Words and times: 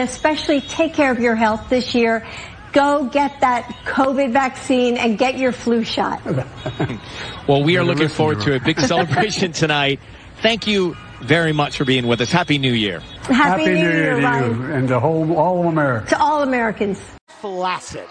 And 0.00 0.08
especially 0.08 0.62
take 0.62 0.94
care 0.94 1.12
of 1.12 1.20
your 1.20 1.34
health 1.34 1.68
this 1.68 1.94
year. 1.94 2.26
Go 2.72 3.04
get 3.04 3.40
that 3.40 3.64
COVID 3.84 4.32
vaccine 4.32 4.96
and 4.96 5.18
get 5.18 5.36
your 5.38 5.52
flu 5.52 5.84
shot. 5.84 6.22
Well, 7.48 7.64
we 7.64 7.76
are 7.78 7.82
looking 7.82 8.06
forward 8.08 8.42
to 8.42 8.54
a 8.54 8.60
big 8.60 8.78
celebration 8.92 9.50
tonight. 9.50 9.98
Thank 10.40 10.68
you 10.68 10.96
very 11.20 11.52
much 11.52 11.76
for 11.76 11.84
being 11.84 12.06
with 12.06 12.20
us. 12.20 12.30
Happy 12.30 12.58
New 12.58 12.72
Year. 12.72 13.00
Happy, 13.22 13.64
New, 13.64 13.74
Year, 13.74 14.14
to 14.14 14.22
Ryan. 14.22 14.60
you 14.60 14.72
and 14.72 14.88
to 14.88 15.00
whole, 15.00 15.36
all 15.36 15.58
of 15.60 15.66
America. 15.66 16.10
To 16.10 16.20
all 16.20 16.42
Americans. 16.44 17.02
flaccid, 17.40 18.06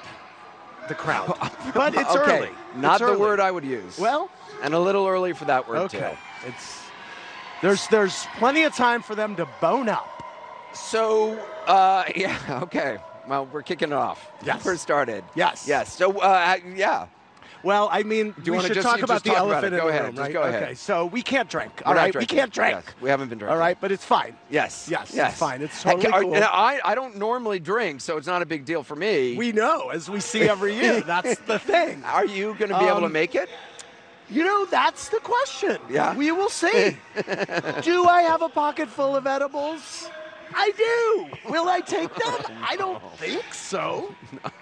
the 0.89 0.95
crowd. 0.95 1.37
But 1.73 1.95
it's 1.95 2.13
okay, 2.13 2.39
early. 2.39 2.49
not 2.75 2.95
It's 2.95 2.99
the 2.99 3.05
early. 3.13 3.21
word 3.21 3.39
I 3.39 3.49
would 3.49 3.63
use. 3.63 3.97
Well, 3.97 4.29
and 4.61 4.73
a 4.73 4.79
little 4.79 5.07
early 5.07 5.31
for 5.31 5.45
that 5.45 5.69
word 5.69 5.77
okay. 5.77 6.17
too. 6.43 6.49
It's 6.49 6.81
there's 7.61 7.87
there's 7.87 8.25
plenty 8.39 8.63
of 8.63 8.75
time 8.75 9.01
for 9.03 9.15
them 9.15 9.37
to 9.37 9.47
bone 9.61 9.87
up. 9.87 10.19
So, 10.73 11.37
uh, 11.67 12.05
yeah, 12.15 12.59
okay. 12.63 12.97
Well, 13.27 13.45
we're 13.51 13.61
kicking 13.63 13.89
it 13.89 13.93
off. 13.95 14.27
Yes. 14.43 14.65
We're 14.65 14.75
started. 14.77 15.23
Yes. 15.35 15.67
Yes. 15.67 15.93
So, 15.95 16.19
uh, 16.19 16.57
yeah. 16.75 17.07
Well, 17.61 17.89
I 17.91 18.03
mean, 18.03 18.31
Do 18.41 18.41
you 18.45 18.53
we 18.53 18.61
should 18.63 18.73
just- 18.73 18.87
talk 18.87 19.01
about 19.01 19.21
the 19.23 19.31
talk 19.31 19.37
elephant 19.39 19.65
it. 19.65 19.73
in 19.73 19.79
Go 19.79 19.87
the 19.87 19.89
ahead. 19.89 20.03
room, 20.05 20.15
Just 20.15 20.21
right? 20.23 20.33
go 20.33 20.41
ahead. 20.43 20.63
Okay, 20.63 20.73
so 20.75 21.05
we 21.07 21.21
can't 21.21 21.49
drink. 21.49 21.81
All 21.85 21.93
not 21.93 22.15
we 22.15 22.25
can't 22.25 22.53
drink. 22.53 22.71
Yes, 22.85 22.95
we 23.01 23.09
haven't 23.09 23.27
been 23.27 23.37
drinking. 23.37 23.53
All 23.53 23.59
right, 23.59 23.77
but 23.81 23.91
it's 23.91 24.05
fine. 24.05 24.35
Yes. 24.49 24.87
Yes, 24.89 25.11
Yes. 25.13 25.31
it's 25.31 25.39
fine. 25.39 25.61
It's 25.61 25.83
totally 25.83 26.07
are- 26.07 26.21
cool. 26.21 26.35
I, 26.35 26.79
I 26.85 26.95
don't 26.95 27.17
normally 27.17 27.59
drink, 27.59 27.99
so 27.99 28.15
it's 28.15 28.27
not 28.27 28.41
a 28.41 28.45
big 28.45 28.63
deal 28.63 28.81
for 28.81 28.95
me. 28.95 29.35
We 29.35 29.51
know, 29.51 29.89
as 29.89 30.09
we 30.09 30.21
see 30.21 30.43
every 30.43 30.73
year. 30.73 31.01
That's 31.05 31.37
the 31.41 31.59
thing. 31.59 32.01
Are 32.05 32.25
you 32.25 32.55
going 32.57 32.71
to 32.71 32.79
be 32.79 32.85
able 32.85 33.01
to 33.01 33.05
Um, 33.07 33.11
make 33.11 33.35
it? 33.35 33.49
You 34.31 34.43
know, 34.45 34.65
that's 34.65 35.09
the 35.09 35.17
question. 35.17 35.79
Yeah. 35.89 36.15
We 36.15 36.31
will 36.31 36.49
see. 36.49 36.95
do 37.81 38.05
I 38.05 38.21
have 38.27 38.43
a 38.43 38.49
pocket 38.49 38.87
full 38.87 39.15
of 39.15 39.25
edibles? 39.25 40.07
I 40.53 40.71
do. 40.71 41.51
Will 41.51 41.67
I 41.69 41.81
take 41.81 42.13
them? 42.13 42.57
I 42.61 42.75
don't 42.75 43.01
think 43.17 43.53
so. 43.53 44.13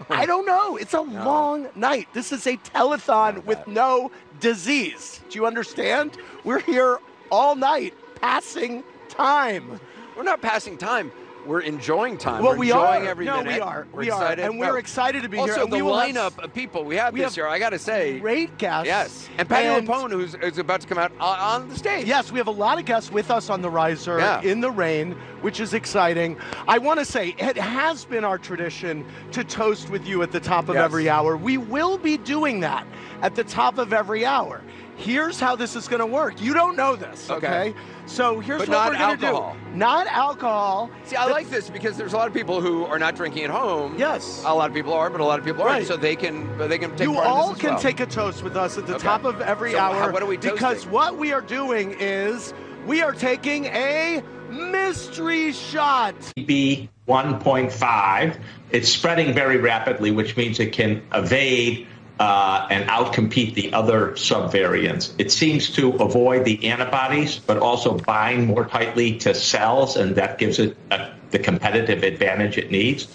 I 0.10 0.26
don't 0.26 0.46
know. 0.46 0.78
It's 0.78 0.94
a 0.94 1.02
long 1.02 1.68
night. 1.76 2.08
This 2.14 2.32
is 2.32 2.46
a 2.48 2.58
telethon 2.58 3.44
with 3.46 3.66
no 3.68 4.12
disease. 4.40 5.22
Do 5.30 5.40
you 5.40 5.46
understand? 5.46 6.18
We're 6.44 6.60
here 6.60 7.00
all 7.32 7.56
night 7.56 7.94
passing 8.22 8.84
time. 9.10 9.80
We're 10.16 10.24
not 10.24 10.42
passing 10.42 10.78
time. 10.78 11.12
We're 11.48 11.62
enjoying 11.62 12.18
time. 12.18 12.44
Well, 12.44 12.52
we're 12.54 12.58
we 12.60 12.68
enjoying 12.72 13.04
are. 13.08 13.10
every 13.10 13.26
No, 13.26 13.38
minute. 13.38 13.54
we 13.56 13.60
are. 13.62 13.88
We're 13.94 14.00
We 14.02 14.12
are. 14.12 14.34
And 14.34 14.60
we're 14.60 14.78
excited 14.78 15.24
to 15.24 15.30
be 15.30 15.38
also, 15.38 15.54
here. 15.54 15.64
And 15.64 15.72
the 15.72 15.78
we 15.78 15.82
will 15.82 15.98
have 15.98 16.14
lineup 16.14 16.44
of 16.44 16.54
people 16.54 16.84
we 16.84 16.98
have 16.98 17.14
we 17.14 17.22
this 17.22 17.30
have 17.32 17.38
year, 17.38 17.48
I 17.48 17.58
got 17.58 17.70
to 17.70 17.80
say. 17.80 18.20
Great 18.20 18.58
guests. 18.58 18.86
Yes. 18.86 19.30
And 19.38 19.48
Patty 19.48 19.68
And- 19.68 19.88
Lapone, 19.88 20.12
who's 20.12 20.36
is 20.36 20.58
about 20.58 20.82
to 20.82 20.88
come 20.88 20.98
out 20.98 21.14
on, 21.22 21.40
on 21.40 21.70
the 21.70 21.76
stage. 21.76 22.06
Yes, 22.06 22.32
we 22.34 22.38
have 22.38 22.48
a 22.48 22.52
lot 22.52 22.78
of 22.80 22.86
guests 22.86 23.12
with 23.12 23.32
us 23.32 23.50
on 23.50 23.62
the 23.62 23.70
riser 23.70 24.20
Yeah. 24.20 24.42
in 24.42 24.60
the 24.60 24.70
rain, 24.72 25.14
which 25.42 25.62
is 25.62 25.74
exciting. 25.74 26.38
I 26.68 26.80
want 26.80 27.00
to 27.00 27.06
say 27.06 27.30
it 27.38 27.56
has 27.58 28.04
been 28.04 28.26
our 28.26 28.38
tradition 28.38 29.06
to 29.32 29.44
toast 29.46 29.90
with 29.90 30.06
you 30.06 30.24
at 30.24 30.32
the 30.34 30.42
top 30.42 30.68
of 30.68 30.76
Yes. 30.76 30.84
every 30.84 31.10
hour. 31.10 31.38
We 31.38 31.58
will 31.58 31.98
be 31.98 32.18
doing 32.18 32.60
that 32.60 32.86
at 33.22 33.36
the 33.36 33.44
top 33.46 33.78
of 33.78 33.94
every 33.94 34.26
hour. 34.26 34.62
Here's 34.98 35.40
how 35.40 35.56
this 35.56 35.76
is 35.76 35.88
going 35.88 36.00
to 36.00 36.06
work. 36.08 36.42
You 36.42 36.54
don't 36.54 36.76
know 36.76 36.96
this, 36.96 37.30
okay? 37.30 37.70
Okay. 37.70 37.74
So 38.08 38.40
here's 38.40 38.60
But 38.62 38.70
what 38.70 38.78
we're 38.92 38.98
going 38.98 39.20
to 39.20 39.26
alcohol. 39.28 39.56
do. 39.72 39.78
Not 39.78 40.08
alcohol. 40.08 40.90
See, 41.06 41.16
I 41.16 41.28
The- 41.28 41.34
like 41.34 41.50
this 41.50 41.70
because 41.70 41.98
there's 41.98 42.14
a 42.14 42.18
lot 42.18 42.28
of 42.28 42.34
people 42.34 42.62
who 42.62 42.86
are 42.86 42.98
not 42.98 43.16
drinking 43.16 43.44
at 43.44 43.50
home. 43.52 43.96
Yes. 43.98 44.44
A 44.46 44.54
lot 44.56 44.70
of 44.70 44.74
people 44.76 44.94
are, 44.94 45.10
but 45.10 45.22
a 45.22 45.26
lot 45.26 45.38
of 45.40 45.46
people 45.46 45.62
aren't. 45.64 45.74
Right. 45.80 45.88
So 45.88 45.98
they 45.98 46.16
can 46.16 46.58
they 46.58 46.78
can 46.80 46.92
take 46.92 47.02
you 47.08 47.14
part 47.14 47.26
in 47.26 47.32
all 47.32 47.48
this 47.50 47.58
as 47.58 47.62
can 47.62 47.70
well. 47.74 47.80
take 47.82 48.00
a 48.00 48.06
toast 48.08 48.44
with 48.44 48.56
us 48.58 48.78
at 48.78 48.88
the 48.88 48.96
Okay. 48.96 49.04
top 49.04 49.24
of 49.26 49.40
every 49.42 49.74
So 49.74 49.78
hour. 49.80 49.96
how- 49.96 50.12
what 50.12 50.24
are 50.24 50.26
we 50.26 50.36
toasting? 50.38 50.54
Because 50.54 50.88
what 50.88 51.18
we 51.18 51.32
are 51.32 51.42
doing 51.42 51.96
is 52.00 52.54
we 52.88 53.02
are 53.04 53.12
taking 53.14 53.66
a 53.66 54.24
mystery 54.50 55.52
shot. 55.52 56.16
B 56.46 56.90
1.5. 57.08 58.38
It's 58.72 58.90
spreading 58.90 59.34
very 59.34 59.58
rapidly, 59.58 60.12
which 60.12 60.36
means 60.38 60.60
it 60.60 60.72
can 60.72 61.02
evade 61.14 61.88
uh, 62.20 62.68
and 62.70 62.90
outcompete 62.90 63.54
the 63.54 63.72
other 63.74 64.12
subvariants. 64.12 65.14
It 65.18 65.32
seems 65.32 65.70
to 65.72 65.92
avoid 65.98 66.46
the 66.46 66.68
antibodies, 66.68 67.40
but 67.40 67.58
also 67.58 67.98
bind 67.98 68.48
more 68.48 68.66
tightly 68.66 69.18
to 69.20 69.34
cells, 69.34 69.98
and 69.98 70.16
that 70.16 70.38
gives 70.38 70.60
it 70.60 70.78
uh 70.92 71.12
the 71.32 71.40
competitive 71.40 72.04
advantage 72.04 72.58
it 72.58 72.72
needs. 72.72 73.08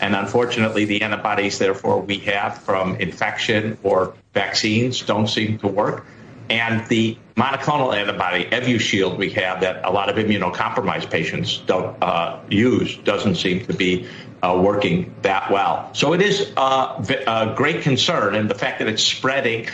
And 0.00 0.16
unfortunately, 0.16 0.86
the 0.86 1.02
antibodies, 1.02 1.58
therefore, 1.58 2.00
we 2.00 2.18
have 2.20 2.58
from 2.58 2.96
infection 2.96 3.78
or 3.82 4.14
vaccines 4.34 5.02
don't 5.02 5.28
seem 5.28 5.58
to 5.58 5.68
work. 5.68 6.06
And 6.48 6.86
the 6.88 7.16
monoclonal 7.40 7.96
antibody, 7.96 8.44
Evusheld, 8.44 9.16
we 9.16 9.30
have 9.30 9.60
that 9.60 9.80
a 9.84 9.90
lot 9.90 10.10
of 10.10 10.16
immunocompromised 10.16 11.10
patients 11.10 11.58
don't 11.66 11.96
uh, 12.02 12.38
use, 12.50 12.98
doesn't 12.98 13.36
seem 13.36 13.64
to 13.64 13.72
be 13.72 14.06
uh, 14.42 14.60
working 14.62 15.14
that 15.22 15.50
well. 15.50 15.88
So 15.94 16.12
it 16.12 16.20
is 16.20 16.52
a 16.56 16.96
v- 17.00 17.24
a 17.26 17.54
great 17.56 17.82
concern. 17.82 18.34
And 18.34 18.50
the 18.50 18.54
fact 18.54 18.78
that 18.80 18.88
it's 18.88 19.02
spreading 19.02 19.68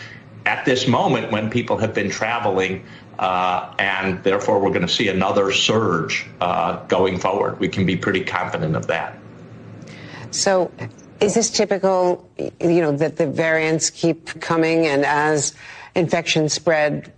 at 0.45 0.65
this 0.65 0.87
moment 0.87 1.33
when 1.33 1.51
people 1.51 1.77
have 1.79 1.93
been 1.93 2.11
traveling, 2.11 2.85
uh, 3.19 3.75
and 3.79 4.23
therefore 4.23 4.61
we're 4.61 4.71
going 4.71 4.87
to 4.87 4.93
see 4.93 5.09
another 5.09 5.51
surge 5.51 6.27
uh, 6.41 6.85
going 6.87 7.19
forward. 7.19 7.59
We 7.59 7.69
can 7.69 7.85
be 7.85 7.97
pretty 7.97 8.23
confident 8.23 8.77
of 8.77 8.87
that. 8.87 9.19
So, 10.31 10.71
is 11.21 11.35
this 11.35 11.51
typical, 11.51 12.29
you 12.39 12.81
know, 12.81 12.93
that 12.93 13.17
the 13.17 13.27
variants 13.27 13.91
keep 13.91 14.41
coming 14.41 14.87
and 14.87 15.05
as 15.05 15.55
infections 15.95 16.53
spread, 16.53 17.11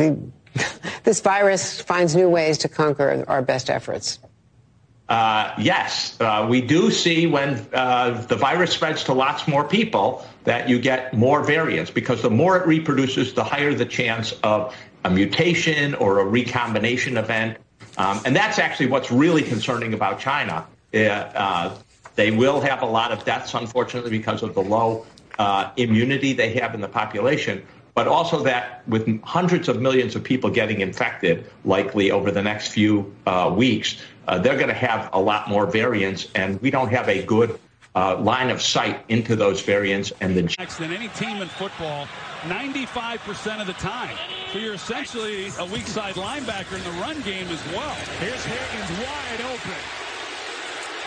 the, 0.00 0.18
this 1.04 1.20
virus 1.20 1.80
finds 1.80 2.16
new 2.16 2.28
ways 2.28 2.58
to 2.58 2.68
conquer 2.68 3.24
our 3.28 3.42
best 3.42 3.70
efforts? 3.70 4.18
Uh, 5.08 5.52
yes, 5.58 6.16
uh, 6.20 6.46
we 6.48 6.60
do 6.60 6.88
see 6.90 7.26
when 7.26 7.66
uh, 7.72 8.10
the 8.28 8.36
virus 8.36 8.70
spreads 8.72 9.02
to 9.02 9.12
lots 9.12 9.48
more 9.48 9.64
people 9.64 10.24
that 10.44 10.68
you 10.68 10.78
get 10.78 11.12
more 11.12 11.42
variants 11.42 11.90
because 11.90 12.22
the 12.22 12.30
more 12.30 12.56
it 12.56 12.64
reproduces, 12.64 13.34
the 13.34 13.42
higher 13.42 13.74
the 13.74 13.84
chance 13.84 14.32
of 14.44 14.74
a 15.04 15.10
mutation 15.10 15.94
or 15.96 16.20
a 16.20 16.24
recombination 16.24 17.16
event. 17.16 17.58
Um, 17.98 18.20
and 18.24 18.36
that's 18.36 18.60
actually 18.60 18.86
what's 18.86 19.10
really 19.10 19.42
concerning 19.42 19.94
about 19.94 20.20
China. 20.20 20.64
Uh, 20.94 20.98
uh, 20.98 21.76
they 22.14 22.30
will 22.30 22.60
have 22.60 22.82
a 22.82 22.86
lot 22.86 23.10
of 23.10 23.24
deaths, 23.24 23.52
unfortunately, 23.54 24.10
because 24.10 24.44
of 24.44 24.54
the 24.54 24.62
low 24.62 25.06
uh, 25.40 25.72
immunity 25.76 26.34
they 26.34 26.52
have 26.52 26.74
in 26.74 26.80
the 26.80 26.88
population, 26.88 27.66
but 28.00 28.08
also 28.08 28.42
that 28.42 28.80
with 28.88 29.22
hundreds 29.24 29.68
of 29.68 29.82
millions 29.82 30.16
of 30.16 30.24
people 30.24 30.48
getting 30.48 30.80
infected, 30.80 31.44
likely 31.66 32.10
over 32.10 32.30
the 32.30 32.40
next 32.40 32.68
few 32.68 33.14
uh, 33.26 33.52
weeks, 33.54 34.00
uh, 34.26 34.38
they're 34.38 34.56
going 34.56 34.68
to 34.68 34.82
have 34.88 35.10
a 35.12 35.20
lot 35.20 35.50
more 35.50 35.66
variants, 35.66 36.28
and 36.34 36.58
we 36.62 36.70
don't 36.70 36.88
have 36.88 37.10
a 37.10 37.22
good 37.24 37.60
uh, 37.94 38.16
line 38.16 38.48
of 38.48 38.62
sight 38.62 39.04
into 39.10 39.36
those 39.36 39.60
variants 39.60 40.14
and 40.22 40.34
the 40.34 40.40
than 40.78 40.92
any 40.94 41.08
team 41.08 41.42
in 41.42 41.48
football 41.48 42.06
95% 42.44 43.60
of 43.60 43.66
the 43.66 43.74
time. 43.74 44.16
So 44.54 44.58
you're 44.58 44.72
essentially 44.72 45.50
a 45.58 45.66
weak 45.66 45.86
side 45.86 46.14
linebacker 46.14 46.78
in 46.78 46.84
the 46.84 46.98
run 47.02 47.20
game 47.20 47.48
as 47.48 47.62
well. 47.66 47.94
Here's 48.18 48.42
Higgins 48.46 48.90
wide 49.04 49.40
open 49.44 49.80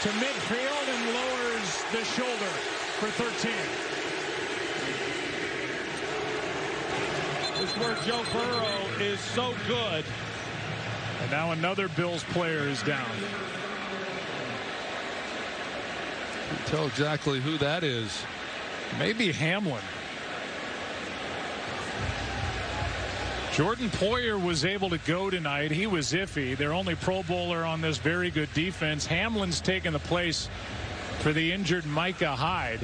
to 0.03 0.09
midfield 0.21 0.85
and 0.93 1.01
lowers 1.15 1.83
the 1.91 2.05
shoulder 2.05 2.53
for 3.01 3.07
13. 3.07 4.02
This 7.73 7.83
where 7.83 7.95
Joe 8.05 8.23
Burrow 8.31 9.03
is 9.03 9.19
so 9.19 9.53
good. 9.67 10.05
And 11.21 11.31
now 11.31 11.51
another 11.51 11.87
Bills 11.89 12.23
player 12.25 12.67
is 12.67 12.81
down. 12.83 13.09
Can't 16.49 16.67
tell 16.67 16.85
exactly 16.87 17.39
who 17.39 17.57
that 17.57 17.83
is. 17.83 18.23
Maybe 18.99 19.31
Hamlin. 19.31 19.81
Jordan 23.53 23.89
Poyer 23.89 24.43
was 24.43 24.65
able 24.65 24.89
to 24.89 24.97
go 24.99 25.29
tonight. 25.29 25.71
He 25.71 25.85
was 25.85 26.11
iffy. 26.11 26.57
Their 26.57 26.73
only 26.73 26.95
Pro 26.95 27.21
Bowler 27.23 27.63
on 27.63 27.81
this 27.81 27.97
very 27.97 28.31
good 28.31 28.51
defense. 28.53 29.05
Hamlin's 29.05 29.61
taken 29.61 29.93
the 29.93 29.99
place 29.99 30.49
for 31.19 31.33
the 31.33 31.51
injured 31.51 31.85
Micah 31.85 32.35
Hyde. 32.35 32.79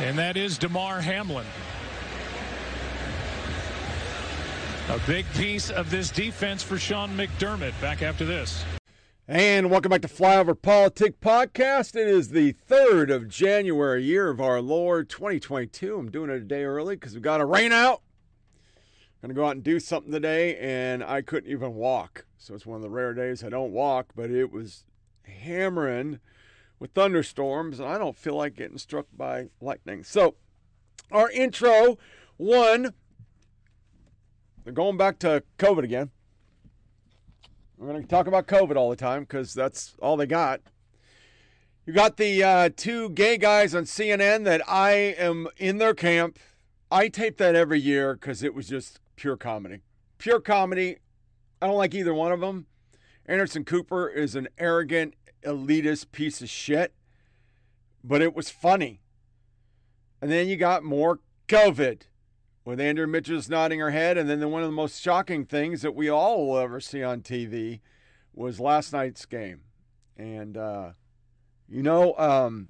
And 0.00 0.18
that 0.18 0.36
is 0.36 0.58
Damar 0.58 1.00
Hamlin. 1.00 1.46
A 4.90 4.98
big 5.06 5.24
piece 5.34 5.70
of 5.70 5.88
this 5.88 6.10
defense 6.10 6.64
for 6.64 6.78
Sean 6.78 7.16
McDermott. 7.16 7.80
Back 7.80 8.02
after 8.02 8.24
this. 8.24 8.64
And 9.28 9.70
welcome 9.70 9.90
back 9.90 10.02
to 10.02 10.08
Flyover 10.08 10.60
Politic 10.60 11.20
Podcast. 11.20 11.94
It 11.94 12.08
is 12.08 12.30
the 12.30 12.54
3rd 12.68 13.14
of 13.14 13.28
January, 13.28 14.02
year 14.02 14.30
of 14.30 14.40
our 14.40 14.60
Lord 14.60 15.08
2022. 15.08 15.96
I'm 15.96 16.10
doing 16.10 16.28
it 16.28 16.34
a 16.34 16.40
day 16.40 16.64
early 16.64 16.96
because 16.96 17.14
we've 17.14 17.22
got 17.22 17.40
a 17.40 17.46
rain 17.46 17.72
out. 17.72 18.02
I'm 19.22 19.28
going 19.28 19.34
to 19.36 19.40
go 19.40 19.46
out 19.46 19.54
and 19.54 19.62
do 19.62 19.78
something 19.78 20.12
today, 20.12 20.58
and 20.58 21.04
I 21.04 21.22
couldn't 21.22 21.50
even 21.50 21.74
walk. 21.74 22.26
So 22.36 22.54
it's 22.54 22.66
one 22.66 22.76
of 22.76 22.82
the 22.82 22.90
rare 22.90 23.14
days 23.14 23.44
I 23.44 23.48
don't 23.48 23.72
walk, 23.72 24.08
but 24.16 24.30
it 24.30 24.52
was 24.52 24.84
hammering 25.22 26.18
with 26.84 26.92
thunderstorms, 26.92 27.80
and 27.80 27.88
I 27.88 27.96
don't 27.96 28.14
feel 28.14 28.34
like 28.34 28.56
getting 28.56 28.76
struck 28.76 29.06
by 29.16 29.46
lightning. 29.58 30.04
So, 30.04 30.34
our 31.10 31.30
intro 31.30 31.96
one, 32.36 32.92
they're 34.62 34.72
going 34.74 34.98
back 34.98 35.18
to 35.20 35.42
COVID 35.58 35.84
again. 35.84 36.10
We're 37.78 37.88
going 37.88 38.02
to 38.02 38.06
talk 38.06 38.26
about 38.26 38.46
COVID 38.46 38.76
all 38.76 38.90
the 38.90 38.96
time 38.96 39.22
because 39.22 39.54
that's 39.54 39.94
all 40.02 40.18
they 40.18 40.26
got. 40.26 40.60
You 41.86 41.94
got 41.94 42.18
the 42.18 42.44
uh, 42.44 42.70
two 42.76 43.08
gay 43.08 43.38
guys 43.38 43.74
on 43.74 43.84
CNN 43.84 44.44
that 44.44 44.60
I 44.68 44.90
am 44.92 45.48
in 45.56 45.78
their 45.78 45.94
camp. 45.94 46.38
I 46.90 47.08
tape 47.08 47.38
that 47.38 47.54
every 47.54 47.80
year 47.80 48.12
because 48.12 48.42
it 48.42 48.54
was 48.54 48.68
just 48.68 49.00
pure 49.16 49.38
comedy. 49.38 49.80
Pure 50.18 50.40
comedy. 50.40 50.98
I 51.62 51.66
don't 51.66 51.78
like 51.78 51.94
either 51.94 52.12
one 52.12 52.32
of 52.32 52.40
them. 52.40 52.66
Anderson 53.24 53.64
Cooper 53.64 54.06
is 54.06 54.34
an 54.34 54.48
arrogant, 54.58 55.14
elitist 55.44 56.12
piece 56.12 56.42
of 56.42 56.48
shit, 56.48 56.94
but 58.02 58.22
it 58.22 58.34
was 58.34 58.50
funny. 58.50 59.00
And 60.20 60.30
then 60.30 60.48
you 60.48 60.56
got 60.56 60.82
more 60.82 61.20
COVID 61.48 62.02
with 62.64 62.80
Andrea 62.80 63.06
Mitchell's 63.06 63.48
nodding 63.48 63.80
her 63.80 63.90
head. 63.90 64.16
And 64.16 64.28
then 64.28 64.40
the, 64.40 64.48
one 64.48 64.62
of 64.62 64.68
the 64.68 64.74
most 64.74 65.00
shocking 65.00 65.44
things 65.44 65.82
that 65.82 65.94
we 65.94 66.08
all 66.08 66.48
will 66.48 66.58
ever 66.58 66.80
see 66.80 67.02
on 67.02 67.20
TV 67.20 67.80
was 68.32 68.58
last 68.58 68.92
night's 68.92 69.26
game. 69.26 69.60
And, 70.16 70.56
uh, 70.56 70.90
you 71.68 71.82
know, 71.82 72.14
um, 72.16 72.68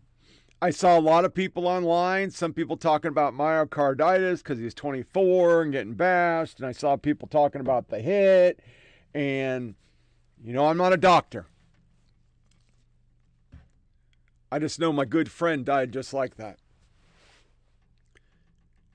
I 0.61 0.71
saw 0.71 0.99
a 0.99 1.01
lot 1.01 1.25
of 1.25 1.35
people 1.35 1.67
online, 1.67 2.31
some 2.31 2.53
people 2.53 2.77
talking 2.77 3.11
about 3.11 3.35
myocarditis 3.35 4.39
because 4.39 4.59
he's 4.59 4.75
24 4.75 5.63
and 5.63 5.73
getting 5.73 5.95
bashed. 5.95 6.59
And 6.59 6.67
I 6.67 6.73
saw 6.73 6.97
people 6.97 7.29
talking 7.29 7.61
about 7.61 7.89
the 7.89 8.01
hit. 8.01 8.61
And, 9.15 9.75
you 10.43 10.53
know, 10.53 10.67
I'm 10.67 10.79
not 10.79 10.93
a 10.93 10.97
doctor. 10.97 11.47
I 14.51 14.59
just 14.59 14.79
know 14.79 14.93
my 14.93 15.05
good 15.05 15.31
friend 15.31 15.65
died 15.65 15.93
just 15.93 16.13
like 16.13 16.37
that. 16.37 16.59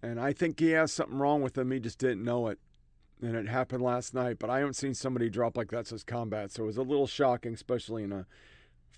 And 0.01 0.19
I 0.19 0.31
think 0.31 0.59
he 0.59 0.71
has 0.71 0.93
something 0.93 1.17
wrong 1.17 1.41
with 1.41 1.57
him. 1.57 1.71
He 1.71 1.79
just 1.79 1.99
didn't 1.99 2.23
know 2.23 2.47
it. 2.47 2.59
And 3.21 3.35
it 3.35 3.47
happened 3.47 3.83
last 3.83 4.13
night. 4.13 4.39
But 4.39 4.49
I 4.49 4.59
haven't 4.59 4.75
seen 4.75 4.93
somebody 4.93 5.29
drop 5.29 5.57
like 5.57 5.71
that 5.71 5.87
since 5.87 6.03
combat. 6.03 6.51
So 6.51 6.63
it 6.63 6.67
was 6.67 6.77
a 6.77 6.83
little 6.83 7.07
shocking, 7.07 7.53
especially 7.53 8.03
in 8.03 8.13
a 8.13 8.25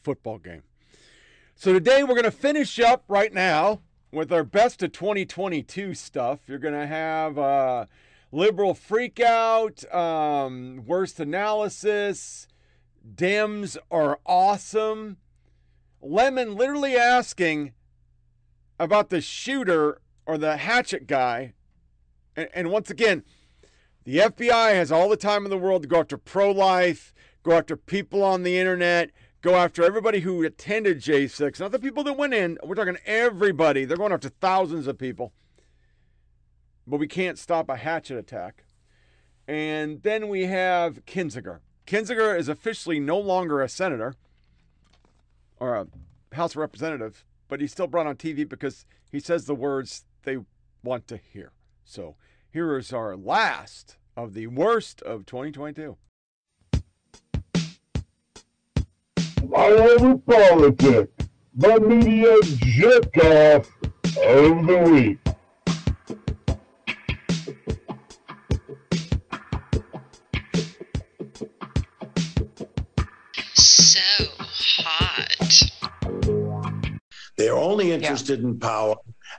football 0.03 0.37
game. 0.37 0.63
So 1.55 1.73
today 1.73 2.03
we're 2.03 2.15
going 2.15 2.23
to 2.23 2.31
finish 2.31 2.79
up 2.79 3.03
right 3.07 3.33
now 3.33 3.81
with 4.11 4.31
our 4.31 4.43
best 4.43 4.83
of 4.83 4.91
2022 4.91 5.93
stuff. 5.93 6.39
You're 6.47 6.59
going 6.59 6.73
to 6.73 6.87
have 6.87 7.37
uh, 7.37 7.85
liberal 8.31 8.73
freakout, 8.73 9.91
um, 9.93 10.83
worst 10.85 11.19
analysis. 11.19 12.47
Dems 13.15 13.77
are 13.89 14.19
awesome. 14.25 15.17
Lemon 16.01 16.55
literally 16.55 16.95
asking 16.95 17.73
about 18.79 19.09
the 19.09 19.21
shooter 19.21 20.01
or 20.25 20.37
the 20.37 20.57
hatchet 20.57 21.07
guy. 21.07 21.53
And, 22.35 22.49
and, 22.53 22.71
once 22.71 22.89
again, 22.89 23.23
the 24.03 24.17
FBI 24.17 24.73
has 24.73 24.91
all 24.91 25.09
the 25.09 25.17
time 25.17 25.45
in 25.45 25.51
the 25.51 25.57
world 25.57 25.83
to 25.83 25.87
go 25.87 25.99
after 25.99 26.17
pro 26.17 26.51
life, 26.51 27.13
go 27.43 27.51
after 27.51 27.75
people 27.75 28.23
on 28.23 28.43
the 28.43 28.57
internet, 28.57 29.11
go 29.41 29.55
after 29.55 29.83
everybody 29.83 30.21
who 30.21 30.43
attended 30.43 31.01
J6, 31.01 31.59
not 31.59 31.71
the 31.71 31.79
people 31.79 32.03
that 32.05 32.17
went 32.17 32.33
in. 32.33 32.57
We're 32.63 32.75
talking 32.75 32.97
everybody. 33.05 33.85
They're 33.85 33.97
going 33.97 34.13
after 34.13 34.29
thousands 34.29 34.87
of 34.87 34.97
people. 34.97 35.33
But 36.87 36.99
we 36.99 37.07
can't 37.07 37.37
stop 37.37 37.69
a 37.69 37.75
hatchet 37.75 38.17
attack. 38.17 38.65
And 39.47 40.01
then 40.03 40.29
we 40.29 40.45
have 40.45 41.05
Kinzinger. 41.05 41.59
Kinzinger 41.85 42.37
is 42.37 42.47
officially 42.47 42.99
no 42.99 43.19
longer 43.19 43.61
a 43.61 43.69
senator 43.69 44.15
or 45.61 45.75
a 45.75 45.87
House 46.35 46.55
representative, 46.55 47.23
but 47.47 47.61
he's 47.61 47.71
still 47.71 47.85
brought 47.85 48.07
on 48.07 48.15
TV 48.15 48.49
because 48.49 48.85
he 49.11 49.19
says 49.19 49.45
the 49.45 49.53
words 49.53 50.05
they 50.23 50.37
want 50.83 51.07
to 51.07 51.17
hear. 51.17 51.51
So 51.85 52.15
here 52.49 52.77
is 52.77 52.91
our 52.91 53.15
last 53.15 53.97
of 54.17 54.33
the 54.33 54.47
worst 54.47 55.03
of 55.03 55.25
2022. 55.27 55.97
Flyover 59.17 60.25
Politics, 60.25 61.29
the 61.53 61.79
media 61.79 62.35
jerk 62.57 63.17
off 63.17 63.69
of 64.17 64.65
the 64.65 64.89
week. 64.91 65.30
Only 77.81 77.93
interested 77.93 78.39
yeah. 78.39 78.47
in 78.47 78.59
power 78.59 78.95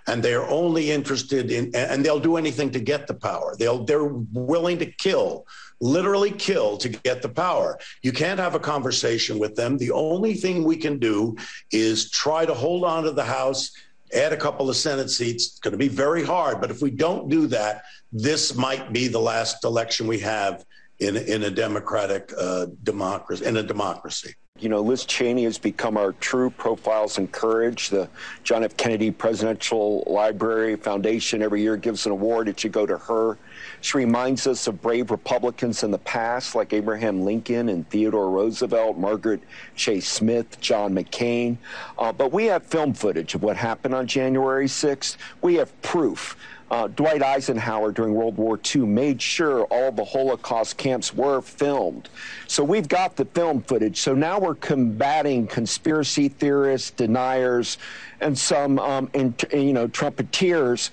and 0.06 0.22
they're 0.22 0.48
only 0.48 0.90
interested 0.90 1.50
in 1.50 1.74
and 1.74 2.04
they'll 2.04 2.20
do 2.20 2.36
anything 2.36 2.70
to 2.70 2.80
get 2.80 3.06
the 3.06 3.14
power. 3.14 3.54
They'll 3.58 3.84
they're 3.84 4.04
willing 4.04 4.78
to 4.78 4.86
kill 4.86 5.46
literally 5.80 6.30
kill 6.30 6.76
to 6.76 6.88
get 6.88 7.22
the 7.22 7.28
power. 7.28 7.76
You 8.02 8.12
can't 8.12 8.38
have 8.38 8.54
a 8.54 8.60
conversation 8.60 9.40
with 9.40 9.56
them. 9.56 9.78
The 9.78 9.90
only 9.90 10.34
thing 10.34 10.62
we 10.62 10.76
can 10.76 11.00
do 11.00 11.36
is 11.72 12.08
try 12.10 12.46
to 12.46 12.54
hold 12.54 12.84
on 12.84 13.02
to 13.04 13.10
the 13.10 13.24
house 13.24 13.70
add 14.14 14.32
a 14.32 14.36
couple 14.36 14.68
of 14.68 14.76
senate 14.76 15.08
seats. 15.08 15.46
It's 15.46 15.58
going 15.58 15.72
to 15.72 15.78
be 15.78 15.88
very 15.88 16.22
hard 16.22 16.60
but 16.60 16.70
if 16.70 16.82
we 16.82 16.90
don't 16.90 17.28
do 17.28 17.46
that 17.48 17.82
this 18.12 18.54
might 18.54 18.92
be 18.92 19.08
the 19.08 19.18
last 19.18 19.64
election 19.64 20.06
we 20.06 20.18
have 20.18 20.64
in 20.98 21.16
in 21.16 21.44
a 21.44 21.50
democratic 21.50 22.30
uh, 22.38 22.66
democracy 22.82 23.46
in 23.46 23.56
a 23.56 23.62
democracy 23.62 24.34
you 24.62 24.68
know, 24.68 24.80
Liz 24.80 25.04
Cheney 25.04 25.42
has 25.42 25.58
become 25.58 25.96
our 25.96 26.12
true 26.12 26.48
profiles 26.48 27.18
in 27.18 27.26
courage. 27.26 27.88
The 27.88 28.08
John 28.44 28.62
F. 28.62 28.76
Kennedy 28.76 29.10
Presidential 29.10 30.04
Library 30.06 30.76
Foundation 30.76 31.42
every 31.42 31.62
year 31.62 31.76
gives 31.76 32.06
an 32.06 32.12
award. 32.12 32.48
It 32.48 32.60
should 32.60 32.70
go 32.70 32.86
to 32.86 32.96
her. 32.96 33.38
She 33.80 33.98
reminds 33.98 34.46
us 34.46 34.68
of 34.68 34.80
brave 34.80 35.10
Republicans 35.10 35.82
in 35.82 35.90
the 35.90 35.98
past, 35.98 36.54
like 36.54 36.72
Abraham 36.72 37.22
Lincoln 37.22 37.70
and 37.70 37.88
Theodore 37.90 38.30
Roosevelt, 38.30 38.96
Margaret 38.96 39.42
Chase 39.74 40.08
Smith, 40.08 40.60
John 40.60 40.94
McCain. 40.94 41.56
Uh, 41.98 42.12
but 42.12 42.32
we 42.32 42.44
have 42.44 42.64
film 42.64 42.94
footage 42.94 43.34
of 43.34 43.42
what 43.42 43.56
happened 43.56 43.94
on 43.94 44.06
January 44.06 44.66
6th. 44.66 45.16
We 45.40 45.56
have 45.56 45.82
proof 45.82 46.36
uh, 46.72 46.88
Dwight 46.88 47.22
Eisenhower 47.22 47.92
during 47.92 48.14
World 48.14 48.38
War 48.38 48.58
II 48.74 48.86
made 48.86 49.20
sure 49.20 49.64
all 49.64 49.92
the 49.92 50.06
Holocaust 50.06 50.78
camps 50.78 51.12
were 51.14 51.42
filmed. 51.42 52.08
So 52.46 52.64
we've 52.64 52.88
got 52.88 53.14
the 53.14 53.26
film 53.26 53.60
footage. 53.60 54.00
So 54.00 54.14
now 54.14 54.40
we're 54.40 54.54
combating 54.54 55.46
conspiracy 55.46 56.30
theorists, 56.30 56.90
deniers, 56.90 57.76
and 58.22 58.38
some, 58.38 58.78
um, 58.78 59.10
you 59.52 59.74
know, 59.74 59.86
trumpeters 59.86 60.90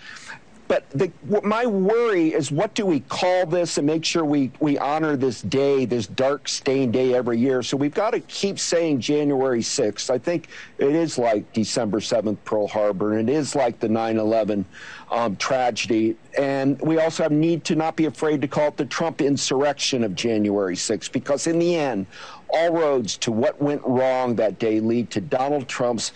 but 0.70 0.88
the, 0.92 1.12
my 1.44 1.66
worry 1.66 2.32
is 2.32 2.52
what 2.52 2.76
do 2.76 2.86
we 2.86 3.00
call 3.00 3.48
this 3.48 3.80
and 3.80 3.88
make 3.88 4.06
sure 4.06 4.24
we, 4.24 4.52
we 4.60 4.78
honor 4.78 5.18
this 5.18 5.42
day, 5.42 5.86
this 5.86 6.06
dark 6.06 6.48
stained 6.48 6.94
day 6.94 7.16
every 7.16 7.40
year. 7.40 7.64
So 7.64 7.76
we've 7.76 7.94
got 7.94 8.12
to 8.12 8.20
keep 8.20 8.60
saying 8.60 9.00
January 9.00 9.62
6th. 9.62 10.12
I 10.12 10.20
think 10.20 10.50
it 10.78 10.94
is 10.94 11.18
like 11.18 11.52
December 11.54 12.00
7th, 12.00 12.38
Pearl 12.46 12.68
Harbor, 12.68 13.18
and 13.18 13.28
it 13.28 13.34
is 13.34 13.56
like 13.56 13.80
the 13.80 13.90
9 13.90 14.18
11 14.18 14.64
um, 15.10 15.36
tragedy. 15.38 16.16
And 16.38 16.80
we 16.82 17.00
also 17.00 17.24
have 17.24 17.32
need 17.32 17.64
to 17.66 17.76
not 17.76 17.96
be 17.96 18.06
afraid 18.06 18.40
to 18.42 18.48
call 18.48 18.68
it 18.68 18.78
the 18.78 18.86
Trump 18.86 19.22
insurrection 19.22 20.04
of 20.04 20.14
January 20.14 20.76
6th, 20.76 21.12
because 21.12 21.48
in 21.48 21.58
the 21.58 21.76
end, 21.76 22.06
all 22.52 22.72
roads 22.72 23.18
to 23.18 23.32
what 23.32 23.60
went 23.62 23.82
wrong 23.84 24.36
that 24.36 24.60
day 24.60 24.80
lead 24.80 25.10
to 25.12 25.22
Donald 25.22 25.68
Trump's 25.68 26.12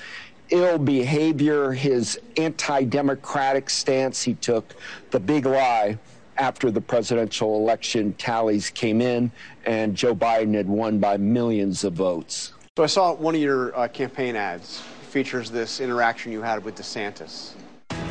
ill 0.54 0.78
behavior, 0.78 1.72
his 1.72 2.20
anti 2.38 2.84
democratic 2.84 3.70
stance 3.70 4.22
he 4.22 4.36
took, 4.36 4.76
the 5.12 5.20
big 5.20 5.46
lie 5.46 5.98
after 6.38 6.72
the 6.72 6.82
presidential 6.82 7.58
election 7.58 8.14
tallies 8.14 8.70
came 8.70 9.02
in 9.02 9.32
and 9.66 9.96
Joe 9.96 10.16
Biden 10.16 10.54
had 10.54 10.68
won 10.68 11.00
by 11.00 11.18
millions 11.18 11.84
of 11.84 11.94
votes. 11.94 12.54
So 12.78 12.84
I 12.84 12.88
saw 12.88 13.14
one 13.14 13.36
of 13.36 13.42
your 13.42 13.78
uh, 13.78 13.88
campaign 13.88 14.36
ads 14.36 14.80
features 14.80 15.52
this 15.52 15.80
interaction 15.80 16.32
you 16.32 16.42
had 16.42 16.64
with 16.64 16.76
DeSantis. 16.76 17.54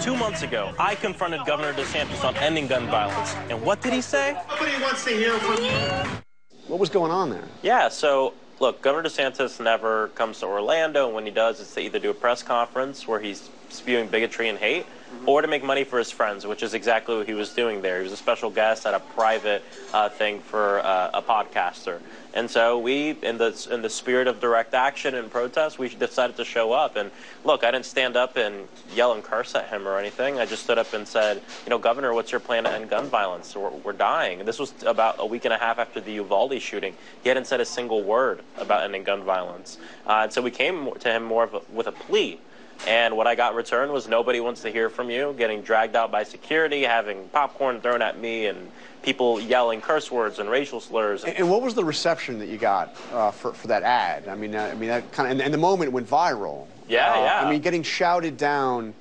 Two 0.01 0.17
months 0.17 0.43
ago, 0.43 0.73
I 0.79 0.95
confronted 0.95 1.41
Governor 1.47 1.73
DeSantis 1.73 2.25
on 2.25 2.37
ending 2.37 2.67
gun 2.67 2.87
violence. 2.87 3.35
And 3.51 3.61
what 3.63 3.81
did 3.81 3.93
he 3.93 4.01
say? 4.01 4.37
Nobody 4.49 4.81
wants 4.83 5.05
to 5.05 5.11
hear 5.11 5.37
from 5.39 5.65
you. 5.65 6.21
What 6.69 6.79
was 6.79 6.91
going 6.91 7.11
on 7.11 7.31
there? 7.31 7.45
Yeah, 7.63 7.89
so 7.89 8.35
look, 8.63 8.81
Governor 8.81 9.09
DeSantis 9.09 9.61
never 9.61 10.09
comes 10.09 10.39
to 10.39 10.47
Orlando. 10.47 11.07
And 11.07 11.15
when 11.15 11.27
he 11.27 11.33
does, 11.33 11.61
it's 11.61 11.75
to 11.75 11.81
either 11.81 11.99
do 11.99 12.11
a 12.11 12.15
press 12.15 12.45
conference 12.45 13.09
where 13.09 13.21
he's 13.21 13.51
spewing 13.69 14.07
bigotry 14.07 14.49
and 14.49 14.57
hate, 14.57 14.87
or 15.27 15.43
to 15.43 15.49
make 15.49 15.63
money 15.63 15.85
for 15.85 15.99
his 15.99 16.11
friends, 16.11 16.47
which 16.47 16.63
is 16.63 16.75
exactly 16.75 17.17
what 17.17 17.27
he 17.27 17.35
was 17.35 17.51
doing 17.51 17.83
there. 17.83 17.99
He 17.99 18.05
was 18.05 18.13
a 18.13 18.17
special 18.17 18.51
guest 18.51 18.87
at 18.87 18.95
a 18.95 19.01
private 19.01 19.63
uh, 19.93 20.09
thing 20.09 20.41
for 20.41 20.81
uh, 20.81 21.11
a 21.15 21.23
podcaster. 21.23 22.01
And 22.35 22.51
so 22.51 22.79
we, 22.79 23.11
in 23.23 23.37
the 23.37 23.69
in 23.71 23.83
the 23.83 23.91
spirit 23.91 24.27
of 24.27 24.41
direct 24.41 24.73
action 24.73 25.15
and 25.15 25.31
protest, 25.31 25.79
we 25.79 25.89
decided 25.91 26.37
to 26.37 26.45
show 26.45 26.73
up. 26.73 26.97
And 26.97 27.11
look, 27.45 27.63
I 27.63 27.71
didn't 27.71 27.85
stand 27.85 28.17
up 28.17 28.37
and 28.37 28.67
yell 28.95 29.13
and 29.13 29.23
curse 29.23 29.55
at 29.55 29.69
him 29.69 29.87
or 29.87 29.99
anything. 29.99 30.39
I 30.39 30.47
just 30.47 30.63
stood 30.63 30.79
up 30.79 30.95
and 30.95 31.07
said, 31.07 31.43
you 31.65 31.71
know, 31.71 31.79
Governor, 31.79 32.15
what's 32.15 32.33
your 32.33 32.41
plan 32.41 32.65
to 32.65 32.73
end 32.73 32.89
gun 32.89 33.07
violence? 33.09 33.55
We're, 33.55 33.69
we're 33.71 33.93
dying. 33.93 34.39
And 34.39 34.49
this 34.49 34.59
was 34.59 34.73
about 34.87 35.17
a 35.19 35.27
week 35.27 35.45
and 35.45 35.53
a 35.53 35.59
half 35.59 35.79
after 35.79 36.01
the 36.01 36.13
Uvalde 36.13 36.61
shooting. 36.63 36.95
He 37.23 37.29
hadn't 37.29 37.47
said 37.47 37.61
a 37.61 37.67
single 37.67 38.03
word 38.03 38.41
about 38.57 38.83
ending 38.83 39.05
gun 39.05 39.23
violence. 39.25 39.77
Uh, 40.07 40.21
and 40.23 40.33
so 40.33 40.41
we 40.41 40.51
came 40.51 40.91
to 41.01 41.13
him 41.13 41.25
more 41.25 41.45
a, 41.53 41.61
with 41.71 41.87
a 41.87 41.93
plea. 41.93 42.41
And 42.87 43.17
what 43.17 43.27
I 43.27 43.35
got 43.35 43.53
in 43.53 43.57
return 43.57 43.93
was 43.93 44.09
nobody 44.09 44.41
wants 44.41 44.63
to 44.63 44.71
hear 44.71 44.91
from 44.91 45.09
you, 45.09 45.35
getting 45.39 45.63
dragged 45.63 45.95
out 45.95 46.11
by 46.11 46.25
security, 46.25 46.83
having 46.83 47.29
popcorn 47.29 47.81
thrown 47.81 48.03
at 48.03 48.19
me, 48.19 48.47
and 48.47 48.71
people 49.03 49.41
yelling 49.41 49.81
curse 49.81 50.11
words 50.11 50.39
and 50.41 50.51
racial 50.51 50.81
slurs. 50.81 51.25
And, 51.25 51.37
and 51.37 51.51
what 51.51 51.63
was 51.63 51.75
the 51.75 51.85
reception 51.85 52.39
that 52.41 52.49
you 52.49 52.59
got 52.59 52.97
uh, 53.13 53.31
for, 53.31 53.53
for 53.53 53.69
that 53.69 53.83
ad? 53.83 54.27
I 54.27 54.35
mean, 54.35 54.55
uh, 54.55 54.71
I 54.73 54.75
mean 54.75 54.89
that 54.89 55.13
kind 55.13 55.29
of, 55.29 55.33
and, 55.33 55.43
and, 55.43 55.55
the 55.55 55.59
moment 55.59 55.93
went 55.93 56.09
viral. 56.09 56.67
Yeah, 56.89 57.13
uh, 57.13 57.19
yeah. 57.19 57.47
I 57.47 57.51
mean, 57.51 57.61
getting 57.61 57.83
shouted 57.85 58.37
down 58.37 58.95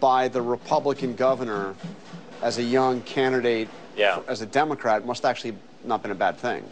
by 0.00 0.28
the 0.28 0.42
Republican 0.42 1.14
governor 1.14 1.74
as 2.42 2.58
a 2.58 2.62
young 2.62 3.02
candidate 3.02 3.68
yeah. 3.96 4.20
as 4.28 4.42
a 4.42 4.46
Democrat 4.46 5.04
must 5.06 5.24
actually 5.24 5.56
not 5.84 6.02
been 6.02 6.10
a 6.10 6.16
bad 6.16 6.38
thing. 6.38 6.64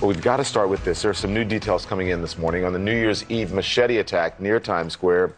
Well, 0.00 0.08
we've 0.08 0.22
got 0.22 0.38
to 0.38 0.44
start 0.44 0.68
with 0.68 0.84
this. 0.84 1.02
There 1.02 1.10
are 1.10 1.14
some 1.14 1.34
new 1.34 1.44
details 1.44 1.84
coming 1.84 2.08
in 2.08 2.22
this 2.22 2.38
morning 2.38 2.64
on 2.64 2.72
the 2.72 2.78
New 2.78 2.94
Year's 2.94 3.28
Eve 3.30 3.52
machete 3.52 3.98
attack 3.98 4.40
near 4.40 4.58
Times 4.58 4.92
Square. 4.92 5.34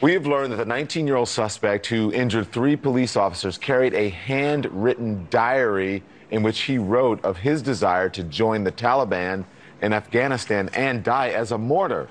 We 0.00 0.12
have 0.12 0.26
learned 0.26 0.52
that 0.52 0.58
the 0.58 0.64
19 0.64 1.08
year 1.08 1.16
old 1.16 1.28
suspect 1.28 1.86
who 1.86 2.12
injured 2.12 2.52
three 2.52 2.76
police 2.76 3.16
officers 3.16 3.58
carried 3.58 3.94
a 3.94 4.10
handwritten 4.10 5.26
diary 5.28 6.04
in 6.30 6.44
which 6.44 6.60
he 6.60 6.78
wrote 6.78 7.24
of 7.24 7.38
his 7.38 7.62
desire 7.62 8.08
to 8.10 8.22
join 8.22 8.62
the 8.62 8.70
Taliban 8.70 9.44
in 9.82 9.92
Afghanistan 9.92 10.70
and 10.72 11.02
die 11.02 11.30
as 11.30 11.50
a 11.50 11.58
martyr. 11.58 12.08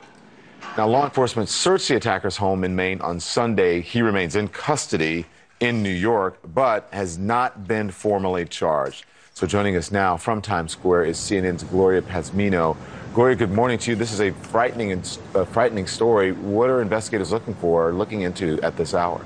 Now, 0.78 0.88
law 0.88 1.06
enforcement 1.06 1.48
searched 1.48 1.88
the 1.88 1.96
attacker's 1.96 2.36
home 2.36 2.66
in 2.66 2.76
Maine 2.76 3.00
on 3.00 3.22
Sunday. 3.22 3.80
He 3.80 4.02
remains 4.02 4.36
in 4.36 4.50
custody 4.50 5.26
in 5.62 5.82
New 5.82 5.90
York, 5.90 6.40
but 6.54 6.90
has 6.92 7.18
not 7.18 7.70
been 7.70 7.90
formally 7.90 8.44
charged. 8.44 9.06
So, 9.38 9.46
joining 9.46 9.76
us 9.76 9.92
now 9.92 10.18
from 10.18 10.42
Times 10.42 10.72
Square 10.72 11.06
is 11.06 11.20
CNN's 11.20 11.62
Gloria 11.62 12.02
Pazmino. 12.02 12.76
Gloria, 13.14 13.36
good 13.36 13.52
morning 13.52 13.78
to 13.78 13.92
you. 13.92 13.96
This 13.96 14.12
is 14.12 14.20
a 14.20 14.32
frightening 14.32 14.92
and 14.92 15.20
uh, 15.36 15.46
frightening 15.46 15.86
story. 15.86 16.32
What 16.32 16.72
are 16.72 16.82
investigators 16.82 17.32
looking 17.32 17.54
for, 17.54 17.94
looking 17.94 18.22
into 18.22 18.60
at 18.64 18.78
this 18.78 18.96
hour? 18.96 19.24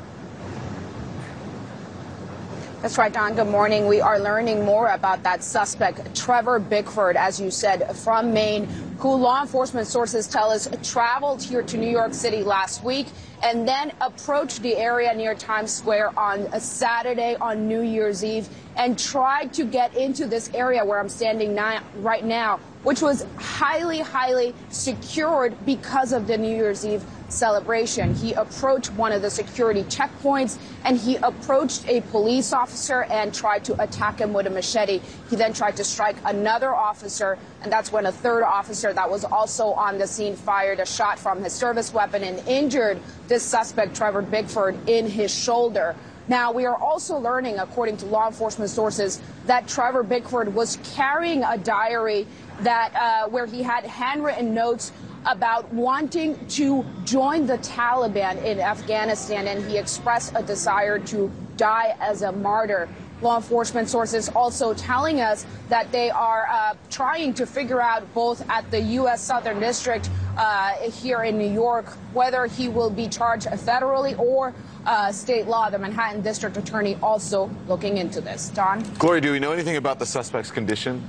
That's 2.82 2.98
right, 2.98 3.14
Don. 3.14 3.36
Good 3.36 3.46
morning. 3.48 3.86
We 3.86 4.02
are 4.02 4.20
learning 4.20 4.66
more 4.66 4.88
about 4.88 5.22
that 5.22 5.44
suspect, 5.44 6.16
Trevor 6.16 6.58
Bickford, 6.58 7.16
as 7.16 7.40
you 7.40 7.52
said, 7.52 7.96
from 7.96 8.34
Maine, 8.34 8.66
who 8.98 9.14
law 9.14 9.42
enforcement 9.42 9.86
sources 9.86 10.26
tell 10.26 10.50
us 10.50 10.68
traveled 10.82 11.44
here 11.44 11.62
to 11.62 11.78
New 11.78 11.92
York 11.92 12.12
City 12.16 12.42
last 12.42 12.84
week 12.84 13.06
and 13.44 13.68
then 13.68 13.92
approached 14.02 14.64
the 14.64 14.76
area 14.78 15.14
near 15.14 15.36
Times 15.36 15.72
Square 15.72 16.18
on 16.18 16.40
a 16.54 16.60
Saturday 16.60 17.36
on 17.36 17.68
New 17.68 17.82
Year's 17.82 18.24
Eve 18.24 18.50
and 18.76 18.98
tried 18.98 19.54
to 19.54 19.64
get 19.64 19.96
into 19.96 20.26
this 20.26 20.50
area 20.56 20.84
where 20.84 21.00
I'm 21.00 21.10
standing 21.10 21.54
now, 21.54 21.84
right 21.98 22.26
now, 22.26 22.60
which 22.84 23.02
was 23.02 23.26
highly, 23.38 24.00
highly 24.00 24.54
secured 24.70 25.56
because 25.66 26.14
of 26.14 26.28
the 26.28 26.38
New 26.38 26.56
Year's 26.56 26.86
Eve 26.86 27.04
celebration. 27.30 28.14
He 28.14 28.34
approached 28.34 28.92
one 28.94 29.12
of 29.12 29.22
the 29.22 29.30
security 29.30 29.84
checkpoints 29.84 30.58
and 30.84 30.98
he 30.98 31.16
approached 31.18 31.88
a 31.88 32.02
police 32.02 32.54
officer 32.54 33.04
and 33.04 33.34
tried 33.34 33.64
to 33.66 33.82
attack 33.82 34.20
him 34.20 34.34
with 34.34 34.48
a 34.48 34.50
machete. 34.50 35.00
He 35.30 35.36
then 35.36 35.54
tried 35.54 35.78
to 35.78 35.84
strike 35.84 36.18
another 36.26 36.74
officer, 36.76 37.38
and 37.62 37.72
that's 37.72 37.92
when 37.92 38.06
a 38.06 38.12
third 38.12 38.44
officer 38.44 38.94
that 38.94 39.10
was 39.10 39.24
also 39.24 39.68
on 39.74 39.98
the 39.98 40.08
scene 40.08 40.36
fired 40.36 40.80
a 40.80 40.86
shot 40.86 41.20
from 41.20 41.44
his 41.44 41.54
service 41.54 41.94
weapon 41.94 42.24
and 42.24 42.46
injured 42.48 43.00
this 43.28 43.44
suspect, 43.44 43.96
Trevor 43.96 44.22
Bickford, 44.22 44.78
in 44.90 45.08
his 45.08 45.34
shoulder. 45.34 45.96
Now, 46.28 46.52
we 46.52 46.66
are 46.66 46.76
also 46.76 47.18
learning, 47.18 47.60
according 47.60 47.98
to 47.98 48.06
law 48.06 48.28
enforcement 48.28 48.70
sources, 48.70 49.22
that 49.48 49.68
Trevor 49.68 50.04
Bickford 50.04 50.54
was 50.54 50.78
carrying 50.84 51.44
a 51.44 51.58
diary 51.58 52.28
that 52.62 52.94
uh, 52.96 53.30
where 53.30 53.46
he 53.46 53.64
had 53.64 53.86
handwritten 53.86 54.54
notes 54.54 54.92
about 55.26 55.72
wanting 55.74 56.46
to 56.48 56.86
join 57.06 57.46
the 57.46 57.58
Taliban 57.60 58.44
in 58.44 58.60
Afghanistan, 58.60 59.48
and 59.48 59.64
he 59.70 59.78
expressed 59.78 60.34
a 60.36 60.44
desire 60.44 61.00
to 61.00 61.32
die 61.58 61.96
as 62.00 62.22
a 62.22 62.32
martyr. 62.32 62.90
Law 63.22 63.38
enforcement 63.38 63.88
sources 63.88 64.30
also 64.30 64.74
telling 64.74 65.22
us 65.22 65.46
that 65.70 65.92
they 65.92 66.10
are 66.10 66.48
uh, 66.50 66.74
trying 66.90 67.36
to 67.36 67.46
figure 67.46 67.80
out 67.80 68.12
both 68.16 68.48
at 68.50 68.70
the 68.72 68.80
U.S. 68.80 69.22
Southern 69.22 69.60
District 69.60 70.10
uh, 70.38 70.74
here 70.90 71.22
in 71.24 71.38
New 71.38 71.52
York 71.52 71.86
whether 72.14 72.48
he 72.48 72.68
will 72.68 72.90
be 72.90 73.08
charged 73.08 73.46
federally 73.46 74.18
or 74.18 74.56
uh, 74.86 75.12
state 75.12 75.48
law. 75.48 75.70
The 75.70 75.80
Manhattan 75.80 76.22
District 76.22 76.58
Attorney 76.58 76.98
also 77.02 77.50
looking 77.68 77.98
into 77.98 78.22
this. 78.22 78.50
Don? 78.50 78.82
Gloria, 78.98 79.22
do 79.22 79.32
we 79.32 79.40
know 79.40 79.52
anything 79.52 79.78
about 79.78 80.00
the 80.00 80.06
suspect's 80.06 80.52
condition? 80.52 81.04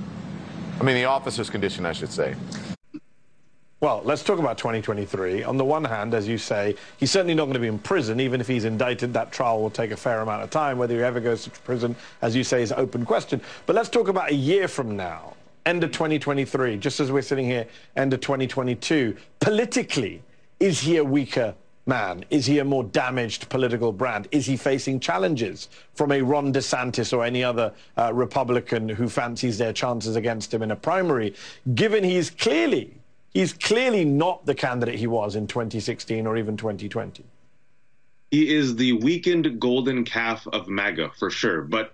I 0.79 0.83
mean, 0.83 0.95
the 0.95 1.05
officer's 1.05 1.49
condition, 1.49 1.85
I 1.85 1.93
should 1.93 2.11
say. 2.11 2.35
Well, 3.83 4.01
let's 4.05 4.23
talk 4.23 4.39
about 4.39 4.57
2023. 4.57 5.43
On 5.43 5.57
the 5.57 5.65
one 5.65 5.83
hand, 5.83 6.13
as 6.13 6.25
you 6.25 6.37
say, 6.37 6.75
he's 6.97 7.11
certainly 7.11 7.33
not 7.33 7.45
going 7.45 7.55
to 7.55 7.59
be 7.59 7.67
in 7.67 7.77
prison. 7.77 8.21
Even 8.21 8.39
if 8.39 8.47
he's 8.47 8.63
indicted, 8.63 9.13
that 9.13 9.33
trial 9.33 9.61
will 9.61 9.69
take 9.69 9.91
a 9.91 9.97
fair 9.97 10.21
amount 10.21 10.41
of 10.41 10.49
time. 10.49 10.77
Whether 10.77 10.95
he 10.95 11.03
ever 11.03 11.19
goes 11.19 11.43
to 11.43 11.49
prison, 11.49 11.93
as 12.21 12.33
you 12.33 12.45
say, 12.45 12.61
is 12.61 12.71
an 12.71 12.79
open 12.79 13.03
question. 13.03 13.41
But 13.65 13.75
let's 13.75 13.89
talk 13.89 14.07
about 14.07 14.31
a 14.31 14.33
year 14.33 14.69
from 14.69 14.95
now, 14.95 15.35
end 15.65 15.83
of 15.83 15.91
2023, 15.91 16.77
just 16.77 17.01
as 17.01 17.11
we're 17.11 17.21
sitting 17.21 17.45
here, 17.45 17.67
end 17.97 18.13
of 18.13 18.21
2022. 18.21 19.17
Politically, 19.41 20.23
is 20.61 20.79
he 20.79 20.95
a 20.95 21.03
weaker 21.03 21.53
man? 21.85 22.25
Is 22.29 22.45
he 22.45 22.59
a 22.59 22.65
more 22.65 22.83
damaged 22.83 23.49
political 23.49 23.91
brand? 23.91 24.27
Is 24.31 24.45
he 24.45 24.57
facing 24.57 24.99
challenges 24.99 25.69
from 25.93 26.11
a 26.11 26.21
Ron 26.21 26.53
DeSantis 26.53 27.15
or 27.15 27.23
any 27.23 27.43
other 27.43 27.73
uh, 27.97 28.13
Republican 28.13 28.89
who 28.89 29.09
fancies 29.09 29.57
their 29.57 29.73
chances 29.73 30.15
against 30.15 30.53
him 30.53 30.61
in 30.61 30.71
a 30.71 30.75
primary, 30.75 31.35
given 31.75 32.03
he's 32.03 32.29
clearly 32.29 32.93
he's 33.33 33.53
clearly 33.53 34.05
not 34.05 34.45
the 34.45 34.55
candidate 34.55 34.95
he 34.95 35.07
was 35.07 35.35
in 35.35 35.47
2016 35.47 36.27
or 36.27 36.37
even 36.37 36.55
2020. 36.55 37.23
He 38.31 38.53
is 38.53 38.75
the 38.75 38.93
weakened 38.93 39.59
golden 39.59 40.03
calf 40.03 40.47
of 40.47 40.67
MAGA 40.67 41.11
for 41.17 41.29
sure. 41.29 41.61
But 41.61 41.93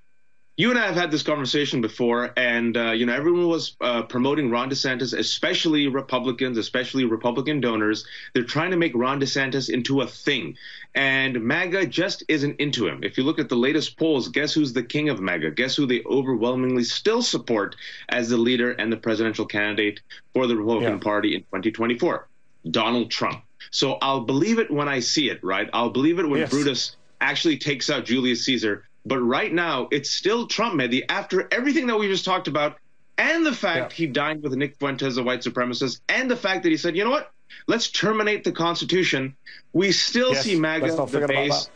you 0.59 0.69
and 0.71 0.77
I 0.77 0.87
have 0.87 0.95
had 0.95 1.09
this 1.09 1.23
conversation 1.23 1.79
before, 1.79 2.33
and 2.35 2.75
uh, 2.75 2.91
you 2.91 3.05
know 3.05 3.13
everyone 3.13 3.47
was 3.47 3.77
uh, 3.79 4.01
promoting 4.03 4.51
Ron 4.51 4.69
DeSantis, 4.69 5.17
especially 5.17 5.87
Republicans, 5.87 6.57
especially 6.57 7.05
Republican 7.05 7.61
donors. 7.61 8.05
They're 8.33 8.43
trying 8.43 8.71
to 8.71 8.77
make 8.77 8.91
Ron 8.93 9.21
DeSantis 9.21 9.69
into 9.69 10.01
a 10.01 10.07
thing, 10.07 10.57
and 10.93 11.41
MAGA 11.41 11.85
just 11.85 12.25
isn't 12.27 12.59
into 12.59 12.89
him. 12.89 13.05
If 13.05 13.17
you 13.17 13.23
look 13.23 13.39
at 13.39 13.47
the 13.47 13.55
latest 13.55 13.97
polls, 13.97 14.27
guess 14.27 14.53
who's 14.53 14.73
the 14.73 14.83
king 14.83 15.07
of 15.07 15.21
MAGA? 15.21 15.51
Guess 15.51 15.77
who 15.77 15.85
they 15.85 16.03
overwhelmingly 16.03 16.83
still 16.83 17.21
support 17.21 17.77
as 18.09 18.27
the 18.27 18.35
leader 18.35 18.73
and 18.73 18.91
the 18.91 18.97
presidential 18.97 19.45
candidate 19.45 20.01
for 20.33 20.45
the 20.45 20.57
Republican 20.57 20.95
yeah. 20.95 20.99
Party 20.99 21.35
in 21.35 21.41
2024? 21.43 22.27
Donald 22.69 23.09
Trump. 23.09 23.43
So 23.71 23.93
I'll 24.01 24.25
believe 24.25 24.59
it 24.59 24.69
when 24.69 24.89
I 24.89 24.99
see 24.99 25.29
it, 25.29 25.41
right? 25.41 25.69
I'll 25.71 25.91
believe 25.91 26.19
it 26.19 26.27
when 26.27 26.41
yes. 26.41 26.49
Brutus 26.49 26.97
actually 27.21 27.59
takes 27.59 27.89
out 27.89 28.03
Julius 28.03 28.43
Caesar. 28.43 28.88
But 29.09 29.19
right 29.19 29.51
now, 29.51 29.87
it's 29.91 30.11
still 30.11 30.45
Trump, 30.45 30.79
Mehdi, 30.79 31.01
after 31.09 31.47
everything 31.51 31.87
that 31.87 31.97
we 31.97 32.07
just 32.07 32.23
talked 32.23 32.47
about, 32.47 32.77
and 33.17 33.43
the 33.43 33.53
fact 33.53 33.91
yeah. 33.91 33.95
he 33.95 34.05
dined 34.05 34.43
with 34.43 34.53
Nick 34.53 34.77
Fuentes, 34.77 35.17
a 35.17 35.23
white 35.23 35.41
supremacist, 35.41 35.99
and 36.07 36.29
the 36.29 36.35
fact 36.35 36.61
that 36.63 36.69
he 36.69 36.77
said, 36.77 36.95
you 36.95 37.03
know 37.03 37.09
what? 37.09 37.31
Let's 37.65 37.89
terminate 37.89 38.43
the 38.43 38.51
Constitution. 38.51 39.35
We 39.73 39.91
still 39.91 40.33
yes, 40.33 40.43
see 40.43 40.59
MAGA, 40.59 40.91
the 41.07 41.25
base. 41.27 41.71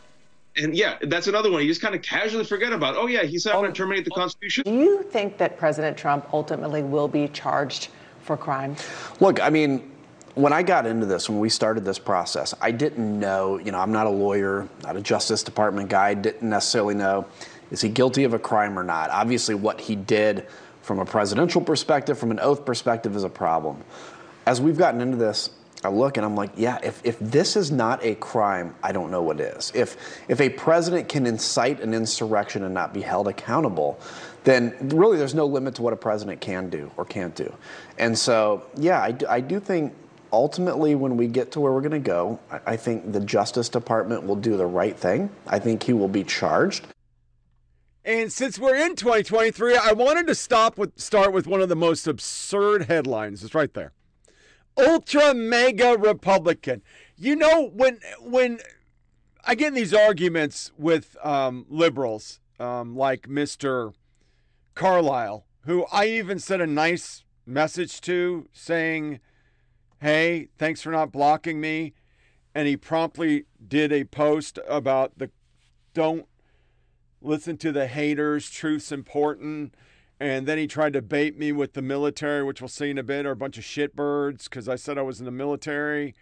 And 0.56 0.76
yeah, 0.76 0.98
that's 1.02 1.26
another 1.26 1.50
one. 1.50 1.62
You 1.62 1.68
just 1.68 1.80
kind 1.80 1.96
of 1.96 2.02
casually 2.02 2.44
forget 2.44 2.72
about. 2.72 2.94
Oh 2.96 3.08
yeah, 3.08 3.24
he 3.24 3.40
said 3.40 3.52
I'm 3.52 3.62
going 3.62 3.72
to 3.72 3.76
terminate 3.76 4.04
the 4.04 4.12
Constitution. 4.12 4.62
Do 4.64 4.72
you 4.72 5.02
think 5.02 5.36
that 5.38 5.58
President 5.58 5.96
Trump 5.96 6.28
ultimately 6.32 6.84
will 6.84 7.08
be 7.08 7.26
charged 7.26 7.88
for 8.20 8.36
crime? 8.36 8.76
Look, 9.18 9.42
I 9.42 9.50
mean, 9.50 9.90
when 10.34 10.52
I 10.52 10.62
got 10.62 10.86
into 10.86 11.06
this, 11.06 11.28
when 11.28 11.38
we 11.38 11.48
started 11.48 11.84
this 11.84 11.98
process, 11.98 12.54
I 12.60 12.72
didn't 12.72 13.20
know, 13.20 13.58
you 13.58 13.70
know, 13.70 13.78
I'm 13.78 13.92
not 13.92 14.06
a 14.06 14.10
lawyer, 14.10 14.68
not 14.82 14.96
a 14.96 15.00
Justice 15.00 15.42
Department 15.42 15.88
guy, 15.88 16.14
didn't 16.14 16.48
necessarily 16.48 16.94
know 16.94 17.26
is 17.70 17.80
he 17.80 17.88
guilty 17.88 18.24
of 18.24 18.34
a 18.34 18.38
crime 18.38 18.78
or 18.78 18.84
not. 18.84 19.10
Obviously, 19.10 19.54
what 19.54 19.80
he 19.80 19.96
did 19.96 20.46
from 20.82 20.98
a 20.98 21.04
presidential 21.04 21.60
perspective, 21.60 22.18
from 22.18 22.30
an 22.30 22.38
oath 22.40 22.64
perspective, 22.64 23.16
is 23.16 23.24
a 23.24 23.28
problem. 23.28 23.82
As 24.46 24.60
we've 24.60 24.76
gotten 24.76 25.00
into 25.00 25.16
this, 25.16 25.50
I 25.82 25.88
look 25.88 26.16
and 26.16 26.24
I'm 26.24 26.34
like, 26.34 26.50
yeah, 26.56 26.78
if, 26.82 27.00
if 27.04 27.18
this 27.18 27.56
is 27.56 27.70
not 27.70 28.04
a 28.04 28.14
crime, 28.16 28.74
I 28.82 28.92
don't 28.92 29.10
know 29.10 29.22
what 29.22 29.40
is. 29.40 29.72
If 29.74 29.96
if 30.28 30.40
a 30.40 30.48
president 30.48 31.08
can 31.08 31.26
incite 31.26 31.80
an 31.80 31.94
insurrection 31.94 32.64
and 32.64 32.72
not 32.74 32.94
be 32.94 33.02
held 33.02 33.28
accountable, 33.28 33.98
then 34.44 34.74
really 34.94 35.18
there's 35.18 35.34
no 35.34 35.46
limit 35.46 35.74
to 35.76 35.82
what 35.82 35.92
a 35.92 35.96
president 35.96 36.40
can 36.40 36.70
do 36.70 36.90
or 36.96 37.04
can't 37.04 37.34
do. 37.34 37.52
And 37.98 38.16
so, 38.16 38.64
yeah, 38.76 39.02
I, 39.02 39.12
do- 39.12 39.26
I 39.26 39.40
do 39.40 39.58
think 39.58 39.94
ultimately 40.34 40.94
when 40.94 41.16
we 41.16 41.26
get 41.26 41.52
to 41.52 41.60
where 41.60 41.72
we're 41.72 41.80
going 41.80 41.92
to 41.92 41.98
go, 41.98 42.38
I, 42.66 42.76
think 42.76 43.12
the 43.12 43.20
Justice 43.20 43.68
Department 43.68 44.24
will 44.24 44.36
do 44.36 44.56
the 44.56 44.66
right 44.66 44.96
thing. 44.96 45.30
I 45.46 45.58
think 45.58 45.82
he 45.82 45.92
will 45.92 46.08
be 46.08 46.24
charged. 46.24 46.86
And 48.04 48.30
since 48.30 48.58
we're 48.58 48.74
in 48.74 48.96
2023, 48.96 49.76
I 49.76 49.92
wanted 49.92 50.26
to 50.26 50.34
stop 50.34 50.76
with 50.76 50.98
start 50.98 51.32
with 51.32 51.46
one 51.46 51.62
of 51.62 51.70
the 51.70 51.76
most 51.76 52.06
absurd 52.06 52.84
headlines. 52.84 53.42
It's 53.42 53.54
right 53.54 53.72
there. 53.72 53.92
Ultra 54.76 55.32
mega 55.32 55.96
Republican. 55.96 56.82
You 57.16 57.36
know 57.36 57.70
when 57.72 58.00
when 58.20 58.60
I 59.46 59.54
get 59.54 59.68
in 59.68 59.74
these 59.74 59.94
arguments 59.94 60.72
with 60.76 61.16
um, 61.24 61.64
liberals, 61.70 62.40
um, 62.60 62.94
like 62.94 63.26
Mister 63.26 63.92
Carless, 64.74 65.42
who 65.62 65.86
I 65.90 66.06
even 66.06 66.38
sent 66.38 66.60
a 66.60 66.66
nice 66.66 67.24
message 67.46 68.02
to, 68.02 68.48
saying, 68.52 69.20
"Hey, 70.04 70.48
thanks 70.58 70.82
for 70.82 70.90
not 70.90 71.12
blocking 71.12 71.62
me," 71.62 71.94
and 72.54 72.68
he 72.68 72.76
promptly 72.76 73.46
did 73.66 73.90
a 73.90 74.04
post 74.04 74.58
about 74.68 75.16
the 75.16 75.30
don't 75.94 76.26
listen 77.22 77.56
to 77.56 77.72
the 77.72 77.86
haters, 77.86 78.50
truth's 78.50 78.92
important. 78.92 79.74
And 80.20 80.46
then 80.46 80.58
he 80.58 80.66
tried 80.66 80.92
to 80.92 81.00
bait 81.00 81.38
me 81.38 81.52
with 81.52 81.72
the 81.72 81.80
military, 81.80 82.44
which 82.44 82.60
we'll 82.60 82.68
see 82.68 82.90
in 82.90 82.98
a 82.98 83.02
bit, 83.02 83.24
are 83.24 83.30
a 83.30 83.36
bunch 83.36 83.56
of 83.56 83.64
shitbirds 83.64 84.44
because 84.44 84.68
I 84.68 84.76
said 84.76 84.98
I 84.98 85.02
was 85.02 85.20
in 85.20 85.24
the 85.24 85.30
military. 85.30 86.14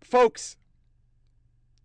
Folks, 0.00 0.56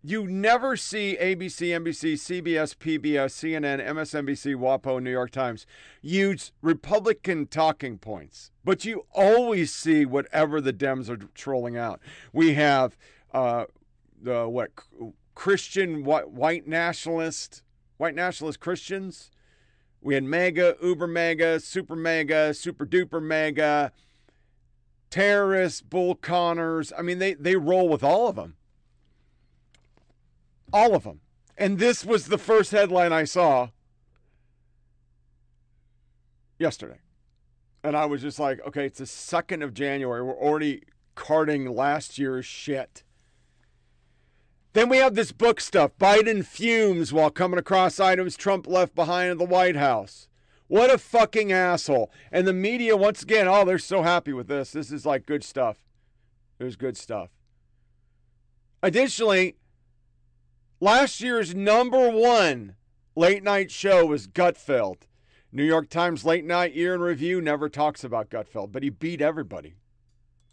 you 0.02 0.26
never 0.26 0.76
see 0.76 1.16
ABC, 1.20 1.68
NBC, 1.68 2.14
CBS, 2.14 2.74
PBS, 2.74 3.32
CNN, 3.32 3.86
MSNBC, 3.86 4.56
WAPO, 4.56 5.02
New 5.02 5.10
York 5.10 5.30
Times 5.30 5.66
use 6.00 6.52
Republican 6.62 7.46
talking 7.46 7.98
points, 7.98 8.50
but 8.64 8.84
you 8.84 9.04
always 9.12 9.72
see 9.72 10.06
whatever 10.06 10.60
the 10.60 10.72
Dems 10.72 11.10
are 11.10 11.18
trolling 11.34 11.76
out. 11.76 12.00
We 12.32 12.54
have 12.54 12.96
uh, 13.34 13.66
the 14.20 14.48
what 14.48 14.70
Christian 15.34 16.04
white, 16.04 16.30
white 16.30 16.66
nationalist, 16.66 17.62
white 17.98 18.14
nationalist 18.14 18.60
Christians. 18.60 19.30
We 20.00 20.14
had 20.14 20.24
mega, 20.24 20.76
uber 20.82 21.06
mega, 21.06 21.60
super 21.60 21.94
mega, 21.94 22.54
super 22.54 22.86
duper 22.86 23.22
mega, 23.22 23.92
terrorists, 25.10 25.82
bull 25.82 26.14
connors. 26.14 26.90
I 26.96 27.02
mean, 27.02 27.18
they, 27.18 27.34
they 27.34 27.56
roll 27.56 27.88
with 27.88 28.02
all 28.02 28.28
of 28.28 28.36
them. 28.36 28.56
All 30.72 30.94
of 30.94 31.04
them. 31.04 31.20
And 31.56 31.78
this 31.78 32.04
was 32.04 32.26
the 32.26 32.38
first 32.38 32.70
headline 32.72 33.12
I 33.12 33.24
saw 33.24 33.68
yesterday. 36.58 37.00
And 37.82 37.96
I 37.96 38.06
was 38.06 38.22
just 38.22 38.38
like, 38.38 38.60
okay, 38.66 38.86
it's 38.86 38.98
the 38.98 39.04
2nd 39.04 39.64
of 39.64 39.74
January. 39.74 40.22
We're 40.22 40.34
already 40.34 40.82
carting 41.14 41.66
last 41.74 42.18
year's 42.18 42.46
shit. 42.46 43.02
Then 44.72 44.88
we 44.88 44.98
have 44.98 45.14
this 45.14 45.32
book 45.32 45.60
stuff. 45.60 45.92
Biden 45.98 46.44
fumes 46.44 47.12
while 47.12 47.30
coming 47.30 47.58
across 47.58 47.98
items 47.98 48.36
Trump 48.36 48.66
left 48.66 48.94
behind 48.94 49.32
in 49.32 49.38
the 49.38 49.44
White 49.44 49.76
House. 49.76 50.28
What 50.68 50.90
a 50.90 50.98
fucking 50.98 51.50
asshole. 51.50 52.12
And 52.30 52.46
the 52.46 52.52
media, 52.52 52.96
once 52.96 53.22
again, 53.22 53.48
oh, 53.48 53.64
they're 53.64 53.78
so 53.78 54.02
happy 54.02 54.32
with 54.32 54.46
this. 54.46 54.70
This 54.70 54.92
is 54.92 55.04
like 55.04 55.26
good 55.26 55.42
stuff. 55.42 55.78
There's 56.58 56.76
good 56.76 56.96
stuff. 56.96 57.30
Additionally, 58.82 59.56
last 60.80 61.20
year's 61.20 61.54
number 61.54 62.10
one 62.10 62.74
late 63.14 63.42
night 63.42 63.70
show 63.70 64.06
was 64.06 64.26
Gutfeld. 64.26 65.02
New 65.52 65.64
York 65.64 65.88
Times 65.88 66.24
late 66.24 66.44
night 66.44 66.74
year 66.74 66.94
in 66.94 67.00
review 67.00 67.40
never 67.40 67.68
talks 67.68 68.04
about 68.04 68.30
Gutfeld, 68.30 68.72
but 68.72 68.82
he 68.82 68.88
beat 68.88 69.20
everybody, 69.20 69.74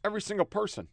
every 0.04 0.22
single 0.22 0.46
person. 0.46 0.88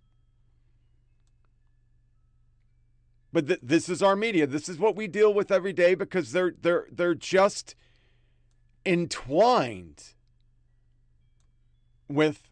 But 3.33 3.49
th- 3.49 3.61
this 3.63 3.89
is 3.89 4.03
our 4.03 4.15
media. 4.15 4.47
This 4.47 4.69
is 4.69 4.79
what 4.79 4.95
we 4.95 5.09
deal 5.09 5.35
with 5.35 5.51
every 5.51 5.73
day 5.73 5.95
because 5.95 6.31
they're 6.33 6.55
they're 6.61 6.87
they're 6.93 7.17
just 7.17 7.75
entwined 8.87 10.13
with 12.09 12.43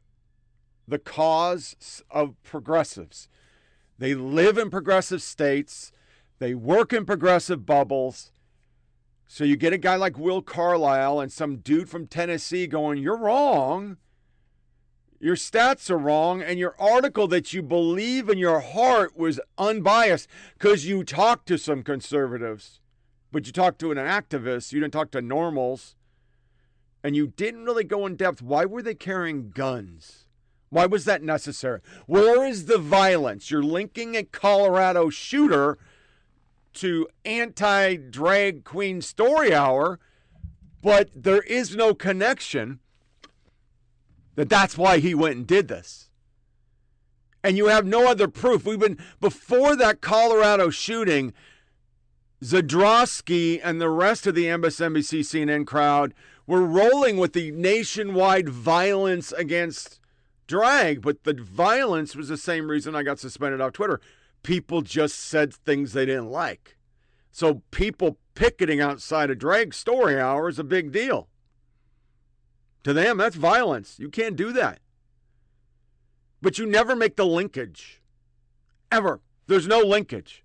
the 0.88 0.98
cause 0.98 2.02
of 2.10 2.34
progressives. 2.42 3.28
They 3.98 4.14
live 4.14 4.58
in 4.58 4.70
progressive 4.70 5.22
states. 5.22 5.92
They 6.42 6.56
work 6.56 6.92
in 6.92 7.06
progressive 7.06 7.64
bubbles. 7.64 8.32
So 9.28 9.44
you 9.44 9.54
get 9.54 9.72
a 9.72 9.78
guy 9.78 9.94
like 9.94 10.18
Will 10.18 10.42
Carless 10.42 11.22
and 11.22 11.30
some 11.30 11.58
dude 11.58 11.88
from 11.88 12.08
Tennessee 12.08 12.66
going, 12.66 12.98
"You're 12.98 13.16
wrong." 13.16 13.98
your 15.20 15.36
stats 15.36 15.88
are 15.88 15.96
wrong, 15.96 16.42
and 16.42 16.58
your 16.58 16.74
article 16.80 17.28
that 17.28 17.52
you 17.52 17.62
believe 17.62 18.28
in 18.28 18.38
your 18.38 18.58
heart 18.58 19.16
was 19.16 19.38
unbiased 19.56 20.28
because 20.58 20.84
you 20.84 21.04
talked 21.04 21.46
to 21.46 21.56
some 21.56 21.84
conservatives, 21.84 22.80
but 23.30 23.46
you 23.46 23.52
talked 23.52 23.78
to 23.78 23.92
an 23.92 23.98
activist, 23.98 24.72
you 24.72 24.80
didn't 24.80 24.92
talk 24.92 25.12
to 25.12 25.22
normals, 25.22 25.94
and 27.04 27.14
you 27.14 27.28
didn't 27.28 27.66
really 27.66 27.84
go 27.84 28.04
in 28.04 28.16
depth. 28.16 28.42
Why 28.42 28.64
were 28.64 28.82
they 28.82 28.96
carrying 28.96 29.50
guns? 29.50 30.26
Why 30.70 30.86
was 30.86 31.04
that 31.04 31.22
necessary? 31.22 31.82
Where 32.06 32.44
is 32.44 32.64
the 32.64 32.78
violence? 32.78 33.48
You're 33.48 33.62
linking 33.62 34.16
a 34.16 34.24
Colorado 34.24 35.08
shooter 35.08 35.78
to 36.74 37.08
anti 37.24 37.96
drag 37.96 38.64
queen 38.64 39.00
story 39.00 39.54
hour, 39.54 39.98
but 40.82 41.10
there 41.14 41.42
is 41.42 41.76
no 41.76 41.94
connection 41.94 42.80
that 44.34 44.48
that's 44.48 44.78
why 44.78 44.98
he 44.98 45.14
went 45.14 45.36
and 45.36 45.46
did 45.46 45.68
this. 45.68 46.10
And 47.44 47.56
you 47.56 47.66
have 47.66 47.84
no 47.84 48.08
other 48.08 48.28
proof. 48.28 48.64
We've 48.64 48.78
been, 48.78 48.98
before 49.20 49.76
that 49.76 50.00
Colorado 50.00 50.70
shooting, 50.70 51.32
Zadrozny 52.42 53.60
and 53.62 53.80
the 53.80 53.90
rest 53.90 54.26
of 54.26 54.34
the 54.34 54.46
MSNBC 54.46 55.20
CNN 55.20 55.66
crowd 55.66 56.14
were 56.46 56.62
rolling 56.62 57.16
with 57.16 57.32
the 57.32 57.50
nationwide 57.52 58.48
violence 58.48 59.32
against 59.32 60.00
drag, 60.46 61.00
but 61.02 61.24
the 61.24 61.34
violence 61.34 62.16
was 62.16 62.28
the 62.28 62.36
same 62.36 62.68
reason 62.68 62.94
I 62.94 63.02
got 63.02 63.18
suspended 63.18 63.60
off 63.60 63.72
Twitter. 63.72 64.00
People 64.42 64.82
just 64.82 65.18
said 65.18 65.54
things 65.54 65.92
they 65.92 66.06
didn't 66.06 66.30
like. 66.30 66.76
So 67.30 67.62
people 67.70 68.18
picketing 68.34 68.80
outside 68.80 69.30
a 69.30 69.34
drag 69.34 69.74
story 69.74 70.20
hour 70.20 70.48
is 70.48 70.58
a 70.58 70.64
big 70.64 70.92
deal. 70.92 71.28
To 72.84 72.92
them, 72.92 73.18
that's 73.18 73.36
violence. 73.36 73.98
You 73.98 74.08
can't 74.08 74.36
do 74.36 74.52
that. 74.52 74.80
But 76.40 76.58
you 76.58 76.66
never 76.66 76.96
make 76.96 77.16
the 77.16 77.26
linkage. 77.26 78.02
Ever. 78.90 79.20
There's 79.46 79.68
no 79.68 79.78
linkage. 79.78 80.44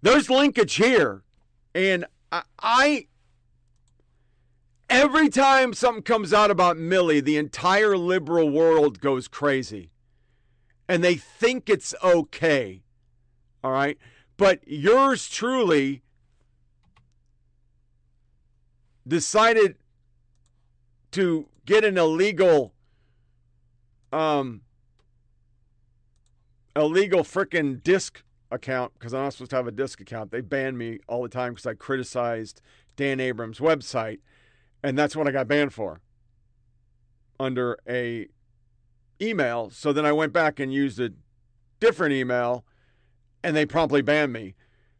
There's 0.00 0.30
linkage 0.30 0.74
here. 0.76 1.22
And 1.74 2.06
I, 2.58 3.06
every 4.88 5.28
time 5.28 5.74
something 5.74 6.02
comes 6.02 6.32
out 6.32 6.50
about 6.50 6.76
Milley, 6.76 7.22
the 7.22 7.36
entire 7.36 7.96
liberal 7.96 8.48
world 8.48 9.00
goes 9.00 9.28
crazy. 9.28 9.90
And 10.88 11.02
they 11.02 11.16
think 11.16 11.68
it's 11.68 11.94
okay. 12.02 12.82
All 13.64 13.72
right. 13.72 13.98
But 14.36 14.60
yours 14.66 15.28
truly 15.28 16.02
decided 19.06 19.76
to 21.12 21.48
get 21.64 21.84
an 21.84 21.96
illegal 21.96 22.74
um 24.12 24.62
illegal 26.74 27.22
freaking 27.22 27.80
Disqus 27.82 28.22
account 28.50 28.92
because 28.94 29.12
I'm 29.14 29.22
not 29.22 29.32
supposed 29.32 29.50
to 29.50 29.56
have 29.56 29.66
a 29.66 29.72
Disqus 29.72 30.02
account. 30.02 30.30
They 30.30 30.40
banned 30.40 30.78
me 30.78 30.98
all 31.08 31.22
the 31.22 31.28
time 31.28 31.52
because 31.52 31.66
I 31.66 31.74
criticized 31.74 32.60
Dan 32.96 33.20
Abrams' 33.20 33.58
website, 33.58 34.20
and 34.82 34.96
that's 34.96 35.16
what 35.16 35.26
I 35.26 35.32
got 35.32 35.48
banned 35.48 35.72
for 35.72 36.00
under 37.38 37.78
a 37.88 38.28
email. 39.20 39.70
So 39.70 39.92
then 39.92 40.06
I 40.06 40.12
went 40.12 40.32
back 40.32 40.60
and 40.60 40.72
used 40.72 41.00
a 41.00 41.10
different 41.80 42.14
email, 42.14 42.64
and 43.42 43.56
they 43.56 43.66
promptly 43.66 44.02
banned 44.02 44.32
me. 44.32 44.54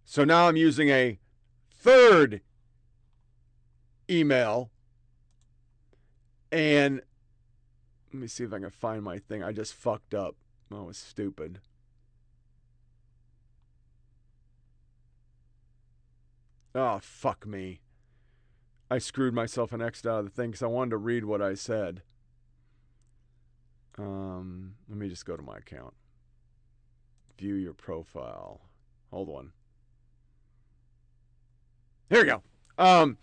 So 0.05 0.25
now 0.25 0.49
I'm 0.49 0.57
using 0.57 0.89
a 0.89 1.19
third 1.71 2.41
email 4.09 4.71
and 6.53 7.01
let 8.13 8.21
me 8.21 8.29
see 8.29 8.45
if 8.45 8.53
I 8.53 8.59
can 8.59 8.71
find 8.71 9.03
my 9.03 9.19
thing. 9.19 9.43
I 9.43 9.53
just 9.53 9.75
fucked 9.75 10.15
up. 10.15 10.37
Oh, 10.71 10.81
I 10.81 10.83
was 10.85 10.97
stupid. 10.97 11.61
Oh, 16.75 16.99
fuck 17.03 17.47
me. 17.47 17.81
I 18.91 18.99
screwed 18.99 19.35
myself 19.35 19.73
and 19.73 19.83
X'd 19.83 20.07
out 20.07 20.21
of 20.21 20.25
the 20.27 20.31
thing 20.31 20.51
because 20.51 20.63
I 20.63 20.67
wanted 20.67 20.91
to 20.91 20.99
read 20.99 21.25
what 21.25 21.43
I 21.43 21.55
said. 21.55 22.03
Um, 23.99 24.75
let 24.89 24.99
me 24.99 25.09
just 25.09 25.25
go 25.25 25.37
to 25.37 25.43
my 25.43 25.57
account. 25.57 25.95
View 27.39 27.55
your 27.55 27.75
profile. 27.75 28.61
Hold 29.11 29.29
on. 29.31 29.53
Here 32.11 32.21
we 32.21 32.27
go. 32.27 32.43
Um, 32.79 33.19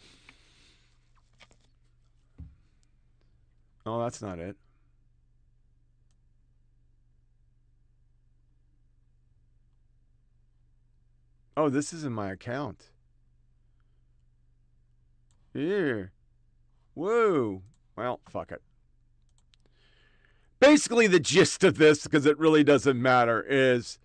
oh, 3.85 4.01
that's 4.01 4.21
not 4.21 4.39
it. 4.39 4.57
Oh, 11.55 11.69
this 11.69 11.93
is 11.93 12.03
in 12.03 12.13
my 12.13 12.31
account. 12.31 12.89
Here. 15.53 16.11
Whoa. 16.95 17.61
Well, 17.95 18.19
fuck 18.27 18.51
it. 18.51 18.61
Basically, 20.63 21.07
the 21.07 21.19
gist 21.19 21.65
of 21.65 21.77
this, 21.77 22.03
because 22.03 22.25
it 22.25 22.39
really 22.39 22.63
doesn't 22.63 23.01
matter, 23.01 23.45
is. 23.49 23.99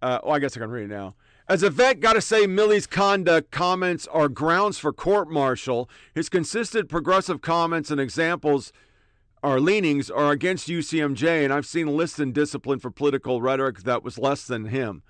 Uh, 0.00 0.20
oh, 0.22 0.30
I 0.30 0.38
guess 0.38 0.56
I 0.56 0.60
can 0.60 0.70
read 0.70 0.84
it 0.84 0.94
now. 0.94 1.16
As 1.48 1.64
a 1.64 1.68
vet, 1.68 1.98
gotta 1.98 2.20
say, 2.20 2.46
Milley's 2.46 2.86
conduct 2.86 3.50
comments 3.50 4.06
are 4.06 4.28
grounds 4.28 4.78
for 4.78 4.92
court 4.92 5.28
martial. 5.28 5.90
His 6.14 6.28
consistent 6.28 6.88
progressive 6.88 7.40
comments 7.40 7.90
and 7.90 8.00
examples 8.00 8.72
our 9.42 9.58
leanings 9.58 10.10
are 10.10 10.30
against 10.30 10.68
UCMJ, 10.68 11.42
and 11.42 11.52
I've 11.52 11.66
seen 11.66 11.88
Liston 11.88 12.30
discipline 12.30 12.78
for 12.78 12.92
political 12.92 13.42
rhetoric 13.42 13.80
that 13.80 14.04
was 14.04 14.16
less 14.16 14.46
than 14.46 14.66
him. 14.66 15.02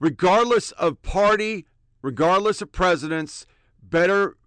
Regardless 0.00 0.70
of 0.72 1.02
party, 1.02 1.66
regardless 2.00 2.62
of 2.62 2.72
presidents, 2.72 3.46
better 3.82 4.38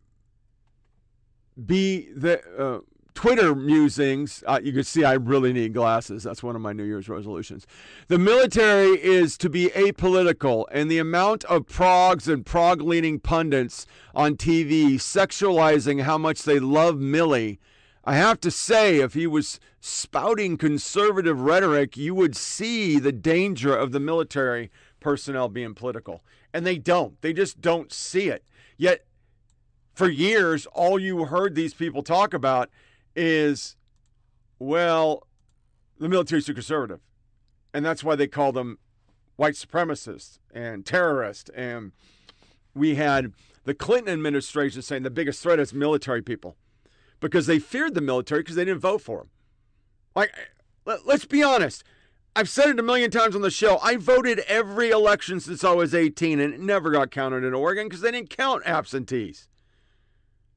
be 1.64 2.10
the 2.12 2.42
uh, 2.58 2.80
Twitter 3.16 3.56
musings. 3.56 4.44
Uh, 4.46 4.60
you 4.62 4.74
can 4.74 4.84
see 4.84 5.04
I 5.04 5.14
really 5.14 5.54
need 5.54 5.74
glasses. 5.74 6.24
That's 6.24 6.44
one 6.44 6.56
of 6.56 6.62
my 6.62 6.74
New 6.74 6.84
Year's 6.84 7.10
resolutions. 7.10 7.66
The 8.10 8.20
military 8.20 9.02
is 9.02 9.38
to 9.40 9.50
be 9.50 9.70
apolitical, 9.70 10.66
and 10.72 10.92
the 10.92 11.00
amount 11.00 11.46
of 11.46 11.66
progs 11.66 12.28
and 12.32 12.46
prog 12.46 12.82
leaning 12.82 13.20
pundits 13.20 13.88
on 14.14 14.36
TV 14.36 14.96
sexualizing 14.96 16.04
how 16.04 16.18
much 16.18 16.44
they 16.44 16.60
love 16.60 16.96
Milley. 16.96 17.58
I 18.04 18.18
have 18.18 18.40
to 18.42 18.52
say, 18.52 19.00
if 19.00 19.16
he 19.16 19.26
was 19.26 19.60
spouting 19.80 20.58
conservative 20.58 21.40
rhetoric, 21.42 21.98
you 21.98 22.14
would 22.14 22.36
see 22.36 23.00
the 23.00 23.14
danger 23.14 23.76
of 23.76 23.94
the 23.94 24.00
military 24.00 24.70
personnel 25.00 25.48
being 25.48 25.74
political. 25.74 26.22
And 26.54 26.68
they 26.68 26.78
don't. 26.78 27.20
They 27.22 27.34
just 27.34 27.62
don't 27.62 27.92
see 27.92 28.28
it. 28.28 28.44
Yet, 28.78 29.06
for 29.94 30.10
years, 30.10 30.66
all 30.68 31.00
you 31.00 31.26
heard 31.26 31.56
these 31.56 31.74
people 31.74 32.04
talk 32.04 32.34
about 32.34 32.70
is, 33.16 33.76
well, 34.60 35.28
the 36.00 36.10
military's 36.10 36.46
too 36.46 36.54
conservative. 36.54 37.00
And 37.74 37.86
that's 37.86 38.04
why 38.04 38.16
they 38.16 38.28
call 38.28 38.52
them 38.52 38.80
white 39.36 39.56
supremacists 39.56 40.40
and 40.54 40.86
terrorists. 40.86 41.50
And 41.56 41.92
we 42.74 42.96
had 42.96 43.34
the 43.64 43.74
Clinton 43.74 44.14
administration 44.14 44.82
saying 44.82 45.04
the 45.04 45.10
biggest 45.10 45.42
threat 45.42 45.60
is 45.60 45.74
military 45.74 46.22
people 46.22 46.56
because 47.20 47.48
they 47.48 47.60
feared 47.60 47.94
the 47.94 48.02
military 48.02 48.42
because 48.42 48.56
they 48.56 48.66
didn't 48.66 48.82
vote 48.82 49.02
for 49.02 49.20
them. 49.20 49.30
Like, 50.16 50.34
let's 51.06 51.26
be 51.26 51.44
honest. 51.44 51.84
I've 52.38 52.50
said 52.50 52.70
it 52.70 52.80
a 52.80 52.84
million 52.84 53.12
times 53.12 53.36
on 53.36 53.42
the 53.42 53.50
show. 53.50 53.80
I 53.82 53.96
voted 53.96 54.40
every 54.40 54.90
election 54.90 55.40
since 55.40 55.64
I 55.64 55.72
was 55.72 55.96
18 55.96 56.40
and 56.40 56.54
it 56.54 56.60
never 56.60 56.92
got 56.92 57.12
counted 57.12 57.46
in 57.46 57.54
Oregon 57.54 57.88
because 57.88 58.02
they 58.02 58.12
didn't 58.12 58.30
count 58.30 58.64
absentees 58.66 59.48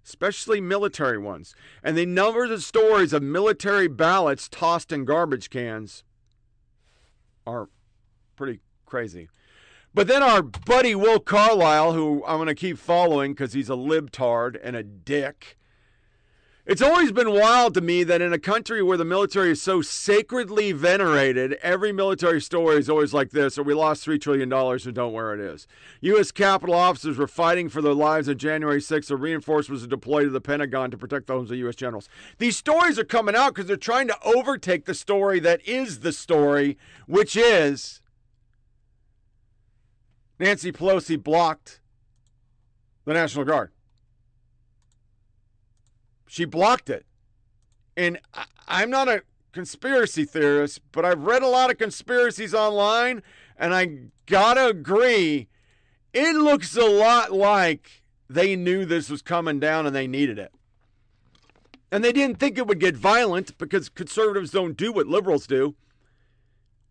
especially 0.08 0.60
military 0.60 1.18
ones. 1.18 1.54
And 1.82 1.96
they 1.96 2.06
number 2.06 2.48
the 2.48 2.60
stories 2.60 3.12
of 3.12 3.22
military 3.22 3.88
ballots 3.88 4.48
tossed 4.48 4.90
in 4.90 5.04
garbage 5.04 5.50
cans 5.50 6.02
are 7.46 7.68
pretty 8.34 8.60
crazy. 8.86 9.28
But 9.92 10.06
then 10.06 10.22
our 10.22 10.42
buddy 10.42 10.94
Will 10.94 11.20
Carless, 11.20 11.94
who 11.94 12.24
I'm 12.26 12.36
going 12.36 12.48
to 12.48 12.54
keep 12.54 12.78
following 12.78 13.32
because 13.32 13.52
he's 13.52 13.68
a 13.68 13.74
libtard 13.74 14.58
and 14.62 14.76
a 14.76 14.82
dick, 14.82 15.57
it's 16.68 16.82
always 16.82 17.12
been 17.12 17.32
wild 17.32 17.72
to 17.72 17.80
me 17.80 18.04
that 18.04 18.20
in 18.20 18.34
a 18.34 18.38
country 18.38 18.82
where 18.82 18.98
the 18.98 19.04
military 19.04 19.52
is 19.52 19.62
so 19.62 19.80
sacredly 19.80 20.70
venerated, 20.72 21.54
every 21.62 21.92
military 21.92 22.42
story 22.42 22.76
is 22.76 22.90
always 22.90 23.14
like 23.14 23.30
this, 23.30 23.56
or 23.56 23.62
we 23.62 23.72
lost 23.72 24.06
$3 24.06 24.20
trillion 24.20 24.52
and 24.52 24.94
don't 24.94 25.14
where 25.14 25.32
it 25.32 25.40
is. 25.40 25.66
U.S. 26.02 26.30
Capitol 26.30 26.74
officers 26.74 27.16
were 27.16 27.26
fighting 27.26 27.70
for 27.70 27.80
their 27.80 27.94
lives 27.94 28.28
on 28.28 28.36
January 28.36 28.80
6th, 28.80 29.10
or 29.10 29.16
reinforcements 29.16 29.82
were 29.82 29.88
deployed 29.88 30.24
to 30.24 30.30
the 30.30 30.42
Pentagon 30.42 30.90
to 30.90 30.98
protect 30.98 31.26
the 31.28 31.32
homes 31.32 31.50
of 31.50 31.56
U.S. 31.56 31.74
generals. 31.74 32.06
These 32.36 32.58
stories 32.58 32.98
are 32.98 33.04
coming 33.04 33.34
out 33.34 33.54
because 33.54 33.66
they're 33.66 33.78
trying 33.78 34.08
to 34.08 34.18
overtake 34.22 34.84
the 34.84 34.92
story 34.92 35.40
that 35.40 35.66
is 35.66 36.00
the 36.00 36.12
story, 36.12 36.76
which 37.06 37.34
is 37.34 38.02
Nancy 40.38 40.70
Pelosi 40.70 41.20
blocked 41.20 41.80
the 43.06 43.14
National 43.14 43.46
Guard. 43.46 43.70
She 46.28 46.44
blocked 46.44 46.88
it. 46.88 47.04
And 47.96 48.20
I'm 48.68 48.90
not 48.90 49.08
a 49.08 49.22
conspiracy 49.52 50.24
theorist, 50.24 50.80
but 50.92 51.04
I've 51.04 51.22
read 51.22 51.42
a 51.42 51.48
lot 51.48 51.70
of 51.70 51.78
conspiracies 51.78 52.54
online, 52.54 53.22
and 53.56 53.74
I 53.74 53.98
gotta 54.26 54.66
agree, 54.66 55.48
it 56.12 56.36
looks 56.36 56.76
a 56.76 56.84
lot 56.84 57.32
like 57.32 58.02
they 58.30 58.54
knew 58.54 58.84
this 58.84 59.10
was 59.10 59.22
coming 59.22 59.58
down 59.58 59.86
and 59.86 59.96
they 59.96 60.06
needed 60.06 60.38
it. 60.38 60.52
And 61.90 62.04
they 62.04 62.12
didn't 62.12 62.38
think 62.38 62.58
it 62.58 62.66
would 62.66 62.78
get 62.78 62.96
violent 62.96 63.56
because 63.56 63.88
conservatives 63.88 64.50
don't 64.50 64.76
do 64.76 64.92
what 64.92 65.06
liberals 65.06 65.46
do. 65.46 65.74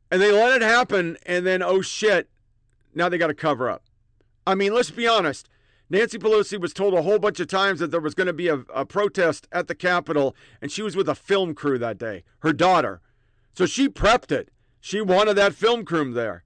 And 0.10 0.22
they 0.22 0.32
let 0.32 0.56
it 0.56 0.66
happen, 0.66 1.18
and 1.26 1.46
then, 1.46 1.62
oh 1.62 1.82
shit, 1.82 2.30
now 2.96 3.08
they 3.08 3.18
got 3.18 3.28
to 3.28 3.34
cover 3.34 3.70
up. 3.70 3.84
I 4.48 4.56
mean, 4.56 4.74
let's 4.74 4.90
be 4.90 5.08
honest. 5.08 5.48
Nancy 5.90 6.18
Pelosi 6.18 6.60
was 6.60 6.74
told 6.74 6.94
a 6.94 7.02
whole 7.02 7.20
bunch 7.20 7.40
of 7.40 7.48
times 7.48 7.80
that 7.80 7.92
there 7.92 8.02
was 8.02 8.14
going 8.14 8.28
to 8.28 8.34
be 8.34 8.50
a, 8.50 8.60
a 8.74 8.86
protest 8.86 9.48
at 9.52 9.68
the 9.68 9.76
Capitol, 9.76 10.36
and 10.62 10.72
she 10.72 10.82
was 10.82 10.96
with 10.96 11.08
a 11.08 11.16
film 11.16 11.54
crew 11.54 11.78
that 11.78 11.98
day, 11.98 12.24
her 12.40 12.52
daughter. 12.52 13.02
So 13.54 13.66
she 13.66 13.88
prepped 13.88 14.32
it. 14.32 14.50
She 14.82 15.02
wanted 15.02 15.36
that 15.36 15.54
film 15.54 15.86
crew 15.86 16.14
there. 16.14 16.44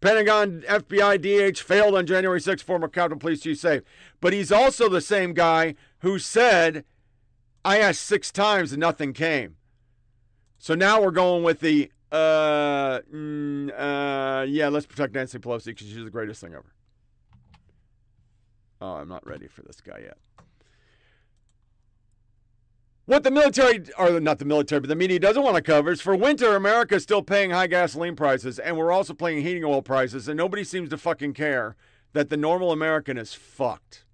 Pentagon, 0.00 0.62
FBI, 0.68 1.52
DH 1.52 1.58
failed 1.58 1.94
on 1.94 2.06
January 2.06 2.40
6th, 2.40 2.62
former 2.62 2.88
Capitol 2.88 3.18
Police 3.18 3.40
Chief 3.40 3.58
safe. 3.58 3.82
But 4.20 4.32
he's 4.32 4.52
also 4.52 4.88
the 4.88 5.00
same 5.00 5.34
guy 5.34 5.74
who 6.00 6.18
said, 6.18 6.84
I 7.64 7.78
asked 7.78 8.02
six 8.02 8.30
times 8.30 8.72
and 8.72 8.80
nothing 8.80 9.12
came. 9.12 9.56
So 10.58 10.74
now 10.74 11.02
we're 11.02 11.10
going 11.10 11.42
with 11.42 11.60
the, 11.60 11.90
uh, 12.12 13.00
mm, 13.12 13.70
uh, 13.76 14.44
yeah, 14.48 14.68
let's 14.68 14.86
protect 14.86 15.14
Nancy 15.14 15.38
Pelosi 15.38 15.66
because 15.66 15.88
she's 15.88 16.04
the 16.04 16.10
greatest 16.10 16.40
thing 16.40 16.54
ever. 16.54 16.72
Oh, 18.80 18.92
I'm 18.92 19.08
not 19.08 19.26
ready 19.26 19.48
for 19.48 19.62
this 19.62 19.80
guy 19.80 20.00
yet. 20.02 20.18
What 23.06 23.24
the 23.24 23.30
military, 23.30 23.82
or 23.96 24.20
not 24.20 24.38
the 24.38 24.44
military, 24.44 24.80
but 24.80 24.88
the 24.88 24.94
media 24.94 25.18
doesn't 25.18 25.42
want 25.42 25.56
to 25.56 25.62
cover 25.62 25.90
is 25.90 26.02
for 26.02 26.14
winter, 26.14 26.54
America 26.54 26.96
is 26.96 27.02
still 27.02 27.22
paying 27.22 27.50
high 27.50 27.66
gasoline 27.66 28.16
prices, 28.16 28.58
and 28.58 28.76
we're 28.76 28.92
also 28.92 29.14
paying 29.14 29.42
heating 29.42 29.64
oil 29.64 29.80
prices, 29.80 30.28
and 30.28 30.36
nobody 30.36 30.62
seems 30.62 30.90
to 30.90 30.98
fucking 30.98 31.32
care 31.32 31.74
that 32.12 32.28
the 32.28 32.36
normal 32.36 32.70
American 32.70 33.16
is 33.16 33.32
fucked. 33.32 34.04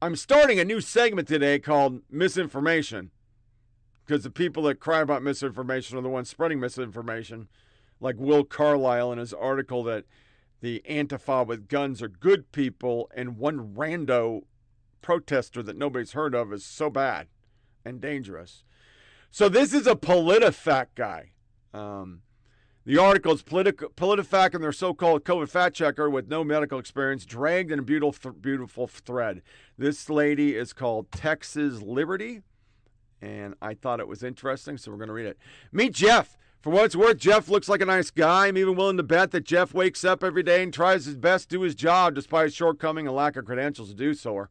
I'm 0.00 0.16
starting 0.16 0.58
a 0.58 0.64
new 0.64 0.80
segment 0.80 1.28
today 1.28 1.58
called 1.58 2.00
Misinformation, 2.10 3.10
because 4.06 4.24
the 4.24 4.30
people 4.30 4.62
that 4.64 4.80
cry 4.80 5.00
about 5.00 5.22
misinformation 5.22 5.98
are 5.98 6.02
the 6.02 6.08
ones 6.08 6.30
spreading 6.30 6.58
misinformation, 6.58 7.48
like 8.00 8.16
Will 8.18 8.44
Carless 8.44 9.12
in 9.12 9.18
his 9.18 9.34
article 9.34 9.82
that 9.84 10.04
the 10.64 10.82
Antifa 10.88 11.46
with 11.46 11.68
guns 11.68 12.00
are 12.00 12.08
good 12.08 12.50
people, 12.50 13.10
and 13.14 13.36
one 13.36 13.74
rando 13.74 14.44
protester 15.02 15.62
that 15.62 15.76
nobody's 15.76 16.12
heard 16.12 16.34
of 16.34 16.54
is 16.54 16.64
so 16.64 16.88
bad 16.88 17.26
and 17.84 18.00
dangerous. 18.00 18.64
So 19.30 19.50
this 19.50 19.74
is 19.74 19.86
a 19.86 19.94
PolitiFact 19.94 20.94
guy. 20.94 21.32
Um, 21.74 22.22
the 22.86 22.96
article 22.96 23.34
is 23.34 23.42
politi- 23.42 23.72
PolitiFact 23.72 24.54
and 24.54 24.64
their 24.64 24.72
so-called 24.72 25.24
COVID 25.24 25.50
fact 25.50 25.76
checker 25.76 26.08
with 26.08 26.28
no 26.28 26.42
medical 26.42 26.78
experience 26.78 27.26
dragged 27.26 27.70
in 27.70 27.80
a 27.80 27.82
beautiful, 27.82 28.32
beautiful 28.32 28.86
thread. 28.86 29.42
This 29.76 30.08
lady 30.08 30.56
is 30.56 30.72
called 30.72 31.12
Texas 31.12 31.82
Liberty, 31.82 32.40
and 33.20 33.54
I 33.60 33.74
thought 33.74 34.00
it 34.00 34.08
was 34.08 34.22
interesting, 34.22 34.78
so 34.78 34.90
we're 34.90 34.96
going 34.96 35.08
to 35.08 35.14
read 35.14 35.26
it. 35.26 35.36
Meet 35.72 35.92
Jeff. 35.92 36.38
For 36.64 36.70
what 36.70 36.86
it's 36.86 36.96
worth, 36.96 37.18
Jeff 37.18 37.50
looks 37.50 37.68
like 37.68 37.82
a 37.82 37.84
nice 37.84 38.10
guy. 38.10 38.46
I'm 38.46 38.56
even 38.56 38.74
willing 38.74 38.96
to 38.96 39.02
bet 39.02 39.32
that 39.32 39.44
Jeff 39.44 39.74
wakes 39.74 40.02
up 40.02 40.24
every 40.24 40.42
day 40.42 40.62
and 40.62 40.72
tries 40.72 41.04
his 41.04 41.14
best 41.14 41.50
to 41.50 41.56
do 41.56 41.60
his 41.60 41.74
job 41.74 42.14
despite 42.14 42.44
his 42.44 42.54
shortcoming 42.54 43.06
and 43.06 43.14
lack 43.14 43.36
of 43.36 43.44
credentials 43.44 43.90
to 43.90 43.94
do 43.94 44.14
so. 44.14 44.48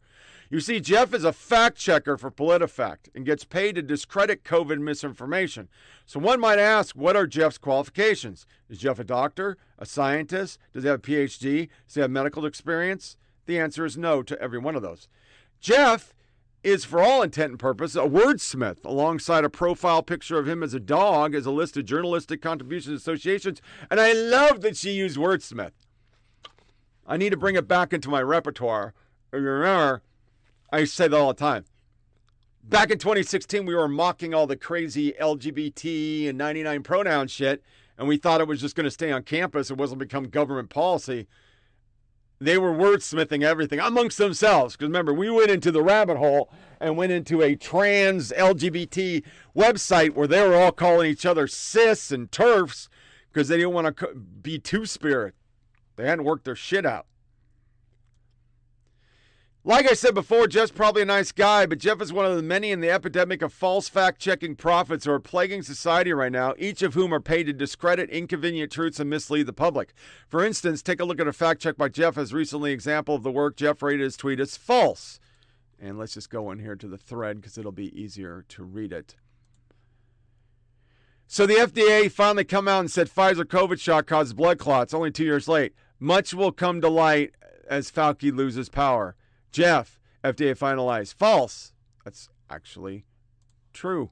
You 0.47 0.59
see, 0.59 0.79
Jeff 0.79 1.11
is 1.11 1.23
a 1.23 1.33
fact 1.33 1.75
checker 1.75 2.15
for 2.15 2.29
PolitiFact 2.29 3.09
and 3.15 3.25
gets 3.25 3.45
paid 3.45 3.73
to 3.73 3.81
discredit 3.81 4.43
COVID 4.43 4.77
misinformation. 4.77 5.69
So 6.05 6.19
one 6.19 6.39
might 6.39 6.59
ask, 6.59 6.95
what 6.95 7.15
are 7.15 7.25
Jeff's 7.25 7.57
qualifications? 7.57 8.45
Is 8.69 8.77
Jeff 8.77 8.99
a 8.99 9.03
doctor, 9.03 9.57
a 9.79 9.85
scientist? 9.87 10.59
Does 10.71 10.83
he 10.83 10.89
have 10.89 10.99
a 10.99 11.01
PhD? 11.01 11.69
Does 11.87 11.95
he 11.95 12.01
have 12.01 12.11
medical 12.11 12.45
experience? 12.45 13.17
The 13.47 13.59
answer 13.59 13.85
is 13.85 13.97
no 13.97 14.21
to 14.21 14.39
every 14.39 14.59
one 14.59 14.75
of 14.75 14.83
those. 14.83 15.07
Jeff 15.59 16.13
is, 16.63 16.85
for 16.85 17.01
all 17.01 17.21
intent 17.21 17.51
and 17.51 17.59
purpose, 17.59 17.95
a 17.95 17.99
wordsmith 17.99 18.83
alongside 18.85 19.43
a 19.43 19.49
profile 19.49 20.01
picture 20.01 20.39
of 20.39 20.47
him 20.47 20.63
as 20.63 20.73
a 20.73 20.79
dog 20.79 21.35
as 21.35 21.45
a 21.45 21.51
list 21.51 21.75
of 21.77 21.85
journalistic 21.85 22.41
contributions 22.41 23.01
associations. 23.01 23.61
And 23.91 23.99
I 23.99 24.13
love 24.13 24.61
that 24.61 24.77
she 24.77 24.91
used 24.91 25.17
wordsmith. 25.17 25.71
I 27.05 27.17
need 27.17 27.31
to 27.31 27.37
bring 27.37 27.55
it 27.55 27.67
back 27.67 27.91
into 27.91 28.09
my 28.09 28.21
repertoire. 28.21 28.93
Remember, 29.31 30.01
I 30.71 30.85
say 30.85 31.07
that 31.07 31.17
all 31.17 31.33
the 31.33 31.39
time. 31.39 31.65
Back 32.63 32.91
in 32.91 32.97
2016, 32.97 33.65
we 33.65 33.75
were 33.75 33.89
mocking 33.89 34.33
all 34.33 34.47
the 34.47 34.55
crazy 34.55 35.13
LGBT 35.19 36.29
and 36.29 36.37
99 36.37 36.81
pronoun 36.83 37.27
shit, 37.27 37.61
and 37.97 38.07
we 38.07 38.15
thought 38.15 38.39
it 38.39 38.47
was 38.47 38.61
just 38.61 38.75
going 38.75 38.85
to 38.85 38.91
stay 38.91 39.11
on 39.11 39.23
campus. 39.23 39.69
It 39.69 39.77
wasn't 39.77 39.99
become 39.99 40.29
government 40.29 40.69
policy. 40.69 41.27
They 42.43 42.57
were 42.57 42.73
wordsmithing 42.73 43.41
everything 43.43 43.79
amongst 43.79 44.17
themselves. 44.17 44.75
Because 44.75 44.89
remember, 44.89 45.13
we 45.13 45.29
went 45.29 45.49
into 45.49 45.71
the 45.71 45.81
rabbit 45.81 46.17
hole 46.17 46.51
and 46.81 46.97
went 46.97 47.13
into 47.13 47.41
a 47.41 47.55
trans 47.55 48.33
LGBT 48.33 49.23
website 49.55 50.11
where 50.11 50.27
they 50.27 50.45
were 50.45 50.55
all 50.55 50.73
calling 50.73 51.09
each 51.09 51.25
other 51.25 51.47
cis 51.47 52.11
and 52.11 52.31
turfs 52.31 52.89
because 53.31 53.47
they 53.47 53.57
didn't 53.57 53.73
want 53.73 53.97
to 53.97 54.13
be 54.15 54.59
two 54.59 54.85
spirit. 54.85 55.35
They 55.95 56.05
hadn't 56.05 56.25
worked 56.25 56.43
their 56.43 56.55
shit 56.55 56.85
out. 56.85 57.05
Like 59.65 59.89
I 59.89 59.93
said 59.93 60.13
before, 60.13 60.47
Jeff's 60.47 60.73
probably 60.73 61.03
a 61.03 61.05
nice 61.05 61.31
guy, 61.31 61.65
but 61.65 61.77
Jeff 61.77 62.01
is 62.01 62.11
one 62.11 62.25
of 62.25 62.35
the 62.35 62.43
many 62.43 62.71
in 62.71 62.81
the 62.81 62.91
epidemic 62.91 63.41
of 63.41 63.53
false 63.53 63.87
fact 63.87 64.19
checking 64.19 64.57
prophets 64.57 65.05
who 65.05 65.11
are 65.13 65.21
plaguing 65.21 65.61
society 65.61 66.11
right 66.11 66.33
now, 66.33 66.53
each 66.57 66.81
of 66.81 66.95
whom 66.95 67.13
are 67.13 67.21
paid 67.21 67.45
to 67.45 67.53
discredit 67.53 68.09
inconvenient 68.09 68.73
truths 68.73 68.99
and 68.99 69.09
mislead 69.09 69.45
the 69.45 69.53
public. 69.53 69.93
For 70.27 70.43
instance, 70.43 70.83
take 70.83 70.99
a 70.99 71.05
look 71.05 71.21
at 71.21 71.29
a 71.29 71.33
fact 71.33 71.61
check 71.61 71.77
by 71.77 71.87
Jeff 71.87 72.17
as 72.17 72.33
recently 72.33 72.73
example 72.73 73.15
of 73.15 73.23
the 73.23 73.31
work 73.31 73.55
Jeff 73.55 73.81
rated 73.81 74.01
his 74.01 74.17
tweet 74.17 74.41
as 74.41 74.57
false. 74.57 75.21
And 75.79 75.97
let's 75.97 76.15
just 76.15 76.29
go 76.29 76.51
in 76.51 76.59
here 76.59 76.75
to 76.75 76.87
the 76.87 76.97
thread 76.97 77.39
because 77.39 77.57
it'll 77.57 77.71
be 77.71 77.97
easier 77.97 78.43
to 78.49 78.63
read 78.63 78.91
it. 78.91 79.15
So 81.25 81.45
the 81.45 81.53
FDA 81.53 82.11
finally 82.11 82.43
come 82.43 82.67
out 82.67 82.81
and 82.81 82.91
said 82.91 83.09
Pfizer 83.09 83.45
COVID 83.45 83.79
shot 83.79 84.07
causes 84.07 84.33
blood 84.33 84.59
clots, 84.59 84.93
only 84.93 85.09
two 85.09 85.23
years 85.23 85.47
late. 85.47 85.73
Much 86.01 86.33
will 86.33 86.51
come 86.51 86.81
to 86.81 86.89
light 86.89 87.33
as 87.65 87.89
Fauci 87.89 88.35
loses 88.35 88.67
power. 88.67 89.15
Jeff, 89.53 89.99
FDA 90.23 90.57
finalized. 90.57 91.13
False. 91.13 91.71
That's 92.03 92.27
actually 92.49 93.05
true. 93.71 94.09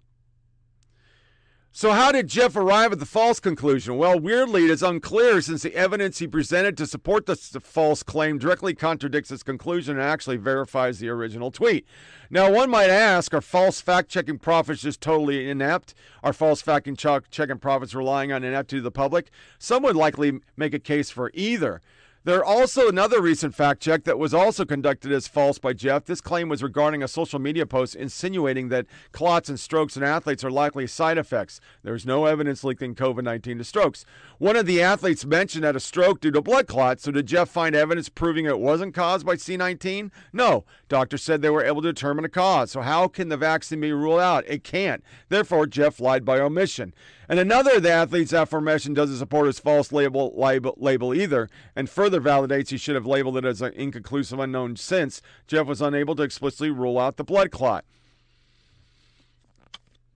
So, 1.73 1.93
how 1.93 2.11
did 2.11 2.27
Jeff 2.27 2.57
arrive 2.57 2.91
at 2.91 2.99
the 2.99 3.05
false 3.05 3.39
conclusion? 3.39 3.97
Well, 3.97 4.19
weirdly, 4.19 4.65
it 4.65 4.69
is 4.69 4.83
unclear 4.83 5.39
since 5.39 5.63
the 5.63 5.73
evidence 5.73 6.19
he 6.19 6.27
presented 6.27 6.75
to 6.77 6.85
support 6.85 7.25
the 7.25 7.35
false 7.35 8.03
claim 8.03 8.37
directly 8.37 8.73
contradicts 8.73 9.29
his 9.29 9.41
conclusion 9.41 9.95
and 9.97 10.03
actually 10.03 10.35
verifies 10.35 10.99
the 10.99 11.07
original 11.07 11.49
tweet. 11.49 11.87
Now, 12.29 12.51
one 12.51 12.69
might 12.69 12.89
ask 12.89 13.33
are 13.33 13.39
false 13.39 13.79
fact 13.79 14.09
checking 14.09 14.37
prophets 14.37 14.81
just 14.81 14.99
totally 14.99 15.49
inept? 15.49 15.93
Are 16.23 16.33
false 16.33 16.61
fact 16.61 16.89
checking 17.31 17.57
prophets 17.57 17.95
relying 17.95 18.33
on 18.33 18.43
ineptitude 18.43 18.79
of 18.79 18.83
the 18.83 18.91
public? 18.91 19.31
Some 19.57 19.81
would 19.83 19.95
likely 19.95 20.41
make 20.57 20.73
a 20.73 20.79
case 20.79 21.09
for 21.09 21.31
either. 21.33 21.81
There 22.23 22.45
also 22.45 22.87
another 22.87 23.19
recent 23.19 23.55
fact 23.55 23.81
check 23.81 24.03
that 24.03 24.19
was 24.19 24.31
also 24.31 24.63
conducted 24.63 25.11
as 25.11 25.27
false 25.27 25.57
by 25.57 25.73
Jeff. 25.73 26.05
This 26.05 26.21
claim 26.21 26.49
was 26.49 26.61
regarding 26.61 27.01
a 27.01 27.07
social 27.07 27.39
media 27.39 27.65
post 27.65 27.95
insinuating 27.95 28.69
that 28.69 28.85
clots 29.11 29.49
and 29.49 29.59
strokes 29.59 29.97
in 29.97 30.03
athletes 30.03 30.43
are 30.43 30.51
likely 30.51 30.85
side 30.85 31.17
effects. 31.17 31.59
There's 31.81 32.05
no 32.05 32.27
evidence 32.27 32.63
linking 32.63 32.93
COVID 32.93 33.23
19 33.23 33.57
to 33.57 33.63
strokes. 33.63 34.05
One 34.37 34.55
of 34.55 34.67
the 34.67 34.83
athletes 34.83 35.25
mentioned 35.25 35.63
had 35.63 35.75
a 35.75 35.79
stroke 35.79 36.21
due 36.21 36.29
to 36.29 36.43
blood 36.43 36.67
clots, 36.67 37.01
so 37.01 37.11
did 37.11 37.25
Jeff 37.25 37.49
find 37.49 37.75
evidence 37.75 38.07
proving 38.07 38.45
it 38.45 38.59
wasn't 38.59 38.93
caused 38.93 39.25
by 39.25 39.33
C19? 39.33 40.11
No. 40.31 40.63
Doctors 40.89 41.23
said 41.23 41.41
they 41.41 41.49
were 41.49 41.65
able 41.65 41.81
to 41.81 41.91
determine 41.91 42.25
a 42.25 42.29
cause. 42.29 42.69
So 42.69 42.81
how 42.81 43.07
can 43.07 43.29
the 43.29 43.37
vaccine 43.37 43.81
be 43.81 43.93
ruled 43.93 44.19
out? 44.19 44.43
It 44.47 44.63
can't. 44.63 45.03
Therefore, 45.29 45.65
Jeff 45.65 45.99
lied 45.99 46.23
by 46.23 46.39
omission. 46.39 46.93
And 47.31 47.39
another 47.39 47.77
of 47.77 47.83
the 47.83 47.91
athletes 47.91 48.33
aforementioned 48.33 48.97
doesn't 48.97 49.15
support 49.15 49.47
his 49.47 49.57
false 49.57 49.93
label, 49.93 50.33
label, 50.35 50.75
label 50.77 51.13
either, 51.13 51.49
and 51.77 51.89
further 51.89 52.10
validates 52.19 52.69
he 52.69 52.77
should 52.77 52.95
have 52.95 53.05
labeled 53.05 53.37
it 53.37 53.45
as 53.45 53.61
an 53.61 53.73
inconclusive 53.73 54.39
unknown 54.39 54.75
since 54.75 55.21
Jeff 55.47 55.67
was 55.67 55.81
unable 55.81 56.15
to 56.15 56.23
explicitly 56.23 56.71
rule 56.71 56.99
out 56.99 57.17
the 57.17 57.23
blood 57.23 57.51
clot. 57.51 57.85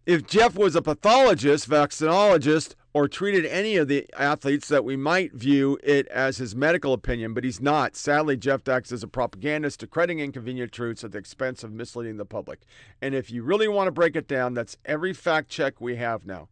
If 0.05 0.27
Jeff 0.27 0.55
was 0.55 0.75
a 0.75 0.81
pathologist, 0.81 1.69
vaccinologist, 1.69 2.75
or 2.93 3.07
treated 3.07 3.45
any 3.45 3.75
of 3.75 3.87
the 3.87 4.07
athletes 4.17 4.67
that 4.69 4.85
we 4.85 4.95
might 4.95 5.33
view 5.33 5.77
it 5.83 6.07
as 6.07 6.37
his 6.37 6.55
medical 6.55 6.93
opinion, 6.93 7.33
but 7.33 7.43
he's 7.43 7.59
not. 7.59 7.95
Sadly, 7.95 8.37
Jeff 8.37 8.65
acts 8.69 8.91
as 8.91 9.03
a 9.03 9.07
propagandist, 9.07 9.81
decreting 9.81 10.19
inconvenient 10.19 10.71
truths 10.71 11.03
at 11.03 11.11
the 11.11 11.17
expense 11.17 11.63
of 11.63 11.73
misleading 11.73 12.17
the 12.17 12.25
public. 12.25 12.61
And 13.01 13.13
if 13.13 13.29
you 13.29 13.43
really 13.43 13.67
want 13.67 13.87
to 13.87 13.91
break 13.91 14.15
it 14.15 14.27
down, 14.27 14.53
that's 14.53 14.77
every 14.85 15.11
fact 15.11 15.49
check 15.49 15.81
we 15.81 15.97
have 15.97 16.25
now. 16.25 16.47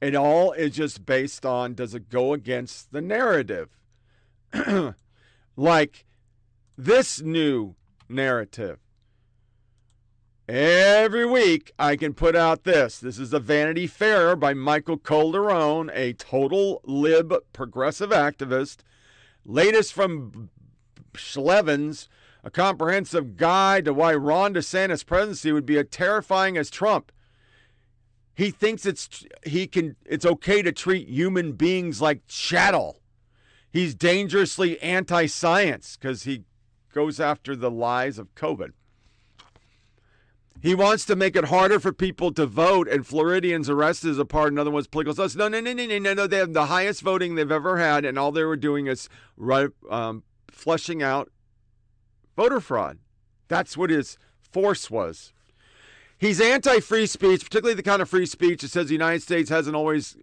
It 0.00 0.14
all 0.14 0.52
is 0.52 0.72
just 0.72 1.06
based 1.06 1.46
on 1.46 1.74
does 1.74 1.94
it 1.94 2.10
go 2.10 2.34
against 2.34 2.92
the 2.92 3.00
narrative? 3.00 3.70
like 5.56 6.04
this 6.76 7.20
new 7.20 7.74
narrative. 8.08 8.78
Every 10.48 11.26
week 11.26 11.72
I 11.76 11.96
can 11.96 12.14
put 12.14 12.36
out 12.36 12.62
this. 12.62 13.00
This 13.00 13.18
is 13.18 13.32
a 13.32 13.40
Vanity 13.40 13.88
Fair 13.88 14.36
by 14.36 14.54
Michael 14.54 14.96
Calderone, 14.96 15.90
a 15.92 16.12
total 16.12 16.80
lib 16.84 17.34
progressive 17.52 18.10
activist. 18.10 18.78
Latest 19.44 19.92
from 19.92 20.50
Schlevens, 21.14 22.08
a 22.44 22.50
comprehensive 22.50 23.36
guide 23.36 23.86
to 23.86 23.92
why 23.92 24.14
Ron 24.14 24.54
DeSantis' 24.54 25.04
presidency 25.04 25.50
would 25.50 25.66
be 25.66 25.78
as 25.78 25.86
terrifying 25.90 26.56
as 26.56 26.70
Trump. 26.70 27.10
He 28.32 28.52
thinks 28.52 28.86
it's 28.86 29.24
he 29.44 29.66
can 29.66 29.96
it's 30.04 30.26
okay 30.26 30.62
to 30.62 30.70
treat 30.70 31.08
human 31.08 31.52
beings 31.52 32.00
like 32.00 32.26
chattel. 32.28 33.00
He's 33.76 33.94
dangerously 33.94 34.80
anti-science 34.80 35.98
because 36.00 36.22
he 36.22 36.44
goes 36.94 37.20
after 37.20 37.54
the 37.54 37.70
lies 37.70 38.18
of 38.18 38.34
COVID. 38.34 38.70
He 40.62 40.74
wants 40.74 41.04
to 41.04 41.14
make 41.14 41.36
it 41.36 41.44
harder 41.44 41.78
for 41.78 41.92
people 41.92 42.32
to 42.32 42.46
vote, 42.46 42.88
and 42.88 43.06
Floridians 43.06 43.68
arrested 43.68 44.12
as 44.12 44.18
a 44.18 44.24
part 44.24 44.46
of 44.46 44.54
another 44.54 44.70
one's 44.70 44.86
political 44.86 45.12
stuff. 45.12 45.36
No, 45.36 45.48
no, 45.48 45.60
no, 45.60 45.74
no, 45.74 45.98
no, 45.98 46.14
no. 46.14 46.26
They 46.26 46.38
have 46.38 46.54
the 46.54 46.66
highest 46.66 47.02
voting 47.02 47.34
they've 47.34 47.52
ever 47.52 47.76
had, 47.76 48.06
and 48.06 48.18
all 48.18 48.32
they 48.32 48.44
were 48.44 48.56
doing 48.56 48.86
is 48.86 49.10
um, 49.90 50.22
fleshing 50.50 51.02
out 51.02 51.30
voter 52.34 52.60
fraud. 52.60 52.96
That's 53.48 53.76
what 53.76 53.90
his 53.90 54.16
force 54.40 54.90
was 54.90 55.34
He's 56.16 56.40
anti 56.40 56.80
free 56.80 57.06
speech, 57.06 57.44
particularly 57.44 57.74
the 57.74 57.82
kind 57.82 58.00
of 58.00 58.08
free 58.08 58.24
speech 58.24 58.62
that 58.62 58.70
says 58.70 58.86
the 58.86 58.94
United 58.94 59.20
States 59.20 59.50
hasn't 59.50 59.76
always 59.76 60.16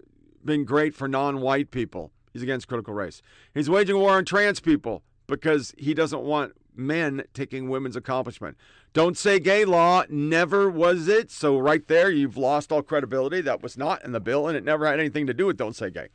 been 0.43 0.65
great 0.65 0.95
for 0.95 1.07
non 1.07 1.39
white 1.39 1.69
people. 1.69 2.11
He's 2.33 2.43
against 2.43 2.67
critical 2.67 2.93
race. 2.93 3.21
He's 3.53 3.69
waging 3.69 3.97
war 3.97 4.17
on 4.17 4.25
trans 4.25 4.59
people 4.59 5.03
because 5.27 5.73
he 5.77 5.93
doesn't 5.93 6.21
want 6.21 6.53
men 6.75 7.23
taking 7.33 7.69
women's 7.69 7.95
accomplishment. 7.95 8.57
Don't 8.93 9.17
say 9.17 9.39
gay 9.39 9.65
law 9.65 10.03
never 10.09 10.69
was 10.69 11.07
it. 11.07 11.31
So, 11.31 11.57
right 11.57 11.87
there, 11.87 12.09
you've 12.09 12.37
lost 12.37 12.71
all 12.71 12.81
credibility. 12.81 13.41
That 13.41 13.61
was 13.61 13.77
not 13.77 14.03
in 14.03 14.11
the 14.11 14.19
bill, 14.19 14.47
and 14.47 14.57
it 14.57 14.63
never 14.63 14.85
had 14.85 14.99
anything 14.99 15.27
to 15.27 15.33
do 15.33 15.45
with 15.45 15.57
don't 15.57 15.75
say 15.75 15.89
gay. 15.89 16.09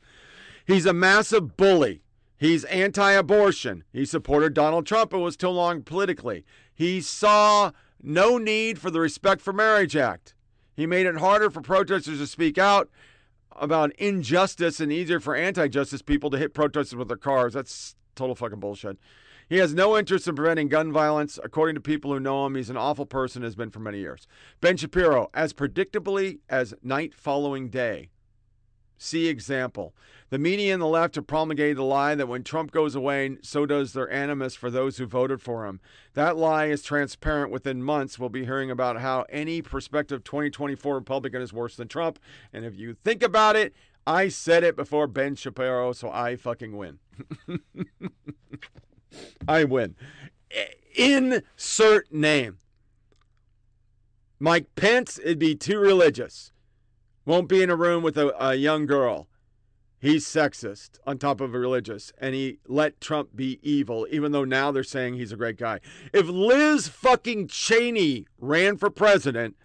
He's 0.67 0.87
a 0.87 0.93
massive 0.93 1.57
bully. 1.57 2.03
He's 2.37 2.65
anti 2.65 3.13
abortion. 3.13 3.85
He 3.93 4.05
supported 4.05 4.55
Donald 4.55 4.87
Trump 4.87 5.13
and 5.13 5.23
was 5.23 5.37
too 5.37 5.49
long 5.49 5.83
politically. 5.83 6.45
He 6.73 7.01
saw 7.01 7.73
no 8.01 8.39
need 8.39 8.79
for 8.79 8.91
the 8.91 9.01
Respect 9.01 9.41
for 9.41 9.53
Marriage 9.53 9.97
Act. 9.97 10.35
He 10.77 10.87
made 10.87 11.07
it 11.07 11.17
harder 11.17 11.51
for 11.51 11.61
protesters 11.61 12.19
to 12.19 12.27
speak 12.27 12.57
out 12.57 12.89
about 13.61 13.93
injustice 13.97 14.81
and 14.81 14.93
easier 14.93 15.21
for 15.21 15.35
anti 15.35 15.69
justice 15.69 16.03
people 16.03 16.31
to 16.31 16.39
hit 16.39 16.55
protesters 16.55 16.97
with 16.97 17.09
their 17.09 17.17
cars. 17.17 17.55
That's 17.55 17.97
total 18.15 18.35
fucking 18.35 18.61
bullshit. 18.61 18.99
He 19.49 19.57
has 19.59 19.73
no 19.73 19.97
interest 19.97 20.29
in 20.29 20.35
preventing 20.35 20.69
gun 20.69 20.93
violence. 20.93 21.39
According 21.43 21.75
to 21.77 21.81
people 21.81 22.13
who 22.13 22.21
know 22.21 22.45
him, 22.45 22.55
he's 22.55 22.69
an 22.69 22.77
awful 22.77 23.07
person, 23.07 23.43
has 23.43 23.55
been 23.55 23.71
for 23.71 23.81
many 23.81 23.99
years. 23.99 24.27
Ben 24.61 24.77
Shapiro, 24.77 25.31
as 25.33 25.55
predictably 25.55 26.41
as 26.51 26.75
night 26.83 27.15
following 27.15 27.71
day. 27.71 28.11
See 28.99 29.29
example. 29.29 29.95
The 30.31 30.39
media 30.39 30.75
and 30.75 30.83
the 30.83 30.87
left 30.87 31.15
have 31.15 31.29
promulgated 31.29 31.79
the 31.79 31.85
lie 31.85 32.17
that 32.17 32.27
when 32.27 32.43
Trump 32.43 32.73
goes 32.73 32.97
away, 32.97 33.39
so 33.43 33.65
does 33.65 33.93
their 33.93 34.11
animus 34.11 34.57
for 34.57 34.71
those 34.71 34.99
who 34.99 35.07
voted 35.07 35.41
for 35.41 35.67
him. 35.67 35.81
That 36.15 36.37
lie 36.37 36.67
is 36.67 36.83
transparent. 36.83 37.53
Within 37.53 37.83
months, 37.83 38.19
we'll 38.19 38.29
be 38.29 38.45
hearing 38.45 38.71
about 38.71 39.01
how 39.01 39.25
any 39.31 39.63
prospective 39.63 40.25
2024 40.25 40.97
Republican 40.97 41.41
is 41.41 41.53
worse 41.53 41.77
than 41.77 41.87
Trump. 41.87 42.19
And 42.53 42.65
if 42.65 42.77
you 42.77 42.93
think 42.93 43.23
about 43.23 43.55
it, 43.57 43.73
I 44.07 44.29
said 44.29 44.65
it 44.65 44.75
before 44.75 45.07
Ben 45.07 45.37
Shapiro, 45.37 45.93
so 45.93 46.11
I 46.11 46.37
fucking 46.37 46.77
win. 46.77 46.99
I 49.49 49.65
win. 49.65 49.95
Insert 50.97 52.13
name. 52.13 52.59
Mike 54.41 54.75
Pence, 54.77 55.19
it'd 55.19 55.39
be 55.39 55.55
too 55.55 55.79
religious. 55.79 56.53
Won't 57.29 57.51
be 57.51 57.63
in 57.63 57.69
a 57.69 57.77
room 57.77 58.03
with 58.03 58.17
a, 58.17 58.35
a 58.43 58.55
young 58.55 58.87
girl. 58.87 59.29
he's 60.01 60.25
sexist 60.25 60.99
on 61.07 61.19
top 61.19 61.43
of 61.43 61.53
religious, 61.53 62.11
and 62.17 62.35
he 62.35 62.59
let 62.67 63.03
Trump 63.03 63.37
be 63.37 63.61
evil, 63.63 64.07
even 64.11 64.33
though 64.33 64.45
now 64.45 64.73
they're 64.73 64.83
saying 64.83 65.13
he's 65.13 65.31
a 65.31 65.37
great 65.37 65.59
guy. 65.59 65.81
If 66.15 66.27
Liz 66.27 66.89
fucking 66.89 67.49
Cheney 67.49 68.27
ran 68.39 68.79
for 68.79 68.89
president, 68.89 69.57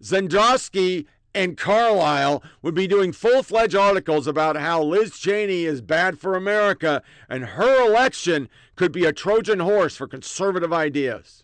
Zendowski 0.00 1.06
and 1.34 1.58
Carless 1.58 2.42
would 2.62 2.76
be 2.76 2.86
doing 2.86 3.10
full 3.10 3.42
fledged 3.42 3.74
articles 3.74 4.28
about 4.28 4.54
how 4.54 4.80
Liz 4.80 5.18
Cheney 5.18 5.64
is 5.64 5.80
bad 5.80 6.16
for 6.16 6.36
America 6.36 7.02
and 7.28 7.44
her 7.44 7.88
election 7.88 8.48
could 8.76 8.92
be 8.92 9.04
a 9.04 9.12
Trojan 9.12 9.58
horse 9.58 9.96
for 9.96 10.06
conservative 10.06 10.72
ideas. 10.72 11.42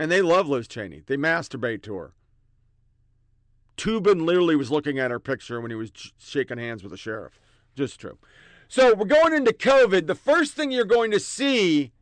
And 0.00 0.10
they 0.10 0.20
love 0.20 0.48
Liz 0.48 0.66
Cheney, 0.66 1.04
they 1.06 1.16
masturbate 1.16 1.82
to 1.82 1.94
her. 1.94 2.12
Tubin 3.76 4.24
literally 4.24 4.56
was 4.56 4.70
looking 4.70 4.98
at 4.98 5.10
her 5.10 5.20
picture 5.20 5.60
when 5.60 5.70
he 5.70 5.76
was 5.76 5.92
shaking 6.18 6.58
hands 6.58 6.82
with 6.82 6.92
the 6.92 6.96
sheriff. 6.96 7.38
Just 7.74 8.00
true. 8.00 8.18
So 8.68 8.94
we're 8.94 9.04
going 9.04 9.32
into 9.32 9.52
COVID. 9.52 10.06
The 10.06 10.14
first 10.14 10.54
thing 10.54 10.70
you're 10.70 10.84
going 10.84 11.10
to 11.10 11.20
see 11.20 11.92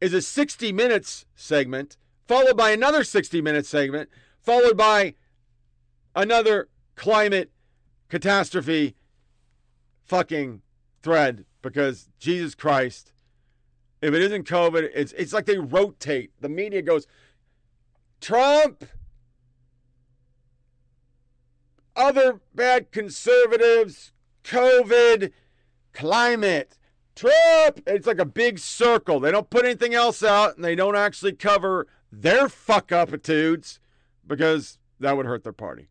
is 0.00 0.12
a 0.12 0.20
60 0.20 0.72
minutes 0.72 1.26
segment, 1.34 1.96
followed 2.26 2.56
by 2.56 2.70
another 2.70 3.04
60 3.04 3.40
minute 3.40 3.66
segment, 3.66 4.10
followed 4.40 4.76
by 4.76 5.14
another 6.14 6.68
climate 6.96 7.50
catastrophe 8.08 8.94
fucking 10.04 10.60
thread 11.02 11.44
because 11.62 12.08
Jesus 12.18 12.54
Christ, 12.54 13.12
if 14.02 14.12
it 14.12 14.22
isn't 14.22 14.46
COVID, 14.46 14.90
it's 14.94 15.12
it's 15.12 15.32
like 15.32 15.46
they 15.46 15.58
rotate. 15.58 16.32
The 16.40 16.48
media 16.48 16.82
goes, 16.82 17.06
Trump, 18.20 18.84
other 21.96 22.40
bad 22.54 22.90
conservatives, 22.92 24.12
COVID, 24.44 25.32
climate, 25.92 26.78
Trump. 27.14 27.80
It's 27.86 28.06
like 28.06 28.18
a 28.18 28.24
big 28.24 28.58
circle. 28.58 29.20
They 29.20 29.30
don't 29.30 29.50
put 29.50 29.64
anything 29.64 29.94
else 29.94 30.22
out 30.22 30.56
and 30.56 30.64
they 30.64 30.74
don't 30.74 30.96
actually 30.96 31.32
cover 31.32 31.86
their 32.10 32.48
fuck 32.48 32.88
upitudes 32.88 33.78
because 34.26 34.78
that 35.00 35.16
would 35.16 35.26
hurt 35.26 35.44
their 35.44 35.52
party. 35.52 35.88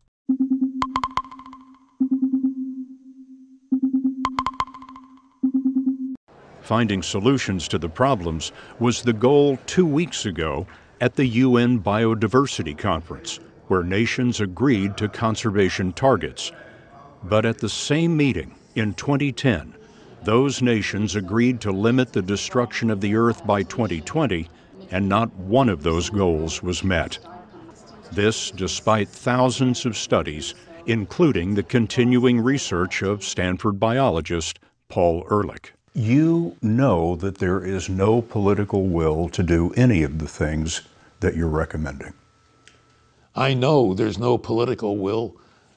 Finding 6.62 7.04
solutions 7.04 7.68
to 7.68 7.78
the 7.78 7.90
problems 7.90 8.54
was 8.80 9.02
the 9.02 9.12
goal 9.12 9.58
two 9.66 9.86
weeks 9.86 10.26
ago 10.26 10.66
at 11.02 11.16
the 11.16 11.26
UN 11.26 11.82
Biodiversity 11.82 12.78
Conference, 12.78 13.42
where 13.74 13.84
nations 13.84 14.40
agreed 14.40 14.96
to 14.96 15.10
conservation 15.10 15.92
targets. 15.92 16.52
But 17.24 17.44
at 17.44 17.58
the 17.58 17.68
same 17.68 18.16
meeting 18.16 18.54
in 18.76 18.94
2010, 18.94 19.74
those 20.22 20.62
nations 20.62 21.16
agreed 21.16 21.60
to 21.62 21.72
limit 21.72 22.14
the 22.14 22.22
destruction 22.22 22.92
of 22.92 23.02
the 23.02 23.16
Earth 23.16 23.44
by 23.48 23.64
2020, 23.64 24.48
and 24.92 25.10
not 25.10 25.34
one 25.38 25.70
of 25.70 25.82
those 25.82 26.12
goals 26.12 26.62
was 26.62 26.84
met. 26.84 27.18
This 28.12 28.52
despite 28.52 29.10
thousands 29.10 29.88
of 29.88 29.98
studies, 29.98 30.54
including 30.86 31.56
the 31.56 31.64
continuing 31.64 32.40
research 32.40 33.02
of 33.02 33.24
Stanford 33.24 33.80
biologist 33.80 34.60
Paul 34.88 35.26
Ehrlich. 35.32 35.74
You 35.96 36.58
know 36.62 37.16
that 37.16 37.40
there 37.40 37.66
is 37.66 37.90
no 37.90 38.22
political 38.22 38.86
will 38.86 39.30
to 39.30 39.42
do 39.42 39.74
any 39.76 40.04
of 40.04 40.20
the 40.20 40.28
things 40.28 40.82
that 41.22 41.36
you're 41.36 41.48
recommending. 41.48 42.14
I 43.36 43.54
know 43.54 43.94
there's 43.94 44.20
no 44.20 44.38
political 44.38 44.98
will 44.98 45.36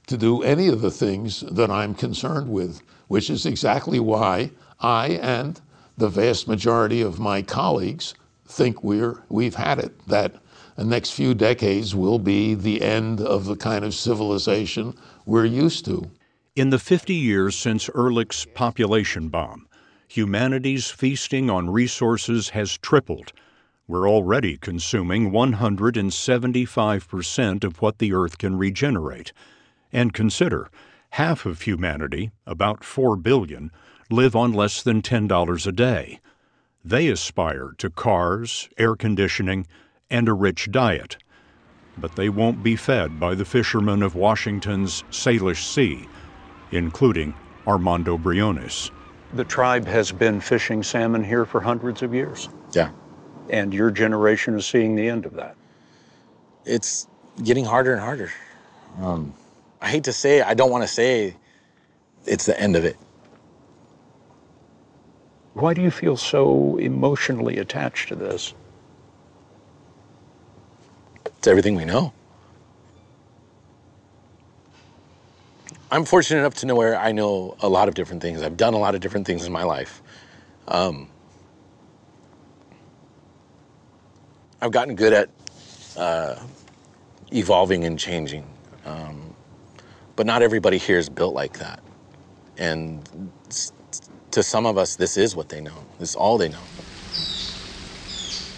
to 0.08 0.16
do 0.16 0.42
any 0.42 0.68
of 0.68 0.82
the 0.82 0.90
things 0.90 1.40
that 1.50 1.70
I'm 1.70 1.94
concerned 1.94 2.50
with, 2.50 2.82
which 3.08 3.30
is 3.30 3.46
exactly 3.46 3.98
why 3.98 4.50
I 4.80 5.18
and 5.22 5.60
the 5.96 6.08
vast 6.08 6.46
majority 6.46 7.00
of 7.00 7.18
my 7.18 7.40
colleagues 7.40 8.14
think 8.46 8.84
we're 8.84 9.22
we've 9.28 9.54
had 9.54 9.78
it 9.78 10.06
that 10.06 10.34
the 10.76 10.84
next 10.84 11.12
few 11.12 11.34
decades 11.34 11.94
will 11.94 12.18
be 12.18 12.54
the 12.54 12.82
end 12.82 13.20
of 13.20 13.46
the 13.46 13.56
kind 13.56 13.84
of 13.84 13.94
civilization 13.94 14.94
we're 15.24 15.46
used 15.46 15.86
to. 15.86 16.10
In 16.54 16.68
the 16.70 16.78
50 16.78 17.14
years 17.14 17.56
since 17.56 17.88
Ehrlich's 17.94 18.46
population 18.54 19.28
bomb, 19.28 19.66
humanity's 20.06 20.90
feasting 20.90 21.48
on 21.48 21.70
resources 21.70 22.50
has 22.50 22.76
tripled. 22.76 23.32
We're 23.88 24.10
already 24.10 24.56
consuming 24.56 25.30
175% 25.30 27.62
of 27.62 27.80
what 27.80 27.98
the 27.98 28.12
Earth 28.12 28.38
can 28.38 28.58
regenerate. 28.58 29.32
And 29.92 30.12
consider, 30.12 30.68
half 31.10 31.46
of 31.46 31.62
humanity, 31.62 32.32
about 32.46 32.82
4 32.82 33.14
billion, 33.14 33.70
live 34.10 34.34
on 34.34 34.52
less 34.52 34.82
than 34.82 35.02
$10 35.02 35.66
a 35.66 35.72
day. 35.72 36.18
They 36.84 37.06
aspire 37.06 37.74
to 37.78 37.88
cars, 37.88 38.68
air 38.76 38.96
conditioning, 38.96 39.68
and 40.10 40.28
a 40.28 40.32
rich 40.32 40.68
diet. 40.72 41.16
But 41.96 42.16
they 42.16 42.28
won't 42.28 42.64
be 42.64 42.74
fed 42.74 43.20
by 43.20 43.36
the 43.36 43.44
fishermen 43.44 44.02
of 44.02 44.16
Washington's 44.16 45.04
Salish 45.10 45.62
Sea, 45.62 46.08
including 46.72 47.34
Armando 47.68 48.18
Briones. 48.18 48.90
The 49.34 49.44
tribe 49.44 49.86
has 49.86 50.10
been 50.10 50.40
fishing 50.40 50.82
salmon 50.82 51.22
here 51.22 51.44
for 51.44 51.60
hundreds 51.60 52.02
of 52.02 52.12
years. 52.12 52.48
Yeah. 52.72 52.90
And 53.50 53.72
your 53.72 53.90
generation 53.90 54.54
is 54.54 54.66
seeing 54.66 54.96
the 54.96 55.08
end 55.08 55.26
of 55.26 55.34
that. 55.34 55.56
It's 56.64 57.06
getting 57.42 57.64
harder 57.64 57.92
and 57.92 58.00
harder. 58.00 58.32
Um, 59.00 59.34
I 59.80 59.88
hate 59.88 60.04
to 60.04 60.12
say 60.12 60.40
I 60.40 60.54
don't 60.54 60.70
want 60.70 60.82
to 60.82 60.88
say 60.88 61.36
it's 62.24 62.46
the 62.46 62.58
end 62.60 62.76
of 62.76 62.84
it. 62.84 62.96
Why 65.54 65.74
do 65.74 65.80
you 65.80 65.90
feel 65.90 66.16
so 66.16 66.76
emotionally 66.76 67.58
attached 67.58 68.08
to 68.08 68.14
this? 68.14 68.52
It's 71.24 71.46
everything 71.46 71.76
we 71.76 71.84
know. 71.84 72.12
I'm 75.90 76.04
fortunate 76.04 76.40
enough 76.40 76.54
to 76.56 76.66
know 76.66 76.74
where 76.74 76.98
I 76.98 77.12
know 77.12 77.56
a 77.60 77.68
lot 77.68 77.88
of 77.88 77.94
different 77.94 78.20
things. 78.20 78.42
I've 78.42 78.56
done 78.56 78.74
a 78.74 78.78
lot 78.78 78.94
of 78.94 79.00
different 79.00 79.26
things 79.26 79.46
in 79.46 79.52
my 79.52 79.62
life. 79.62 80.02
Um, 80.68 81.08
I've 84.60 84.72
gotten 84.72 84.94
good 84.94 85.12
at 85.12 85.28
uh, 85.96 86.36
evolving 87.32 87.84
and 87.84 87.98
changing. 87.98 88.44
Um, 88.84 89.34
but 90.14 90.26
not 90.26 90.42
everybody 90.42 90.78
here 90.78 90.98
is 90.98 91.08
built 91.08 91.34
like 91.34 91.58
that. 91.58 91.80
And 92.56 93.30
to 94.30 94.42
some 94.42 94.66
of 94.66 94.78
us, 94.78 94.96
this 94.96 95.16
is 95.16 95.36
what 95.36 95.48
they 95.48 95.60
know. 95.60 95.84
This 95.98 96.10
is 96.10 96.16
all 96.16 96.38
they 96.38 96.48
know. 96.48 96.62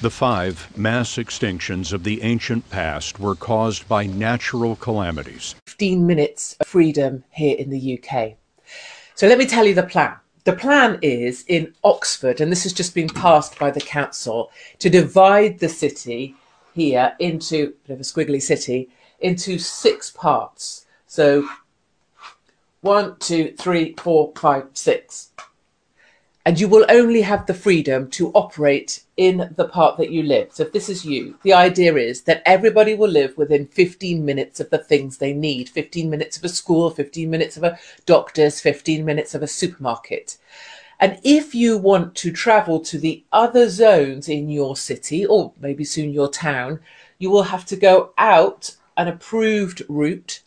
The 0.00 0.10
five 0.10 0.68
mass 0.76 1.16
extinctions 1.16 1.92
of 1.92 2.04
the 2.04 2.22
ancient 2.22 2.70
past 2.70 3.18
were 3.18 3.34
caused 3.34 3.88
by 3.88 4.06
natural 4.06 4.76
calamities. 4.76 5.56
15 5.66 6.06
minutes 6.06 6.56
of 6.60 6.68
freedom 6.68 7.24
here 7.30 7.56
in 7.56 7.70
the 7.70 7.98
UK. 7.98 8.34
So 9.16 9.26
let 9.26 9.38
me 9.38 9.46
tell 9.46 9.66
you 9.66 9.74
the 9.74 9.82
plan. 9.82 10.14
The 10.48 10.56
plan 10.56 10.98
is 11.02 11.44
in 11.46 11.74
Oxford, 11.84 12.40
and 12.40 12.50
this 12.50 12.62
has 12.62 12.72
just 12.72 12.94
been 12.94 13.10
passed 13.10 13.58
by 13.58 13.70
the 13.70 13.82
council, 13.82 14.50
to 14.78 14.88
divide 14.88 15.58
the 15.58 15.68
city 15.68 16.36
here 16.72 17.14
into, 17.18 17.74
a 17.84 17.88
bit 17.88 17.92
of 17.92 18.00
a 18.00 18.02
squiggly 18.02 18.40
city, 18.40 18.88
into 19.20 19.58
six 19.58 20.10
parts. 20.10 20.86
So 21.06 21.46
one, 22.80 23.16
two, 23.18 23.52
three, 23.58 23.94
four, 23.98 24.32
five, 24.36 24.68
six 24.72 25.32
and 26.46 26.58
you 26.58 26.66
will 26.66 26.86
only 26.88 27.20
have 27.20 27.44
the 27.44 27.52
freedom 27.52 28.08
to 28.08 28.30
operate 28.32 29.02
in 29.18 29.52
the 29.56 29.66
part 29.66 29.98
that 29.98 30.12
you 30.12 30.22
live. 30.22 30.52
So 30.52 30.62
if 30.62 30.72
this 30.72 30.88
is 30.88 31.04
you, 31.04 31.36
the 31.42 31.52
idea 31.52 31.96
is 31.96 32.22
that 32.22 32.40
everybody 32.46 32.94
will 32.94 33.10
live 33.10 33.36
within 33.36 33.66
15 33.66 34.24
minutes 34.24 34.60
of 34.60 34.70
the 34.70 34.78
things 34.78 35.18
they 35.18 35.32
need 35.32 35.68
15 35.68 36.08
minutes 36.08 36.38
of 36.38 36.44
a 36.44 36.48
school, 36.48 36.88
15 36.88 37.28
minutes 37.28 37.56
of 37.56 37.64
a 37.64 37.76
doctor's, 38.06 38.60
15 38.60 39.04
minutes 39.04 39.34
of 39.34 39.42
a 39.42 39.48
supermarket. 39.48 40.38
And 41.00 41.18
if 41.24 41.52
you 41.52 41.76
want 41.76 42.14
to 42.16 42.30
travel 42.30 42.78
to 42.80 42.96
the 42.96 43.24
other 43.32 43.68
zones 43.68 44.28
in 44.28 44.50
your 44.50 44.76
city, 44.76 45.26
or 45.26 45.52
maybe 45.60 45.82
soon 45.82 46.12
your 46.12 46.30
town, 46.30 46.78
you 47.18 47.28
will 47.28 47.44
have 47.44 47.66
to 47.66 47.76
go 47.76 48.12
out 48.18 48.76
an 48.96 49.08
approved 49.08 49.82
route. 49.88 50.42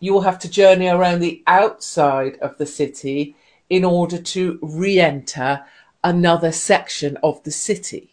You 0.00 0.14
will 0.14 0.22
have 0.22 0.38
to 0.40 0.50
journey 0.50 0.88
around 0.88 1.20
the 1.20 1.42
outside 1.46 2.38
of 2.40 2.56
the 2.56 2.66
city 2.66 3.36
in 3.68 3.84
order 3.84 4.18
to 4.18 4.58
re-enter 4.62 5.64
another 6.02 6.52
section 6.52 7.16
of 7.22 7.42
the 7.44 7.50
city. 7.50 8.10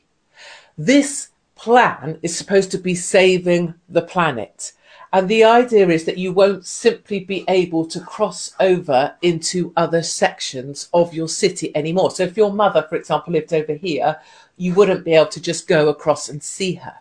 This 0.78 1.30
plan 1.56 2.20
is 2.22 2.38
supposed 2.38 2.72
to 2.72 2.78
be 2.78 2.96
saving 2.96 3.74
the 3.90 4.02
planet. 4.02 4.74
And 5.14 5.30
the 5.30 5.44
idea 5.44 5.88
is 5.88 6.04
that 6.04 6.18
you 6.18 6.34
won't 6.34 6.66
simply 6.66 7.22
be 7.22 7.46
able 7.48 7.86
to 7.88 8.00
cross 8.02 8.54
over 8.60 9.16
into 9.22 9.72
other 9.78 10.04
sections 10.04 10.90
of 10.94 11.14
your 11.14 11.30
city 11.30 11.76
anymore. 11.76 12.12
So 12.12 12.24
if 12.24 12.36
your 12.36 12.52
mother, 12.52 12.86
for 12.88 12.96
example, 12.96 13.34
lived 13.34 13.54
over 13.54 13.74
here, 13.74 14.20
you 14.58 14.74
wouldn't 14.74 15.06
be 15.06 15.14
able 15.14 15.28
to 15.28 15.42
just 15.42 15.68
go 15.68 15.88
across 15.88 16.28
and 16.28 16.44
see 16.44 16.76
her. 16.76 16.96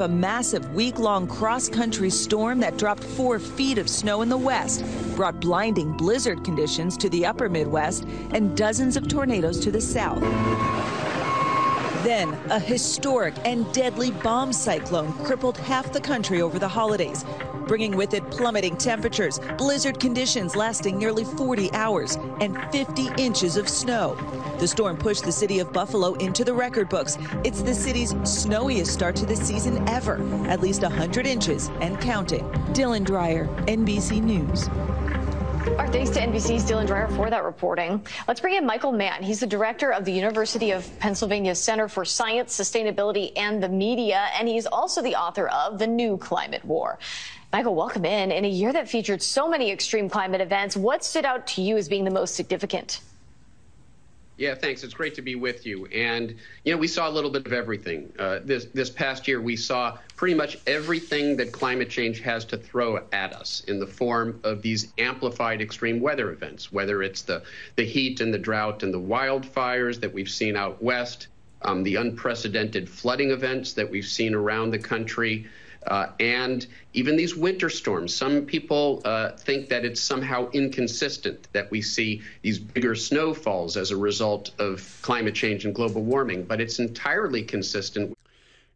A 0.00 0.06
massive 0.06 0.74
week 0.74 1.00
long 1.00 1.26
cross 1.26 1.68
country 1.68 2.08
storm 2.08 2.60
that 2.60 2.76
dropped 2.76 3.02
four 3.02 3.40
feet 3.40 3.78
of 3.78 3.88
snow 3.88 4.22
in 4.22 4.28
the 4.28 4.36
west, 4.36 4.84
brought 5.16 5.40
blinding 5.40 5.90
blizzard 5.96 6.44
conditions 6.44 6.96
to 6.98 7.08
the 7.08 7.26
upper 7.26 7.48
Midwest, 7.48 8.04
and 8.30 8.56
dozens 8.56 8.96
of 8.96 9.08
tornadoes 9.08 9.58
to 9.58 9.72
the 9.72 9.80
south. 9.80 10.22
Then, 12.02 12.32
a 12.48 12.60
historic 12.60 13.34
and 13.44 13.70
deadly 13.72 14.12
bomb 14.12 14.52
cyclone 14.52 15.12
crippled 15.24 15.58
half 15.58 15.92
the 15.92 16.00
country 16.00 16.40
over 16.40 16.58
the 16.58 16.68
holidays, 16.68 17.24
bringing 17.66 17.96
with 17.96 18.14
it 18.14 18.30
plummeting 18.30 18.76
temperatures, 18.76 19.40
blizzard 19.58 19.98
conditions 19.98 20.54
lasting 20.54 20.96
nearly 20.96 21.24
40 21.24 21.72
hours, 21.72 22.16
and 22.40 22.56
50 22.70 23.08
inches 23.18 23.56
of 23.56 23.68
snow. 23.68 24.16
The 24.60 24.68
storm 24.68 24.96
pushed 24.96 25.24
the 25.24 25.32
city 25.32 25.58
of 25.58 25.72
Buffalo 25.72 26.14
into 26.14 26.44
the 26.44 26.54
record 26.54 26.88
books. 26.88 27.18
It's 27.42 27.62
the 27.62 27.74
city's 27.74 28.14
snowiest 28.22 28.92
start 28.92 29.16
to 29.16 29.26
the 29.26 29.36
season 29.36 29.86
ever, 29.88 30.22
at 30.46 30.60
least 30.60 30.82
100 30.82 31.26
inches 31.26 31.68
and 31.80 32.00
counting. 32.00 32.48
Dylan 32.72 33.04
Dreyer, 33.04 33.46
NBC 33.66 34.22
News. 34.22 34.68
Our 35.78 35.86
thanks 35.86 36.10
to 36.10 36.20
NBC's 36.20 36.68
Dylan 36.68 36.88
Dreyer 36.88 37.06
for 37.06 37.30
that 37.30 37.44
reporting. 37.44 38.04
Let's 38.26 38.40
bring 38.40 38.56
in 38.56 38.66
Michael 38.66 38.90
Mann. 38.90 39.22
He's 39.22 39.38
the 39.38 39.46
director 39.46 39.92
of 39.92 40.04
the 40.04 40.10
University 40.10 40.72
of 40.72 40.84
Pennsylvania 40.98 41.54
Center 41.54 41.86
for 41.86 42.04
Science, 42.04 42.58
Sustainability, 42.58 43.30
and 43.36 43.62
the 43.62 43.68
Media, 43.68 44.26
and 44.36 44.48
he's 44.48 44.66
also 44.66 45.00
the 45.00 45.14
author 45.14 45.46
of 45.46 45.78
The 45.78 45.86
New 45.86 46.18
Climate 46.18 46.64
War. 46.64 46.98
Michael, 47.52 47.76
welcome 47.76 48.04
in. 48.04 48.32
In 48.32 48.44
a 48.44 48.48
year 48.48 48.72
that 48.72 48.88
featured 48.88 49.22
so 49.22 49.48
many 49.48 49.70
extreme 49.70 50.08
climate 50.08 50.40
events, 50.40 50.76
what 50.76 51.04
stood 51.04 51.24
out 51.24 51.46
to 51.46 51.62
you 51.62 51.76
as 51.76 51.88
being 51.88 52.02
the 52.02 52.10
most 52.10 52.34
significant? 52.34 53.00
Yeah, 54.38 54.54
thanks. 54.54 54.84
It's 54.84 54.94
great 54.94 55.16
to 55.16 55.22
be 55.22 55.34
with 55.34 55.66
you. 55.66 55.86
And 55.86 56.36
you 56.64 56.72
know, 56.72 56.78
we 56.78 56.86
saw 56.86 57.08
a 57.08 57.10
little 57.10 57.30
bit 57.30 57.44
of 57.44 57.52
everything. 57.52 58.12
Uh, 58.16 58.38
this 58.44 58.66
this 58.66 58.88
past 58.88 59.26
year, 59.26 59.40
we 59.40 59.56
saw 59.56 59.98
pretty 60.14 60.34
much 60.34 60.58
everything 60.64 61.36
that 61.38 61.50
climate 61.50 61.90
change 61.90 62.20
has 62.20 62.44
to 62.46 62.56
throw 62.56 63.04
at 63.10 63.32
us 63.34 63.64
in 63.66 63.80
the 63.80 63.86
form 63.86 64.40
of 64.44 64.62
these 64.62 64.92
amplified 64.96 65.60
extreme 65.60 65.98
weather 65.98 66.30
events. 66.30 66.70
Whether 66.70 67.02
it's 67.02 67.22
the 67.22 67.42
the 67.74 67.84
heat 67.84 68.20
and 68.20 68.32
the 68.32 68.38
drought 68.38 68.84
and 68.84 68.94
the 68.94 69.00
wildfires 69.00 70.00
that 70.00 70.14
we've 70.14 70.30
seen 70.30 70.56
out 70.56 70.80
west, 70.80 71.26
um, 71.62 71.82
the 71.82 71.96
unprecedented 71.96 72.88
flooding 72.88 73.32
events 73.32 73.72
that 73.72 73.90
we've 73.90 74.06
seen 74.06 74.34
around 74.34 74.70
the 74.70 74.78
country. 74.78 75.48
Uh, 75.88 76.10
and 76.20 76.66
even 76.92 77.16
these 77.16 77.34
winter 77.34 77.70
storms. 77.70 78.14
Some 78.14 78.44
people 78.44 79.00
uh, 79.06 79.32
think 79.32 79.70
that 79.70 79.86
it's 79.86 80.00
somehow 80.00 80.50
inconsistent 80.50 81.48
that 81.54 81.70
we 81.70 81.80
see 81.80 82.20
these 82.42 82.58
bigger 82.58 82.94
snowfalls 82.94 83.76
as 83.78 83.90
a 83.90 83.96
result 83.96 84.50
of 84.58 84.98
climate 85.00 85.34
change 85.34 85.64
and 85.64 85.74
global 85.74 86.02
warming, 86.02 86.44
but 86.44 86.60
it's 86.60 86.78
entirely 86.78 87.42
consistent. 87.42 88.14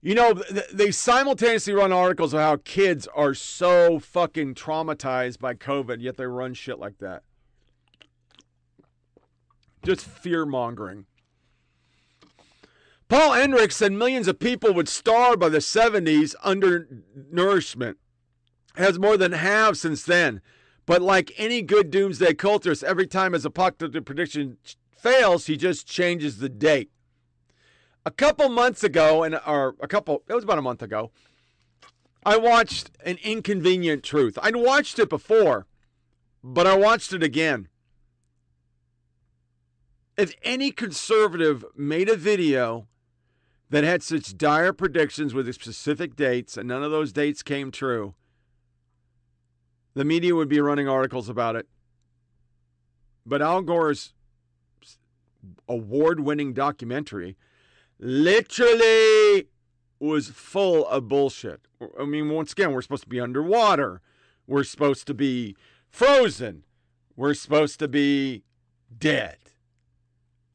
You 0.00 0.14
know, 0.14 0.42
they 0.72 0.90
simultaneously 0.90 1.74
run 1.74 1.92
articles 1.92 2.32
of 2.32 2.40
how 2.40 2.56
kids 2.64 3.06
are 3.14 3.34
so 3.34 3.98
fucking 3.98 4.54
traumatized 4.54 5.38
by 5.38 5.54
COVID, 5.54 6.00
yet 6.00 6.16
they 6.16 6.26
run 6.26 6.54
shit 6.54 6.78
like 6.78 6.98
that. 6.98 7.22
Just 9.84 10.06
fear 10.06 10.46
mongering. 10.46 11.06
Paul 13.12 13.34
Ehrlich 13.34 13.72
said 13.72 13.92
millions 13.92 14.26
of 14.26 14.38
people 14.38 14.72
would 14.72 14.88
starve 14.88 15.38
by 15.38 15.50
the 15.50 15.58
70s 15.58 16.34
under 16.42 16.88
nourishment. 17.30 17.98
Has 18.76 18.98
more 18.98 19.18
than 19.18 19.32
halved 19.32 19.76
since 19.76 20.02
then. 20.02 20.40
But 20.86 21.02
like 21.02 21.30
any 21.36 21.60
good 21.60 21.90
doomsday 21.90 22.32
cultist, 22.32 22.82
every 22.82 23.06
time 23.06 23.34
his 23.34 23.44
apocalyptic 23.44 24.06
prediction 24.06 24.56
fails, 24.96 25.44
he 25.44 25.58
just 25.58 25.86
changes 25.86 26.38
the 26.38 26.48
date. 26.48 26.90
A 28.06 28.10
couple 28.10 28.48
months 28.48 28.82
ago, 28.82 29.24
and 29.24 29.38
or 29.46 29.74
a 29.78 29.88
couple, 29.88 30.22
it 30.26 30.32
was 30.32 30.44
about 30.44 30.56
a 30.56 30.62
month 30.62 30.80
ago, 30.80 31.10
I 32.24 32.38
watched 32.38 32.92
An 33.04 33.18
Inconvenient 33.22 34.02
Truth. 34.02 34.38
I'd 34.40 34.56
watched 34.56 34.98
it 34.98 35.10
before, 35.10 35.66
but 36.42 36.66
I 36.66 36.78
watched 36.78 37.12
it 37.12 37.22
again. 37.22 37.68
If 40.16 40.32
any 40.42 40.70
conservative 40.70 41.62
made 41.76 42.08
a 42.08 42.16
video 42.16 42.88
that 43.72 43.84
had 43.84 44.02
such 44.02 44.36
dire 44.36 44.74
predictions 44.74 45.32
with 45.32 45.52
specific 45.54 46.14
dates, 46.14 46.58
and 46.58 46.68
none 46.68 46.82
of 46.82 46.90
those 46.90 47.10
dates 47.10 47.42
came 47.42 47.70
true, 47.70 48.14
the 49.94 50.04
media 50.04 50.34
would 50.34 50.50
be 50.50 50.60
running 50.60 50.86
articles 50.86 51.30
about 51.30 51.56
it. 51.56 51.66
But 53.24 53.40
Al 53.40 53.62
Gore's 53.62 54.12
award 55.66 56.20
winning 56.20 56.52
documentary 56.52 57.38
literally 57.98 59.48
was 59.98 60.28
full 60.28 60.86
of 60.88 61.08
bullshit. 61.08 61.62
I 61.98 62.04
mean, 62.04 62.28
once 62.28 62.52
again, 62.52 62.72
we're 62.72 62.82
supposed 62.82 63.04
to 63.04 63.08
be 63.08 63.20
underwater, 63.20 64.02
we're 64.46 64.64
supposed 64.64 65.06
to 65.06 65.14
be 65.14 65.56
frozen, 65.88 66.64
we're 67.16 67.32
supposed 67.32 67.78
to 67.78 67.88
be 67.88 68.44
dead. 68.98 69.38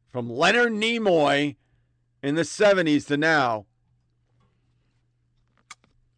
From 0.08 0.30
Leonard 0.30 0.74
Nimoy 0.74 1.56
in 2.22 2.36
the 2.36 2.42
70s 2.44 3.08
to 3.08 3.18
now 3.18 3.66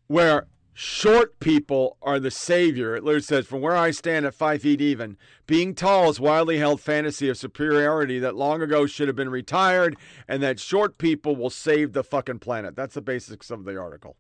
where 0.07 0.47
short 0.73 1.39
people 1.39 1.97
are 2.01 2.19
the 2.19 2.31
savior. 2.31 2.95
It 2.95 3.03
literally 3.03 3.21
says, 3.21 3.45
From 3.45 3.61
where 3.61 3.75
I 3.75 3.91
stand 3.91 4.25
at 4.25 4.33
five 4.33 4.61
feet 4.61 4.81
even, 4.81 5.17
being 5.45 5.75
tall 5.75 6.09
is 6.09 6.19
widely 6.19 6.57
held 6.57 6.79
fantasy 6.81 7.29
of 7.29 7.37
superiority 7.37 8.17
that 8.19 8.35
long 8.35 8.61
ago 8.61 8.85
should 8.85 9.07
have 9.07 9.15
been 9.15 9.29
retired, 9.29 9.97
and 10.27 10.41
that 10.41 10.59
short 10.59 10.97
people 10.97 11.35
will 11.35 11.49
save 11.49 11.93
the 11.93 12.03
fucking 12.03 12.39
planet. 12.39 12.75
That's 12.75 12.95
the 12.95 13.01
basics 13.01 13.51
of 13.51 13.65
the 13.65 13.77
article. 13.77 14.15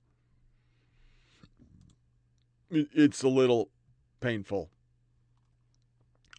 It's 2.69 3.23
a 3.23 3.29
little 3.29 3.69
painful. 4.19 4.69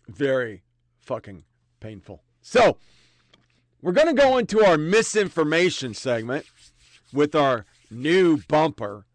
Very 0.06 0.62
fucking 0.98 1.44
painful. 1.80 2.22
So, 2.42 2.76
we're 3.82 3.92
going 3.92 4.14
to 4.14 4.22
go 4.22 4.38
into 4.38 4.64
our 4.64 4.76
misinformation 4.76 5.94
segment 5.94 6.46
with 7.12 7.34
our 7.34 7.64
new 7.90 8.38
bumper. 8.48 9.06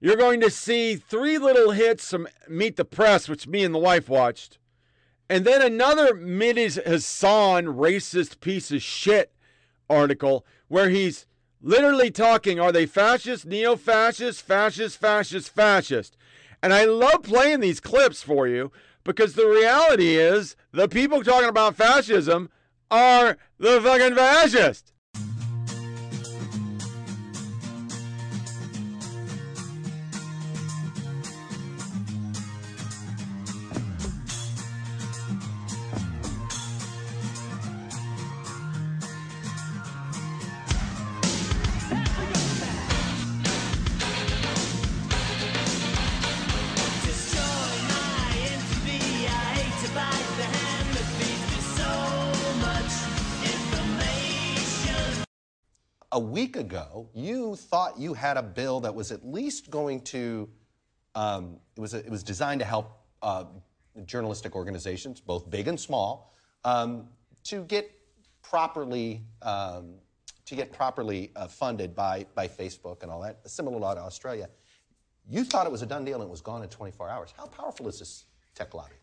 You're 0.00 0.16
going 0.16 0.40
to 0.40 0.50
see 0.50 0.96
three 0.96 1.38
little 1.38 1.70
hits 1.72 2.10
from 2.10 2.28
Meet 2.48 2.76
the 2.76 2.84
Press, 2.84 3.28
which 3.28 3.46
me 3.46 3.64
and 3.64 3.74
the 3.74 3.78
wife 3.78 4.08
watched, 4.08 4.58
and 5.28 5.44
then 5.44 5.62
another 5.62 6.14
Mehdi 6.14 6.82
Hasan 6.84 7.66
racist 7.66 8.40
piece 8.40 8.70
of 8.70 8.82
shit 8.82 9.32
article 9.88 10.44
where 10.68 10.88
he's 10.88 11.26
literally 11.60 12.10
talking 12.10 12.60
are 12.60 12.70
they 12.70 12.86
fascist, 12.86 13.46
neo 13.46 13.74
fascist, 13.74 14.42
fascist, 14.42 14.98
fascist, 14.98 15.50
fascist? 15.50 16.16
And 16.62 16.72
I 16.72 16.84
love 16.84 17.22
playing 17.22 17.60
these 17.60 17.80
clips 17.80 18.22
for 18.22 18.46
you 18.46 18.70
because 19.02 19.34
the 19.34 19.48
reality 19.48 20.16
is 20.16 20.56
the 20.72 20.88
people 20.88 21.24
talking 21.24 21.48
about 21.48 21.74
fascism 21.74 22.50
are 22.90 23.36
the 23.58 23.80
fucking 23.80 24.14
fascists. 24.14 24.92
You 57.14 57.56
thought 57.56 57.98
you 57.98 58.14
had 58.14 58.36
a 58.36 58.42
bill 58.42 58.80
that 58.80 58.94
was 58.94 59.12
at 59.12 59.26
least 59.26 59.70
going 59.70 60.00
to, 60.02 60.48
um, 61.14 61.58
it, 61.76 61.80
was 61.80 61.94
a, 61.94 61.98
it 61.98 62.10
was 62.10 62.22
designed 62.22 62.60
to 62.60 62.66
help 62.66 62.98
uh, 63.22 63.44
journalistic 64.04 64.54
organizations, 64.54 65.20
both 65.20 65.48
big 65.50 65.68
and 65.68 65.78
small, 65.78 66.34
um, 66.64 67.08
to 67.44 67.62
get 67.64 67.90
properly 68.42 69.22
um, 69.42 69.94
to 70.46 70.54
get 70.54 70.72
properly 70.72 71.32
uh, 71.36 71.48
funded 71.48 71.94
by, 71.94 72.24
by 72.34 72.48
Facebook 72.48 73.02
and 73.02 73.10
all 73.10 73.20
that, 73.20 73.40
a 73.44 73.48
similar 73.48 73.78
law 73.78 73.94
to 73.94 74.00
Australia. 74.00 74.48
You 75.28 75.44
thought 75.44 75.66
it 75.66 75.72
was 75.72 75.82
a 75.82 75.86
done 75.86 76.04
deal 76.04 76.20
and 76.20 76.24
it 76.24 76.30
was 76.30 76.40
gone 76.40 76.62
in 76.62 76.68
24 76.68 77.10
hours. 77.10 77.34
How 77.36 77.46
powerful 77.46 77.88
is 77.88 77.98
this 77.98 78.24
tech 78.54 78.72
lobby? 78.72 78.94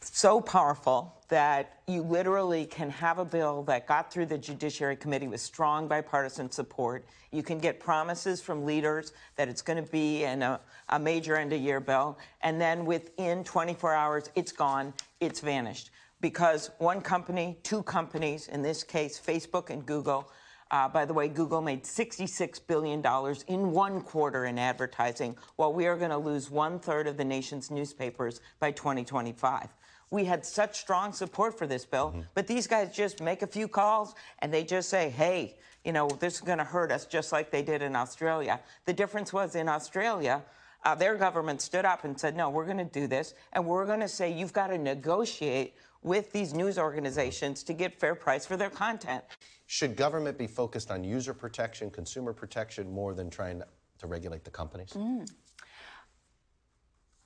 So 0.00 0.40
powerful 0.40 1.14
that 1.28 1.80
you 1.86 2.02
literally 2.02 2.66
can 2.66 2.90
have 2.90 3.18
a 3.18 3.24
bill 3.24 3.62
that 3.64 3.86
got 3.86 4.12
through 4.12 4.26
the 4.26 4.38
Judiciary 4.38 4.96
Committee 4.96 5.28
with 5.28 5.40
strong 5.40 5.88
bipartisan 5.88 6.50
support. 6.50 7.06
You 7.32 7.42
can 7.42 7.58
get 7.58 7.80
promises 7.80 8.40
from 8.40 8.64
leaders 8.64 9.12
that 9.36 9.48
it's 9.48 9.62
going 9.62 9.82
to 9.82 9.90
be 9.90 10.24
in 10.24 10.42
a, 10.42 10.60
a 10.90 10.98
major 10.98 11.36
end 11.36 11.52
of 11.52 11.60
year 11.60 11.80
bill. 11.80 12.18
And 12.42 12.60
then 12.60 12.84
within 12.84 13.44
24 13.44 13.94
hours, 13.94 14.30
it's 14.34 14.52
gone, 14.52 14.92
it's 15.20 15.40
vanished. 15.40 15.90
Because 16.20 16.70
one 16.78 17.00
company, 17.00 17.58
two 17.62 17.82
companies, 17.82 18.48
in 18.48 18.62
this 18.62 18.82
case, 18.82 19.20
Facebook 19.20 19.70
and 19.70 19.84
Google, 19.84 20.30
Uh, 20.70 20.88
by 20.88 21.04
the 21.04 21.12
way, 21.12 21.28
Google 21.28 21.60
made 21.60 21.84
$66 21.84 22.58
billion 22.66 23.02
in 23.46 23.70
one 23.70 24.00
quarter 24.00 24.46
in 24.46 24.58
advertising, 24.58 25.36
while 25.56 25.72
we 25.72 25.86
are 25.86 25.96
going 25.96 26.10
to 26.10 26.18
lose 26.18 26.50
one 26.50 26.80
third 26.80 27.06
of 27.06 27.16
the 27.16 27.24
nation's 27.24 27.70
newspapers 27.70 28.40
by 28.58 28.72
2025. 28.72 29.68
We 30.14 30.24
had 30.24 30.46
such 30.46 30.78
strong 30.78 31.12
support 31.12 31.58
for 31.58 31.66
this 31.66 31.84
bill, 31.84 32.10
mm-hmm. 32.10 32.20
but 32.34 32.46
these 32.46 32.68
guys 32.68 32.94
just 32.94 33.20
make 33.20 33.42
a 33.42 33.48
few 33.48 33.66
calls 33.66 34.14
and 34.38 34.54
they 34.54 34.62
just 34.62 34.88
say, 34.88 35.10
hey, 35.10 35.56
you 35.84 35.90
know, 35.92 36.06
this 36.06 36.34
is 36.34 36.40
going 36.40 36.58
to 36.58 36.64
hurt 36.64 36.92
us 36.92 37.04
just 37.04 37.32
like 37.32 37.50
they 37.50 37.62
did 37.62 37.82
in 37.82 37.96
Australia. 37.96 38.60
The 38.84 38.92
difference 38.92 39.32
was 39.32 39.56
in 39.56 39.68
Australia, 39.68 40.44
uh, 40.84 40.94
their 40.94 41.16
government 41.16 41.60
stood 41.60 41.84
up 41.84 42.04
and 42.04 42.16
said, 42.16 42.36
no, 42.36 42.48
we're 42.48 42.64
going 42.64 42.78
to 42.78 42.84
do 42.84 43.08
this, 43.08 43.34
and 43.54 43.66
we're 43.66 43.86
going 43.86 43.98
to 43.98 44.08
say 44.08 44.32
you've 44.32 44.52
got 44.52 44.68
to 44.68 44.78
negotiate 44.78 45.74
with 46.02 46.30
these 46.30 46.54
news 46.54 46.78
organizations 46.78 47.64
to 47.64 47.72
get 47.72 47.98
fair 47.98 48.14
price 48.14 48.46
for 48.46 48.56
their 48.56 48.70
content. 48.70 49.24
Should 49.66 49.96
government 49.96 50.38
be 50.38 50.46
focused 50.46 50.92
on 50.92 51.02
user 51.02 51.34
protection, 51.34 51.90
consumer 51.90 52.32
protection, 52.32 52.88
more 52.88 53.14
than 53.14 53.30
trying 53.30 53.64
to 53.98 54.06
regulate 54.06 54.44
the 54.44 54.50
companies? 54.52 54.90
Mm. 54.90 55.28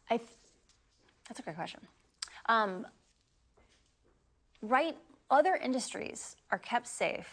I 0.08 0.16
th- 0.16 0.30
that's 1.28 1.38
a 1.38 1.42
great 1.42 1.56
question. 1.56 1.80
Um, 2.48 2.86
right, 4.62 4.96
other 5.30 5.54
industries 5.56 6.36
are 6.50 6.58
kept 6.58 6.86
safe 6.86 7.28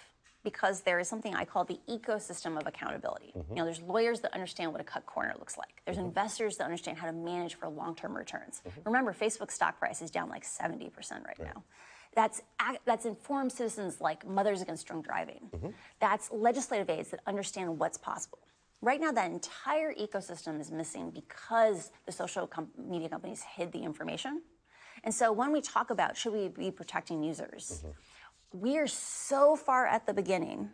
because 0.45 0.81
there 0.81 0.99
is 0.99 1.09
something 1.09 1.35
I 1.35 1.43
call 1.43 1.65
the 1.65 1.79
ecosystem 1.89 2.57
of 2.57 2.67
accountability. 2.67 3.33
Mm-hmm. 3.35 3.51
You 3.51 3.57
know, 3.57 3.65
there's 3.65 3.81
lawyers 3.81 4.21
that 4.21 4.33
understand 4.33 4.71
what 4.71 4.79
a 4.79 4.83
cut 4.83 5.05
corner 5.05 5.33
looks 5.39 5.57
like. 5.57 5.81
There's 5.85 5.97
mm-hmm. 5.97 6.07
investors 6.07 6.57
that 6.57 6.65
understand 6.65 6.97
how 6.97 7.07
to 7.07 7.13
manage 7.13 7.55
for 7.55 7.67
long-term 7.67 8.15
returns. 8.15 8.61
Mm-hmm. 8.65 8.81
Remember, 8.85 9.11
Facebook 9.11 9.51
stock 9.51 9.79
price 9.79 10.01
is 10.01 10.11
down 10.11 10.29
like 10.29 10.43
70% 10.43 10.91
right, 11.25 11.39
now. 11.39 11.63
That's 12.15 12.41
that's 12.85 13.05
informed 13.05 13.51
citizens 13.51 13.99
like 13.99 14.25
Mothers 14.25 14.61
Against 14.61 14.87
Drunk 14.87 15.05
Driving. 15.05 15.49
Mm-hmm. 15.53 15.69
That's 15.99 16.31
legislative 16.31 16.89
aides 16.89 17.09
that 17.09 17.19
understand 17.27 17.77
what's 17.77 17.97
possible. 17.97 18.39
Right 18.81 19.01
now, 19.01 19.11
that 19.11 19.31
entire 19.31 19.93
ecosystem 19.93 20.61
is 20.61 20.71
missing 20.71 21.09
because 21.09 21.91
the 22.05 22.11
social 22.11 22.47
com- 22.47 22.69
media 22.77 23.09
companies 23.09 23.41
hid 23.41 23.71
the 23.73 23.79
information. 23.79 24.43
And 25.05 25.13
so, 25.13 25.31
when 25.31 25.53
we 25.53 25.61
talk 25.61 25.91
about 25.91 26.17
should 26.17 26.33
we 26.33 26.49
be 26.49 26.71
protecting 26.71 27.23
users, 27.23 27.83
mm-hmm 27.85 27.91
we 28.61 28.77
are 28.77 28.87
so 28.87 29.55
far 29.55 29.85
at 29.85 30.05
the 30.05 30.13
beginning 30.13 30.69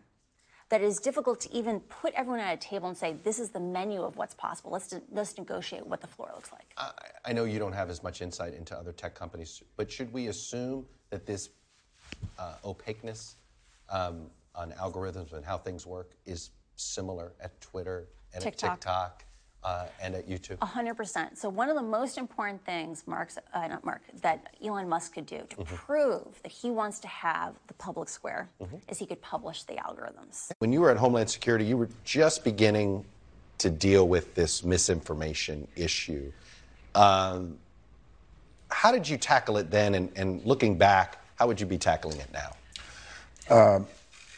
that 0.70 0.82
it 0.82 0.86
is 0.86 1.00
difficult 1.00 1.42
to 1.42 1.54
even 1.54 1.82
put 1.82 2.14
everyone 2.14 2.40
at 2.40 2.54
a 2.54 2.58
table 2.58 2.88
and 2.88 2.98
say, 2.98 3.14
this 3.24 3.40
is 3.40 3.50
the 3.50 3.60
menu 3.60 4.02
of 4.04 4.16
what's 4.16 4.34
possible. 4.34 4.72
Let's, 4.72 4.94
let's 5.12 5.38
negotiate 5.38 5.86
what 5.86 6.00
the 6.00 6.08
floor 6.08 6.32
looks 6.34 6.52
like. 6.52 6.74
I, 6.78 6.92
I 7.26 7.34
know 7.34 7.44
you 7.44 7.60
don't 7.60 7.74
have 7.74 7.90
as 7.90 8.04
much 8.04 8.22
insight 8.22 8.54
into 8.54 8.78
other 8.78 8.94
tech 8.94 9.14
companies, 9.14 9.64
but 9.76 9.92
should 9.92 10.14
we 10.14 10.28
assume 10.28 10.86
that 11.10 11.26
this 11.26 11.50
uh, 12.40 12.56
opaqueness 12.64 13.36
um, 13.90 14.28
on 14.56 14.72
algorithms 14.74 15.34
and 15.34 15.44
how 15.44 15.58
things 15.58 15.86
work 15.86 16.12
is 16.26 16.52
similar 16.78 17.34
at 17.42 17.60
Twitter 17.60 18.08
and 18.34 18.42
TikTok. 18.42 18.72
at 18.72 18.76
TikTok 18.76 19.26
uh, 19.64 19.86
and 20.02 20.16
at 20.16 20.28
YouTube? 20.28 20.58
100%. 20.58 21.38
So 21.38 21.50
one 21.50 21.70
of 21.70 21.76
the 21.76 21.82
most 21.82 22.18
important 22.18 22.64
things 22.66 23.04
Mark's, 23.06 23.38
uh, 23.54 23.68
not 23.68 23.86
Mark, 23.86 24.02
that 24.22 24.56
Elon 24.64 24.90
Musk 24.90 25.14
could 25.14 25.26
do 25.26 25.44
to 25.50 25.56
mm-hmm. 25.58 25.76
prove 25.76 26.42
that 26.44 26.52
he 26.52 26.72
wants 26.72 27.00
to 27.00 27.08
have 27.08 27.56
the 27.68 27.74
public 27.76 28.10
square 28.10 28.50
mm-hmm. 28.62 28.78
is 28.88 28.98
he 28.98 29.06
could 29.06 29.22
publish 29.22 29.64
the 29.64 29.74
algorithms. 29.74 30.52
When 30.60 30.74
you 30.74 30.82
were 30.82 30.90
at 30.90 30.98
Homeland 30.98 31.30
Security, 31.30 31.66
you 31.66 31.78
were 31.78 31.90
just 32.04 32.44
beginning 32.44 33.06
to 33.60 33.70
deal 33.70 34.08
with 34.08 34.34
this 34.34 34.64
misinformation 34.64 35.68
issue. 35.76 36.32
Um, 36.96 37.58
how 38.70 38.92
did 38.92 39.08
you 39.08 39.18
tackle 39.18 39.58
it 39.58 39.70
then? 39.70 39.96
And, 39.96 40.12
and, 40.16 40.44
looking 40.46 40.78
back, 40.78 41.24
how 41.36 41.48
would 41.48 41.60
you 41.60 41.68
be 41.68 41.78
tackling 41.78 42.18
it 42.18 42.30
now? 42.34 42.52
Uh, 43.50 43.80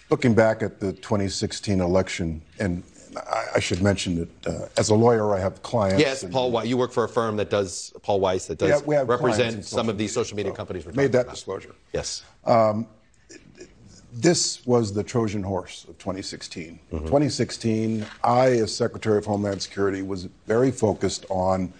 looking 0.10 0.34
back 0.34 0.62
at 0.62 0.80
the 0.80 0.92
2016 0.94 1.80
election 1.80 2.42
and 2.60 2.84
I, 3.18 3.46
I 3.56 3.60
should 3.60 3.82
mention 3.82 4.16
that 4.16 4.48
uh, 4.48 4.68
as 4.78 4.90
a 4.90 4.96
lawyer, 4.96 5.34
I 5.34 5.40
have 5.40 5.62
clients. 5.64 6.00
Yes, 6.00 6.24
Paul 6.24 6.52
Weiss. 6.52 6.68
You 6.68 6.78
work 6.78 6.92
for 6.92 7.04
a 7.04 7.10
firm 7.10 7.38
that 7.38 7.50
does, 7.50 7.94
Paul 8.02 8.20
Weiss, 8.20 8.48
that 8.48 8.58
does 8.58 8.84
yeah, 8.88 9.04
represent 9.06 9.66
some 9.66 9.90
of 9.90 9.98
these 9.98 10.14
social 10.14 10.36
media 10.36 10.52
so 10.52 10.56
companies. 10.56 10.86
made 10.88 11.12
that 11.12 11.22
about. 11.22 11.36
disclosure. 11.36 11.76
Yes. 11.94 12.24
Um, 12.46 12.88
this 14.14 14.66
was 14.66 14.94
the 14.94 15.04
Trojan 15.04 15.42
horse 15.42 15.86
of 15.86 15.98
2016. 15.98 16.80
Mm-hmm. 16.92 17.06
2016, 17.06 18.06
I, 18.24 18.48
as 18.52 18.76
Secretary 18.76 19.18
of 19.18 19.26
Homeland 19.26 19.62
Security, 19.62 20.04
was 20.04 20.26
very 20.46 20.72
focused 20.72 21.26
on 21.30 21.74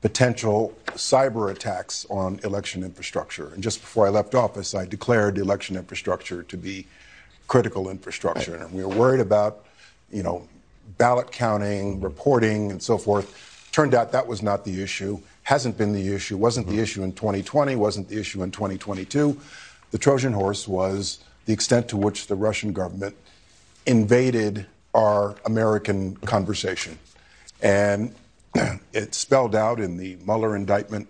potential 0.00 0.72
cyber 0.90 1.50
attacks 1.50 2.06
on 2.08 2.40
election 2.44 2.82
infrastructure. 2.82 3.48
And 3.48 3.62
just 3.62 3.80
before 3.80 4.06
I 4.06 4.10
left 4.10 4.34
office, 4.34 4.74
I 4.74 4.86
declared 4.86 5.34
the 5.34 5.42
election 5.42 5.76
infrastructure 5.76 6.42
to 6.44 6.56
be 6.56 6.86
critical 7.48 7.90
infrastructure. 7.90 8.52
Right. 8.52 8.62
And 8.62 8.72
we 8.72 8.84
were 8.84 8.94
worried 8.94 9.20
about, 9.20 9.66
you 10.10 10.22
know, 10.22 10.48
ballot 10.98 11.30
counting, 11.30 12.00
reporting, 12.00 12.70
and 12.70 12.82
so 12.82 12.98
forth. 12.98 13.68
Turned 13.72 13.94
out 13.94 14.12
that 14.12 14.26
was 14.26 14.42
not 14.42 14.64
the 14.64 14.82
issue, 14.82 15.20
hasn't 15.42 15.76
been 15.76 15.92
the 15.92 16.14
issue, 16.14 16.36
wasn't 16.36 16.66
the 16.66 16.74
mm-hmm. 16.74 16.82
issue 16.82 17.02
in 17.02 17.12
2020, 17.12 17.76
wasn't 17.76 18.08
the 18.08 18.18
issue 18.18 18.42
in 18.42 18.50
2022. 18.50 19.38
The 19.90 19.98
Trojan 19.98 20.32
horse 20.32 20.66
was 20.66 21.18
the 21.44 21.52
extent 21.52 21.88
to 21.88 21.96
which 21.96 22.26
the 22.26 22.34
Russian 22.34 22.72
government 22.72 23.16
invaded 23.86 24.66
our 24.94 25.36
American 25.44 26.16
conversation. 26.16 26.98
And 27.62 28.14
it's 28.92 29.18
spelled 29.18 29.54
out 29.54 29.78
in 29.78 29.96
the 29.96 30.16
Mueller 30.24 30.56
indictment. 30.56 31.08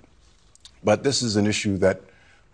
But 0.85 1.03
this 1.03 1.23
is 1.23 1.37
an 1.37 1.47
issue 1.47 1.79
that 1.79 2.03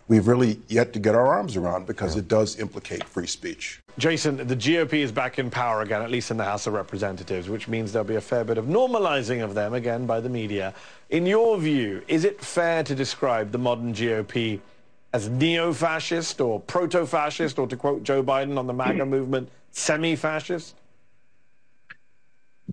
we've 0.07 0.27
really 0.27 0.59
yet 0.67 0.93
to 0.93 0.99
get 0.99 1.15
our 1.15 1.27
arms 1.27 1.55
around 1.55 1.85
because 1.85 2.15
it 2.15 2.27
does 2.27 2.59
implicate 2.59 3.03
free 3.03 3.27
speech. 3.27 3.81
Jason, 3.97 4.37
the 4.37 4.55
GOP 4.55 4.93
is 4.93 5.11
back 5.11 5.37
in 5.37 5.49
power 5.49 5.81
again, 5.81 6.01
at 6.01 6.09
least 6.09 6.31
in 6.31 6.37
the 6.37 6.43
House 6.43 6.65
of 6.65 6.73
Representatives, 6.73 7.47
which 7.47 7.67
means 7.67 7.91
there'll 7.91 8.07
be 8.07 8.15
a 8.15 8.21
fair 8.21 8.43
bit 8.43 8.57
of 8.57 8.65
normalizing 8.65 9.43
of 9.43 9.53
them 9.53 9.73
again 9.73 10.05
by 10.05 10.19
the 10.19 10.29
media. 10.29 10.73
In 11.09 11.25
your 11.25 11.57
view, 11.59 12.01
is 12.07 12.25
it 12.25 12.41
fair 12.41 12.83
to 12.83 12.95
describe 12.95 13.51
the 13.51 13.59
modern 13.59 13.93
GOP 13.93 14.59
as 15.13 15.29
neo 15.29 15.71
fascist 15.71 16.41
or 16.41 16.59
proto 16.59 17.05
fascist, 17.05 17.59
or 17.59 17.67
to 17.67 17.77
quote 17.77 18.01
Joe 18.01 18.23
Biden 18.23 18.57
on 18.57 18.65
the 18.65 18.73
MAGA 18.73 19.05
movement, 19.05 19.49
semi 19.71 20.15
fascist? 20.15 20.75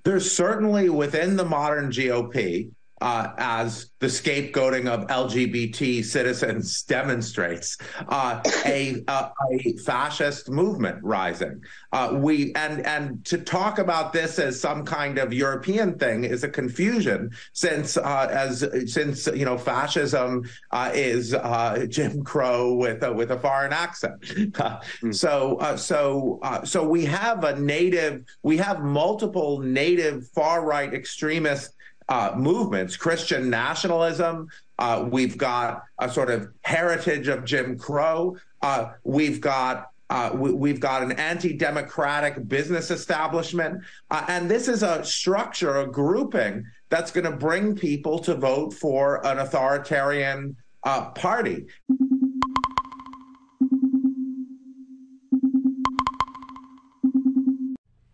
There's 0.05 0.31
certainly 0.33 0.89
within 0.89 1.37
the 1.37 1.45
modern 1.45 1.91
GOP 1.91 2.71
uh, 3.01 3.33
as 3.39 3.91
the 3.99 4.07
scapegoating 4.07 4.87
of 4.87 5.07
LGBT 5.07 6.05
citizens 6.05 6.83
demonstrates, 6.89 7.79
uh, 8.09 8.43
a, 8.67 9.03
a, 9.09 9.33
a, 9.53 9.73
fascist 9.85 10.51
movement 10.51 10.99
rising. 11.03 11.63
Uh, 11.93 12.11
we 12.15 12.53
and 12.55 12.85
and 12.87 13.25
to 13.25 13.39
talk 13.39 13.79
about 13.79 14.13
this 14.13 14.39
as 14.39 14.61
some 14.61 14.85
kind 14.85 15.19
of 15.19 15.33
European 15.33 15.99
thing 15.99 16.25
is 16.25 16.45
a 16.45 16.49
confusion, 16.49 17.31
since 17.53 17.97
uh, 17.97 18.29
as 18.31 18.67
since 18.93 19.27
you 19.29 19.45
know 19.45 19.57
fascism 19.57 20.43
uh, 20.71 20.91
is 20.93 21.35
uh, 21.35 21.87
Jim 21.89 22.23
Crow 22.23 22.75
with 22.75 23.03
a, 23.03 23.13
with 23.13 23.31
a 23.31 23.39
foreign 23.39 23.73
accent. 23.73 24.21
mm. 24.23 25.15
So 25.15 25.59
so 25.77 26.41
so 26.65 26.87
we 26.87 27.05
have 27.07 27.45
a 27.45 27.59
native, 27.59 28.25
we 28.43 28.59
have 28.59 28.83
multiple 28.83 29.61
native 29.61 30.29
far 30.29 30.65
right 30.65 30.93
extremist 30.93 31.75
uh, 32.11 32.35
movements, 32.37 32.97
Christian 32.97 33.49
nationalism. 33.49 34.49
Uh, 34.79 35.07
we've 35.09 35.39
got 35.39 35.85
a 35.99 36.11
sort 36.11 36.31
of 36.31 36.53
heritage 36.63 37.29
of 37.29 37.45
Jim 37.45 37.79
Crow. 37.79 38.37
Uh, 38.61 38.93
we've 39.05 39.41
got 39.41 39.87
uh, 40.11 40.33
we, 40.35 40.71
have 40.71 40.81
got 40.81 41.05
an 41.05 41.13
anti-democratic 41.13 42.49
business 42.49 42.91
establishment, 42.91 43.81
uh, 44.11 44.25
and 44.27 44.51
this 44.51 44.67
is 44.67 44.83
a 44.83 45.05
structure, 45.05 45.77
a 45.77 45.87
grouping 45.87 46.67
that's 46.89 47.13
going 47.13 47.25
to 47.25 47.37
bring 47.37 47.77
people 47.77 48.19
to 48.19 48.35
vote 48.35 48.75
for 48.75 49.25
an 49.25 49.39
authoritarian 49.39 50.57
uh, 50.83 51.11
party. 51.11 51.65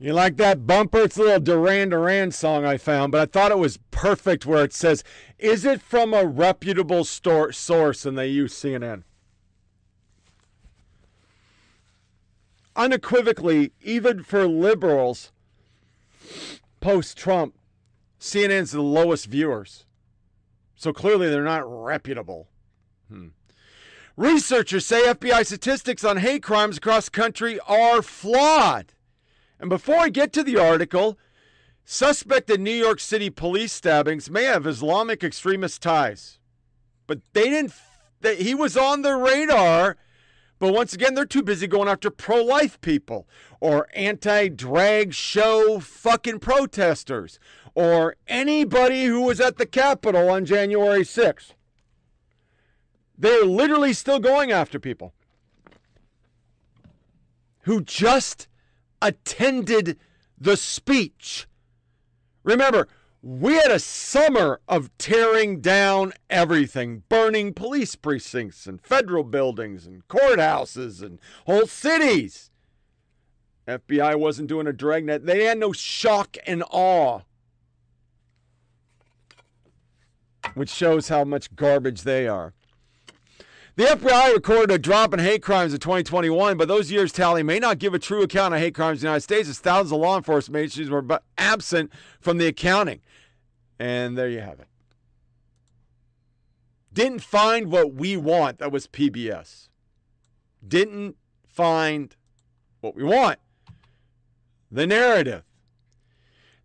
You 0.06 0.12
like 0.12 0.36
that 0.36 0.68
bumper? 0.68 1.00
It's 1.00 1.16
a 1.16 1.20
little 1.20 1.40
Duran 1.40 1.88
Duran 1.88 2.30
song 2.30 2.64
I 2.64 2.76
found, 2.76 3.10
but 3.10 3.20
I 3.20 3.26
thought 3.26 3.50
it 3.50 3.58
was 3.58 3.80
perfect 3.90 4.46
where 4.46 4.62
it 4.62 4.72
says, 4.72 5.02
Is 5.36 5.64
it 5.64 5.82
from 5.82 6.14
a 6.14 6.24
reputable 6.24 7.02
store- 7.02 7.50
source? 7.50 8.06
And 8.06 8.16
they 8.16 8.28
use 8.28 8.54
CNN. 8.54 9.02
Unequivocally, 12.76 13.72
even 13.82 14.22
for 14.22 14.46
liberals, 14.46 15.32
post 16.78 17.18
Trump, 17.18 17.56
CNN's 18.20 18.70
the 18.70 18.82
lowest 18.82 19.26
viewers. 19.26 19.86
So 20.76 20.92
clearly 20.92 21.28
they're 21.28 21.42
not 21.42 21.64
reputable. 21.66 22.46
Hmm. 23.10 23.30
Researchers 24.16 24.86
say 24.86 25.02
FBI 25.08 25.44
statistics 25.44 26.04
on 26.04 26.18
hate 26.18 26.44
crimes 26.44 26.76
across 26.76 27.06
the 27.06 27.10
country 27.10 27.58
are 27.66 28.02
flawed. 28.02 28.92
And 29.58 29.70
before 29.70 29.96
I 29.96 30.08
get 30.08 30.32
to 30.34 30.42
the 30.42 30.58
article, 30.58 31.18
suspect 31.84 32.50
in 32.50 32.62
New 32.62 32.70
York 32.70 33.00
City 33.00 33.30
police 33.30 33.72
stabbings 33.72 34.30
may 34.30 34.44
have 34.44 34.66
Islamic 34.66 35.24
extremist 35.24 35.82
ties. 35.82 36.38
But 37.06 37.20
they 37.32 37.44
didn't, 37.44 37.72
they, 38.20 38.36
he 38.36 38.54
was 38.54 38.76
on 38.76 39.02
the 39.02 39.14
radar, 39.14 39.96
But 40.58 40.72
once 40.72 40.92
again, 40.92 41.14
they're 41.14 41.26
too 41.26 41.42
busy 41.42 41.66
going 41.66 41.88
after 41.88 42.10
pro 42.10 42.42
life 42.42 42.80
people 42.80 43.28
or 43.60 43.88
anti 43.94 44.48
drag 44.48 45.12
show 45.12 45.80
fucking 45.80 46.38
protesters 46.40 47.38
or 47.74 48.16
anybody 48.26 49.04
who 49.04 49.22
was 49.22 49.38
at 49.38 49.58
the 49.58 49.66
Capitol 49.66 50.30
on 50.30 50.46
January 50.46 51.02
6th. 51.02 51.52
They're 53.18 53.44
literally 53.44 53.92
still 53.92 54.18
going 54.18 54.50
after 54.50 54.78
people 54.78 55.12
who 57.60 57.82
just 57.82 58.48
attended 59.00 59.98
the 60.38 60.56
speech. 60.56 61.46
Remember, 62.42 62.88
we 63.22 63.54
had 63.54 63.72
a 63.72 63.80
summer 63.80 64.60
of 64.68 64.96
tearing 64.98 65.60
down 65.60 66.12
everything, 66.30 67.02
burning 67.08 67.52
police 67.52 67.96
precincts 67.96 68.66
and 68.66 68.80
federal 68.80 69.24
buildings 69.24 69.86
and 69.86 70.06
courthouses 70.06 71.02
and 71.02 71.18
whole 71.44 71.66
cities. 71.66 72.50
FBI 73.66 74.16
wasn't 74.16 74.48
doing 74.48 74.68
a 74.68 74.72
dragnet. 74.72 75.26
They 75.26 75.44
had 75.44 75.58
no 75.58 75.72
shock 75.72 76.36
and 76.46 76.62
awe. 76.70 77.22
Which 80.54 80.70
shows 80.70 81.08
how 81.08 81.24
much 81.24 81.54
garbage 81.56 82.02
they 82.02 82.28
are. 82.28 82.54
The 83.76 83.84
FBI 83.84 84.32
recorded 84.32 84.70
a 84.70 84.78
drop 84.78 85.12
in 85.12 85.20
hate 85.20 85.42
crimes 85.42 85.74
in 85.74 85.80
2021, 85.80 86.56
but 86.56 86.66
those 86.66 86.90
years' 86.90 87.12
tally 87.12 87.42
may 87.42 87.58
not 87.58 87.78
give 87.78 87.92
a 87.92 87.98
true 87.98 88.22
account 88.22 88.54
of 88.54 88.60
hate 88.60 88.74
crimes 88.74 89.00
in 89.00 89.02
the 89.02 89.08
United 89.08 89.20
States, 89.20 89.50
as 89.50 89.58
thousands 89.58 89.92
of 89.92 89.98
law 89.98 90.16
enforcement 90.16 90.62
agencies 90.62 90.88
were 90.88 91.04
absent 91.36 91.92
from 92.18 92.38
the 92.38 92.46
accounting. 92.46 93.00
And 93.78 94.16
there 94.16 94.30
you 94.30 94.40
have 94.40 94.60
it. 94.60 94.68
Didn't 96.90 97.18
find 97.18 97.70
what 97.70 97.92
we 97.92 98.16
want. 98.16 98.58
That 98.60 98.72
was 98.72 98.86
PBS. 98.86 99.68
Didn't 100.66 101.16
find 101.46 102.16
what 102.80 102.96
we 102.96 103.04
want. 103.04 103.38
The 104.72 104.86
narrative. 104.86 105.44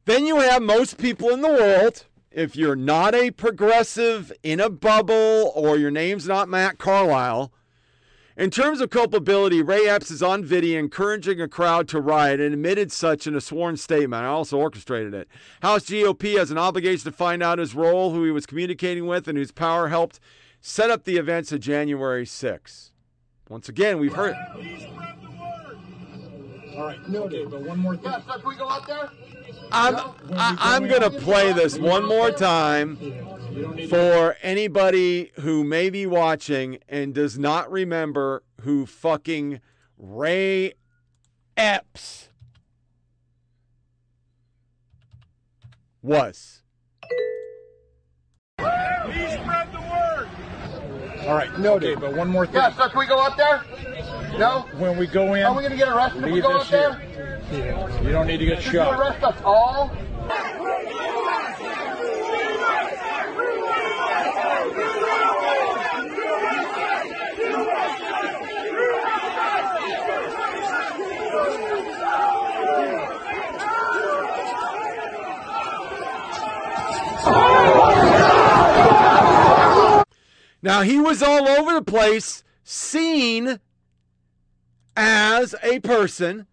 Then 0.06 0.26
you 0.26 0.38
have 0.38 0.62
most 0.62 0.98
people 0.98 1.30
in 1.32 1.42
the 1.42 1.50
world 1.50 2.06
if 2.32 2.56
you're 2.56 2.76
not 2.76 3.14
a 3.14 3.32
progressive 3.32 4.32
in 4.44 4.60
a 4.60 4.70
bubble 4.70 5.52
or 5.54 5.78
your 5.78 5.92
name's 5.92 6.28
not 6.28 6.50
Matt 6.50 6.78
Carlisle, 6.78 7.52
in 8.38 8.50
terms 8.50 8.80
of 8.80 8.90
culpability, 8.90 9.62
Ray 9.62 9.88
Epps 9.88 10.10
is 10.10 10.24
on 10.24 10.44
video 10.44 10.80
encouraging 10.80 11.42
a 11.42 11.50
crowd 11.50 11.88
to 11.90 12.00
riot 12.00 12.40
and 12.40 12.54
admitted 12.54 12.92
such 12.92 13.28
in 13.28 13.36
a 13.36 13.42
sworn 13.42 13.76
statement. 13.76 14.24
I 14.24 14.28
also 14.28 14.58
orchestrated 14.58 15.14
it. 15.14 15.28
House 15.62 15.84
GOP 15.84 16.38
has 16.38 16.50
an 16.50 16.58
obligation 16.58 17.12
to 17.12 17.16
find 17.16 17.44
out 17.44 17.60
his 17.60 17.76
role, 17.76 18.12
who 18.14 18.24
he 18.24 18.32
was 18.32 18.46
communicating 18.46 19.06
with, 19.06 19.28
and 19.28 19.38
whose 19.38 19.52
power 19.52 19.90
helped 19.90 20.20
set 20.62 20.90
up 20.90 21.04
the 21.04 21.18
events 21.18 21.52
of 21.52 21.60
January 21.60 22.26
6. 22.26 22.92
Once 23.50 23.68
again, 23.68 24.00
we've 24.00 24.14
heard. 24.14 24.36
All 26.82 26.88
right, 26.88 27.08
noted. 27.10 27.52
But 27.52 27.62
one 27.62 27.78
more 27.78 27.96
thing. 27.96 28.12
Yeah, 28.12 28.22
so 28.26 28.40
can 28.40 28.50
we 28.50 28.56
go 28.56 28.68
out 28.68 28.88
there? 28.88 29.12
I'm 29.72 29.96
I, 30.34 30.58
I'm 30.60 30.88
gonna 30.88 31.12
play 31.12 31.54
this 31.54 31.78
one 31.78 32.04
more 32.08 32.32
time 32.32 32.98
for 33.88 34.36
anybody 34.42 35.32
who 35.42 35.64
may 35.64 35.92
be 35.92 36.08
watching 36.08 36.80
and 36.90 37.14
does 37.14 37.38
not 37.38 37.72
remember 37.72 38.42
who 38.62 38.88
fucking 38.88 39.62
Ray 39.96 40.74
Epps 41.56 42.30
was. 46.02 46.64
Please 48.58 49.34
spread 49.34 49.71
the 49.71 49.71
word. 49.71 49.71
All 51.28 51.36
right, 51.36 51.52
no, 51.54 51.74
noted. 51.74 52.00
but 52.00 52.14
one 52.14 52.28
more 52.28 52.46
thing. 52.46 52.56
Yeah, 52.56 52.72
so 52.74 52.90
can 52.90 53.00
we 53.00 53.06
go 53.06 53.20
up 53.20 53.38
there? 53.38 53.64
No. 54.40 54.62
When 54.78 54.98
we 54.98 55.08
go 55.08 55.36
in, 55.36 55.44
are 55.44 55.54
we 55.54 55.62
going 55.62 55.72
to 55.72 55.78
get 55.78 55.88
arrested 55.88 56.24
if 56.24 56.32
we 56.32 56.42
go 56.42 56.58
out 56.58 56.70
there? 56.70 57.02
Yeah. 57.52 58.02
You 58.02 58.12
don't 58.12 58.28
need 58.28 58.38
to 58.38 58.46
get 58.46 58.62
shot. 58.62 59.00
Arrest 59.00 59.24
us 59.24 59.36
all? 59.44 59.92
Now 80.72 80.84
he 80.84 81.02
was 81.02 81.22
all 81.22 81.50
over 81.50 81.74
the 81.74 81.82
place, 81.82 82.46
seen 82.64 83.60
as 84.96 85.54
a 85.62 85.82
person 85.82 86.48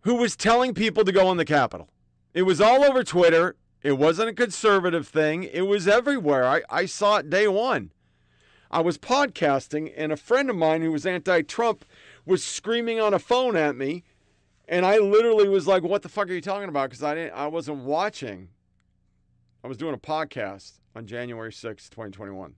who 0.00 0.16
was 0.16 0.34
telling 0.34 0.74
people 0.74 1.04
to 1.04 1.12
go 1.12 1.28
on 1.28 1.36
the 1.36 1.44
Capitol. 1.44 1.90
It 2.32 2.42
was 2.42 2.60
all 2.60 2.82
over 2.82 3.04
Twitter. 3.04 3.54
It 3.84 3.98
wasn't 3.98 4.30
a 4.30 4.34
conservative 4.34 5.06
thing. 5.06 5.44
It 5.44 5.60
was 5.60 5.86
everywhere. 5.86 6.44
I, 6.44 6.62
I 6.68 6.86
saw 6.86 7.18
it 7.18 7.30
day 7.30 7.46
one. 7.46 7.92
I 8.68 8.80
was 8.80 8.98
podcasting, 8.98 9.92
and 9.96 10.10
a 10.10 10.16
friend 10.16 10.50
of 10.50 10.56
mine 10.56 10.82
who 10.82 10.90
was 10.90 11.06
anti 11.06 11.42
Trump 11.42 11.84
was 12.26 12.42
screaming 12.42 12.98
on 12.98 13.14
a 13.14 13.20
phone 13.20 13.54
at 13.54 13.76
me. 13.76 14.02
And 14.66 14.84
I 14.84 14.98
literally 14.98 15.48
was 15.48 15.68
like, 15.68 15.84
What 15.84 16.02
the 16.02 16.08
fuck 16.08 16.28
are 16.28 16.32
you 16.32 16.40
talking 16.40 16.68
about? 16.68 16.90
Because 16.90 17.04
I, 17.04 17.14
didn't, 17.14 17.34
I 17.34 17.46
wasn't 17.46 17.84
watching. 17.84 18.48
I 19.62 19.68
was 19.68 19.76
doing 19.76 19.94
a 19.94 19.98
podcast 19.98 20.80
on 20.96 21.06
January 21.06 21.52
6, 21.52 21.88
2021. 21.90 22.56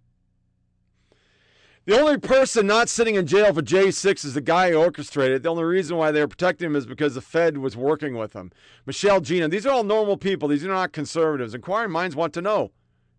The 1.86 2.00
only 2.00 2.18
person 2.18 2.66
not 2.66 2.88
sitting 2.88 3.14
in 3.14 3.28
jail 3.28 3.54
for 3.54 3.62
J6 3.62 4.24
is 4.24 4.34
the 4.34 4.40
guy 4.40 4.72
who 4.72 4.76
orchestrated 4.76 5.36
it. 5.36 5.42
The 5.44 5.50
only 5.50 5.62
reason 5.62 5.96
why 5.96 6.10
they 6.10 6.18
were 6.18 6.26
protecting 6.26 6.66
him 6.66 6.74
is 6.74 6.84
because 6.84 7.14
the 7.14 7.20
Fed 7.20 7.58
was 7.58 7.76
working 7.76 8.16
with 8.16 8.32
him. 8.32 8.50
Michelle 8.86 9.20
Gina, 9.20 9.46
these 9.46 9.64
are 9.66 9.70
all 9.70 9.84
normal 9.84 10.16
people. 10.16 10.48
These 10.48 10.64
are 10.64 10.68
not 10.68 10.90
conservatives. 10.90 11.54
Inquiring 11.54 11.92
minds 11.92 12.16
want 12.16 12.34
to 12.34 12.42
know 12.42 12.72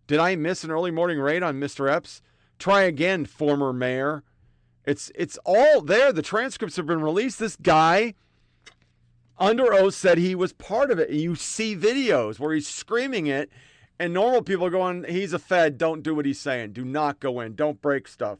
Did 0.06 0.20
I 0.20 0.36
miss 0.36 0.66
an 0.66 0.72
early 0.72 0.92
morning 0.92 1.18
raid 1.18 1.44
on 1.44 1.62
Mr. 1.62 1.90
Epps? 1.90 2.22
Try 2.60 2.82
again, 2.82 3.24
former 3.24 3.72
mayor. 3.72 4.24
It's, 4.84 5.14
it's 5.16 5.40
all 5.46 5.80
there. 5.80 6.12
The 6.12 6.22
transcripts 6.22 6.76
have 6.76 6.88
been 6.88 7.02
released. 7.02 7.40
This 7.40 7.56
guy, 7.56 8.16
under 9.38 9.74
oath, 9.74 9.96
said 9.96 10.18
he 10.18 10.36
was 10.36 10.52
part 10.52 10.92
of 10.92 11.00
it. 11.00 11.10
You 11.10 11.36
see 11.36 11.74
videos 11.74 12.38
where 12.38 12.54
he's 12.54 12.68
screaming 12.68 13.28
it, 13.28 13.50
and 13.98 14.14
normal 14.14 14.42
people 14.42 14.66
are 14.66 14.72
going, 14.72 15.06
He's 15.06 15.32
a 15.32 15.40
Fed. 15.40 15.78
Don't 15.78 16.04
do 16.04 16.14
what 16.14 16.26
he's 16.26 16.40
saying. 16.40 16.74
Do 16.74 16.84
not 16.84 17.22
go 17.22 17.40
in. 17.40 17.56
Don't 17.56 17.82
break 17.82 18.10
stuff. 18.10 18.40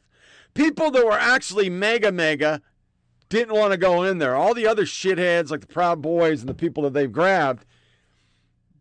People 0.58 0.90
that 0.90 1.06
were 1.06 1.12
actually 1.12 1.70
MAGA, 1.70 2.10
MAGA 2.10 2.60
didn't 3.28 3.54
want 3.54 3.70
to 3.70 3.76
go 3.76 4.02
in 4.02 4.18
there. 4.18 4.34
All 4.34 4.54
the 4.54 4.66
other 4.66 4.82
shitheads, 4.82 5.52
like 5.52 5.60
the 5.60 5.68
Proud 5.68 6.02
Boys 6.02 6.40
and 6.40 6.48
the 6.48 6.54
people 6.54 6.82
that 6.82 6.92
they've 6.92 7.12
grabbed, 7.12 7.64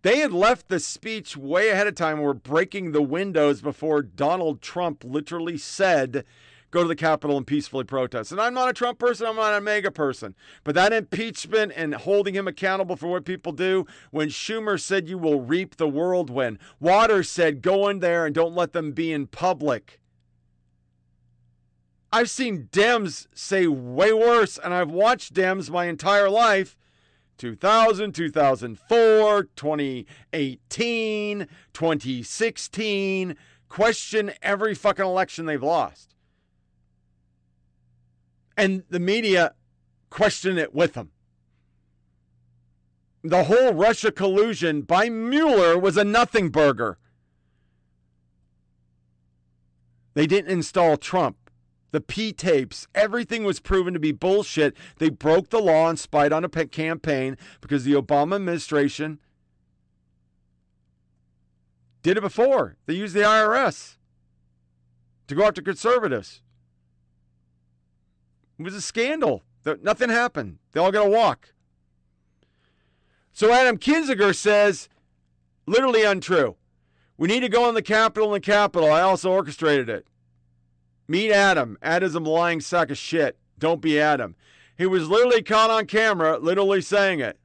they 0.01 0.17
had 0.17 0.33
left 0.33 0.69
the 0.69 0.79
speech 0.79 1.37
way 1.37 1.69
ahead 1.69 1.85
of 1.85 1.93
time. 1.93 2.15
And 2.15 2.23
were 2.23 2.33
breaking 2.33 2.93
the 2.93 3.03
windows 3.03 3.61
before 3.61 4.01
Donald 4.01 4.59
Trump 4.59 5.03
literally 5.03 5.55
said, 5.59 6.25
go 6.71 6.81
to 6.81 6.87
the 6.87 6.95
Capitol 6.95 7.37
and 7.37 7.45
peacefully 7.45 7.83
protest. 7.83 8.31
And 8.31 8.41
I'm 8.41 8.55
not 8.55 8.69
a 8.69 8.73
Trump 8.73 8.97
person, 8.97 9.27
I'm 9.27 9.35
not 9.35 9.53
a 9.53 9.61
MAGA 9.61 9.91
person. 9.91 10.33
But 10.63 10.73
that 10.73 10.91
impeachment 10.91 11.73
and 11.75 11.93
holding 11.93 12.33
him 12.33 12.47
accountable 12.47 12.95
for 12.95 13.05
what 13.05 13.23
people 13.23 13.51
do, 13.51 13.85
when 14.09 14.29
Schumer 14.29 14.81
said 14.81 15.07
you 15.07 15.19
will 15.19 15.41
reap 15.41 15.75
the 15.75 15.87
whirlwind, 15.87 16.57
Waters 16.79 17.29
said 17.29 17.61
go 17.61 17.87
in 17.87 17.99
there 17.99 18.25
and 18.25 18.33
don't 18.33 18.55
let 18.55 18.73
them 18.73 18.93
be 18.93 19.13
in 19.13 19.27
public. 19.27 19.99
I've 22.17 22.31
seen 22.31 22.69
Dems 22.71 23.27
say 23.35 23.67
way 23.67 24.11
worse, 24.11 24.57
and 24.57 24.73
I've 24.73 24.89
watched 24.89 25.35
Dems 25.35 25.69
my 25.69 25.85
entire 25.85 26.31
life 26.31 26.75
2000, 27.37 28.11
2004, 28.11 29.43
2018, 29.55 31.47
2016 31.73 33.35
question 33.69 34.31
every 34.41 34.73
fucking 34.73 35.05
election 35.05 35.45
they've 35.45 35.61
lost. 35.61 36.15
And 38.57 38.81
the 38.89 38.99
media 38.99 39.53
question 40.09 40.57
it 40.57 40.73
with 40.73 40.93
them. 40.93 41.11
The 43.23 43.43
whole 43.43 43.73
Russia 43.73 44.11
collusion 44.11 44.81
by 44.81 45.07
Mueller 45.09 45.77
was 45.77 45.97
a 45.97 46.03
nothing 46.03 46.49
burger. 46.49 46.97
They 50.15 50.25
didn't 50.25 50.49
install 50.49 50.97
Trump 50.97 51.37
the 51.91 52.01
P 52.01 52.33
tapes, 52.33 52.87
everything 52.93 53.43
was 53.43 53.59
proven 53.59 53.93
to 53.93 53.99
be 53.99 54.11
bullshit. 54.11 54.75
They 54.97 55.09
broke 55.09 55.49
the 55.49 55.61
law 55.61 55.89
and 55.89 55.97
spied 55.97 56.33
on 56.33 56.43
a 56.43 56.49
campaign 56.49 57.37
because 57.61 57.83
the 57.83 57.93
Obama 57.93 58.35
administration 58.35 59.19
did 62.03 62.17
it 62.17 62.21
before. 62.21 62.75
They 62.85 62.93
used 62.93 63.13
the 63.13 63.21
IRS 63.21 63.95
to 65.27 65.35
go 65.35 65.45
after 65.45 65.61
conservatives. 65.61 66.41
It 68.59 68.63
was 68.63 68.75
a 68.75 68.81
scandal. 68.81 69.43
Nothing 69.81 70.09
happened. 70.09 70.59
They 70.71 70.79
all 70.79 70.91
got 70.91 71.03
to 71.03 71.09
walk. 71.09 71.53
So 73.33 73.53
Adam 73.53 73.77
Kinzinger 73.77 74.35
says, 74.35 74.89
literally 75.65 76.03
untrue. 76.03 76.55
We 77.17 77.27
need 77.27 77.41
to 77.41 77.49
go 77.49 77.67
on 77.67 77.73
the 77.73 77.81
Capitol 77.81 78.33
and 78.33 78.43
the 78.43 78.45
Capitol. 78.45 78.91
I 78.91 79.01
also 79.01 79.31
orchestrated 79.31 79.89
it. 79.89 80.07
Meet 81.07 81.31
Adam. 81.31 81.77
Adam's 81.81 82.15
a 82.15 82.19
lying 82.19 82.59
sack 82.59 82.91
of 82.91 82.97
shit. 82.97 83.37
Don't 83.57 83.81
be 83.81 83.99
Adam. 83.99 84.35
He 84.77 84.85
was 84.85 85.07
literally 85.07 85.41
caught 85.41 85.69
on 85.69 85.85
camera, 85.85 86.37
literally 86.37 86.81
saying 86.81 87.21
it. 87.21 87.39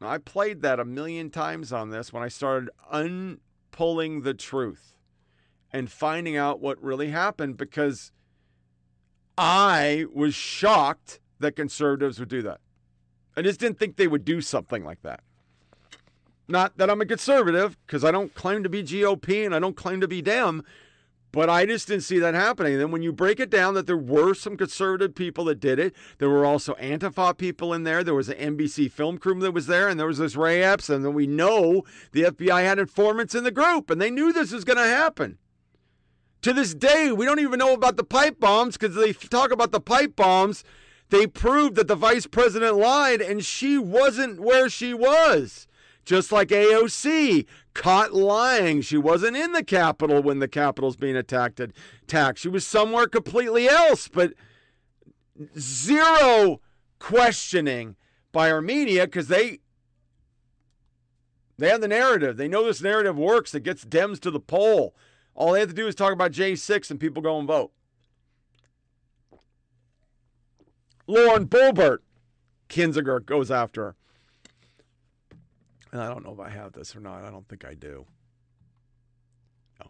I 0.00 0.18
played 0.18 0.62
that 0.62 0.78
a 0.78 0.84
million 0.84 1.30
times 1.30 1.72
on 1.72 1.90
this 1.90 2.12
when 2.12 2.22
I 2.22 2.28
started 2.28 2.70
unpulling 2.90 4.22
the 4.22 4.34
truth 4.34 4.96
and 5.72 5.90
finding 5.90 6.36
out 6.36 6.60
what 6.60 6.80
really 6.82 7.08
happened 7.08 7.56
because 7.56 8.12
I 9.36 10.06
was 10.14 10.34
shocked 10.34 11.20
that 11.40 11.56
conservatives 11.56 12.20
would 12.20 12.28
do 12.28 12.42
that. 12.42 12.60
I 13.36 13.42
just 13.42 13.60
didn't 13.60 13.78
think 13.78 13.96
they 13.96 14.06
would 14.06 14.24
do 14.24 14.40
something 14.40 14.84
like 14.84 15.02
that. 15.02 15.20
Not 16.48 16.78
that 16.78 16.90
I'm 16.90 17.00
a 17.00 17.06
conservative, 17.06 17.76
because 17.86 18.04
I 18.04 18.10
don't 18.10 18.34
claim 18.34 18.62
to 18.62 18.68
be 18.68 18.82
GOP 18.82 19.44
and 19.44 19.54
I 19.54 19.58
don't 19.58 19.76
claim 19.76 20.00
to 20.00 20.08
be 20.08 20.22
Dem, 20.22 20.62
but 21.32 21.50
I 21.50 21.66
just 21.66 21.88
didn't 21.88 22.04
see 22.04 22.18
that 22.20 22.34
happening. 22.34 22.74
And 22.74 22.80
then 22.80 22.90
when 22.92 23.02
you 23.02 23.12
break 23.12 23.40
it 23.40 23.50
down 23.50 23.74
that 23.74 23.86
there 23.86 23.96
were 23.96 24.32
some 24.32 24.56
conservative 24.56 25.14
people 25.14 25.44
that 25.46 25.60
did 25.60 25.78
it, 25.78 25.94
there 26.18 26.30
were 26.30 26.46
also 26.46 26.74
Antifa 26.74 27.36
people 27.36 27.74
in 27.74 27.82
there. 27.82 28.04
There 28.04 28.14
was 28.14 28.28
an 28.28 28.56
NBC 28.56 28.90
film 28.90 29.18
crew 29.18 29.38
that 29.40 29.52
was 29.52 29.66
there, 29.66 29.88
and 29.88 29.98
there 29.98 30.06
was 30.06 30.18
this 30.18 30.36
Ray 30.36 30.62
Epps. 30.62 30.88
And 30.88 31.04
then 31.04 31.14
we 31.14 31.26
know 31.26 31.82
the 32.12 32.22
FBI 32.22 32.62
had 32.62 32.78
informants 32.78 33.34
in 33.34 33.44
the 33.44 33.50
group, 33.50 33.90
and 33.90 34.00
they 34.00 34.10
knew 34.10 34.32
this 34.32 34.52
was 34.52 34.64
going 34.64 34.78
to 34.78 34.84
happen. 34.84 35.38
To 36.42 36.52
this 36.52 36.74
day, 36.74 37.10
we 37.10 37.26
don't 37.26 37.40
even 37.40 37.58
know 37.58 37.74
about 37.74 37.96
the 37.96 38.04
pipe 38.04 38.38
bombs 38.38 38.76
because 38.76 38.94
they 38.94 39.12
talk 39.12 39.50
about 39.50 39.72
the 39.72 39.80
pipe 39.80 40.14
bombs. 40.14 40.62
They 41.10 41.26
proved 41.26 41.74
that 41.74 41.88
the 41.88 41.96
vice 41.96 42.26
president 42.26 42.76
lied 42.76 43.20
and 43.20 43.44
she 43.44 43.78
wasn't 43.78 44.40
where 44.40 44.68
she 44.68 44.94
was. 44.94 45.66
Just 46.06 46.30
like 46.30 46.48
AOC 46.48 47.46
caught 47.74 48.14
lying. 48.14 48.80
She 48.80 48.96
wasn't 48.96 49.36
in 49.36 49.50
the 49.52 49.64
Capitol 49.64 50.22
when 50.22 50.38
the 50.38 50.46
Capitol's 50.48 50.96
being 50.96 51.16
attacked. 51.16 51.58
attacked. 51.58 52.38
She 52.38 52.48
was 52.48 52.64
somewhere 52.64 53.08
completely 53.08 53.68
else, 53.68 54.06
but 54.06 54.32
zero 55.58 56.60
questioning 57.00 57.96
by 58.30 58.50
our 58.50 58.62
media 58.62 59.06
because 59.06 59.26
they 59.26 59.58
they 61.58 61.68
have 61.70 61.80
the 61.80 61.88
narrative. 61.88 62.36
They 62.36 62.48
know 62.48 62.64
this 62.64 62.82
narrative 62.82 63.18
works. 63.18 63.52
It 63.54 63.64
gets 63.64 63.84
Dems 63.84 64.20
to 64.20 64.30
the 64.30 64.40
poll. 64.40 64.94
All 65.34 65.52
they 65.52 65.60
have 65.60 65.70
to 65.70 65.74
do 65.74 65.88
is 65.88 65.96
talk 65.96 66.12
about 66.12 66.30
J6 66.30 66.90
and 66.90 67.00
people 67.00 67.20
go 67.20 67.38
and 67.38 67.48
vote. 67.48 67.72
Lauren 71.08 71.46
Boebert, 71.46 71.98
Kinzinger 72.68 73.24
goes 73.24 73.50
after 73.50 73.82
her. 73.82 73.96
And 75.96 76.04
I 76.04 76.08
don't 76.08 76.26
know 76.26 76.32
if 76.34 76.40
I 76.40 76.50
have 76.50 76.74
this 76.74 76.94
or 76.94 77.00
not. 77.00 77.24
I 77.24 77.30
don't 77.30 77.48
think 77.48 77.64
I 77.64 77.72
do. 77.72 78.04
No. 79.80 79.86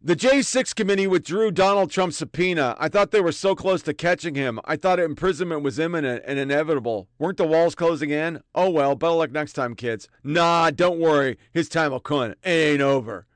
The 0.00 0.16
J6 0.16 0.74
committee 0.74 1.06
withdrew 1.06 1.50
Donald 1.50 1.90
Trump's 1.90 2.16
subpoena. 2.16 2.74
I 2.78 2.88
thought 2.88 3.10
they 3.10 3.20
were 3.20 3.30
so 3.30 3.54
close 3.54 3.82
to 3.82 3.92
catching 3.92 4.36
him. 4.36 4.58
I 4.64 4.76
thought 4.76 4.98
imprisonment 4.98 5.62
was 5.62 5.78
imminent 5.78 6.24
and 6.26 6.38
inevitable. 6.38 7.08
Weren't 7.18 7.36
the 7.36 7.46
walls 7.46 7.74
closing 7.74 8.08
in? 8.08 8.40
Oh 8.54 8.70
well, 8.70 8.94
better 8.94 9.12
luck 9.12 9.32
next 9.32 9.52
time, 9.52 9.74
kids. 9.74 10.08
Nah, 10.22 10.70
don't 10.70 10.98
worry. 10.98 11.36
His 11.52 11.68
time 11.68 11.90
will 11.90 12.00
come. 12.00 12.30
It 12.30 12.38
ain't 12.42 12.80
over. 12.80 13.26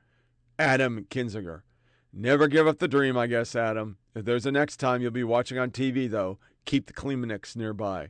Adam 0.57 1.05
Kinzinger. 1.11 1.61
Never 2.11 2.47
give 2.47 2.65
up 2.65 2.79
the 2.79 2.87
dream, 2.87 3.15
I 3.15 3.27
guess, 3.27 3.55
Adam. 3.55 3.97
If 4.15 4.25
there's 4.25 4.47
a 4.47 4.51
next 4.51 4.77
time 4.77 5.03
you'll 5.03 5.11
be 5.11 5.23
watching 5.23 5.59
on 5.59 5.69
TV, 5.69 6.09
though, 6.09 6.39
keep 6.65 6.87
the 6.87 6.93
Kleenex 6.93 7.55
nearby. 7.55 8.09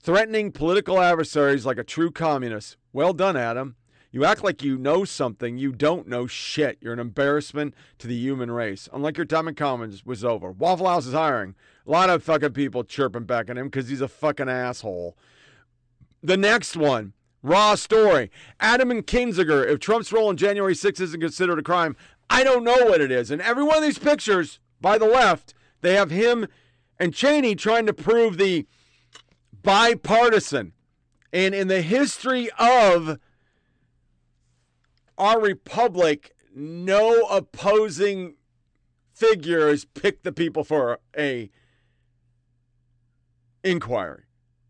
Threatening 0.00 0.52
political 0.52 1.00
adversaries 1.00 1.66
like 1.66 1.78
a 1.78 1.84
true 1.84 2.10
communist. 2.10 2.76
Well 2.92 3.12
done, 3.12 3.36
Adam. 3.36 3.76
You 4.10 4.24
act 4.24 4.42
like 4.42 4.62
you 4.62 4.78
know 4.78 5.04
something. 5.04 5.58
You 5.58 5.72
don't 5.72 6.08
know 6.08 6.26
shit. 6.26 6.78
You're 6.80 6.94
an 6.94 6.98
embarrassment 6.98 7.74
to 7.98 8.06
the 8.06 8.14
human 8.14 8.50
race. 8.50 8.88
Unlike 8.92 9.18
your 9.18 9.26
time 9.26 9.48
in 9.48 9.54
Commons 9.54 10.06
was 10.06 10.24
over. 10.24 10.50
Waffle 10.50 10.88
House 10.88 11.06
is 11.06 11.12
hiring. 11.12 11.54
A 11.86 11.90
lot 11.90 12.08
of 12.08 12.22
fucking 12.22 12.52
people 12.52 12.84
chirping 12.84 13.24
back 13.24 13.50
at 13.50 13.58
him 13.58 13.66
because 13.66 13.88
he's 13.88 14.00
a 14.00 14.08
fucking 14.08 14.48
asshole. 14.48 15.16
The 16.22 16.36
next 16.36 16.76
one. 16.76 17.12
Raw 17.42 17.74
story. 17.74 18.30
Adam 18.60 18.90
and 18.90 19.06
Kinzinger. 19.06 19.68
If 19.68 19.80
Trump's 19.80 20.12
role 20.12 20.30
in 20.30 20.36
January 20.36 20.74
6th 20.74 21.00
isn't 21.00 21.20
considered 21.20 21.58
a 21.58 21.62
crime, 21.62 21.96
I 22.30 22.44
don't 22.44 22.64
know 22.64 22.86
what 22.86 23.00
it 23.00 23.10
is. 23.10 23.30
And 23.30 23.42
every 23.42 23.62
one 23.62 23.76
of 23.76 23.82
these 23.82 23.98
pictures 23.98 24.58
by 24.80 24.96
the 24.96 25.06
left, 25.06 25.54
they 25.82 25.94
have 25.94 26.10
him 26.10 26.46
and 26.98 27.14
Cheney 27.14 27.54
trying 27.54 27.86
to 27.86 27.92
prove 27.92 28.38
the 28.38 28.66
bipartisan. 29.68 30.72
And 31.30 31.54
in 31.54 31.68
the 31.68 31.82
history 31.82 32.48
of 32.58 33.18
our 35.18 35.38
republic, 35.38 36.34
no 36.54 37.26
opposing 37.26 38.36
figures 39.12 39.84
picked 39.84 40.24
the 40.24 40.32
people 40.32 40.64
for 40.64 41.00
a 41.16 41.50
inquiry. 43.62 44.22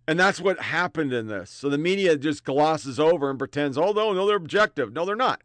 And 0.09 0.19
that's 0.19 0.41
what 0.41 0.59
happened 0.59 1.13
in 1.13 1.29
this. 1.29 1.49
So 1.49 1.69
the 1.69 1.79
media 1.79 2.17
just 2.17 2.43
glosses 2.43 2.99
over 2.99 3.31
and 3.31 3.39
pretends, 3.39 3.79
oh, 3.79 3.93
no, 3.93 4.13
no, 4.13 4.27
they're 4.27 4.37
objective. 4.37 4.93
No, 4.93 5.05
they're 5.05 5.15
not. 5.15 5.43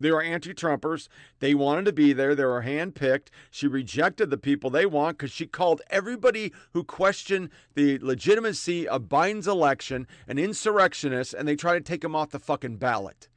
They 0.00 0.10
were 0.10 0.22
anti 0.22 0.54
Trumpers. 0.54 1.08
They 1.40 1.54
wanted 1.54 1.84
to 1.86 1.92
be 1.92 2.12
there. 2.12 2.34
They 2.34 2.44
were 2.44 2.62
handpicked. 2.62 3.28
She 3.50 3.66
rejected 3.66 4.30
the 4.30 4.38
people 4.38 4.70
they 4.70 4.86
want 4.86 5.18
because 5.18 5.32
she 5.32 5.46
called 5.46 5.82
everybody 5.90 6.52
who 6.72 6.84
questioned 6.84 7.50
the 7.74 7.98
legitimacy 7.98 8.86
of 8.86 9.02
Biden's 9.02 9.48
election 9.48 10.06
an 10.26 10.38
insurrectionist 10.38 11.34
and 11.34 11.48
they 11.48 11.56
tried 11.56 11.74
to 11.74 11.80
take 11.80 12.04
him 12.04 12.14
off 12.14 12.30
the 12.30 12.38
fucking 12.38 12.76
ballot. 12.76 13.28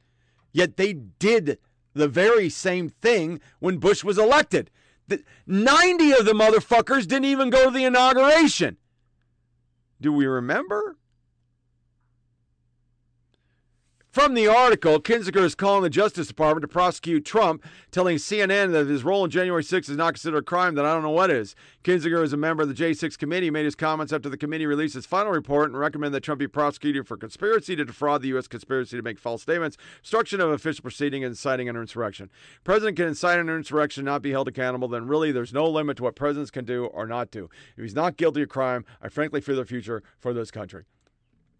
Yet 0.52 0.76
they 0.76 0.92
did 0.92 1.58
the 1.94 2.08
very 2.08 2.48
same 2.48 2.88
thing 2.88 3.40
when 3.58 3.78
Bush 3.78 4.04
was 4.04 4.18
elected. 4.18 4.70
The, 5.08 5.22
90 5.46 6.12
of 6.12 6.24
the 6.24 6.32
motherfuckers 6.32 7.06
didn't 7.06 7.24
even 7.24 7.50
go 7.50 7.66
to 7.66 7.70
the 7.70 7.84
inauguration. 7.84 8.76
Do 10.00 10.12
we 10.12 10.26
remember? 10.26 10.96
From 14.12 14.34
the 14.34 14.46
article, 14.46 15.00
Kinzinger 15.00 15.42
is 15.42 15.54
calling 15.54 15.82
the 15.82 15.88
Justice 15.88 16.26
Department 16.26 16.60
to 16.60 16.68
prosecute 16.68 17.24
Trump, 17.24 17.64
telling 17.90 18.18
CNN 18.18 18.70
that 18.72 18.86
his 18.86 19.04
role 19.04 19.24
in 19.24 19.30
January 19.30 19.64
6 19.64 19.88
is 19.88 19.96
not 19.96 20.12
considered 20.12 20.36
a 20.36 20.42
crime, 20.42 20.74
that 20.74 20.84
I 20.84 20.92
don't 20.92 21.02
know 21.02 21.08
what 21.08 21.30
is. 21.30 21.54
Kinzinger 21.82 22.22
is 22.22 22.34
a 22.34 22.36
member 22.36 22.62
of 22.62 22.68
the 22.68 22.74
J6 22.74 23.16
committee, 23.16 23.50
made 23.50 23.64
his 23.64 23.74
comments 23.74 24.12
after 24.12 24.28
the 24.28 24.36
committee 24.36 24.66
released 24.66 24.96
its 24.96 25.06
final 25.06 25.32
report 25.32 25.70
and 25.70 25.78
recommended 25.78 26.14
that 26.14 26.24
Trump 26.24 26.40
be 26.40 26.46
prosecuted 26.46 27.08
for 27.08 27.16
conspiracy 27.16 27.74
to 27.74 27.86
defraud 27.86 28.20
the 28.20 28.28
U.S., 28.28 28.48
conspiracy 28.48 28.98
to 28.98 29.02
make 29.02 29.18
false 29.18 29.40
statements, 29.40 29.78
obstruction 30.00 30.42
of 30.42 30.50
official 30.50 30.82
proceeding, 30.82 31.24
and 31.24 31.30
inciting 31.30 31.70
an 31.70 31.76
insurrection. 31.76 32.28
President 32.64 32.98
can 32.98 33.08
incite 33.08 33.40
an 33.40 33.48
insurrection, 33.48 34.04
not 34.04 34.20
be 34.20 34.32
held 34.32 34.46
accountable, 34.46 34.88
then 34.88 35.06
really 35.06 35.32
there's 35.32 35.54
no 35.54 35.64
limit 35.64 35.96
to 35.96 36.02
what 36.02 36.16
presidents 36.16 36.50
can 36.50 36.66
do 36.66 36.84
or 36.84 37.06
not 37.06 37.30
do. 37.30 37.48
If 37.78 37.82
he's 37.82 37.94
not 37.94 38.18
guilty 38.18 38.42
of 38.42 38.50
crime, 38.50 38.84
I 39.00 39.08
frankly 39.08 39.40
fear 39.40 39.56
the 39.56 39.64
future 39.64 40.02
for 40.18 40.34
this 40.34 40.50
country. 40.50 40.84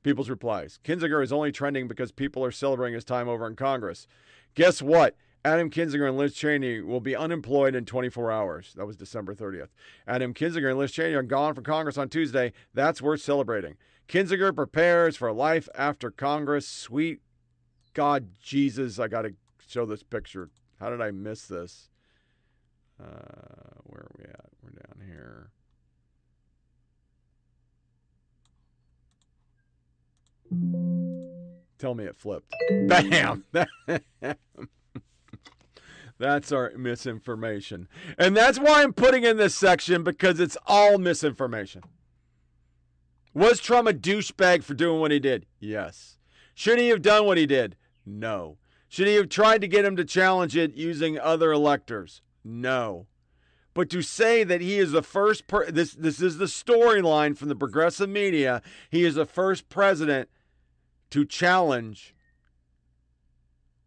People's 0.03 0.31
replies. 0.31 0.79
Kinzinger 0.85 1.23
is 1.23 1.33
only 1.33 1.53
trending 1.53 1.89
because 1.89 2.13
people 2.13 2.45
are 2.45 2.51
celebrating 2.51 2.95
his 2.95 3.05
time 3.05 3.29
over 3.29 3.47
in 3.47 3.57
Congress. 3.57 4.07
Guess 4.55 4.83
what? 4.83 5.17
Adam 5.45 5.71
Kinzinger 5.71 6.09
and 6.09 6.17
Liz 6.17 6.35
Cheney 6.35 6.81
will 6.81 7.01
be 7.01 7.17
unemployed 7.17 7.75
in 7.75 7.85
24 7.85 8.31
hours. 8.31 8.75
That 8.77 8.87
was 8.87 8.97
December 8.97 9.35
30th. 9.35 9.69
Adam 10.07 10.35
Kinzinger 10.35 10.71
and 10.71 10.79
Liz 10.79 10.93
Cheney 10.93 11.15
are 11.15 11.23
gone 11.23 11.55
from 11.55 11.65
Congress 11.65 11.99
on 11.99 12.09
Tuesday. 12.09 12.53
That's 12.75 13.03
worth 13.03 13.23
celebrating. 13.23 13.77
Kinzinger 14.09 14.55
prepares 14.55 15.17
for 15.17 15.33
life 15.33 15.69
after 15.75 16.11
Congress. 16.11 16.69
Sweet 16.69 17.21
God 17.95 18.31
Jesus, 18.41 18.99
I 18.99 19.09
got 19.09 19.23
to 19.23 19.35
show 19.67 19.85
this 19.85 20.03
picture. 20.03 20.51
How 20.79 20.91
did 20.91 21.01
I 21.01 21.11
miss 21.11 21.47
this? 21.47 21.89
Uh, 23.01 23.81
where 23.85 24.03
are 24.03 24.13
we 24.19 24.25
at? 24.25 24.47
We're 24.63 24.71
down 24.71 25.07
here. 25.07 25.51
Tell 31.79 31.95
me 31.95 32.05
it 32.05 32.17
flipped. 32.17 32.53
Bam! 32.87 33.45
That's 36.19 36.53
our 36.53 36.71
misinformation. 36.77 37.89
And 38.17 38.37
that's 38.37 38.61
why 38.61 38.85
I'm 38.85 38.93
putting 38.93 39.25
in 39.25 39.39
this 39.39 39.57
section 39.57 40.05
because 40.05 40.39
it's 40.39 40.57
all 40.69 40.99
misinformation. 40.99 41.83
Was 43.35 43.59
Trump 43.59 43.89
a 43.89 43.93
douchebag 43.93 44.63
for 44.63 44.75
doing 44.75 45.01
what 45.01 45.11
he 45.11 45.19
did? 45.19 45.47
Yes. 45.59 46.19
Should 46.55 46.79
he 46.79 46.91
have 46.91 47.03
done 47.03 47.27
what 47.27 47.39
he 47.39 47.47
did? 47.47 47.77
No. 48.07 48.59
Should 48.89 49.09
he 49.09 49.17
have 49.17 49.31
tried 49.31 49.63
to 49.63 49.67
get 49.67 49.85
him 49.85 49.97
to 49.97 50.05
challenge 50.05 50.57
it 50.57 50.75
using 50.75 51.19
other 51.19 51.51
electors? 51.51 52.23
No. 52.45 53.09
But 53.75 53.91
to 53.91 54.03
say 54.03 54.45
that 54.45 54.61
he 54.61 54.79
is 54.79 54.93
the 54.93 55.03
first 55.03 55.47
per- 55.47 55.71
this 55.71 55.95
this 55.95 56.21
is 56.21 56.37
the 56.37 56.45
storyline 56.45 57.37
from 57.37 57.49
the 57.49 57.57
progressive 57.57 58.11
media, 58.11 58.63
he 58.91 59.03
is 59.05 59.15
the 59.15 59.27
first 59.27 59.69
president 59.71 60.29
to 61.13 61.25
challenge 61.25 62.15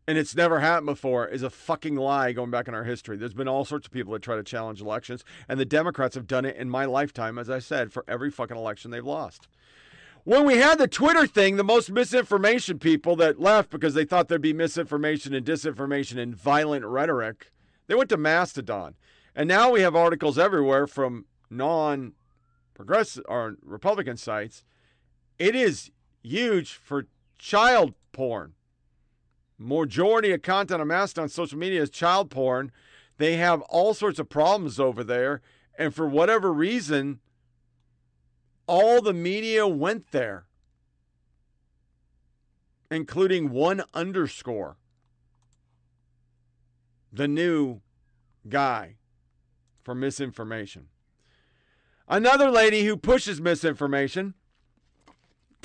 and 0.08 0.18
it's 0.18 0.36
never 0.36 0.60
happened 0.60 0.86
before 0.86 1.28
is 1.28 1.42
a 1.42 1.50
fucking 1.50 1.96
lie 1.96 2.32
going 2.32 2.52
back 2.52 2.68
in 2.68 2.76
our 2.76 2.84
history. 2.84 3.18
There's 3.18 3.34
been 3.34 3.48
all 3.48 3.66
sorts 3.66 3.88
of 3.88 3.92
people 3.92 4.14
that 4.14 4.22
try 4.22 4.36
to 4.36 4.44
challenge 4.44 4.82
elections, 4.82 5.24
and 5.50 5.60
the 5.60 5.66
Democrats 5.66 6.14
have 6.14 6.28
done 6.28 6.46
it 6.46 6.56
in 6.58 6.70
my 6.70 6.86
lifetime, 6.86 7.40
as 7.40 7.50
I 7.50 7.60
said, 7.60 7.92
for 7.92 8.06
every 8.08 8.30
fucking 8.30 8.56
election 8.56 8.92
they've 8.92 9.04
lost. 9.04 9.48
When 10.24 10.46
we 10.46 10.58
had 10.58 10.78
the 10.78 10.88
Twitter 10.88 11.28
thing, 11.28 11.56
the 11.56 11.64
most 11.64 11.92
misinformation 11.92 12.80
people 12.80 13.16
that 13.18 13.40
left 13.40 13.70
because 13.70 13.94
they 13.94 14.06
thought 14.06 14.28
there'd 14.28 14.42
be 14.42 14.54
misinformation 14.54 15.34
and 15.34 15.46
disinformation 15.46 16.20
and 16.20 16.36
violent 16.36 16.86
rhetoric, 16.86 17.52
they 17.88 17.96
went 17.96 18.10
to 18.10 18.18
Mastodon. 18.18 18.96
And 19.36 19.48
now 19.48 19.72
we 19.72 19.82
have 19.82 19.96
articles 19.96 20.38
everywhere 20.38 20.88
from 20.88 21.26
non 21.50 22.14
progressive 22.74 23.24
or 23.28 23.56
Republican 23.64 24.18
sites. 24.18 24.64
It 25.38 25.56
is 25.56 25.92
huge 26.24 26.74
for 26.74 27.06
child 27.38 27.94
porn. 28.12 28.54
Majority 29.58 30.32
of 30.32 30.42
content 30.42 30.82
amassed 30.82 31.18
on 31.18 31.30
social 31.30 31.58
media 31.58 31.82
is 31.82 31.90
child 31.90 32.30
porn. 32.30 32.72
They 33.18 33.38
have 33.38 33.62
all 33.62 33.94
sorts 33.94 34.20
of 34.20 34.30
problems 34.30 34.80
over 34.80 35.04
there. 35.04 35.42
And 35.78 35.94
for 35.94 36.08
whatever 36.08 36.52
reason, 36.52 37.20
all 38.68 39.02
the 39.02 39.14
media 39.14 39.68
went 39.68 40.12
there, 40.12 40.46
including 42.90 43.52
one 43.52 43.84
underscore, 43.94 44.78
the 47.12 47.28
new 47.28 47.82
guy 48.50 48.96
for 49.84 49.96
misinformation. 49.96 50.88
Another 52.08 52.52
lady 52.52 52.86
who 52.86 52.98
pushes 52.98 53.42
misinformation, 53.42 54.34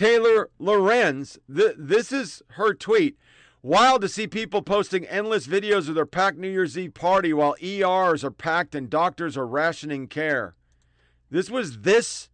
Taylor 0.00 0.48
Lorenz, 0.58 1.38
th- 1.54 1.74
this 1.76 2.10
is 2.10 2.42
her 2.52 2.72
tweet. 2.72 3.18
Wild 3.60 4.00
to 4.00 4.08
see 4.08 4.26
people 4.26 4.62
posting 4.62 5.04
endless 5.04 5.46
videos 5.46 5.90
of 5.90 5.94
their 5.94 6.06
packed 6.06 6.38
New 6.38 6.48
Year's 6.48 6.78
Eve 6.78 6.94
party 6.94 7.34
while 7.34 7.54
ERs 7.62 8.24
are 8.24 8.30
packed 8.30 8.74
and 8.74 8.88
doctors 8.88 9.36
are 9.36 9.46
rationing 9.46 10.08
care. 10.08 10.54
This 11.30 11.50
was 11.50 11.80
this 11.80 12.30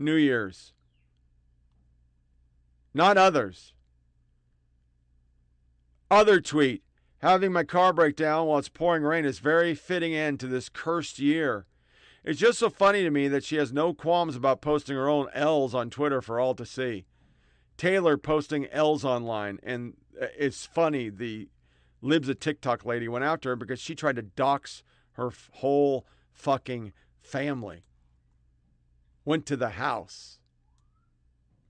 New 0.00 0.16
Year's, 0.16 0.72
not 2.92 3.16
others. 3.16 3.74
Other 6.10 6.40
tweet 6.40 6.82
having 7.18 7.52
my 7.52 7.62
car 7.62 7.92
break 7.92 8.16
down 8.16 8.48
while 8.48 8.58
it's 8.58 8.68
pouring 8.68 9.04
rain 9.04 9.24
is 9.24 9.38
very 9.38 9.76
fitting 9.76 10.16
end 10.16 10.40
to 10.40 10.48
this 10.48 10.68
cursed 10.68 11.20
year. 11.20 11.64
It's 12.24 12.40
just 12.40 12.58
so 12.58 12.68
funny 12.68 13.02
to 13.02 13.10
me 13.10 13.28
that 13.28 13.44
she 13.44 13.56
has 13.56 13.72
no 13.72 13.94
qualms 13.94 14.36
about 14.36 14.60
posting 14.60 14.96
her 14.96 15.08
own 15.08 15.28
L's 15.32 15.74
on 15.74 15.90
Twitter 15.90 16.20
for 16.20 16.40
all 16.40 16.54
to 16.54 16.66
see. 16.66 17.06
Taylor 17.76 18.18
posting 18.18 18.66
L's 18.66 19.04
online, 19.04 19.60
and 19.62 19.94
uh, 20.20 20.26
it's 20.36 20.66
funny. 20.66 21.08
The 21.08 21.48
Libs 22.02 22.28
of 22.28 22.40
TikTok 22.40 22.84
lady 22.84 23.08
went 23.08 23.24
after 23.24 23.50
her 23.50 23.56
because 23.56 23.80
she 23.80 23.94
tried 23.94 24.16
to 24.16 24.22
dox 24.22 24.82
her 25.12 25.32
whole 25.52 26.06
fucking 26.32 26.92
family. 27.20 27.84
Went 29.24 29.46
to 29.46 29.56
the 29.56 29.70
house. 29.70 30.38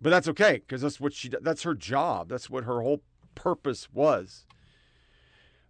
But 0.01 0.11
that's 0.11 0.29
okay 0.29 0.63
because 0.67 0.83
that's 0.83 1.01
what 1.01 1.13
she 1.13 1.29
that's 1.29 1.63
her 1.65 1.75
job. 1.75 2.29
That's 2.29 2.49
what 2.49 2.65
her 2.65 2.81
whole 2.81 3.03
purpose 3.35 3.89
was. 3.93 4.47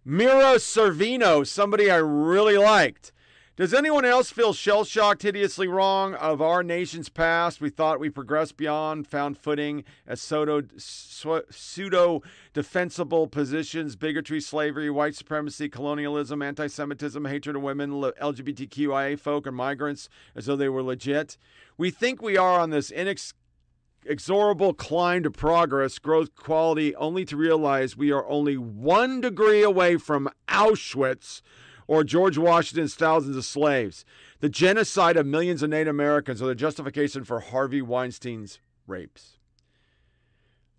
Mira 0.05 0.55
Sorvino, 0.55 1.45
somebody 1.45 1.89
I 1.89 1.97
really 1.97 2.57
liked. 2.57 3.11
Does 3.59 3.73
anyone 3.73 4.05
else 4.05 4.31
feel 4.31 4.53
shell 4.53 4.85
shocked, 4.85 5.23
hideously 5.23 5.67
wrong 5.67 6.13
of 6.13 6.41
our 6.41 6.63
nation's 6.63 7.09
past? 7.09 7.59
We 7.59 7.69
thought 7.69 7.99
we 7.99 8.09
progressed 8.09 8.55
beyond, 8.55 9.05
found 9.05 9.37
footing 9.37 9.83
as 10.07 10.21
pseudo 10.21 12.21
defensible 12.53 13.27
positions, 13.27 13.97
bigotry, 13.97 14.39
slavery, 14.39 14.89
white 14.89 15.15
supremacy, 15.15 15.67
colonialism, 15.67 16.41
anti 16.41 16.67
Semitism, 16.67 17.25
hatred 17.25 17.57
of 17.57 17.61
women, 17.61 17.91
LGBTQIA 17.91 19.19
folk, 19.19 19.45
and 19.45 19.57
migrants 19.57 20.07
as 20.37 20.45
though 20.45 20.55
they 20.55 20.69
were 20.69 20.81
legit. 20.81 21.35
We 21.77 21.91
think 21.91 22.21
we 22.21 22.37
are 22.37 22.61
on 22.61 22.69
this 22.69 22.91
inexorable 22.91 24.73
climb 24.73 25.23
to 25.23 25.31
progress, 25.31 25.99
growth, 25.99 26.33
quality, 26.33 26.95
only 26.95 27.25
to 27.25 27.35
realize 27.35 27.97
we 27.97 28.13
are 28.13 28.25
only 28.29 28.55
one 28.55 29.19
degree 29.19 29.63
away 29.63 29.97
from 29.97 30.29
Auschwitz 30.47 31.41
or 31.89 32.03
George 32.03 32.37
Washington's 32.37 32.93
thousands 32.93 33.35
of 33.35 33.43
slaves. 33.43 34.05
The 34.41 34.47
genocide 34.47 35.17
of 35.17 35.25
millions 35.25 35.63
of 35.63 35.71
Native 35.71 35.89
Americans 35.89 36.39
or 36.39 36.45
the 36.45 36.53
justification 36.53 37.23
for 37.23 37.39
Harvey 37.39 37.81
Weinstein's 37.81 38.59
rapes. 38.85 39.39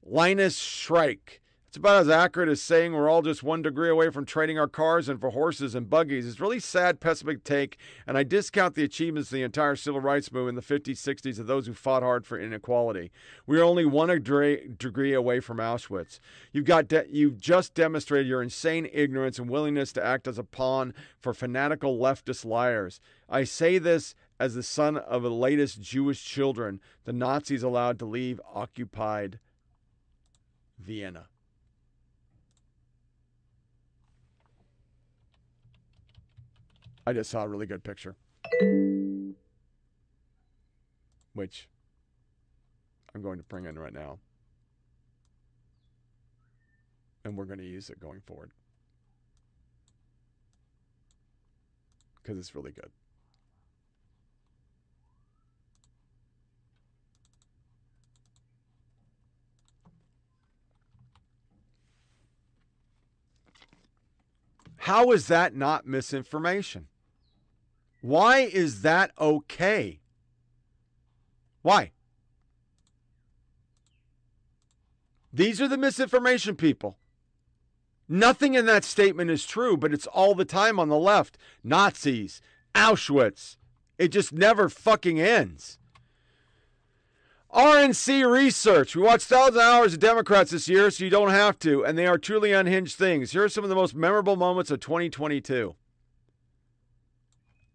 Linus 0.04 0.56
Shrike. 0.56 1.39
It's 1.70 1.76
about 1.76 2.00
as 2.00 2.08
accurate 2.08 2.48
as 2.48 2.60
saying 2.60 2.94
we're 2.94 3.08
all 3.08 3.22
just 3.22 3.44
one 3.44 3.62
degree 3.62 3.88
away 3.88 4.10
from 4.10 4.26
trading 4.26 4.58
our 4.58 4.66
cars 4.66 5.08
and 5.08 5.20
for 5.20 5.30
horses 5.30 5.76
and 5.76 5.88
buggies. 5.88 6.26
It's 6.26 6.40
really 6.40 6.58
sad, 6.58 6.98
pessimistic 6.98 7.44
take, 7.44 7.78
and 8.08 8.18
I 8.18 8.24
discount 8.24 8.74
the 8.74 8.82
achievements 8.82 9.28
of 9.28 9.36
the 9.36 9.44
entire 9.44 9.76
civil 9.76 10.00
rights 10.00 10.32
movement 10.32 10.58
in 10.58 10.64
the 10.64 10.80
50s, 10.80 10.96
60s 10.96 11.38
of 11.38 11.46
those 11.46 11.68
who 11.68 11.72
fought 11.72 12.02
hard 12.02 12.26
for 12.26 12.40
inequality. 12.40 13.12
We 13.46 13.60
are 13.60 13.62
only 13.62 13.84
one 13.84 14.08
degree 14.08 15.12
away 15.14 15.38
from 15.38 15.58
Auschwitz. 15.58 16.18
You've 16.50 16.64
got 16.64 16.88
de- 16.88 17.06
you've 17.08 17.38
just 17.38 17.74
demonstrated 17.74 18.26
your 18.26 18.42
insane 18.42 18.90
ignorance 18.92 19.38
and 19.38 19.48
willingness 19.48 19.92
to 19.92 20.04
act 20.04 20.26
as 20.26 20.38
a 20.38 20.42
pawn 20.42 20.92
for 21.20 21.32
fanatical 21.32 21.96
leftist 21.96 22.44
liars. 22.44 23.00
I 23.28 23.44
say 23.44 23.78
this 23.78 24.16
as 24.40 24.56
the 24.56 24.64
son 24.64 24.96
of 24.96 25.22
the 25.22 25.30
latest 25.30 25.80
Jewish 25.80 26.24
children 26.24 26.80
the 27.04 27.12
Nazis 27.12 27.62
allowed 27.62 28.00
to 28.00 28.06
leave 28.06 28.40
occupied 28.52 29.38
Vienna. 30.76 31.28
I 37.10 37.12
just 37.12 37.28
saw 37.28 37.42
a 37.42 37.48
really 37.48 37.66
good 37.66 37.82
picture. 37.82 38.14
Which 41.34 41.68
I'm 43.12 43.20
going 43.20 43.38
to 43.38 43.42
bring 43.42 43.64
in 43.64 43.76
right 43.76 43.92
now. 43.92 44.20
And 47.24 47.36
we're 47.36 47.46
going 47.46 47.58
to 47.58 47.66
use 47.66 47.90
it 47.90 47.98
going 47.98 48.20
forward. 48.20 48.52
Because 52.22 52.38
it's 52.38 52.54
really 52.54 52.70
good. 52.70 52.90
How 64.76 65.10
is 65.10 65.26
that 65.26 65.56
not 65.56 65.88
misinformation? 65.88 66.86
Why 68.00 68.40
is 68.40 68.82
that 68.82 69.12
okay? 69.18 70.00
Why? 71.62 71.92
These 75.32 75.60
are 75.60 75.68
the 75.68 75.76
misinformation 75.76 76.56
people. 76.56 76.96
Nothing 78.08 78.54
in 78.54 78.66
that 78.66 78.82
statement 78.84 79.30
is 79.30 79.46
true, 79.46 79.76
but 79.76 79.92
it's 79.92 80.06
all 80.06 80.34
the 80.34 80.44
time 80.44 80.80
on 80.80 80.88
the 80.88 80.98
left. 80.98 81.38
Nazis, 81.62 82.42
Auschwitz. 82.74 83.56
It 83.98 84.08
just 84.08 84.32
never 84.32 84.68
fucking 84.68 85.20
ends. 85.20 85.78
RNC 87.54 88.28
research. 88.30 88.96
We 88.96 89.02
watched 89.02 89.26
thousands 89.26 89.56
of 89.56 89.62
hours 89.62 89.94
of 89.94 90.00
Democrats 90.00 90.52
this 90.52 90.68
year, 90.68 90.90
so 90.90 91.04
you 91.04 91.10
don't 91.10 91.30
have 91.30 91.58
to, 91.60 91.84
and 91.84 91.98
they 91.98 92.06
are 92.06 92.18
truly 92.18 92.52
unhinged 92.52 92.96
things. 92.96 93.32
Here 93.32 93.44
are 93.44 93.48
some 93.48 93.64
of 93.64 93.70
the 93.70 93.76
most 93.76 93.94
memorable 93.94 94.36
moments 94.36 94.70
of 94.70 94.80
2022. 94.80 95.74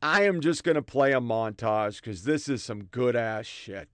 I 0.07 0.25
am 0.25 0.39
just 0.39 0.63
going 0.63 0.75
to 0.75 0.83
play 0.83 1.13
a 1.13 1.19
montage 1.19 1.95
because 1.99 2.25
this 2.25 2.47
is 2.47 2.61
some 2.63 2.83
good 2.83 3.15
ass 3.15 3.47
shit. 3.47 3.89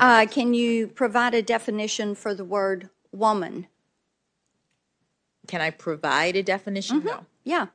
Uh, 0.00 0.26
can 0.30 0.54
you 0.54 0.88
provide 0.88 1.34
a 1.34 1.42
definition 1.42 2.14
for 2.14 2.34
the 2.34 2.44
word 2.44 2.88
woman? 3.12 3.66
Can 5.46 5.60
I 5.60 5.70
provide 5.70 6.36
a 6.36 6.42
definition? 6.42 7.02
Mhm. 7.02 7.04
No, 7.04 7.26
Yeah, 7.44 7.66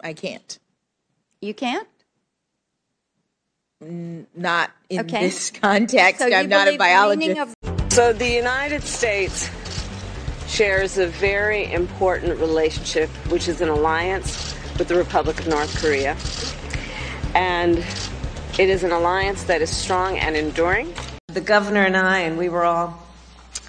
I 0.00 0.14
can't. 0.14 0.58
you 1.40 1.52
can't? 1.54 1.86
Not 3.80 4.70
in 4.88 5.00
Okay. 5.00 5.26
this 5.28 5.50
context. 5.62 6.20
So 6.20 6.26
I'm 6.34 6.48
not 6.48 6.66
a 6.68 6.72
believe 6.76 6.78
the 6.80 7.16
meaning 7.16 7.34
biologist. 7.36 7.54
So 7.92 8.12
the 8.12 8.28
United 8.28 8.82
States 8.82 9.48
shares 10.48 10.98
a 10.98 11.06
very 11.06 11.70
important 11.72 12.40
relationship, 12.40 13.10
which 13.30 13.48
is 13.48 13.60
an 13.60 13.68
alliance 13.68 14.56
with 14.78 14.88
the 14.88 14.96
Republic 14.96 15.38
of 15.38 15.46
North 15.46 15.76
Korea. 15.80 16.16
And 17.34 17.78
it 18.58 18.68
is 18.68 18.82
an 18.82 18.90
alliance 18.90 19.44
that 19.44 19.62
is 19.62 19.70
strong 19.70 20.18
and 20.18 20.36
enduring. 20.36 20.94
The 21.28 21.40
governor 21.40 21.84
and 21.84 21.96
I, 21.96 22.20
and 22.20 22.38
we 22.38 22.48
were 22.48 22.64
all 22.64 23.06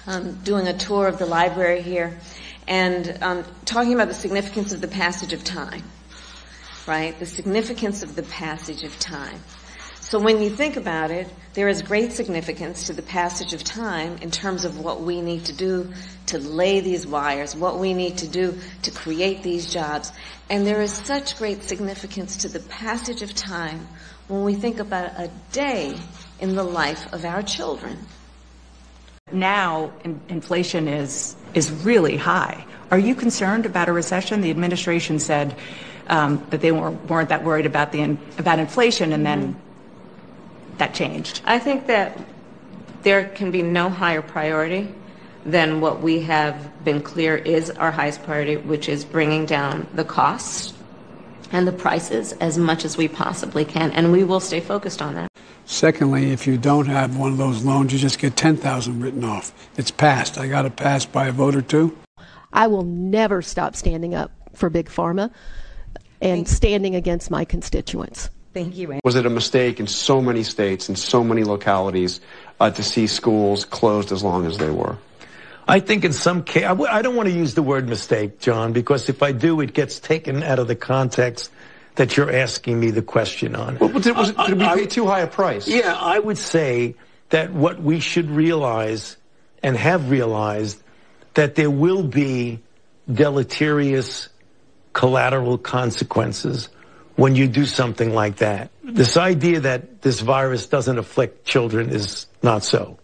um, 0.06 0.34
doing 0.42 0.66
a 0.66 0.76
tour 0.76 1.06
of 1.06 1.18
the 1.18 1.26
library 1.26 1.82
here 1.82 2.18
and 2.66 3.18
um, 3.20 3.44
talking 3.64 3.94
about 3.94 4.08
the 4.08 4.14
significance 4.14 4.72
of 4.72 4.80
the 4.80 4.88
passage 4.88 5.32
of 5.32 5.44
time, 5.44 5.82
right? 6.86 7.18
The 7.18 7.26
significance 7.26 8.02
of 8.02 8.16
the 8.16 8.22
passage 8.22 8.84
of 8.84 8.98
time. 8.98 9.40
So 10.10 10.18
when 10.18 10.42
you 10.42 10.50
think 10.50 10.76
about 10.76 11.12
it, 11.12 11.28
there 11.54 11.68
is 11.68 11.82
great 11.82 12.10
significance 12.10 12.88
to 12.88 12.92
the 12.92 13.00
passage 13.00 13.54
of 13.54 13.62
time 13.62 14.18
in 14.20 14.32
terms 14.32 14.64
of 14.64 14.80
what 14.80 15.02
we 15.02 15.20
need 15.20 15.44
to 15.44 15.52
do 15.52 15.92
to 16.26 16.38
lay 16.40 16.80
these 16.80 17.06
wires, 17.06 17.54
what 17.54 17.78
we 17.78 17.94
need 17.94 18.18
to 18.18 18.26
do 18.26 18.58
to 18.82 18.90
create 18.90 19.44
these 19.44 19.72
jobs. 19.72 20.10
And 20.48 20.66
there 20.66 20.82
is 20.82 20.92
such 20.92 21.38
great 21.38 21.62
significance 21.62 22.38
to 22.38 22.48
the 22.48 22.58
passage 22.58 23.22
of 23.22 23.36
time 23.36 23.86
when 24.26 24.42
we 24.42 24.56
think 24.56 24.80
about 24.80 25.12
a 25.16 25.30
day 25.52 25.96
in 26.40 26.56
the 26.56 26.64
life 26.64 27.12
of 27.12 27.24
our 27.24 27.44
children. 27.44 27.96
Now, 29.30 29.92
in- 30.02 30.20
inflation 30.28 30.88
is 30.88 31.36
is 31.54 31.70
really 31.70 32.16
high. 32.16 32.66
Are 32.90 32.98
you 32.98 33.14
concerned 33.14 33.64
about 33.64 33.88
a 33.88 33.92
recession? 33.92 34.40
The 34.40 34.50
administration 34.50 35.20
said 35.20 35.54
um, 36.08 36.44
that 36.50 36.62
they 36.62 36.72
weren't, 36.72 37.08
weren't 37.08 37.28
that 37.28 37.44
worried 37.44 37.66
about 37.66 37.92
the 37.92 38.18
about 38.38 38.58
inflation, 38.58 39.12
and 39.12 39.24
then 39.24 39.54
that 40.80 40.92
changed. 40.92 41.42
I 41.44 41.58
think 41.58 41.86
that 41.86 42.18
there 43.02 43.28
can 43.28 43.50
be 43.50 43.62
no 43.62 43.88
higher 43.88 44.20
priority 44.20 44.92
than 45.46 45.80
what 45.80 46.02
we 46.02 46.20
have 46.22 46.84
been 46.84 47.00
clear 47.00 47.36
is 47.36 47.70
our 47.70 47.90
highest 47.90 48.22
priority, 48.24 48.56
which 48.56 48.88
is 48.88 49.04
bringing 49.04 49.46
down 49.46 49.86
the 49.94 50.04
costs 50.04 50.74
and 51.52 51.66
the 51.66 51.72
prices 51.72 52.32
as 52.34 52.58
much 52.58 52.84
as 52.84 52.96
we 52.96 53.08
possibly 53.08 53.64
can, 53.64 53.90
and 53.92 54.12
we 54.12 54.24
will 54.24 54.40
stay 54.40 54.60
focused 54.60 55.00
on 55.00 55.14
that. 55.14 55.28
Secondly, 55.66 56.32
if 56.32 56.46
you 56.46 56.56
don't 56.56 56.86
have 56.86 57.16
one 57.16 57.32
of 57.32 57.38
those 57.38 57.64
loans, 57.64 57.92
you 57.92 57.98
just 57.98 58.18
get 58.18 58.36
10,000 58.36 59.00
written 59.00 59.24
off. 59.24 59.52
It's 59.76 59.90
passed. 59.90 60.38
I 60.38 60.48
got 60.48 60.64
it 60.64 60.76
passed 60.76 61.12
by 61.12 61.28
a 61.28 61.32
vote 61.32 61.54
or 61.54 61.62
two. 61.62 61.96
I 62.52 62.66
will 62.66 62.84
never 62.84 63.42
stop 63.42 63.76
standing 63.76 64.14
up 64.14 64.32
for 64.54 64.68
Big 64.70 64.88
Pharma 64.88 65.32
and 66.20 66.46
standing 66.46 66.94
against 66.94 67.30
my 67.30 67.44
constituents. 67.44 68.30
Thank 68.52 68.76
you. 68.76 68.98
Was 69.04 69.14
it 69.14 69.26
a 69.26 69.30
mistake 69.30 69.78
in 69.78 69.86
so 69.86 70.20
many 70.20 70.42
states 70.42 70.88
and 70.88 70.98
so 70.98 71.22
many 71.22 71.44
localities 71.44 72.20
uh, 72.58 72.70
to 72.70 72.82
see 72.82 73.06
schools 73.06 73.64
closed 73.64 74.10
as 74.10 74.24
long 74.24 74.46
as 74.46 74.58
they 74.58 74.70
were? 74.70 74.96
I 75.68 75.78
think 75.78 76.04
in 76.04 76.12
some 76.12 76.42
case, 76.42 76.64
I 76.64 76.68
w- 76.68 76.90
I 76.90 77.02
don't 77.02 77.14
want 77.14 77.28
to 77.28 77.34
use 77.34 77.54
the 77.54 77.62
word 77.62 77.88
mistake, 77.88 78.40
John, 78.40 78.72
because 78.72 79.08
if 79.08 79.22
I 79.22 79.30
do, 79.30 79.60
it 79.60 79.72
gets 79.72 80.00
taken 80.00 80.42
out 80.42 80.58
of 80.58 80.66
the 80.66 80.74
context 80.74 81.52
that 81.94 82.16
you're 82.16 82.32
asking 82.34 82.80
me 82.80 82.90
the 82.90 83.02
question 83.02 83.54
on. 83.54 83.78
Well, 83.78 83.90
did, 84.00 84.16
was 84.16 84.30
it, 84.30 84.36
did 84.36 84.58
we 84.58 84.64
pay 84.64 84.86
too 84.86 85.06
high 85.06 85.20
a 85.20 85.26
price? 85.28 85.68
Yeah, 85.68 85.96
I 85.96 86.18
would 86.18 86.38
say 86.38 86.96
that 87.28 87.52
what 87.52 87.80
we 87.80 88.00
should 88.00 88.30
realize 88.30 89.16
and 89.62 89.76
have 89.76 90.10
realized 90.10 90.82
that 91.34 91.54
there 91.54 91.70
will 91.70 92.02
be 92.02 92.58
deleterious 93.12 94.28
collateral 94.92 95.56
consequences 95.58 96.68
when 97.20 97.36
you 97.36 97.46
do 97.46 97.66
something 97.66 98.14
like 98.14 98.36
that. 98.36 98.70
This 98.82 99.18
idea 99.18 99.60
that 99.60 100.00
this 100.00 100.20
virus 100.20 100.66
doesn't 100.66 100.96
afflict 100.96 101.44
children 101.44 101.90
is 101.90 102.26
not 102.42 102.64
so. 102.64 102.98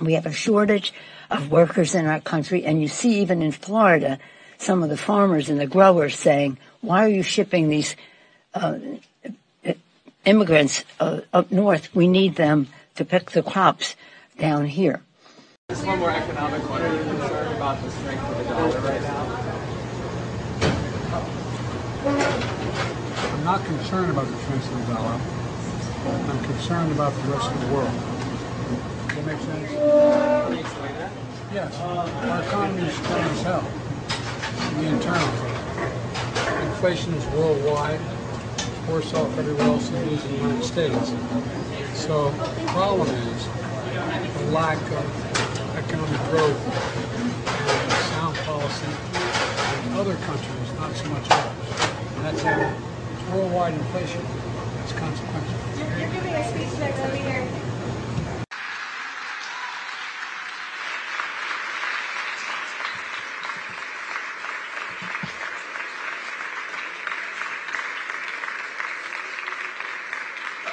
We 0.00 0.14
have 0.14 0.26
a 0.26 0.32
shortage 0.32 0.92
of 1.30 1.52
workers 1.52 1.94
in 1.94 2.06
our 2.06 2.18
country, 2.20 2.64
and 2.64 2.82
you 2.82 2.88
see 2.88 3.20
even 3.22 3.40
in 3.40 3.52
Florida, 3.52 4.18
some 4.58 4.82
of 4.82 4.90
the 4.90 4.96
farmers 4.96 5.48
and 5.48 5.60
the 5.60 5.68
growers 5.68 6.18
saying, 6.18 6.58
why 6.80 7.04
are 7.04 7.08
you 7.08 7.22
shipping 7.22 7.68
these 7.68 7.94
uh, 8.54 8.80
immigrants 10.24 10.82
uh, 10.98 11.20
up 11.32 11.52
north? 11.52 11.94
We 11.94 12.08
need 12.08 12.34
them 12.34 12.66
to 12.96 13.04
pick 13.04 13.30
the 13.30 13.44
crops 13.44 13.94
down 14.38 14.66
here. 14.66 15.02
Just 15.70 15.86
one 15.86 16.00
more 16.00 16.10
economic 16.10 16.68
one. 16.68 16.82
Are 16.82 16.92
you 16.92 16.98
concerned 17.04 17.54
about 17.54 17.80
the 17.80 17.90
strength 17.90 18.28
of 18.28 18.38
the 18.38 18.44
dollar 18.44 18.80
right 18.80 19.02
now? 19.02 19.38
I'm 23.42 23.58
not 23.58 23.64
concerned 23.64 24.08
about 24.08 24.28
the 24.28 24.36
strength 24.38 24.72
of 24.72 24.86
the 24.86 24.94
dollar. 24.94 25.18
I'm 26.30 26.44
concerned 26.44 26.92
about 26.92 27.12
the 27.12 27.22
rest 27.22 27.50
of 27.50 27.60
the 27.60 27.74
world. 27.74 27.90
Does 27.90 29.16
that 29.16 29.26
make 29.26 29.40
sense? 29.40 29.72
Yes. 31.52 31.76
Our 31.80 32.42
economy 32.44 32.82
is 32.86 32.94
strong 32.94 33.18
as 33.18 33.42
hell. 33.42 33.66
The 34.78 34.86
internal. 34.86 35.26
Inflation 36.70 37.14
is 37.14 37.26
worldwide. 37.34 37.98
Worse 38.88 39.12
off 39.12 39.36
everywhere 39.36 39.66
else 39.66 39.88
than 39.88 40.08
in 40.08 40.16
the 40.18 40.28
United 40.28 40.62
States. 40.62 41.12
So 41.98 42.30
the 42.30 42.66
problem 42.68 43.08
is 43.08 43.48
the 44.38 44.50
lack 44.52 44.78
of 44.78 45.76
economic 45.78 46.20
growth 46.30 46.62
sound 48.06 48.36
policy 48.46 48.86
in 48.86 49.94
other 49.94 50.14
countries, 50.14 50.72
not 50.78 50.94
so 50.94 51.08
much 51.08 51.28
ours. 51.28 51.56
And 52.14 52.24
that's 52.24 52.42
how 52.42 52.91
worldwide 53.34 53.74
inflation. 53.74 54.22
That's 54.76 54.92
consequential. 54.92 55.98
You're 55.98 56.10
giving 56.10 56.34
a 56.34 56.48
speech 56.48 56.78
next 56.78 56.98
over 57.00 57.16
here. 57.16 57.48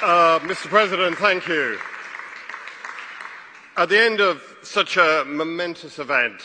Uh, 0.02 0.38
Mr. 0.40 0.68
President, 0.68 1.16
thank 1.16 1.46
you. 1.48 1.78
At 3.76 3.88
the 3.88 3.98
end 3.98 4.20
of 4.20 4.42
such 4.62 4.96
a 4.98 5.24
momentous 5.26 5.98
event, 5.98 6.42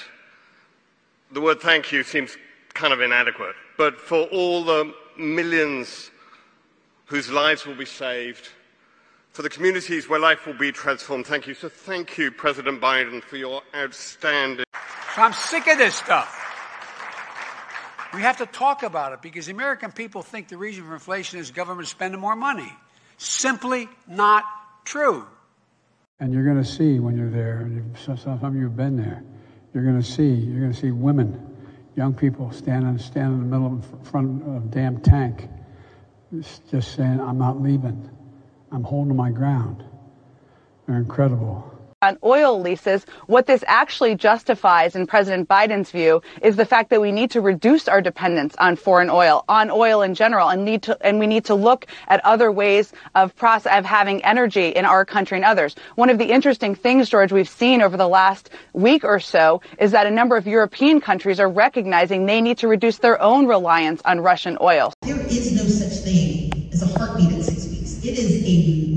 the 1.32 1.42
word 1.42 1.60
thank 1.60 1.92
you 1.92 2.04
seems 2.04 2.38
kind 2.74 2.94
of 2.94 3.02
inadequate. 3.02 3.56
But 3.78 4.00
for 4.00 4.24
all 4.28 4.64
the 4.64 4.94
millions 5.18 6.12
whose 7.06 7.32
lives 7.32 7.66
will 7.66 7.76
be 7.76 7.86
saved, 7.86 8.50
for 9.32 9.42
the 9.42 9.50
communities 9.50 10.08
where 10.08 10.20
life 10.20 10.46
will 10.48 10.54
be 10.54 10.72
transformed, 10.72 11.28
thank 11.28 11.46
you. 11.46 11.54
So 11.54 11.70
thank 11.70 12.18
you, 12.18 12.32
President 12.32 12.82
Biden, 12.82 13.22
for 13.22 13.38
your 13.38 13.62
outstanding. 13.76 14.66
I'm 15.18 15.34
sick 15.34 15.68
of 15.68 15.78
this 15.78 15.96
stuff. 15.96 16.42
We 18.14 18.22
have 18.22 18.38
to 18.38 18.46
talk 18.46 18.84
about 18.84 19.12
it 19.12 19.22
because 19.22 19.48
the 19.48 19.52
American 19.52 19.92
people 19.92 20.22
think 20.22 20.48
the 20.48 20.58
reason 20.58 20.86
for 20.86 20.94
inflation 20.94 21.40
is 21.40 21.52
government 21.52 21.88
spending 21.90 22.22
more 22.22 22.36
money. 22.36 22.72
Simply 23.18 23.90
not 24.08 24.46
true. 24.86 25.26
And 26.20 26.34
you're 26.34 26.46
going 26.46 26.64
to 26.64 26.70
see 26.70 27.00
when 27.00 27.18
you're 27.18 27.30
there, 27.30 27.58
and 27.58 27.98
some 27.98 28.40
of 28.42 28.56
you 28.56 28.64
have 28.64 28.78
been 28.78 28.96
there, 28.96 29.22
you're 29.74 29.84
going 29.84 30.02
to 30.02 30.08
see, 30.08 30.30
you're 30.30 30.62
going 30.62 30.72
to 30.72 30.80
see 30.80 30.92
women, 30.92 31.55
young 31.96 32.14
people 32.14 32.52
standing, 32.52 32.98
standing 32.98 33.42
in 33.42 33.50
the 33.50 33.58
middle 33.58 33.78
of 33.78 34.08
front 34.08 34.42
of 34.44 34.66
a 34.66 34.68
damn 34.68 35.00
tank, 35.00 35.50
just 36.70 36.96
saying, 36.96 37.20
I'm 37.20 37.38
not 37.38 37.62
leaving. 37.62 38.10
I'm 38.72 38.84
holding 38.84 39.16
my 39.16 39.32
ground. 39.32 39.84
They're 40.86 40.98
incredible 40.98 41.75
on 42.06 42.18
oil 42.24 42.62
leases, 42.62 43.06
what 43.28 43.48
this 43.48 43.64
actually 43.68 44.16
justifies, 44.16 44.96
in 44.96 45.08
President 45.08 45.50
Biden's 45.50 45.92
view, 45.92 46.22
is 46.42 46.56
the 46.56 46.66
fact 46.66 46.90
that 46.92 47.02
we 47.02 47.12
need 47.12 47.32
to 47.32 47.42
reduce 47.42 47.88
our 47.88 48.02
dependence 48.02 48.56
on 48.60 48.76
foreign 48.76 49.10
oil, 49.10 49.44
on 49.50 49.72
oil 49.72 50.02
in 50.02 50.14
general, 50.14 50.50
and 50.50 50.64
need 50.64 50.84
to 50.84 50.98
and 51.06 51.20
we 51.20 51.28
need 51.28 51.46
to 51.46 51.56
look 51.56 51.88
at 52.08 52.24
other 52.24 52.52
ways 52.52 52.94
of 53.16 53.36
process 53.36 53.78
of 53.78 53.86
having 53.86 54.24
energy 54.24 54.70
in 54.70 54.86
our 54.86 55.04
country 55.04 55.38
and 55.38 55.46
others. 55.46 55.76
One 55.96 56.10
of 56.10 56.18
the 56.18 56.32
interesting 56.32 56.76
things, 56.76 57.10
George, 57.10 57.32
we've 57.32 57.50
seen 57.50 57.82
over 57.82 57.98
the 57.98 58.08
last 58.08 58.52
week 58.74 59.04
or 59.04 59.20
so 59.20 59.62
is 59.80 59.92
that 59.92 60.06
a 60.06 60.12
number 60.12 60.38
of 60.38 60.46
European 60.46 61.02
countries 61.02 61.40
are 61.40 61.50
recognizing 61.50 62.26
they 62.26 62.42
need 62.42 62.60
to 62.60 62.68
reduce 62.68 63.00
their 63.00 63.20
own 63.22 63.48
reliance 63.48 64.02
on 64.06 64.20
Russian 64.20 64.58
oil. 64.62 64.94
There 65.02 65.20
is 65.22 65.52
no 65.54 65.64
such 65.64 66.04
thing 66.04 66.70
as 66.72 66.84
a 66.84 66.98
heartbeat 66.98 67.32
in 67.32 67.42
six 67.42 67.68
weeks. 67.68 68.06
It 68.06 68.20
is 68.20 68.44
a 68.44 68.95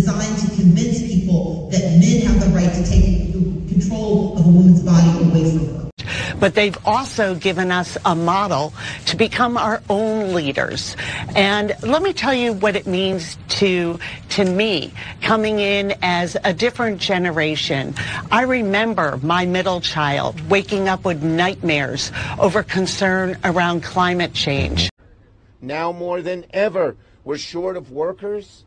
designed 0.00 0.38
to 0.38 0.46
convince 0.56 1.02
people 1.02 1.68
that 1.70 1.82
men 2.00 2.22
have 2.22 2.40
the 2.40 2.48
right 2.56 2.72
to 2.72 2.90
take 2.90 3.32
control 3.68 4.38
of 4.38 4.46
a 4.46 4.48
woman's 4.48 4.82
body 4.82 5.24
away 5.24 5.50
from 5.50 5.74
her. 5.74 5.90
But 6.38 6.54
they've 6.54 6.76
also 6.86 7.34
given 7.34 7.70
us 7.70 7.98
a 8.06 8.14
model 8.14 8.72
to 9.06 9.16
become 9.16 9.58
our 9.58 9.82
own 9.90 10.32
leaders. 10.32 10.96
And 11.36 11.76
let 11.82 12.02
me 12.02 12.14
tell 12.14 12.32
you 12.32 12.54
what 12.54 12.76
it 12.76 12.86
means 12.86 13.36
to, 13.60 13.98
to 14.30 14.44
me 14.46 14.94
coming 15.20 15.58
in 15.58 15.94
as 16.00 16.38
a 16.42 16.54
different 16.54 16.98
generation. 16.98 17.94
I 18.30 18.42
remember 18.42 19.18
my 19.22 19.44
middle 19.44 19.82
child 19.82 20.40
waking 20.48 20.88
up 20.88 21.04
with 21.04 21.22
nightmares 21.22 22.10
over 22.38 22.62
concern 22.62 23.36
around 23.44 23.82
climate 23.82 24.32
change. 24.32 24.88
Now 25.60 25.92
more 25.92 26.22
than 26.22 26.46
ever, 26.54 26.96
we're 27.22 27.36
short 27.36 27.76
of 27.76 27.92
workers 27.92 28.64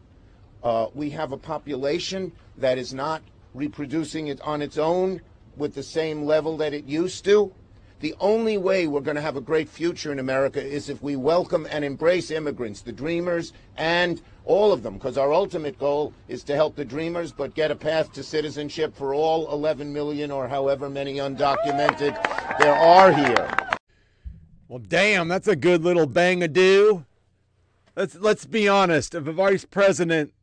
uh, 0.63 0.87
we 0.93 1.09
have 1.11 1.31
a 1.31 1.37
population 1.37 2.31
that 2.57 2.77
is 2.77 2.93
not 2.93 3.21
reproducing 3.53 4.27
it 4.27 4.39
on 4.41 4.61
its 4.61 4.77
own 4.77 5.21
with 5.57 5.75
the 5.75 5.83
same 5.83 6.23
level 6.23 6.57
that 6.57 6.73
it 6.73 6.85
used 6.85 7.25
to. 7.25 7.53
The 7.99 8.15
only 8.19 8.57
way 8.57 8.87
we're 8.87 9.01
going 9.01 9.15
to 9.15 9.21
have 9.21 9.37
a 9.37 9.41
great 9.41 9.69
future 9.69 10.11
in 10.11 10.19
America 10.19 10.61
is 10.61 10.89
if 10.89 11.01
we 11.01 11.15
welcome 11.15 11.65
and 11.69 11.85
embrace 11.85 12.31
immigrants, 12.31 12.81
the 12.81 12.91
dreamers, 12.91 13.53
and 13.77 14.21
all 14.43 14.73
of 14.73 14.83
them, 14.83 14.95
because 14.95 15.17
our 15.17 15.31
ultimate 15.31 15.79
goal 15.79 16.13
is 16.27 16.43
to 16.45 16.55
help 16.55 16.75
the 16.75 16.83
dreamers, 16.83 17.31
but 17.31 17.55
get 17.55 17.71
a 17.71 17.75
path 17.75 18.11
to 18.13 18.23
citizenship 18.23 18.93
for 18.93 19.13
all 19.13 19.49
11 19.53 19.93
million 19.93 20.31
or 20.31 20.49
however 20.49 20.89
many 20.89 21.15
undocumented 21.15 22.59
there 22.59 22.75
are 22.75 23.13
here. 23.13 23.49
Well, 24.67 24.81
damn, 24.85 25.29
that's 25.29 25.47
a 25.47 25.55
good 25.55 25.83
little 25.83 26.07
bang 26.07 26.43
a 26.43 26.49
do. 26.49 27.05
let's 27.95 28.15
let's 28.15 28.45
be 28.45 28.67
honest. 28.67 29.15
If 29.15 29.27
a 29.27 29.31
vice 29.31 29.63
president 29.63 30.33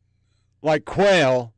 like 0.62 0.84
Quayle 0.84 1.52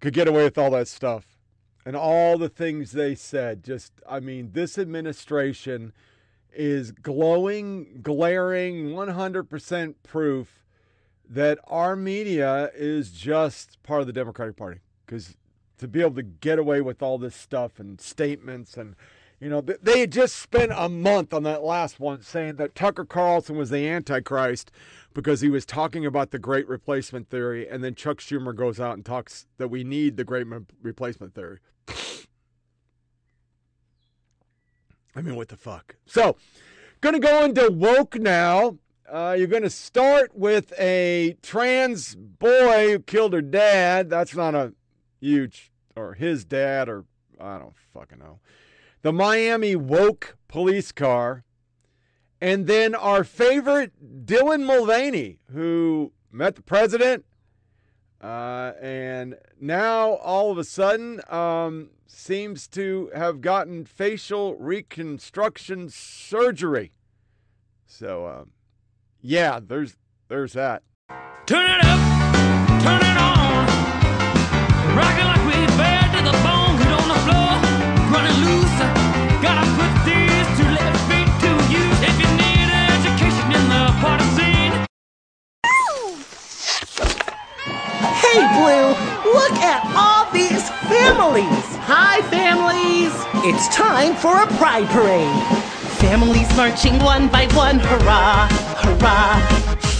could 0.00 0.14
get 0.14 0.28
away 0.28 0.44
with 0.44 0.58
all 0.58 0.70
that 0.70 0.88
stuff. 0.88 1.38
And 1.86 1.96
all 1.96 2.38
the 2.38 2.48
things 2.48 2.92
they 2.92 3.14
said, 3.14 3.62
just 3.62 3.92
I 4.08 4.20
mean, 4.20 4.52
this 4.52 4.78
administration 4.78 5.92
is 6.52 6.92
glowing, 6.92 8.00
glaring, 8.02 8.90
100% 8.90 9.94
proof 10.02 10.64
that 11.28 11.58
our 11.66 11.96
media 11.96 12.70
is 12.74 13.10
just 13.10 13.82
part 13.82 14.00
of 14.00 14.06
the 14.06 14.12
Democratic 14.12 14.56
Party. 14.56 14.80
Because 15.04 15.36
to 15.78 15.88
be 15.88 16.00
able 16.00 16.14
to 16.14 16.22
get 16.22 16.58
away 16.58 16.80
with 16.80 17.02
all 17.02 17.18
this 17.18 17.34
stuff 17.34 17.78
and 17.78 18.00
statements 18.00 18.76
and 18.76 18.94
you 19.40 19.48
know 19.48 19.60
they 19.60 20.00
had 20.00 20.12
just 20.12 20.36
spent 20.36 20.72
a 20.74 20.88
month 20.88 21.34
on 21.34 21.42
that 21.42 21.62
last 21.62 22.00
one 22.00 22.22
saying 22.22 22.56
that 22.56 22.74
Tucker 22.74 23.04
Carlson 23.04 23.56
was 23.56 23.70
the 23.70 23.88
antichrist 23.88 24.70
because 25.12 25.40
he 25.40 25.48
was 25.48 25.66
talking 25.66 26.06
about 26.06 26.30
the 26.30 26.38
great 26.38 26.68
replacement 26.68 27.28
theory 27.28 27.68
and 27.68 27.82
then 27.82 27.94
Chuck 27.94 28.18
Schumer 28.18 28.54
goes 28.54 28.80
out 28.80 28.94
and 28.94 29.04
talks 29.04 29.46
that 29.58 29.68
we 29.68 29.84
need 29.84 30.16
the 30.16 30.24
great 30.24 30.46
replacement 30.82 31.34
theory. 31.34 31.58
I 35.16 35.20
mean 35.20 35.36
what 35.36 35.48
the 35.48 35.56
fuck. 35.56 35.96
So, 36.06 36.36
to 37.14 37.20
go 37.20 37.44
into 37.44 37.70
woke 37.70 38.18
now. 38.18 38.78
Uh, 39.06 39.36
you're 39.38 39.46
to 39.62 39.68
start 39.68 40.34
with 40.34 40.72
a 40.78 41.36
trans 41.42 42.14
boy 42.14 42.92
who 42.92 42.98
killed 42.98 43.34
her 43.34 43.42
dad. 43.42 44.08
That's 44.08 44.34
not 44.34 44.54
a 44.54 44.72
huge, 45.20 45.70
or 45.94 46.14
his 46.14 46.46
dad, 46.46 46.88
or 46.88 47.04
I 47.38 47.58
don't 47.58 47.74
fucking 47.92 48.18
know. 48.18 48.40
The 49.04 49.12
Miami 49.12 49.76
woke 49.76 50.38
police 50.48 50.90
car. 50.90 51.44
And 52.40 52.66
then 52.66 52.94
our 52.94 53.22
favorite 53.22 53.92
Dylan 54.24 54.64
Mulvaney, 54.64 55.40
who 55.52 56.12
met 56.32 56.56
the 56.56 56.62
president, 56.62 57.26
uh, 58.22 58.72
and 58.80 59.36
now 59.60 60.14
all 60.14 60.50
of 60.50 60.56
a 60.56 60.64
sudden 60.64 61.20
um, 61.28 61.90
seems 62.06 62.66
to 62.68 63.10
have 63.14 63.42
gotten 63.42 63.84
facial 63.84 64.54
reconstruction 64.54 65.90
surgery. 65.90 66.92
So, 67.86 68.26
um, 68.26 68.52
yeah, 69.20 69.60
there's 69.62 69.98
there's 70.28 70.54
that. 70.54 70.82
Turn 71.44 71.70
it 71.70 71.84
up, 71.84 72.13
Hey, 88.34 88.50
Blue, 88.58 88.88
look 89.32 89.52
at 89.62 89.86
all 89.94 90.28
these 90.32 90.68
families. 90.90 91.66
Hi, 91.86 92.20
families. 92.34 93.14
It's 93.46 93.68
time 93.68 94.16
for 94.16 94.42
a 94.42 94.46
pride 94.58 94.88
parade. 94.88 95.30
Families 96.02 96.50
marching 96.56 96.98
one 96.98 97.28
by 97.28 97.46
one, 97.54 97.78
hurrah, 97.78 98.48
hurrah. 98.82 99.38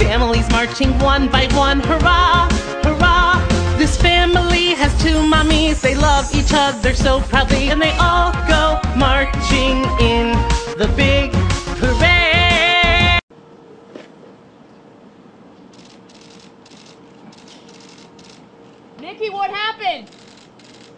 Families 0.03 0.51
marching 0.51 0.99
one 0.99 1.29
by 1.29 1.47
one, 1.55 1.79
hurrah, 1.79 2.49
hurrah. 2.83 3.39
This 3.79 3.97
family 3.97 4.75
has 4.75 4.91
two 5.01 5.23
mommies, 5.31 5.81
they 5.81 5.95
love 5.95 6.27
each 6.35 6.51
other 6.53 6.93
so 6.93 7.21
proudly, 7.21 7.71
and 7.71 7.81
they 7.81 7.93
all 8.01 8.33
go 8.49 8.81
marching 8.97 9.87
in 10.03 10.35
the 10.77 10.93
big 10.97 11.31
parade. 11.79 12.25
Nikki, 19.05 19.31
what 19.31 19.51
happened? 19.51 20.09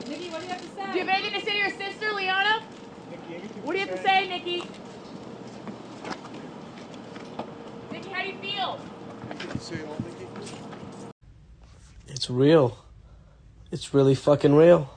Nikki, 0.09 0.31
what 0.31 0.41
do 0.41 0.47
you 0.47 0.53
have 0.53 0.63
to 0.63 0.69
say? 0.69 0.93
Do 0.93 0.99
you 0.99 1.05
have 1.05 1.09
anything 1.09 1.39
to 1.39 1.45
say 1.45 1.53
to 1.53 1.59
your 1.59 1.71
sister, 1.71 2.13
Liana? 2.13 2.63
What 3.63 3.73
do 3.75 3.76
you 3.87 3.93
have 3.93 4.03
to 4.03 4.09
say, 4.09 4.29
Nikki? 4.29 4.65
How 8.11 8.23
do 8.23 8.29
you 8.29 8.39
feel? 8.39 8.81
It's 12.09 12.31
real. 12.31 12.79
It's 13.71 13.95
really 13.95 14.15
fucking 14.15 14.55
real. 14.55 14.91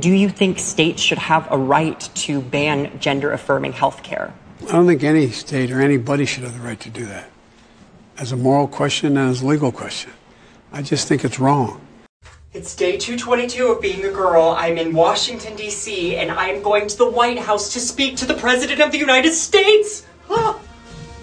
Do 0.00 0.10
you 0.10 0.28
think 0.28 0.58
states 0.58 1.00
should 1.00 1.18
have 1.18 1.46
a 1.50 1.56
right 1.56 2.00
to 2.00 2.40
ban 2.40 2.98
gender 2.98 3.32
affirming 3.32 3.72
health 3.72 4.02
care? 4.02 4.34
I 4.68 4.72
don't 4.72 4.86
think 4.86 5.04
any 5.04 5.30
state 5.30 5.70
or 5.70 5.80
anybody 5.80 6.26
should 6.26 6.42
have 6.42 6.54
the 6.54 6.60
right 6.60 6.80
to 6.80 6.90
do 6.90 7.06
that. 7.06 7.30
As 8.18 8.32
a 8.32 8.36
moral 8.36 8.66
question 8.66 9.16
and 9.16 9.30
as 9.30 9.42
a 9.42 9.46
legal 9.46 9.70
question. 9.70 10.12
I 10.72 10.82
just 10.82 11.06
think 11.06 11.24
it's 11.24 11.38
wrong. 11.38 11.85
It's 12.56 12.74
day 12.74 12.96
222 12.96 13.66
of 13.66 13.82
being 13.82 14.02
a 14.06 14.10
girl. 14.10 14.56
I'm 14.56 14.78
in 14.78 14.94
Washington, 14.94 15.56
D.C., 15.56 16.16
and 16.16 16.30
I'm 16.30 16.62
going 16.62 16.88
to 16.88 16.96
the 16.96 17.10
White 17.10 17.38
House 17.38 17.70
to 17.74 17.80
speak 17.80 18.16
to 18.16 18.24
the 18.24 18.32
President 18.32 18.80
of 18.80 18.92
the 18.92 18.98
United 18.98 19.34
States. 19.34 20.06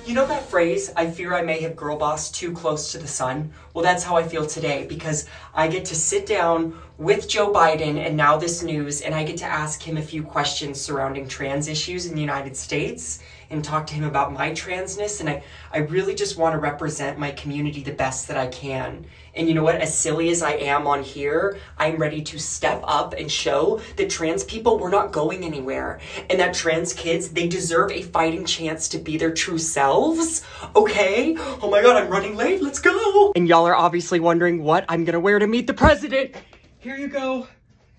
You 0.06 0.14
know 0.14 0.28
that 0.28 0.48
phrase, 0.48 0.92
I 0.96 1.10
fear 1.10 1.34
I 1.34 1.42
may 1.42 1.60
have 1.62 1.76
girl 1.76 1.98
boss 1.98 2.30
too 2.30 2.52
close 2.52 2.92
to 2.92 3.00
the 3.00 3.08
sun? 3.08 3.52
Well, 3.74 3.84
that's 3.84 4.04
how 4.04 4.16
I 4.16 4.22
feel 4.28 4.46
today 4.46 4.86
because 4.86 5.26
I 5.56 5.68
get 5.70 5.86
to 5.86 5.96
sit 5.96 6.28
down 6.28 6.78
with 7.00 7.28
Joe 7.28 7.52
Biden 7.52 7.98
and 7.98 8.16
now 8.16 8.38
this 8.38 8.62
news, 8.62 9.02
and 9.02 9.16
I 9.16 9.24
get 9.24 9.38
to 9.38 9.46
ask 9.46 9.82
him 9.82 9.98
a 9.98 10.04
few 10.04 10.22
questions 10.22 10.80
surrounding 10.80 11.28
trans 11.28 11.68
issues 11.68 12.06
in 12.06 12.14
the 12.14 12.22
United 12.22 12.56
States 12.56 13.24
and 13.54 13.64
talk 13.64 13.88
to 13.88 13.94
him 13.94 14.04
about 14.04 14.34
my 14.34 14.52
transness. 14.52 15.20
And 15.20 15.30
I, 15.30 15.44
I 15.72 15.80
really 15.80 16.16
just 16.16 16.38
want 16.38 16.54
to 16.54 16.60
represent 16.60 17.18
my 17.18 17.32
community 17.32 17.82
the 17.82 17.92
best 17.94 18.28
that 18.28 18.38
I 18.38 18.48
can. 18.48 19.06
And 19.36 19.48
you 19.48 19.54
know 19.54 19.64
what? 19.64 19.76
As 19.76 19.98
silly 19.98 20.30
as 20.30 20.44
I 20.44 20.52
am 20.52 20.86
on 20.86 21.02
here, 21.04 21.58
I'm 21.78 21.98
ready 21.98 22.22
to 22.22 22.40
step 22.40 22.82
up 22.84 23.14
and 23.14 23.32
show 23.32 23.82
that 23.96 24.10
trans 24.10 24.44
people, 24.44 24.78
we're 24.78 24.90
not 24.90 25.12
going 25.12 25.44
anywhere. 25.44 26.00
And 26.30 26.40
that 26.40 26.54
trans 26.54 26.94
kids, 26.94 27.30
they 27.30 27.48
deserve 27.48 27.92
a 27.92 28.04
fighting 28.04 28.46
chance 28.46 28.88
to 28.90 28.98
be 29.00 29.18
their 29.18 29.34
true 29.34 29.58
selves. 29.58 30.44
Okay? 30.76 31.36
Oh 31.38 31.70
my 31.70 31.82
god, 31.82 31.96
I'm 31.96 32.10
running 32.10 32.36
late. 32.36 32.62
Let's 32.62 32.80
go. 32.80 33.32
And 33.36 33.48
y'all 33.48 33.66
are 33.66 33.76
obviously 33.76 34.20
wondering 34.20 34.64
what 34.64 34.86
I'm 34.90 35.06
gonna 35.06 35.20
wear 35.20 35.40
to 35.40 35.48
meet 35.48 35.68
the 35.68 35.74
president. 35.74 36.36
Here 36.80 36.98
you 36.98 37.08
go. 37.08 37.48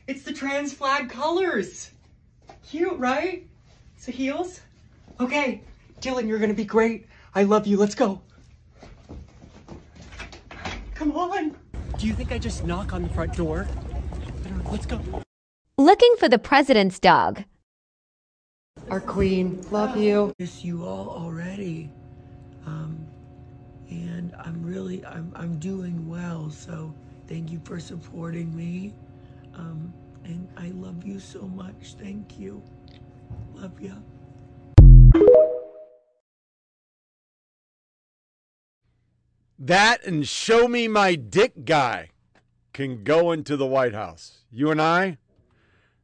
It's 0.07 0.23
the 0.23 0.33
trans 0.33 0.73
flag 0.73 1.09
colors. 1.09 1.91
Cute, 2.63 2.99
right? 2.99 3.47
So 3.97 4.13
heels. 4.13 4.61
Okay, 5.21 5.63
Dylan, 6.01 6.27
you're 6.27 6.39
gonna 6.39 6.55
be 6.55 6.65
great. 6.65 7.07
I 7.35 7.45
love 7.45 7.67
you. 7.67 7.77
Let's 7.77 7.95
go. 7.95 8.21
Come 10.95 11.13
on. 11.13 11.57
Do 11.99 12.07
you 12.07 12.15
think 12.15 12.33
I 12.33 12.39
just 12.39 12.65
knock 12.65 12.93
on 12.93 13.03
the 13.03 13.09
front 13.11 13.35
door? 13.37 13.67
Let's 14.71 14.87
go. 14.87 15.01
Looking 15.79 16.15
for 16.19 16.29
the 16.29 16.39
president's 16.39 16.99
dog. 16.99 17.45
Our 18.91 19.01
queen. 19.01 19.65
Love 19.71 19.97
you. 19.97 20.33
Miss 20.39 20.65
you 20.65 20.85
all 20.85 21.09
already. 21.09 21.91
Um, 22.67 23.07
and 23.89 24.35
I'm 24.39 24.63
really, 24.63 25.05
I'm, 25.07 25.33
I'm 25.37 25.59
doing 25.59 26.09
well. 26.09 26.51
So 26.51 26.95
thank 27.29 27.51
you 27.51 27.61
for 27.65 27.79
supporting 27.79 28.55
me. 28.55 28.95
Um, 29.55 29.93
and 30.25 30.49
I 30.57 30.69
love 30.69 31.05
you 31.05 31.21
so 31.21 31.43
much. 31.43 31.95
Thank 32.01 32.39
you. 32.39 32.63
Love 33.55 33.81
you. 33.81 33.95
That 39.59 40.05
and 40.05 40.29
show 40.29 40.69
me 40.69 40.89
my 40.89 41.15
dick 41.15 41.65
guy 41.65 42.11
can 42.75 43.03
go 43.03 43.33
into 43.33 43.57
the 43.57 43.67
White 43.67 43.95
House. 43.95 44.41
You 44.51 44.71
and 44.71 44.83
I, 44.83 45.17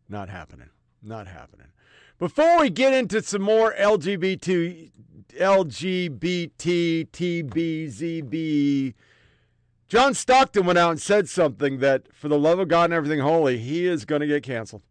not 0.09 0.29
happening. 0.31 0.71
Not 1.03 1.27
happening. 1.27 1.67
Before 2.19 2.61
we 2.61 2.71
get 2.71 2.95
into 2.95 3.23
some 3.23 3.43
more 3.43 3.75
LGBT, 3.79 4.91
LGBT, 5.39 7.09
TBZB, 7.11 8.95
John 9.89 10.15
Stockton 10.15 10.65
went 10.67 10.79
out 10.79 10.93
and 10.93 11.01
said 11.01 11.29
something 11.29 11.81
that, 11.81 12.15
for 12.15 12.29
the 12.29 12.39
love 12.39 12.61
of 12.61 12.69
God 12.69 12.85
and 12.85 12.95
everything 12.95 13.21
holy, 13.21 13.59
he 13.59 13.87
is 13.87 14.05
going 14.05 14.21
to 14.21 14.27
get 14.27 14.43
canceled. 14.43 14.83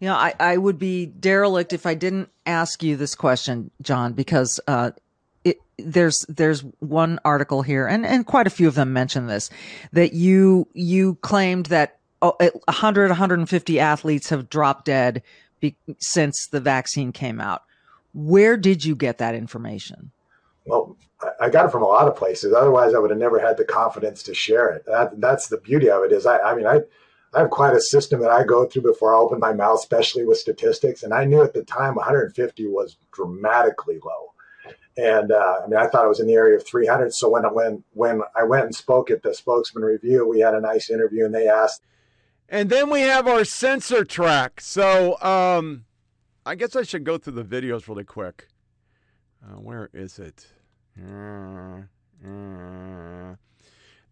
You 0.00 0.08
know, 0.08 0.14
I, 0.14 0.34
I 0.40 0.56
would 0.56 0.78
be 0.78 1.06
derelict 1.06 1.74
if 1.74 1.84
I 1.84 1.94
didn't 1.94 2.30
ask 2.46 2.82
you 2.82 2.96
this 2.96 3.14
question, 3.14 3.70
John, 3.82 4.14
because 4.14 4.58
uh, 4.66 4.92
it, 5.44 5.58
there's 5.78 6.24
there's 6.28 6.62
one 6.80 7.20
article 7.24 7.60
here, 7.60 7.86
and, 7.86 8.06
and 8.06 8.26
quite 8.26 8.46
a 8.46 8.50
few 8.50 8.66
of 8.66 8.74
them 8.74 8.94
mention 8.94 9.26
this, 9.26 9.50
that 9.92 10.14
you 10.14 10.66
you 10.72 11.16
claimed 11.16 11.66
that 11.66 11.98
100 12.20 13.10
150 13.10 13.80
athletes 13.80 14.30
have 14.30 14.48
dropped 14.48 14.86
dead 14.86 15.22
be, 15.60 15.76
since 15.98 16.46
the 16.46 16.60
vaccine 16.60 17.12
came 17.12 17.40
out. 17.40 17.62
Where 18.14 18.56
did 18.56 18.84
you 18.84 18.96
get 18.96 19.18
that 19.18 19.34
information? 19.34 20.10
Well, 20.64 20.96
I 21.40 21.50
got 21.50 21.66
it 21.66 21.72
from 21.72 21.82
a 21.82 21.86
lot 21.86 22.08
of 22.08 22.16
places. 22.16 22.54
Otherwise, 22.54 22.94
I 22.94 22.98
would 22.98 23.10
have 23.10 23.18
never 23.18 23.38
had 23.38 23.56
the 23.56 23.64
confidence 23.64 24.22
to 24.24 24.34
share 24.34 24.70
it. 24.70 24.84
That, 24.86 25.20
that's 25.20 25.48
the 25.48 25.58
beauty 25.58 25.90
of 25.90 26.02
it. 26.04 26.12
Is 26.12 26.26
I, 26.26 26.38
I 26.38 26.54
mean, 26.54 26.66
I 26.66 26.80
I 27.32 27.40
have 27.40 27.50
quite 27.50 27.74
a 27.74 27.80
system 27.80 28.20
that 28.20 28.30
I 28.30 28.42
go 28.42 28.64
through 28.64 28.82
before 28.82 29.14
I 29.14 29.18
open 29.18 29.38
my 29.38 29.52
mouth, 29.52 29.78
especially 29.78 30.24
with 30.24 30.38
statistics. 30.38 31.04
And 31.04 31.14
I 31.14 31.24
knew 31.24 31.42
at 31.42 31.54
the 31.54 31.62
time 31.62 31.94
150 31.94 32.66
was 32.66 32.96
dramatically 33.12 34.00
low. 34.04 34.32
And 34.96 35.30
uh, 35.30 35.60
I 35.64 35.66
mean, 35.68 35.78
I 35.78 35.86
thought 35.86 36.04
it 36.04 36.08
was 36.08 36.20
in 36.20 36.26
the 36.26 36.34
area 36.34 36.56
of 36.56 36.66
300. 36.66 37.14
So 37.14 37.30
when 37.30 37.44
when 37.54 37.84
when 37.92 38.22
I 38.36 38.42
went 38.42 38.64
and 38.64 38.74
spoke 38.74 39.10
at 39.10 39.22
the 39.22 39.32
spokesman 39.32 39.84
review, 39.84 40.26
we 40.26 40.40
had 40.40 40.54
a 40.54 40.60
nice 40.60 40.90
interview, 40.90 41.24
and 41.24 41.34
they 41.34 41.48
asked. 41.48 41.82
And 42.48 42.68
then 42.68 42.90
we 42.90 43.02
have 43.02 43.28
our 43.28 43.40
CensorTrack. 43.40 44.60
So 44.60 45.20
um, 45.22 45.84
I 46.44 46.56
guess 46.56 46.74
I 46.74 46.82
should 46.82 47.04
go 47.04 47.16
through 47.16 47.34
the 47.34 47.44
videos 47.44 47.86
really 47.86 48.04
quick. 48.04 48.48
Uh, 49.42 49.54
where 49.60 49.88
is 49.94 50.18
it? 50.18 50.48
Uh, 51.00 51.82
uh, 52.26 53.36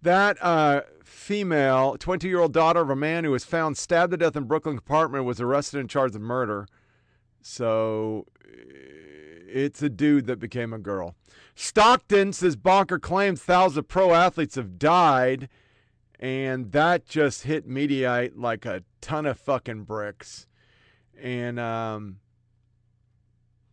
that 0.02 0.42
uh, 0.42 0.82
female, 1.04 1.96
20 1.98 2.28
year 2.28 2.40
old 2.40 2.52
daughter 2.52 2.80
of 2.80 2.90
a 2.90 2.96
man 2.96 3.24
who 3.24 3.30
was 3.30 3.44
found 3.44 3.76
stabbed 3.76 4.12
to 4.12 4.16
death 4.16 4.36
in 4.36 4.44
Brooklyn 4.44 4.78
apartment, 4.78 5.24
was 5.24 5.40
arrested 5.40 5.80
and 5.80 5.90
charged 5.90 6.14
of 6.14 6.22
murder. 6.22 6.66
So 7.40 8.26
it's 9.48 9.82
a 9.82 9.88
dude 9.88 10.26
that 10.26 10.38
became 10.38 10.72
a 10.72 10.78
girl. 10.78 11.14
Stockton 11.54 12.32
says 12.32 12.56
Bonker 12.56 12.98
claims 12.98 13.42
thousands 13.42 13.78
of 13.78 13.88
pro 13.88 14.14
athletes 14.14 14.54
have 14.54 14.78
died, 14.78 15.48
and 16.20 16.70
that 16.72 17.06
just 17.06 17.42
hit 17.42 17.68
Mediaite 17.68 18.32
like 18.36 18.64
a 18.64 18.84
ton 19.00 19.26
of 19.26 19.38
fucking 19.38 19.84
bricks. 19.84 20.46
And 21.20 21.58
um, 21.58 22.18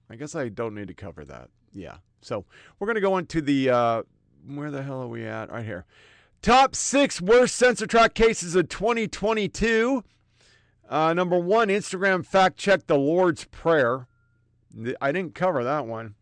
I 0.09 0.15
guess 0.15 0.35
I 0.35 0.49
don't 0.49 0.73
need 0.73 0.87
to 0.87 0.93
cover 0.95 1.23
that. 1.25 1.49
Yeah. 1.73 1.97
So 2.21 2.45
we're 2.79 2.87
going 2.87 2.95
to 2.95 3.01
go 3.01 3.17
into 3.17 3.41
the. 3.41 3.69
Uh, 3.69 4.03
where 4.47 4.71
the 4.71 4.83
hell 4.83 5.01
are 5.01 5.07
we 5.07 5.25
at? 5.25 5.51
Right 5.51 5.65
here. 5.65 5.85
Top 6.45 6.75
six 6.75 7.19
worst 7.19 7.59
CensorTrack 7.59 8.13
cases 8.13 8.55
of 8.55 8.69
2022. 8.69 10.03
Uh, 10.87 11.11
number 11.11 11.39
one, 11.39 11.69
Instagram 11.69 12.23
fact 12.23 12.57
check 12.57 12.85
the 12.85 12.99
Lord's 12.99 13.45
Prayer. 13.45 14.05
I 15.01 15.11
didn't 15.11 15.33
cover 15.33 15.63
that 15.63 15.87
one. 15.87 16.13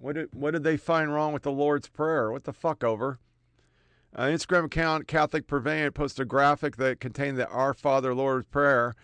What 0.00 0.16
did, 0.16 0.30
what 0.34 0.50
did 0.50 0.64
they 0.64 0.76
find 0.76 1.14
wrong 1.14 1.32
with 1.32 1.44
the 1.44 1.52
Lord's 1.52 1.86
Prayer? 1.86 2.32
What 2.32 2.42
the 2.42 2.52
fuck 2.52 2.82
over? 2.82 3.20
Uh, 4.16 4.22
Instagram 4.22 4.64
account 4.64 5.06
Catholic 5.06 5.46
Purveyant 5.46 5.94
posted 5.94 6.24
a 6.24 6.26
graphic 6.26 6.74
that 6.78 6.98
contained 6.98 7.38
the 7.38 7.48
Our 7.50 7.74
Father 7.74 8.12
Lord's 8.16 8.48
Prayer 8.48 8.96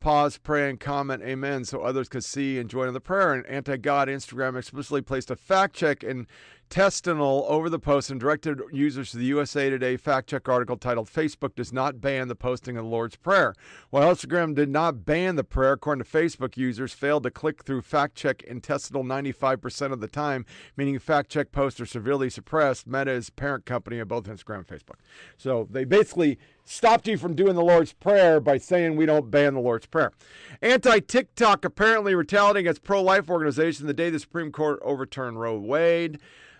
pause, 0.00 0.38
pray, 0.38 0.68
and 0.70 0.78
comment 0.78 1.22
amen 1.22 1.64
so 1.64 1.80
others 1.80 2.08
could 2.08 2.24
see 2.24 2.58
and 2.58 2.70
join 2.70 2.88
in 2.88 2.94
the 2.94 3.00
prayer. 3.00 3.32
And 3.32 3.46
anti 3.46 3.76
God 3.76 4.08
Instagram 4.08 4.56
explicitly 4.56 5.02
placed 5.02 5.30
a 5.30 5.36
fact 5.36 5.74
check 5.74 6.02
and 6.02 6.26
testimonial 6.68 7.46
over 7.48 7.70
the 7.70 7.78
post 7.78 8.10
and 8.10 8.18
directed 8.18 8.60
users 8.72 9.10
to 9.10 9.16
the 9.16 9.24
USA 9.26 9.70
Today 9.70 9.96
fact 9.96 10.28
check 10.28 10.48
article 10.48 10.76
titled 10.76 11.08
Facebook 11.08 11.54
does 11.54 11.72
not 11.72 12.00
ban 12.00 12.28
the 12.28 12.34
posting 12.34 12.76
of 12.76 12.84
the 12.84 12.90
Lord's 12.90 13.16
Prayer. 13.16 13.54
While 13.90 14.14
Instagram 14.14 14.54
did 14.54 14.68
not 14.68 15.04
ban 15.04 15.36
the 15.36 15.44
prayer, 15.44 15.72
according 15.72 16.04
to 16.04 16.10
Facebook 16.10 16.56
users, 16.56 16.92
failed 16.92 17.22
to 17.22 17.30
click 17.30 17.64
through 17.64 17.82
fact 17.82 18.14
check 18.14 18.42
interstitial 18.42 19.04
95% 19.04 19.92
of 19.92 20.00
the 20.00 20.08
time, 20.08 20.44
meaning 20.76 20.98
fact 20.98 21.30
check 21.30 21.52
posts 21.52 21.80
are 21.80 21.86
severely 21.86 22.30
suppressed. 22.30 22.86
Meta 22.86 23.12
is 23.12 23.30
parent 23.30 23.64
company 23.64 23.98
of 23.98 24.08
both 24.08 24.24
Instagram 24.24 24.56
and 24.56 24.66
Facebook. 24.66 24.98
So 25.36 25.68
they 25.70 25.84
basically 25.84 26.38
stopped 26.68 27.08
you 27.08 27.16
from 27.16 27.34
doing 27.34 27.54
the 27.54 27.62
Lord's 27.62 27.92
Prayer 27.92 28.40
by 28.40 28.58
saying 28.58 28.96
we 28.96 29.06
don't 29.06 29.30
ban 29.30 29.54
the 29.54 29.60
Lord's 29.60 29.86
Prayer. 29.86 30.12
Anti 30.60 31.00
TikTok 31.00 31.64
apparently 31.64 32.14
retaliating 32.14 32.60
against 32.60 32.84
pro 32.84 33.02
life 33.02 33.30
organization 33.30 33.86
the 33.86 33.94
day 33.94 34.10
the 34.10 34.18
Supreme 34.18 34.52
Court 34.52 34.78
overturned 34.82 35.40
Roe 35.40 35.58
Wade. 35.58 36.18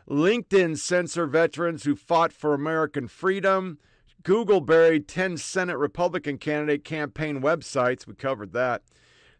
LinkedIn 0.08 0.78
censor 0.78 1.26
veterans 1.26 1.84
who 1.84 1.96
fought 1.96 2.32
for 2.32 2.54
American 2.54 3.08
freedom. 3.08 3.78
Google 4.22 4.60
buried 4.60 5.08
10 5.08 5.36
Senate 5.36 5.76
Republican 5.76 6.38
candidate 6.38 6.84
campaign 6.84 7.40
websites. 7.40 8.06
We 8.06 8.14
covered 8.14 8.52
that. 8.52 8.82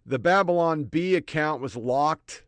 The 0.04 0.18
Babylon 0.18 0.84
Bee 0.84 1.14
account 1.16 1.60
was 1.60 1.76
locked. 1.76 2.44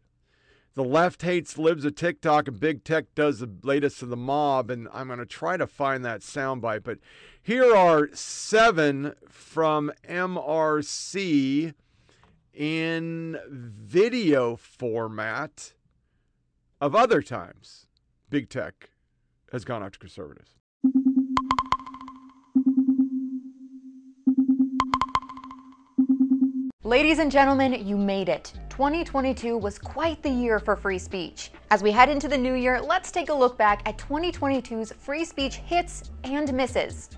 The 0.78 0.84
left 0.84 1.22
hates 1.22 1.58
libs 1.58 1.84
of 1.84 1.96
TikTok, 1.96 2.46
and 2.46 2.60
big 2.60 2.84
tech 2.84 3.12
does 3.16 3.40
the 3.40 3.50
latest 3.64 4.00
of 4.00 4.10
the 4.10 4.16
mob. 4.16 4.70
And 4.70 4.86
I'm 4.92 5.08
going 5.08 5.18
to 5.18 5.26
try 5.26 5.56
to 5.56 5.66
find 5.66 6.04
that 6.04 6.20
soundbite. 6.20 6.84
But 6.84 7.00
here 7.42 7.74
are 7.74 8.08
seven 8.14 9.14
from 9.28 9.90
MRC 10.08 11.74
in 12.54 13.38
video 13.48 14.54
format 14.54 15.72
of 16.80 16.94
other 16.94 17.22
times 17.22 17.88
big 18.30 18.48
tech 18.48 18.90
has 19.50 19.64
gone 19.64 19.82
after 19.82 19.98
conservatives. 19.98 20.52
Ladies 26.84 27.18
and 27.18 27.32
gentlemen, 27.32 27.84
you 27.84 27.96
made 27.96 28.28
it. 28.28 28.52
2022 28.78 29.58
was 29.58 29.76
quite 29.76 30.22
the 30.22 30.30
year 30.30 30.60
for 30.60 30.76
free 30.76 31.00
speech. 31.00 31.50
As 31.72 31.82
we 31.82 31.90
head 31.90 32.08
into 32.08 32.28
the 32.28 32.38
new 32.38 32.54
year, 32.54 32.80
let's 32.80 33.10
take 33.10 33.28
a 33.28 33.34
look 33.34 33.58
back 33.58 33.82
at 33.86 33.98
2022's 33.98 34.92
free 34.92 35.24
speech 35.24 35.56
hits 35.56 36.12
and 36.22 36.54
misses. 36.54 37.10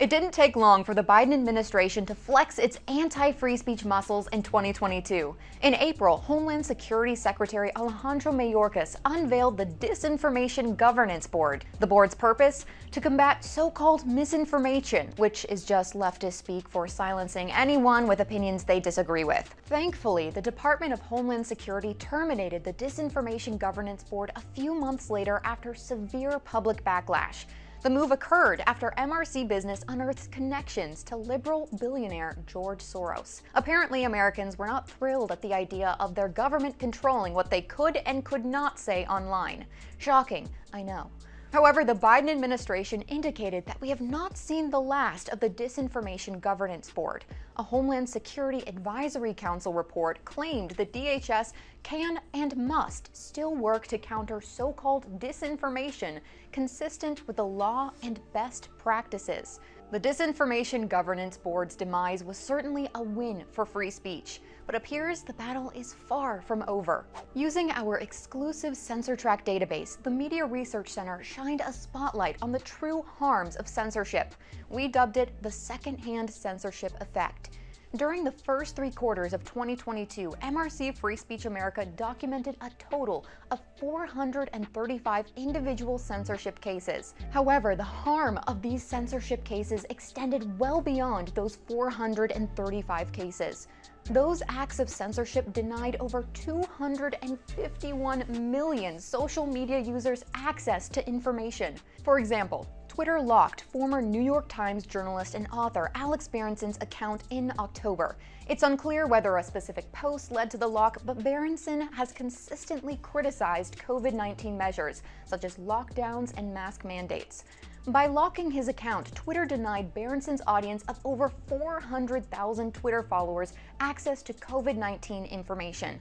It 0.00 0.08
didn't 0.08 0.32
take 0.32 0.56
long 0.56 0.82
for 0.82 0.94
the 0.94 1.04
Biden 1.04 1.34
administration 1.34 2.06
to 2.06 2.14
flex 2.14 2.58
its 2.58 2.78
anti 2.88 3.32
free 3.32 3.58
speech 3.58 3.84
muscles 3.84 4.28
in 4.28 4.42
2022. 4.42 5.36
In 5.60 5.74
April, 5.74 6.16
Homeland 6.16 6.64
Security 6.64 7.14
Secretary 7.14 7.70
Alejandro 7.76 8.32
Mayorkas 8.32 8.96
unveiled 9.04 9.58
the 9.58 9.66
Disinformation 9.66 10.74
Governance 10.74 11.26
Board. 11.26 11.66
The 11.80 11.86
board's 11.86 12.14
purpose? 12.14 12.64
To 12.92 13.00
combat 13.02 13.44
so 13.44 13.70
called 13.70 14.06
misinformation, 14.06 15.12
which 15.18 15.44
is 15.50 15.66
just 15.66 15.92
leftist 15.92 16.32
speak 16.32 16.66
for 16.66 16.88
silencing 16.88 17.52
anyone 17.52 18.06
with 18.06 18.20
opinions 18.20 18.64
they 18.64 18.80
disagree 18.80 19.24
with. 19.24 19.54
Thankfully, 19.64 20.30
the 20.30 20.40
Department 20.40 20.94
of 20.94 21.00
Homeland 21.00 21.46
Security 21.46 21.92
terminated 21.98 22.64
the 22.64 22.72
Disinformation 22.72 23.58
Governance 23.58 24.02
Board 24.02 24.32
a 24.34 24.40
few 24.54 24.74
months 24.74 25.10
later 25.10 25.42
after 25.44 25.74
severe 25.74 26.38
public 26.38 26.82
backlash. 26.84 27.44
The 27.82 27.88
move 27.88 28.10
occurred 28.10 28.62
after 28.66 28.92
MRC 28.98 29.48
Business 29.48 29.82
unearthed 29.88 30.30
connections 30.30 31.02
to 31.04 31.16
liberal 31.16 31.66
billionaire 31.80 32.36
George 32.46 32.80
Soros. 32.80 33.40
Apparently, 33.54 34.04
Americans 34.04 34.58
were 34.58 34.66
not 34.66 34.86
thrilled 34.86 35.32
at 35.32 35.40
the 35.40 35.54
idea 35.54 35.96
of 35.98 36.14
their 36.14 36.28
government 36.28 36.78
controlling 36.78 37.32
what 37.32 37.50
they 37.50 37.62
could 37.62 37.96
and 38.04 38.22
could 38.22 38.44
not 38.44 38.78
say 38.78 39.06
online. 39.06 39.64
Shocking, 39.96 40.50
I 40.74 40.82
know. 40.82 41.10
However, 41.52 41.84
the 41.84 41.94
Biden 41.94 42.30
administration 42.30 43.02
indicated 43.02 43.66
that 43.66 43.80
we 43.80 43.88
have 43.88 44.00
not 44.00 44.36
seen 44.36 44.70
the 44.70 44.80
last 44.80 45.28
of 45.30 45.40
the 45.40 45.50
Disinformation 45.50 46.40
Governance 46.40 46.88
Board. 46.88 47.24
A 47.56 47.62
Homeland 47.62 48.08
Security 48.08 48.62
Advisory 48.68 49.34
Council 49.34 49.72
report 49.72 50.24
claimed 50.24 50.70
the 50.72 50.86
DHS 50.86 51.52
can 51.82 52.20
and 52.34 52.56
must 52.56 53.14
still 53.16 53.56
work 53.56 53.88
to 53.88 53.98
counter 53.98 54.40
so 54.40 54.72
called 54.72 55.18
disinformation 55.18 56.20
consistent 56.52 57.26
with 57.26 57.34
the 57.36 57.44
law 57.44 57.90
and 58.04 58.20
best 58.32 58.68
practices. 58.78 59.58
The 59.90 59.98
Disinformation 59.98 60.88
Governance 60.88 61.36
Board's 61.36 61.74
demise 61.74 62.22
was 62.22 62.38
certainly 62.38 62.88
a 62.94 63.02
win 63.02 63.42
for 63.50 63.66
free 63.66 63.90
speech, 63.90 64.40
but 64.70 64.76
appears 64.76 65.22
the 65.22 65.32
battle 65.32 65.72
is 65.74 65.94
far 65.94 66.40
from 66.40 66.64
over. 66.68 67.04
Using 67.34 67.72
our 67.72 67.98
exclusive 67.98 68.74
CensorTrack 68.74 69.44
database, 69.44 70.00
the 70.04 70.10
Media 70.10 70.46
Research 70.46 70.90
Center 70.90 71.24
shined 71.24 71.60
a 71.66 71.72
spotlight 71.72 72.36
on 72.40 72.52
the 72.52 72.60
true 72.60 73.02
harms 73.18 73.56
of 73.56 73.66
censorship. 73.66 74.32
We 74.68 74.86
dubbed 74.86 75.16
it 75.16 75.42
the 75.42 75.50
secondhand 75.50 76.30
censorship 76.30 76.92
effect. 77.00 77.58
During 77.96 78.22
the 78.22 78.30
first 78.30 78.76
three 78.76 78.92
quarters 78.92 79.32
of 79.32 79.42
2022, 79.42 80.32
MRC 80.40 80.96
Free 80.96 81.16
Speech 81.16 81.46
America 81.46 81.84
documented 81.84 82.56
a 82.60 82.70
total 82.78 83.26
of 83.50 83.58
435 83.80 85.26
individual 85.34 85.98
censorship 85.98 86.60
cases. 86.60 87.14
However, 87.32 87.74
the 87.74 87.82
harm 87.82 88.38
of 88.46 88.62
these 88.62 88.84
censorship 88.84 89.42
cases 89.42 89.84
extended 89.90 90.56
well 90.60 90.80
beyond 90.80 91.32
those 91.34 91.56
435 91.66 93.10
cases. 93.10 93.66
Those 94.06 94.42
acts 94.48 94.80
of 94.80 94.88
censorship 94.88 95.52
denied 95.52 95.96
over 96.00 96.24
251 96.34 98.50
million 98.50 98.98
social 98.98 99.46
media 99.46 99.78
users 99.78 100.24
access 100.34 100.88
to 100.88 101.06
information. 101.06 101.76
For 102.02 102.18
example, 102.18 102.66
Twitter 102.88 103.20
locked 103.20 103.60
former 103.60 104.02
New 104.02 104.20
York 104.20 104.48
Times 104.48 104.84
journalist 104.84 105.36
and 105.36 105.46
author 105.52 105.92
Alex 105.94 106.26
Berenson's 106.26 106.76
account 106.80 107.22
in 107.30 107.52
October. 107.58 108.16
It's 108.48 108.64
unclear 108.64 109.06
whether 109.06 109.36
a 109.36 109.44
specific 109.44 109.92
post 109.92 110.32
led 110.32 110.50
to 110.50 110.58
the 110.58 110.66
lock, 110.66 110.98
but 111.04 111.22
Berenson 111.22 111.82
has 111.92 112.10
consistently 112.10 112.98
criticized 113.00 113.78
COVID 113.78 114.12
19 114.12 114.58
measures, 114.58 115.02
such 115.24 115.44
as 115.44 115.56
lockdowns 115.56 116.32
and 116.36 116.52
mask 116.52 116.84
mandates. 116.84 117.44
By 117.86 118.04
locking 118.04 118.50
his 118.50 118.68
account, 118.68 119.14
Twitter 119.14 119.46
denied 119.46 119.94
Berenson's 119.94 120.42
audience 120.46 120.84
of 120.86 121.00
over 121.02 121.30
400,000 121.48 122.74
Twitter 122.74 123.02
followers 123.02 123.54
access 123.80 124.22
to 124.24 124.34
COVID 124.34 124.76
19 124.76 125.24
information. 125.24 125.98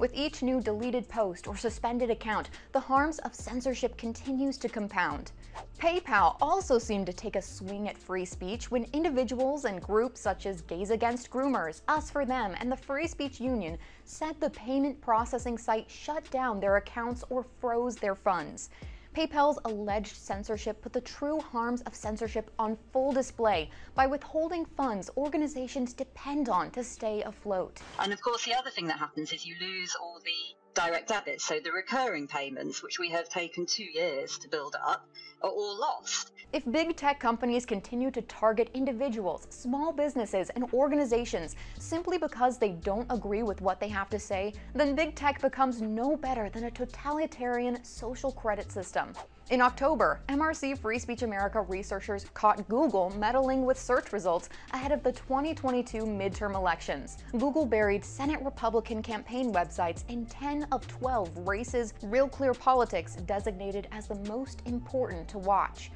With 0.00 0.12
each 0.12 0.42
new 0.42 0.60
deleted 0.60 1.08
post 1.08 1.46
or 1.46 1.56
suspended 1.56 2.10
account, 2.10 2.50
the 2.72 2.80
harms 2.80 3.20
of 3.20 3.32
censorship 3.32 3.96
continues 3.96 4.58
to 4.58 4.68
compound. 4.68 5.30
PayPal 5.78 6.36
also 6.40 6.80
seemed 6.80 7.06
to 7.06 7.12
take 7.12 7.36
a 7.36 7.42
swing 7.42 7.88
at 7.88 7.96
free 7.96 8.24
speech 8.24 8.72
when 8.72 8.88
individuals 8.92 9.66
and 9.66 9.80
groups 9.80 10.20
such 10.20 10.46
as 10.46 10.62
Gays 10.62 10.90
Against 10.90 11.30
Groomers, 11.30 11.82
Us 11.86 12.10
for 12.10 12.26
Them, 12.26 12.56
and 12.58 12.72
the 12.72 12.76
Free 12.76 13.06
Speech 13.06 13.40
Union 13.40 13.78
said 14.04 14.40
the 14.40 14.50
payment 14.50 15.00
processing 15.00 15.58
site 15.58 15.88
shut 15.88 16.28
down 16.32 16.58
their 16.58 16.74
accounts 16.74 17.22
or 17.30 17.44
froze 17.60 17.94
their 17.94 18.16
funds. 18.16 18.70
PayPal's 19.14 19.60
alleged 19.64 20.16
censorship 20.16 20.82
put 20.82 20.92
the 20.92 21.00
true 21.00 21.38
harms 21.38 21.82
of 21.82 21.94
censorship 21.94 22.50
on 22.58 22.76
full 22.92 23.12
display 23.12 23.70
by 23.94 24.08
withholding 24.08 24.66
funds 24.76 25.08
organizations 25.16 25.92
depend 25.92 26.48
on 26.48 26.72
to 26.72 26.82
stay 26.82 27.22
afloat. 27.22 27.80
And 28.00 28.12
of 28.12 28.20
course, 28.20 28.44
the 28.44 28.54
other 28.54 28.70
thing 28.70 28.88
that 28.88 28.98
happens 28.98 29.32
is 29.32 29.46
you 29.46 29.54
lose 29.60 29.94
all 30.02 30.18
the 30.24 30.80
direct 30.80 31.08
debits, 31.08 31.44
so 31.44 31.60
the 31.60 31.70
recurring 31.70 32.26
payments, 32.26 32.82
which 32.82 32.98
we 32.98 33.10
have 33.10 33.28
taken 33.28 33.66
two 33.66 33.84
years 33.84 34.36
to 34.38 34.48
build 34.48 34.74
up, 34.84 35.08
are 35.42 35.50
all 35.50 35.78
lost. 35.78 36.32
If 36.54 36.70
big 36.70 36.94
tech 36.94 37.18
companies 37.18 37.66
continue 37.66 38.12
to 38.12 38.22
target 38.22 38.70
individuals, 38.74 39.48
small 39.50 39.90
businesses, 39.90 40.50
and 40.50 40.72
organizations 40.72 41.56
simply 41.80 42.16
because 42.16 42.58
they 42.58 42.68
don't 42.68 43.10
agree 43.10 43.42
with 43.42 43.60
what 43.60 43.80
they 43.80 43.88
have 43.88 44.08
to 44.10 44.20
say, 44.20 44.52
then 44.72 44.94
big 44.94 45.16
tech 45.16 45.40
becomes 45.40 45.82
no 45.82 46.16
better 46.16 46.48
than 46.48 46.62
a 46.62 46.70
totalitarian 46.70 47.82
social 47.82 48.30
credit 48.30 48.70
system. 48.70 49.14
In 49.50 49.60
October, 49.60 50.20
MRC 50.28 50.78
Free 50.78 51.00
Speech 51.00 51.22
America 51.22 51.60
researchers 51.60 52.26
caught 52.34 52.68
Google 52.68 53.10
meddling 53.18 53.64
with 53.64 53.76
search 53.76 54.12
results 54.12 54.48
ahead 54.72 54.92
of 54.92 55.02
the 55.02 55.10
2022 55.10 56.04
midterm 56.04 56.54
elections. 56.54 57.18
Google 57.32 57.66
buried 57.66 58.04
Senate 58.04 58.40
Republican 58.44 59.02
campaign 59.02 59.52
websites 59.52 60.04
in 60.08 60.24
10 60.26 60.68
of 60.70 60.86
12 60.86 61.36
races 61.48 61.94
Real 62.04 62.28
Clear 62.28 62.54
Politics 62.54 63.16
designated 63.26 63.88
as 63.90 64.06
the 64.06 64.14
most 64.30 64.62
important 64.66 65.26
to 65.26 65.38
watch. 65.38 65.90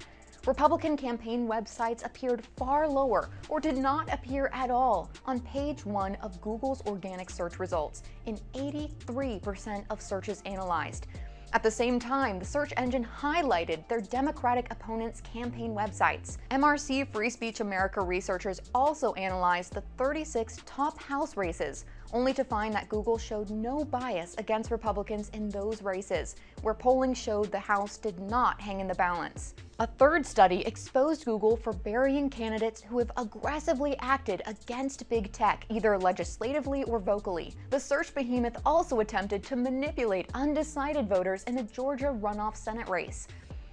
Republican 0.49 0.97
campaign 0.97 1.47
websites 1.47 2.03
appeared 2.07 2.43
far 2.57 2.89
lower 2.89 3.29
or 3.51 3.61
did 3.61 3.77
not 3.77 4.11
appear 4.11 4.49
at 4.55 4.71
all 4.71 5.11
on 5.27 5.41
page 5.41 5.85
one 5.85 6.15
of 6.23 6.41
Google's 6.41 6.81
organic 6.87 7.29
search 7.29 7.59
results 7.59 8.03
in 8.25 8.39
83% 8.55 9.85
of 9.91 10.01
searches 10.01 10.43
analyzed. 10.47 11.07
At 11.53 11.63
the 11.63 11.71
same 11.71 12.01
time, 12.01 12.39
the 12.39 12.47
search 12.47 12.73
engine 12.79 13.05
highlighted 13.05 13.87
their 13.89 14.01
Democratic 14.01 14.71
opponents' 14.71 15.21
campaign 15.21 15.75
websites. 15.75 16.39
MRC 16.51 17.13
Free 17.13 17.29
Speech 17.29 17.61
America 17.61 18.01
researchers 18.01 18.59
also 18.75 19.13
analyzed 19.15 19.75
the 19.75 19.83
36 19.99 20.61
top 20.65 20.99
House 20.99 21.37
races, 21.37 21.85
only 22.13 22.33
to 22.35 22.45
find 22.45 22.75
that 22.75 22.89
Google 22.89 23.19
showed 23.19 23.51
no 23.51 23.85
bias 23.85 24.35
against 24.39 24.71
Republicans 24.71 25.31
in 25.35 25.49
those 25.49 25.83
races, 25.83 26.37
where 26.63 26.75
polling 26.75 27.15
showed 27.15 27.51
the 27.51 27.59
House 27.59 27.97
did 27.97 28.19
not 28.21 28.61
hang 28.61 28.81
in 28.81 28.89
the 28.89 28.95
balance. 28.95 29.55
A 29.81 29.87
third 29.87 30.27
study 30.27 30.63
exposed 30.67 31.25
Google 31.25 31.57
for 31.57 31.73
burying 31.73 32.29
candidates 32.29 32.81
who 32.81 32.99
have 32.99 33.13
aggressively 33.17 33.97
acted 34.01 34.43
against 34.47 35.09
big 35.09 35.31
tech, 35.31 35.67
either 35.69 35.97
legislatively 35.97 36.83
or 36.85 36.99
vocally. 36.99 37.55
The 37.71 37.79
search 37.79 38.13
behemoth 38.15 38.57
also 38.67 39.01
attempted 39.01 39.45
to 39.45 39.57
manipulate 39.57 40.31
undecided 40.35 41.09
voters 41.09 41.45
in 41.45 41.55
the 41.55 41.63
Georgia 41.63 42.17
runoff 42.21 42.57
Senate 42.57 42.89
race. 42.89 43.29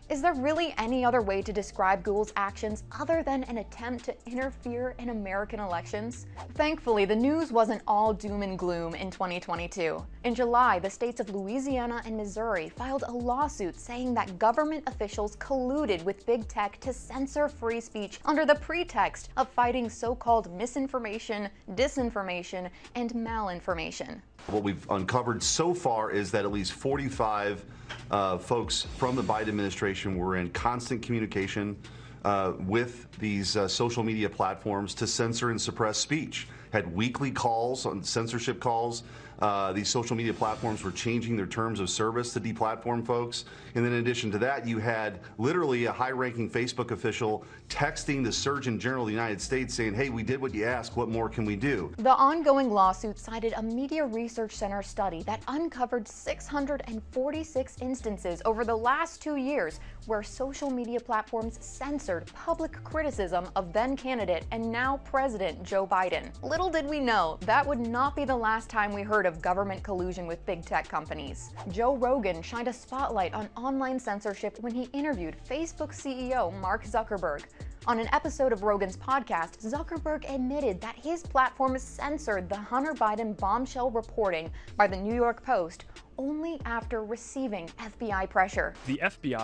Is 0.07 0.22
there 0.22 0.36
really 0.36 0.72
any 0.77 1.03
other 1.03 1.23
way 1.23 1.41
to 1.41 1.52
describe 1.52 2.03
Google's 2.03 2.32
actions 2.36 2.84
other 2.91 3.23
than 3.23 3.44
an 3.45 3.57
attempt 3.57 4.06
to 4.06 4.15
interfere 4.27 4.94
in 4.99 5.10
American 5.10 5.60
elections? 5.60 6.27
Thankfully, 6.53 7.06
the 7.06 7.15
news 7.15 7.52
wasn't 7.52 7.82
all 7.88 8.14
doom 8.14 8.44
and 8.44 8.57
gloom 8.57 8.94
in 8.94 9.10
2022. 9.10 10.06
In 10.23 10.36
July, 10.36 10.77
the 10.77 10.91
states 10.91 11.19
of 11.19 11.32
Louisiana 11.32 12.03
and 12.06 12.15
Missouri 12.15 12.69
filed 12.69 13.03
a 13.07 13.11
lawsuit 13.11 13.80
saying 13.80 14.14
that 14.14 14.38
government 14.38 14.84
officials 14.86 15.38
colluded 15.38 16.03
with 16.03 16.23
big 16.27 16.48
tech 16.48 16.80
to 16.82 16.94
censor 16.94 17.49
free 17.49 17.82
speech 17.82 18.19
under 18.26 18.45
the 18.45 18.56
pretext 18.56 19.30
of 19.38 19.49
fighting 19.49 19.90
so-called 19.90 20.52
misinformation, 20.56 21.49
disinformation, 21.72 22.69
and 22.94 23.11
malinformation. 23.14 24.22
What 24.48 24.61
we've 24.61 24.88
uncovered 24.91 25.41
so 25.41 25.73
far 25.73 26.11
is 26.11 26.30
that 26.30 26.45
at 26.45 26.52
least 26.52 26.73
45 26.73 27.65
uh, 28.12 28.38
folks 28.38 28.88
from 28.98 29.16
the 29.16 29.24
Biden 29.24 29.48
administration 29.49 30.18
were 30.18 30.38
in 30.38 30.49
constant 30.52 31.02
communication 31.02 31.78
uh, 32.24 32.53
with 32.60 33.07
these 33.20 33.56
uh, 33.56 33.68
social 33.68 34.03
media 34.03 34.30
platforms 34.30 34.94
to 34.95 35.07
censor 35.07 35.52
and 35.52 35.62
suppress 35.62 35.98
speech. 35.98 36.48
Had 36.72 36.94
weekly 36.94 37.32
calls 37.32 37.86
on 37.86 38.03
censorship 38.03 38.60
calls. 38.60 39.03
Uh, 39.40 39.74
these 39.74 39.90
social 39.90 40.16
media 40.16 40.34
platforms 40.34 40.84
were 40.84 40.91
changing 40.91 41.36
their 41.36 41.45
terms 41.45 41.80
of 41.80 41.90
service 41.90 42.34
to 42.34 42.40
deplatform 42.40 43.06
folks. 43.06 43.45
And 43.76 43.84
then 43.84 43.94
in 43.94 43.99
addition 43.99 44.32
to 44.32 44.38
that, 44.40 44.68
you 44.68 44.80
had 44.80 45.20
literally 45.38 45.86
a 45.86 45.91
high 45.91 46.12
ranking 46.12 46.49
Facebook 46.49 46.91
official 46.91 47.44
texting 47.70 48.24
the 48.24 48.32
Surgeon 48.32 48.80
General 48.80 49.03
of 49.03 49.07
the 49.07 49.14
United 49.14 49.41
States 49.41 49.74
saying, 49.74 49.94
hey, 49.94 50.10
we 50.10 50.24
did 50.24 50.40
what 50.40 50.53
you 50.53 50.66
asked. 50.66 50.95
What 50.95 51.10
more 51.10 51.28
can 51.30 51.45
we 51.45 51.56
do? 51.56 51.91
The 51.98 52.16
ongoing 52.16 52.70
lawsuit 52.70 53.20
cited 53.20 53.53
a 53.57 53.62
Media 53.62 54.06
Research 54.06 54.56
Center 54.56 54.82
study 54.82 55.24
that 55.24 55.41
uncovered 55.48 56.07
646 56.07 57.78
instances 57.82 58.41
over 58.45 58.64
the 58.64 58.76
last 58.76 59.22
two 59.22 59.36
years 59.36 59.80
where 60.07 60.23
social 60.23 60.69
media 60.69 60.99
platforms 60.99 61.57
censored 61.61 62.26
public 62.34 62.72
criticism 62.84 63.49
of 63.56 63.73
then 63.73 63.95
candidate 63.95 64.45
and 64.52 64.72
now 64.72 64.98
President 65.03 65.61
Joe 65.64 65.86
Biden. 65.86 66.32
Little 66.44 66.69
did 66.69 66.86
we 66.86 66.99
know 66.99 67.38
that 67.41 67.65
would 67.65 67.80
not 67.80 68.15
be 68.15 68.26
the 68.26 68.36
last 68.36 68.69
time 68.69 68.94
we 68.94 69.02
heard 69.02 69.26
of 69.26 69.41
government 69.41 69.84
collusion 69.84 70.27
with 70.27 70.45
big 70.45 70.65
tech 70.65 70.88
companies. 70.88 71.52
Joe 71.72 71.95
Rogan 71.95 72.41
shined 72.41 72.68
a 72.68 72.73
spotlight 72.73 73.34
on 73.34 73.49
online 73.56 73.99
censorship 73.99 74.57
when 74.61 74.73
he 74.73 74.84
interviewed 74.94 75.36
Facebook 75.49 75.90
CEO 75.94 76.53
Mark 76.60 76.86
Zuckerberg. 76.86 77.44
On 77.88 77.99
an 77.99 78.10
episode 78.14 78.52
of 78.52 78.64
Rogan's 78.64 78.98
podcast, 78.98 79.60
Zuckerberg 79.64 80.28
admitted 80.34 80.82
that 80.82 80.95
his 80.95 81.22
platform 81.22 81.78
censored 81.78 82.49
the 82.49 82.56
Hunter 82.56 82.94
Biden 82.94 83.38
bombshell 83.38 83.91
reporting 83.91 84.49
by 84.76 84.88
the 84.88 84.98
New 84.98 85.14
York 85.14 85.44
Post 85.44 85.86
only 86.18 86.60
after 86.66 87.03
receiving 87.03 87.68
FBI 87.78 88.28
pressure. 88.28 88.74
The 88.88 88.99
FBI, 89.03 89.38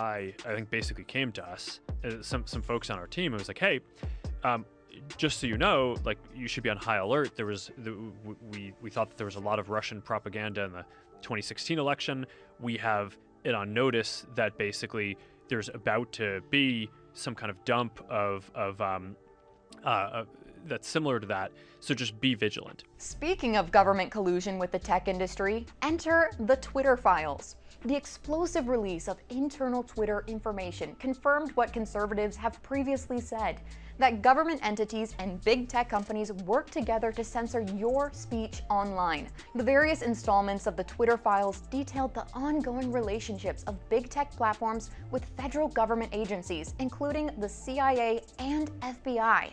I 0.44 0.54
think, 0.56 0.70
basically 0.70 1.04
came 1.04 1.30
to 1.32 1.48
us, 1.48 1.78
uh, 2.04 2.20
some 2.20 2.44
some 2.44 2.62
folks 2.62 2.90
on 2.90 2.98
our 2.98 3.06
team, 3.06 3.32
and 3.32 3.40
was 3.40 3.46
like, 3.46 3.58
"Hey, 3.58 3.78
um, 4.42 4.66
just 5.16 5.38
so 5.38 5.46
you 5.46 5.56
know, 5.56 5.96
like 6.04 6.18
you 6.34 6.48
should 6.48 6.64
be 6.64 6.70
on 6.70 6.78
high 6.78 6.96
alert. 6.96 7.36
There 7.36 7.46
was 7.46 7.70
the, 7.78 7.96
we 8.50 8.74
we 8.80 8.90
thought 8.90 9.08
that 9.10 9.18
there 9.18 9.26
was 9.26 9.36
a 9.36 9.40
lot 9.40 9.60
of 9.60 9.70
Russian 9.70 10.02
propaganda 10.02 10.64
in 10.64 10.72
the 10.72 10.84
2016 11.20 11.78
election. 11.78 12.26
We 12.58 12.76
have 12.78 13.16
it 13.44 13.54
on 13.54 13.72
notice 13.72 14.26
that 14.34 14.58
basically 14.58 15.16
there's 15.48 15.68
about 15.68 16.10
to 16.12 16.40
be 16.50 16.90
some 17.14 17.34
kind 17.34 17.50
of 17.50 17.64
dump 17.64 18.04
of 18.08 18.50
of 18.54 18.80
um, 18.80 19.16
uh, 19.84 19.88
uh, 19.88 20.24
that's 20.66 20.88
similar 20.88 21.20
to 21.20 21.26
that. 21.26 21.52
So 21.80 21.94
just 21.94 22.20
be 22.20 22.34
vigilant. 22.34 22.84
Speaking 22.98 23.56
of 23.56 23.70
government 23.70 24.10
collusion 24.10 24.58
with 24.58 24.70
the 24.70 24.78
tech 24.78 25.08
industry, 25.08 25.66
enter 25.82 26.30
the 26.40 26.56
Twitter 26.56 26.96
files. 26.96 27.56
The 27.84 27.96
explosive 27.96 28.68
release 28.68 29.08
of 29.08 29.18
internal 29.30 29.82
Twitter 29.82 30.22
information 30.28 30.94
confirmed 31.00 31.50
what 31.56 31.72
conservatives 31.72 32.36
have 32.36 32.62
previously 32.62 33.20
said 33.20 33.60
that 33.98 34.22
government 34.22 34.60
entities 34.64 35.14
and 35.18 35.42
big 35.44 35.68
tech 35.68 35.88
companies 35.88 36.32
work 36.32 36.70
together 36.70 37.10
to 37.12 37.24
censor 37.24 37.62
your 37.76 38.10
speech 38.12 38.62
online. 38.70 39.28
The 39.54 39.64
various 39.64 40.02
installments 40.02 40.66
of 40.66 40.76
the 40.76 40.84
Twitter 40.84 41.16
files 41.16 41.62
detailed 41.70 42.14
the 42.14 42.26
ongoing 42.34 42.92
relationships 42.92 43.64
of 43.64 43.76
big 43.88 44.08
tech 44.08 44.30
platforms 44.36 44.90
with 45.10 45.24
federal 45.36 45.68
government 45.68 46.10
agencies, 46.12 46.74
including 46.78 47.30
the 47.38 47.48
CIA 47.48 48.22
and 48.38 48.70
FBI. 48.80 49.50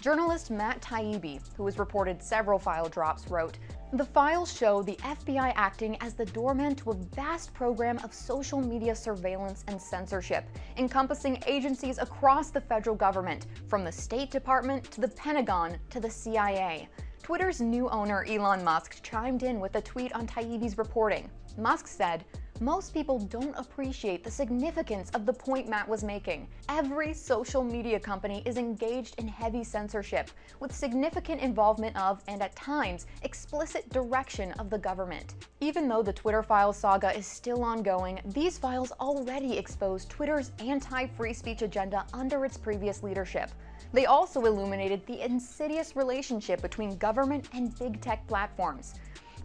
Journalist 0.00 0.50
Matt 0.50 0.80
Taibbi, 0.82 1.40
who 1.56 1.64
has 1.64 1.78
reported 1.78 2.22
several 2.22 2.58
file 2.58 2.88
drops, 2.88 3.28
wrote, 3.28 3.58
the 3.92 4.04
files 4.04 4.52
show 4.52 4.82
the 4.82 4.96
FBI 4.96 5.52
acting 5.56 5.96
as 6.00 6.14
the 6.14 6.26
doorman 6.26 6.74
to 6.76 6.90
a 6.90 6.94
vast 6.94 7.54
program 7.54 7.98
of 8.04 8.12
social 8.12 8.60
media 8.60 8.94
surveillance 8.94 9.64
and 9.68 9.80
censorship, 9.80 10.44
encompassing 10.76 11.42
agencies 11.46 11.98
across 11.98 12.50
the 12.50 12.60
federal 12.60 12.94
government, 12.94 13.46
from 13.68 13.84
the 13.84 13.92
State 13.92 14.30
Department 14.30 14.84
to 14.90 15.00
the 15.00 15.08
Pentagon 15.08 15.78
to 15.90 15.98
the 15.98 16.10
CIA. 16.10 16.88
Twitter's 17.22 17.60
new 17.60 17.88
owner 17.88 18.24
Elon 18.28 18.62
Musk 18.62 19.02
chimed 19.02 19.42
in 19.42 19.60
with 19.60 19.74
a 19.76 19.80
tweet 19.80 20.12
on 20.12 20.26
Taibbi's 20.26 20.78
reporting. 20.78 21.30
Musk 21.56 21.88
said, 21.88 22.24
most 22.60 22.94
people 22.94 23.18
don't 23.18 23.54
appreciate 23.56 24.24
the 24.24 24.30
significance 24.30 25.10
of 25.10 25.26
the 25.26 25.32
point 25.32 25.68
Matt 25.68 25.88
was 25.88 26.02
making. 26.02 26.48
Every 26.68 27.12
social 27.12 27.62
media 27.62 28.00
company 28.00 28.42
is 28.46 28.56
engaged 28.56 29.14
in 29.18 29.28
heavy 29.28 29.62
censorship, 29.62 30.30
with 30.60 30.74
significant 30.74 31.40
involvement 31.40 31.96
of, 31.96 32.22
and 32.28 32.42
at 32.42 32.56
times, 32.56 33.06
explicit 33.22 33.88
direction 33.90 34.52
of 34.52 34.70
the 34.70 34.78
government. 34.78 35.34
Even 35.60 35.88
though 35.88 36.02
the 36.02 36.12
Twitter 36.12 36.42
files 36.42 36.76
saga 36.76 37.16
is 37.16 37.26
still 37.26 37.62
ongoing, 37.62 38.20
these 38.26 38.58
files 38.58 38.92
already 39.00 39.58
expose 39.58 40.04
Twitter's 40.06 40.52
anti-free 40.58 41.34
speech 41.34 41.62
agenda 41.62 42.06
under 42.14 42.44
its 42.44 42.56
previous 42.56 43.02
leadership. 43.02 43.50
They 43.92 44.06
also 44.06 44.44
illuminated 44.44 45.06
the 45.06 45.24
insidious 45.24 45.96
relationship 45.96 46.60
between 46.62 46.96
government 46.96 47.48
and 47.52 47.78
big 47.78 48.00
tech 48.00 48.26
platforms. 48.26 48.94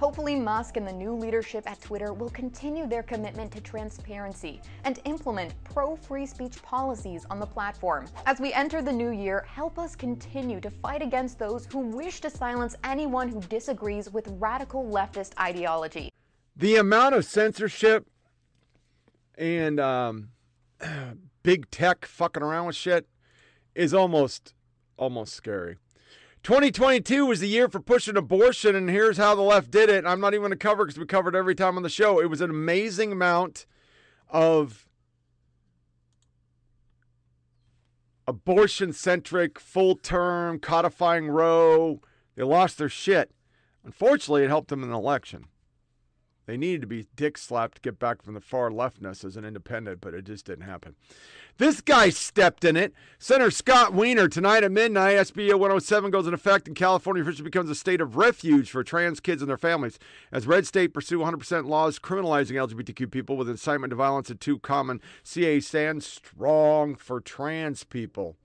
Hopefully, 0.02 0.36
Musk 0.36 0.78
and 0.78 0.88
the 0.88 0.92
new 0.92 1.14
leadership 1.14 1.70
at 1.70 1.80
Twitter 1.80 2.12
will 2.12 2.32
continue 2.32 2.88
their 2.88 3.04
commitment 3.04 3.52
to 3.52 3.62
transparency 3.62 4.60
and 4.84 5.00
implement 5.06 5.54
pro 5.64 5.96
free 5.96 6.26
speech 6.26 6.60
policies 6.64 7.24
on 7.30 7.40
the 7.40 7.46
platform. 7.46 8.08
As 8.26 8.40
we 8.40 8.52
enter 8.52 8.82
the 8.82 8.92
new 8.92 9.12
year, 9.12 9.46
help 9.48 9.78
us 9.78 9.96
continue 9.96 10.60
to 10.60 10.72
fight 10.72 11.04
against 11.04 11.38
those 11.38 11.68
who 11.68 11.82
wish 11.82 12.20
to 12.22 12.32
silence 12.32 12.76
anyone 12.84 13.30
who 13.30 13.42
disagrees 13.42 14.12
with 14.12 14.28
radical 14.40 14.84
leftist 14.84 15.40
ideology. 15.40 16.10
The 16.56 16.78
amount 16.78 17.14
of 17.14 17.24
censorship 17.24 18.08
and 19.38 19.80
um, 19.80 20.30
big 21.44 21.70
tech 21.70 22.08
fucking 22.08 22.42
around 22.42 22.66
with 22.66 22.76
shit 22.76 23.08
is 23.76 23.94
almost 23.94 24.56
almost 24.98 25.36
scary. 25.36 25.78
2022 26.44 27.28
was 27.28 27.40
the 27.40 27.48
year 27.48 27.70
for 27.70 27.80
pushing 27.80 28.18
abortion, 28.18 28.76
and 28.76 28.90
here's 28.90 29.18
how 29.18 29.36
the 29.36 29.42
left 29.42 29.70
did 29.70 29.90
it. 29.90 30.06
I'm 30.08 30.20
not 30.20 30.34
even 30.34 30.42
going 30.42 30.52
to 30.52 30.58
cover 30.58 30.86
because 30.86 30.98
we 30.98 31.06
covered 31.06 31.36
every 31.36 31.54
time 31.54 31.78
on 31.78 31.84
the 31.84 31.90
show. 31.90 32.20
It 32.20 32.32
was 32.32 32.42
an 32.42 32.50
amazing 32.50 33.12
amount 33.12 33.68
of 34.28 34.88
abortion 38.28 38.92
centric, 38.92 39.60
full 39.60 39.96
term, 39.96 40.58
codifying 40.58 41.28
Roe. 41.28 42.02
They 42.36 42.44
lost 42.44 42.80
their 42.80 42.90
shit. 42.90 43.32
Unfortunately, 43.84 44.44
it 44.44 44.50
helped 44.50 44.70
them 44.70 44.82
in 44.82 44.90
the 44.90 44.98
election. 44.98 45.46
They 46.52 46.58
needed 46.58 46.82
to 46.82 46.88
be 46.88 47.08
dick 47.16 47.38
slapped 47.38 47.76
to 47.76 47.82
get 47.82 47.98
back 47.98 48.22
from 48.22 48.34
the 48.34 48.42
far 48.42 48.70
leftness 48.72 49.24
as 49.24 49.38
an 49.38 49.46
independent, 49.46 50.02
but 50.02 50.14
it 50.14 50.26
just 50.26 50.46
didn't 50.46 50.66
happen. 50.66 50.96
This 51.60 51.80
guy 51.80 52.10
stepped 52.10 52.66
in 52.66 52.76
it. 52.76 52.94
Senator 53.18 53.52
Scott 53.52 53.94
Wiener 53.94 54.28
tonight 54.28 54.66
at 54.66 54.72
midnight. 54.74 55.16
SB 55.16 55.52
107 55.52 56.12
goes 56.12 56.26
into 56.26 56.36
effect, 56.36 56.68
and 56.68 56.76
California 56.76 57.24
officially 57.24 57.46
becomes 57.46 57.70
a 57.70 57.74
state 57.74 58.02
of 58.02 58.18
refuge 58.18 58.70
for 58.70 58.84
trans 58.84 59.22
kids 59.22 59.42
and 59.42 59.48
their 59.48 59.56
families. 59.56 59.98
As 60.30 60.46
red 60.46 60.68
state 60.68 60.94
pursue 60.94 61.20
100% 61.20 61.68
laws 61.68 62.00
criminalizing 62.00 62.58
LGBTQ 62.58 63.10
people 63.10 63.38
with 63.38 63.48
incitement 63.48 63.92
to 63.92 63.96
violence 63.96 64.30
and 64.30 64.42
too 64.42 64.60
common, 64.60 65.00
CA 65.24 65.62
stands 65.62 66.06
strong 66.06 66.96
for 66.96 67.22
trans 67.22 67.86
people. 67.86 68.36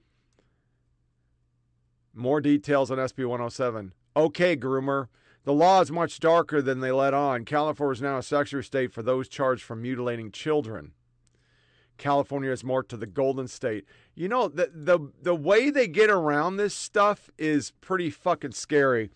More 2.15 2.41
details 2.41 2.93
on 2.93 2.99
SB 2.99 3.27
107. 3.27 3.95
Okay, 4.15 4.57
groomer. 4.57 5.09
The 5.47 5.53
law 5.53 5.81
is 5.81 5.93
much 5.93 6.19
darker 6.19 6.61
than 6.61 6.81
they 6.81 6.91
let 6.91 7.15
on. 7.15 7.45
California 7.45 7.93
is 7.93 8.03
now 8.03 8.19
a 8.19 8.23
sanctuary 8.23 8.65
state 8.65 8.93
for 8.93 9.01
those 9.01 9.29
charged 9.29 9.63
for 9.63 9.77
mutilating 9.77 10.33
children. 10.33 10.91
California 11.99 12.51
is 12.51 12.65
marked 12.65 12.91
to 12.91 12.97
the 12.97 13.07
Golden 13.07 13.47
State. 13.47 13.85
You 14.17 14.27
know, 14.27 14.49
the, 14.49 14.73
the, 14.75 14.99
the 15.23 15.37
way 15.37 15.71
they 15.71 15.87
get 15.87 16.11
around 16.11 16.57
this 16.57 16.75
stuff 16.75 17.31
is 17.39 17.71
pretty 17.81 18.11
fucking 18.11 18.53
scary. 18.53 19.09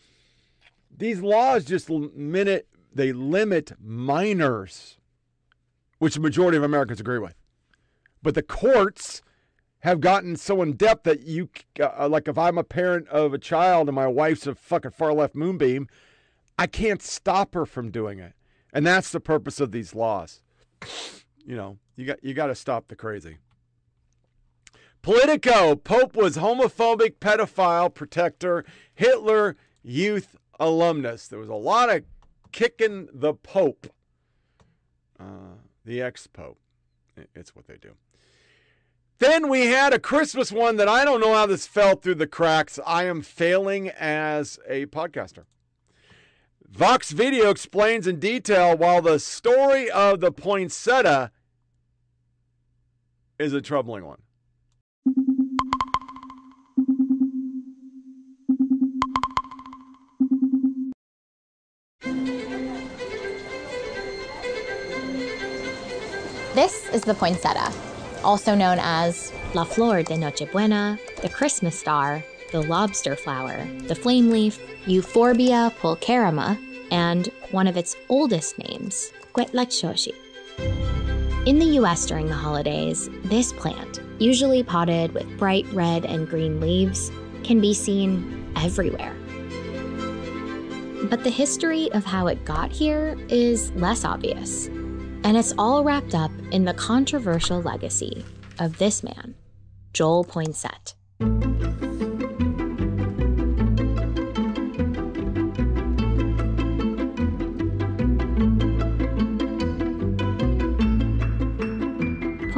These 0.96 1.20
laws 1.20 1.64
just 1.64 1.90
limit, 1.90 2.68
they 2.94 3.12
limit 3.12 3.72
minors, 3.80 4.98
which 5.98 6.14
the 6.14 6.20
majority 6.20 6.56
of 6.56 6.62
Americans 6.62 7.00
agree 7.00 7.18
with. 7.18 7.34
But 8.22 8.36
the 8.36 8.44
courts 8.44 9.20
have 9.80 10.00
gotten 10.00 10.36
so 10.36 10.62
in 10.62 10.74
depth 10.74 11.02
that 11.02 11.22
you, 11.22 11.48
uh, 11.80 12.08
like, 12.08 12.28
if 12.28 12.38
I'm 12.38 12.56
a 12.56 12.62
parent 12.62 13.08
of 13.08 13.34
a 13.34 13.38
child 13.38 13.88
and 13.88 13.96
my 13.96 14.06
wife's 14.06 14.46
a 14.46 14.54
fucking 14.54 14.92
far 14.92 15.12
left 15.12 15.34
moonbeam, 15.34 15.88
I 16.60 16.66
can't 16.66 17.00
stop 17.00 17.54
her 17.54 17.64
from 17.64 17.90
doing 17.90 18.18
it. 18.18 18.34
And 18.70 18.86
that's 18.86 19.10
the 19.10 19.18
purpose 19.18 19.60
of 19.60 19.72
these 19.72 19.94
laws. 19.94 20.42
You 21.42 21.56
know, 21.56 21.78
you 21.96 22.04
got 22.04 22.22
you 22.22 22.34
got 22.34 22.48
to 22.48 22.54
stop 22.54 22.88
the 22.88 22.94
crazy. 22.94 23.38
Politico, 25.00 25.74
Pope 25.74 26.14
was 26.14 26.36
homophobic 26.36 27.14
pedophile 27.18 27.92
protector, 27.92 28.66
Hitler 28.92 29.56
youth 29.82 30.36
alumnus. 30.60 31.28
There 31.28 31.38
was 31.38 31.48
a 31.48 31.54
lot 31.54 31.88
of 31.88 32.04
kicking 32.52 33.08
the 33.10 33.32
Pope, 33.32 33.86
uh, 35.18 35.56
the 35.86 36.02
ex 36.02 36.26
Pope. 36.26 36.58
It's 37.34 37.56
what 37.56 37.68
they 37.68 37.78
do. 37.78 37.94
Then 39.18 39.48
we 39.48 39.66
had 39.66 39.94
a 39.94 39.98
Christmas 39.98 40.52
one 40.52 40.76
that 40.76 40.88
I 40.88 41.06
don't 41.06 41.20
know 41.20 41.32
how 41.32 41.46
this 41.46 41.66
fell 41.66 41.96
through 41.96 42.16
the 42.16 42.26
cracks. 42.26 42.78
I 42.86 43.04
am 43.04 43.22
failing 43.22 43.88
as 43.88 44.58
a 44.68 44.84
podcaster. 44.86 45.44
Vox 46.70 47.10
Video 47.10 47.50
explains 47.50 48.06
in 48.06 48.20
detail 48.20 48.76
while 48.76 49.02
the 49.02 49.18
story 49.18 49.90
of 49.90 50.20
the 50.20 50.30
poinsettia 50.30 51.32
is 53.40 53.52
a 53.52 53.60
troubling 53.60 54.04
one. 54.06 54.22
This 66.54 66.88
is 66.90 67.02
the 67.02 67.14
poinsettia, 67.14 67.72
also 68.22 68.54
known 68.54 68.78
as 68.80 69.32
La 69.54 69.64
Flor 69.64 70.04
de 70.04 70.14
Nochebuena, 70.14 70.98
the 71.20 71.28
Christmas 71.28 71.76
star, 71.76 72.22
the 72.50 72.62
lobster 72.62 73.16
flower, 73.16 73.64
the 73.86 73.94
flame 73.94 74.30
leaf, 74.30 74.58
Euphorbia 74.86 75.72
pulcherrima, 75.80 76.58
and 76.90 77.28
one 77.50 77.66
of 77.66 77.76
its 77.76 77.96
oldest 78.08 78.58
names, 78.58 79.12
Cuetlaxochitl. 79.34 80.14
In 81.46 81.58
the 81.58 81.78
US 81.80 82.06
during 82.06 82.26
the 82.26 82.34
holidays, 82.34 83.08
this 83.24 83.52
plant, 83.52 84.00
usually 84.18 84.62
potted 84.62 85.12
with 85.14 85.38
bright 85.38 85.66
red 85.72 86.04
and 86.04 86.28
green 86.28 86.60
leaves, 86.60 87.10
can 87.42 87.60
be 87.60 87.72
seen 87.72 88.52
everywhere. 88.56 89.14
But 91.08 91.24
the 91.24 91.30
history 91.30 91.90
of 91.92 92.04
how 92.04 92.26
it 92.26 92.44
got 92.44 92.70
here 92.70 93.16
is 93.28 93.72
less 93.72 94.04
obvious, 94.04 94.66
and 94.66 95.36
it's 95.36 95.54
all 95.56 95.82
wrapped 95.82 96.14
up 96.14 96.30
in 96.50 96.64
the 96.66 96.74
controversial 96.74 97.62
legacy 97.62 98.24
of 98.58 98.76
this 98.76 99.02
man, 99.02 99.34
Joel 99.94 100.24
Poinsett. 100.24 100.94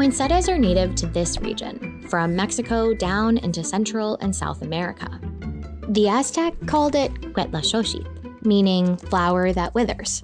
Poinsettias 0.03 0.49
are 0.49 0.59
native 0.59 0.97
to 0.97 1.07
this 1.07 1.41
region, 1.41 2.05
from 2.09 2.35
Mexico 2.35 2.93
down 2.93 3.39
into 3.39 3.63
Central 3.63 4.17
and 4.17 4.35
South 4.35 4.61
America. 4.61 5.21
The 5.91 6.09
Aztec 6.09 6.55
called 6.67 6.97
it 6.97 7.13
Cuetlaxochitl, 7.33 8.45
meaning 8.45 8.97
flower 8.97 9.53
that 9.53 9.73
withers. 9.77 10.21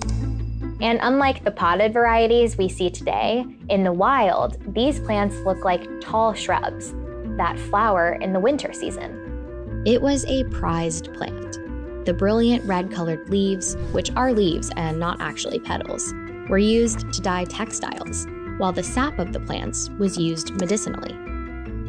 And 0.80 0.98
unlike 1.00 1.44
the 1.44 1.52
potted 1.52 1.92
varieties 1.92 2.58
we 2.58 2.68
see 2.68 2.90
today, 2.90 3.46
in 3.68 3.84
the 3.84 3.92
wild, 3.92 4.56
these 4.74 4.98
plants 4.98 5.36
look 5.46 5.64
like 5.64 5.86
tall 6.00 6.34
shrubs 6.34 6.92
that 7.36 7.56
flower 7.56 8.14
in 8.20 8.32
the 8.32 8.40
winter 8.40 8.72
season. 8.72 9.84
It 9.86 10.02
was 10.02 10.24
a 10.24 10.42
prized 10.46 11.14
plant. 11.14 12.04
The 12.04 12.14
brilliant 12.14 12.64
red 12.64 12.90
colored 12.90 13.30
leaves, 13.30 13.76
which 13.92 14.10
are 14.16 14.32
leaves 14.32 14.72
and 14.74 14.98
not 14.98 15.20
actually 15.20 15.60
petals, 15.60 16.12
were 16.48 16.58
used 16.58 17.12
to 17.12 17.20
dye 17.20 17.44
textiles 17.44 18.26
while 18.58 18.72
the 18.72 18.82
sap 18.82 19.18
of 19.18 19.32
the 19.32 19.40
plants 19.40 19.88
was 19.98 20.18
used 20.18 20.58
medicinally. 20.60 21.12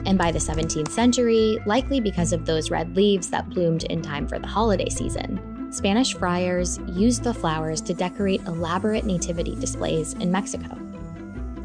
And 0.05 0.17
by 0.17 0.31
the 0.31 0.39
17th 0.39 0.89
century, 0.89 1.59
likely 1.65 1.99
because 1.99 2.31
of 2.31 2.45
those 2.45 2.71
red 2.71 2.95
leaves 2.95 3.29
that 3.29 3.49
bloomed 3.49 3.83
in 3.83 4.01
time 4.01 4.27
for 4.27 4.39
the 4.39 4.47
holiday 4.47 4.89
season, 4.89 5.71
Spanish 5.71 6.15
friars 6.15 6.79
used 6.87 7.23
the 7.23 7.33
flowers 7.33 7.81
to 7.81 7.93
decorate 7.93 8.41
elaborate 8.47 9.05
nativity 9.05 9.55
displays 9.55 10.13
in 10.13 10.31
Mexico. 10.31 10.77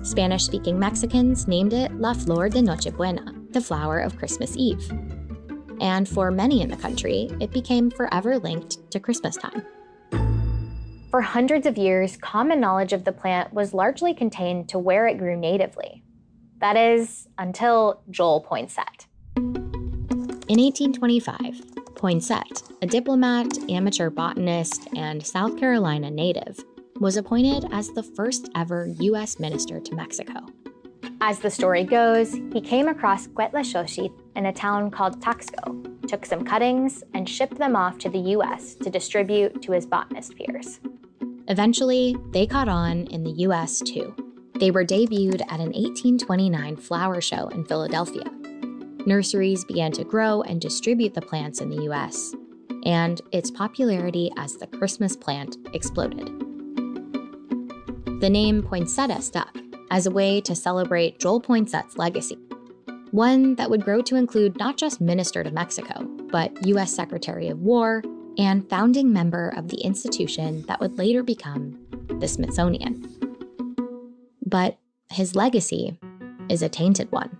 Spanish 0.02 0.44
speaking 0.44 0.78
Mexicans 0.78 1.48
named 1.48 1.72
it 1.72 1.90
La 1.94 2.12
Flor 2.12 2.50
de 2.50 2.60
Nochebuena, 2.60 3.52
the 3.52 3.60
flower 3.60 4.00
of 4.00 4.18
Christmas 4.18 4.56
Eve. 4.56 4.90
And 5.80 6.06
for 6.06 6.30
many 6.30 6.60
in 6.60 6.68
the 6.68 6.76
country, 6.76 7.30
it 7.40 7.50
became 7.50 7.90
forever 7.90 8.38
linked 8.38 8.90
to 8.90 9.00
Christmas 9.00 9.36
time. 9.36 9.64
For 11.14 11.22
hundreds 11.22 11.64
of 11.64 11.78
years, 11.78 12.16
common 12.16 12.58
knowledge 12.58 12.92
of 12.92 13.04
the 13.04 13.12
plant 13.12 13.52
was 13.52 13.72
largely 13.72 14.14
contained 14.14 14.68
to 14.70 14.80
where 14.80 15.06
it 15.06 15.16
grew 15.16 15.36
natively. 15.36 16.02
That 16.58 16.76
is, 16.76 17.28
until 17.38 18.02
Joel 18.10 18.40
Poinsett. 18.40 19.06
In 19.36 20.58
1825, 20.58 21.94
Poinsett, 21.94 22.64
a 22.82 22.86
diplomat, 22.86 23.46
amateur 23.70 24.10
botanist, 24.10 24.88
and 24.96 25.24
South 25.24 25.56
Carolina 25.56 26.10
native, 26.10 26.58
was 26.98 27.16
appointed 27.16 27.68
as 27.70 27.90
the 27.90 28.02
first 28.02 28.50
ever 28.56 28.88
U.S. 28.98 29.38
minister 29.38 29.78
to 29.78 29.94
Mexico. 29.94 30.40
As 31.20 31.38
the 31.38 31.48
story 31.48 31.84
goes, 31.84 32.32
he 32.52 32.60
came 32.60 32.88
across 32.88 33.28
Cuetlaxochitl 33.28 34.20
in 34.34 34.46
a 34.46 34.52
town 34.52 34.90
called 34.90 35.20
Taxco, 35.20 36.08
took 36.08 36.26
some 36.26 36.44
cuttings, 36.44 37.04
and 37.14 37.28
shipped 37.28 37.56
them 37.56 37.76
off 37.76 37.98
to 37.98 38.08
the 38.08 38.18
U.S. 38.18 38.74
to 38.74 38.90
distribute 38.90 39.62
to 39.62 39.70
his 39.70 39.86
botanist 39.86 40.34
peers. 40.34 40.80
Eventually, 41.48 42.16
they 42.30 42.46
caught 42.46 42.68
on 42.68 43.06
in 43.08 43.22
the 43.22 43.42
US 43.46 43.80
too. 43.80 44.14
They 44.58 44.70
were 44.70 44.84
debuted 44.84 45.42
at 45.42 45.60
an 45.60 45.72
1829 45.72 46.76
flower 46.76 47.20
show 47.20 47.48
in 47.48 47.64
Philadelphia. 47.64 48.24
Nurseries 49.06 49.64
began 49.64 49.92
to 49.92 50.04
grow 50.04 50.40
and 50.42 50.60
distribute 50.60 51.12
the 51.12 51.20
plants 51.20 51.60
in 51.60 51.68
the 51.68 51.82
US. 51.90 52.34
and 52.86 53.22
its 53.32 53.50
popularity 53.50 54.30
as 54.36 54.56
the 54.56 54.66
Christmas 54.66 55.16
plant 55.16 55.56
exploded. 55.72 56.26
The 58.20 58.28
name 58.30 58.62
poinsettia 58.62 59.22
stuck 59.22 59.56
as 59.90 60.06
a 60.06 60.10
way 60.10 60.40
to 60.42 60.54
celebrate 60.54 61.18
Joel 61.18 61.40
Poinsettia's 61.40 61.96
legacy, 61.96 62.38
one 63.10 63.54
that 63.54 63.70
would 63.70 63.84
grow 63.84 64.02
to 64.02 64.16
include 64.16 64.58
not 64.58 64.76
just 64.76 65.00
Minister 65.00 65.42
to 65.42 65.50
Mexico, 65.50 66.04
but 66.30 66.66
U.S. 66.66 66.94
Secretary 66.94 67.48
of 67.48 67.60
War 67.60 68.02
and 68.38 68.68
founding 68.68 69.12
member 69.12 69.50
of 69.56 69.68
the 69.68 69.80
institution 69.80 70.62
that 70.62 70.80
would 70.80 70.98
later 70.98 71.22
become 71.22 71.78
the 72.20 72.28
Smithsonian. 72.28 73.08
But 74.44 74.78
his 75.10 75.34
legacy 75.34 75.98
is 76.48 76.62
a 76.62 76.68
tainted 76.68 77.10
one. 77.12 77.38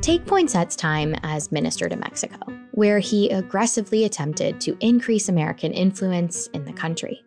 Take 0.00 0.26
Poinsettia's 0.26 0.76
time 0.76 1.14
as 1.22 1.52
Minister 1.52 1.88
to 1.88 1.96
Mexico, 1.96 2.38
where 2.72 2.98
he 2.98 3.28
aggressively 3.30 4.04
attempted 4.04 4.60
to 4.62 4.76
increase 4.80 5.28
American 5.28 5.72
influence 5.72 6.46
in 6.48 6.64
the 6.64 6.72
country. 6.72 7.22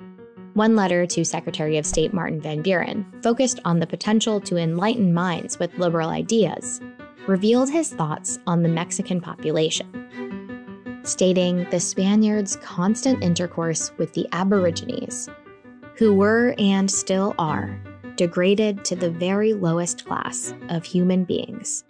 One 0.54 0.76
letter 0.76 1.06
to 1.06 1.24
Secretary 1.24 1.78
of 1.78 1.86
State 1.86 2.14
Martin 2.14 2.42
Van 2.42 2.62
Buren, 2.62 3.06
focused 3.22 3.60
on 3.66 3.80
the 3.80 3.88
potential 3.88 4.42
to 4.42 4.58
enlighten 4.58 5.14
minds 5.14 5.60
with 5.60 5.78
liberal 5.78 6.10
ideas, 6.10 6.82
revealed 7.28 7.70
his 7.70 7.94
thoughts 7.94 8.40
on 8.48 8.64
the 8.64 8.70
Mexican 8.70 9.22
population, 9.22 10.21
stating 11.04 11.68
the 11.70 11.80
Spaniards' 11.80 12.56
constant 12.58 13.24
intercourse 13.24 13.92
with 13.98 14.14
the 14.14 14.28
Aborigines, 14.32 15.30
who 15.96 16.14
were 16.14 16.56
and 16.58 16.90
still 16.90 17.36
are 17.38 17.80
degraded 18.16 18.86
to 18.86 18.96
the 18.96 19.10
very 19.10 19.54
lowest 19.54 20.06
class 20.06 20.54
of 20.70 20.84
human 20.84 21.24
beings, 21.24 21.84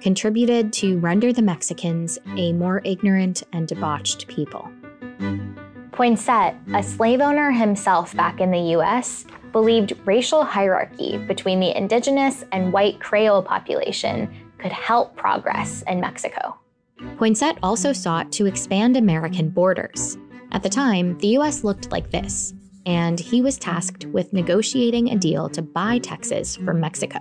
contributed 0.00 0.72
to 0.72 0.98
render 0.98 1.32
the 1.32 1.42
Mexicans 1.42 2.18
a 2.36 2.52
more 2.52 2.80
ignorant 2.84 3.42
and 3.52 3.68
debauched 3.68 4.26
people. 4.26 4.68
Poinsett, 5.92 6.56
a 6.74 6.82
slave 6.82 7.20
owner 7.20 7.50
himself 7.50 8.14
back 8.16 8.40
in 8.40 8.50
the 8.50 8.76
US, 8.76 9.24
believed 9.52 9.92
racial 10.04 10.42
hierarchy 10.42 11.18
between 11.18 11.60
the 11.60 11.76
indigenous 11.76 12.44
and 12.50 12.72
white 12.72 12.98
Creole 12.98 13.42
population 13.42 14.28
could 14.58 14.72
help 14.72 15.14
progress 15.16 15.82
in 15.86 16.00
Mexico. 16.00 16.58
Poinsett 17.16 17.58
also 17.62 17.92
sought 17.92 18.32
to 18.32 18.46
expand 18.46 18.96
American 18.96 19.48
borders. 19.48 20.16
At 20.52 20.62
the 20.62 20.68
time, 20.68 21.16
the 21.18 21.38
US 21.38 21.64
looked 21.64 21.90
like 21.90 22.10
this, 22.10 22.54
and 22.86 23.18
he 23.18 23.42
was 23.42 23.58
tasked 23.58 24.06
with 24.06 24.32
negotiating 24.32 25.10
a 25.10 25.16
deal 25.16 25.48
to 25.50 25.62
buy 25.62 25.98
Texas 25.98 26.56
from 26.56 26.80
Mexico. 26.80 27.20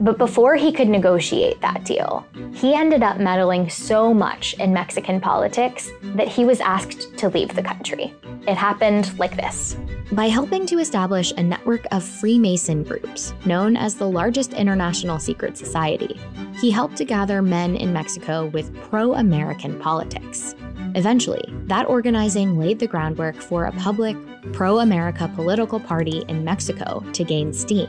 But 0.00 0.18
before 0.18 0.56
he 0.56 0.72
could 0.72 0.88
negotiate 0.88 1.60
that 1.60 1.84
deal, 1.84 2.26
he 2.54 2.74
ended 2.74 3.02
up 3.02 3.18
meddling 3.18 3.68
so 3.68 4.12
much 4.12 4.54
in 4.54 4.72
Mexican 4.72 5.20
politics 5.20 5.92
that 6.16 6.28
he 6.28 6.44
was 6.44 6.60
asked 6.60 7.16
to 7.18 7.28
leave 7.28 7.54
the 7.54 7.62
country. 7.62 8.12
It 8.48 8.56
happened 8.56 9.16
like 9.18 9.36
this. 9.36 9.76
By 10.12 10.26
helping 10.26 10.66
to 10.66 10.78
establish 10.78 11.32
a 11.32 11.42
network 11.42 11.86
of 11.92 12.02
Freemason 12.02 12.82
groups, 12.82 13.32
known 13.46 13.76
as 13.76 13.94
the 13.94 14.08
largest 14.08 14.52
international 14.54 15.18
secret 15.18 15.56
society, 15.56 16.20
he 16.60 16.70
helped 16.70 16.96
to 16.96 17.04
gather 17.04 17.40
men 17.40 17.76
in 17.76 17.92
Mexico 17.92 18.46
with 18.46 18.74
pro 18.82 19.14
American 19.14 19.78
politics. 19.78 20.54
Eventually, 20.94 21.44
that 21.66 21.88
organizing 21.88 22.58
laid 22.58 22.78
the 22.78 22.86
groundwork 22.86 23.36
for 23.36 23.64
a 23.64 23.72
public, 23.72 24.16
pro 24.52 24.80
America 24.80 25.30
political 25.34 25.80
party 25.80 26.22
in 26.28 26.44
Mexico 26.44 27.02
to 27.12 27.24
gain 27.24 27.52
steam, 27.52 27.88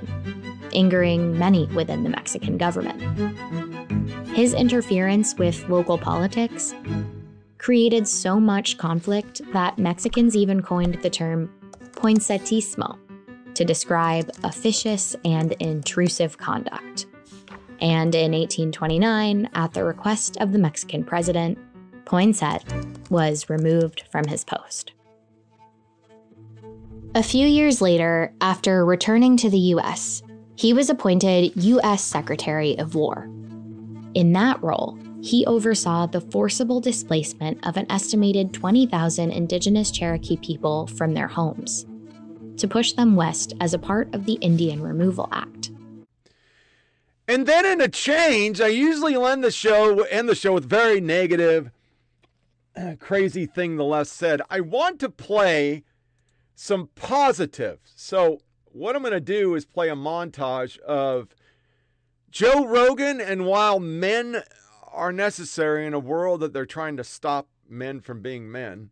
angering 0.73 1.37
many 1.37 1.65
within 1.67 2.03
the 2.03 2.09
Mexican 2.09 2.57
government. 2.57 3.01
His 4.29 4.53
interference 4.53 5.35
with 5.35 5.67
local 5.67 5.97
politics 5.97 6.73
created 7.57 8.07
so 8.07 8.39
much 8.39 8.77
conflict 8.77 9.41
that 9.53 9.77
Mexicans 9.77 10.35
even 10.35 10.61
coined 10.61 10.95
the 10.95 11.09
term 11.09 11.51
poinsettismo 11.91 12.97
to 13.53 13.65
describe 13.65 14.31
officious 14.43 15.15
and 15.23 15.51
intrusive 15.53 16.37
conduct. 16.37 17.05
And 17.79 18.15
in 18.15 18.31
1829, 18.31 19.49
at 19.53 19.73
the 19.73 19.83
request 19.83 20.37
of 20.37 20.51
the 20.51 20.59
Mexican 20.59 21.03
president, 21.03 21.57
Poinsett 22.05 22.63
was 23.09 23.49
removed 23.49 24.03
from 24.11 24.25
his 24.27 24.43
post. 24.43 24.93
A 27.15 27.23
few 27.23 27.47
years 27.47 27.81
later, 27.81 28.33
after 28.41 28.85
returning 28.85 29.37
to 29.37 29.49
the 29.49 29.73
US, 29.75 30.23
he 30.55 30.73
was 30.73 30.89
appointed 30.89 31.51
U.S. 31.55 32.03
Secretary 32.03 32.77
of 32.77 32.95
War. 32.95 33.29
In 34.13 34.33
that 34.33 34.61
role, 34.63 34.97
he 35.21 35.45
oversaw 35.45 36.05
the 36.05 36.21
forcible 36.21 36.81
displacement 36.81 37.65
of 37.65 37.77
an 37.77 37.85
estimated 37.89 38.53
20,000 38.53 39.31
indigenous 39.31 39.89
Cherokee 39.89 40.37
people 40.37 40.87
from 40.87 41.13
their 41.13 41.27
homes 41.27 41.85
to 42.57 42.67
push 42.67 42.93
them 42.93 43.15
west 43.15 43.53
as 43.59 43.73
a 43.73 43.79
part 43.79 44.13
of 44.13 44.25
the 44.25 44.33
Indian 44.33 44.81
Removal 44.81 45.29
Act. 45.31 45.71
And 47.27 47.47
then 47.47 47.65
in 47.65 47.81
a 47.81 47.87
change, 47.87 48.59
I 48.59 48.67
usually 48.67 49.15
end 49.15 49.43
the 49.43 49.51
show 49.51 50.01
end 50.03 50.27
the 50.27 50.35
show 50.35 50.53
with 50.53 50.65
very 50.65 50.99
negative, 50.99 51.71
crazy 52.99 53.45
thing 53.45 53.77
the 53.77 53.83
less 53.83 54.09
said. 54.09 54.41
I 54.49 54.61
want 54.61 54.99
to 55.01 55.09
play 55.09 55.83
some 56.55 56.89
positive. 56.95 57.79
So 57.95 58.39
what 58.65 58.95
I'm 58.95 59.01
going 59.01 59.13
to 59.13 59.19
do 59.19 59.55
is 59.55 59.65
play 59.65 59.89
a 59.89 59.95
montage 59.95 60.79
of 60.79 61.35
Joe 62.31 62.65
Rogan 62.65 63.21
and 63.21 63.45
while 63.45 63.79
men 63.79 64.43
are 64.91 65.11
necessary 65.11 65.85
in 65.85 65.93
a 65.93 65.99
world 65.99 66.39
that 66.41 66.53
they're 66.53 66.65
trying 66.65 66.97
to 66.97 67.03
stop 67.03 67.47
men 67.67 67.99
from 67.99 68.21
being 68.21 68.51
men, 68.51 68.89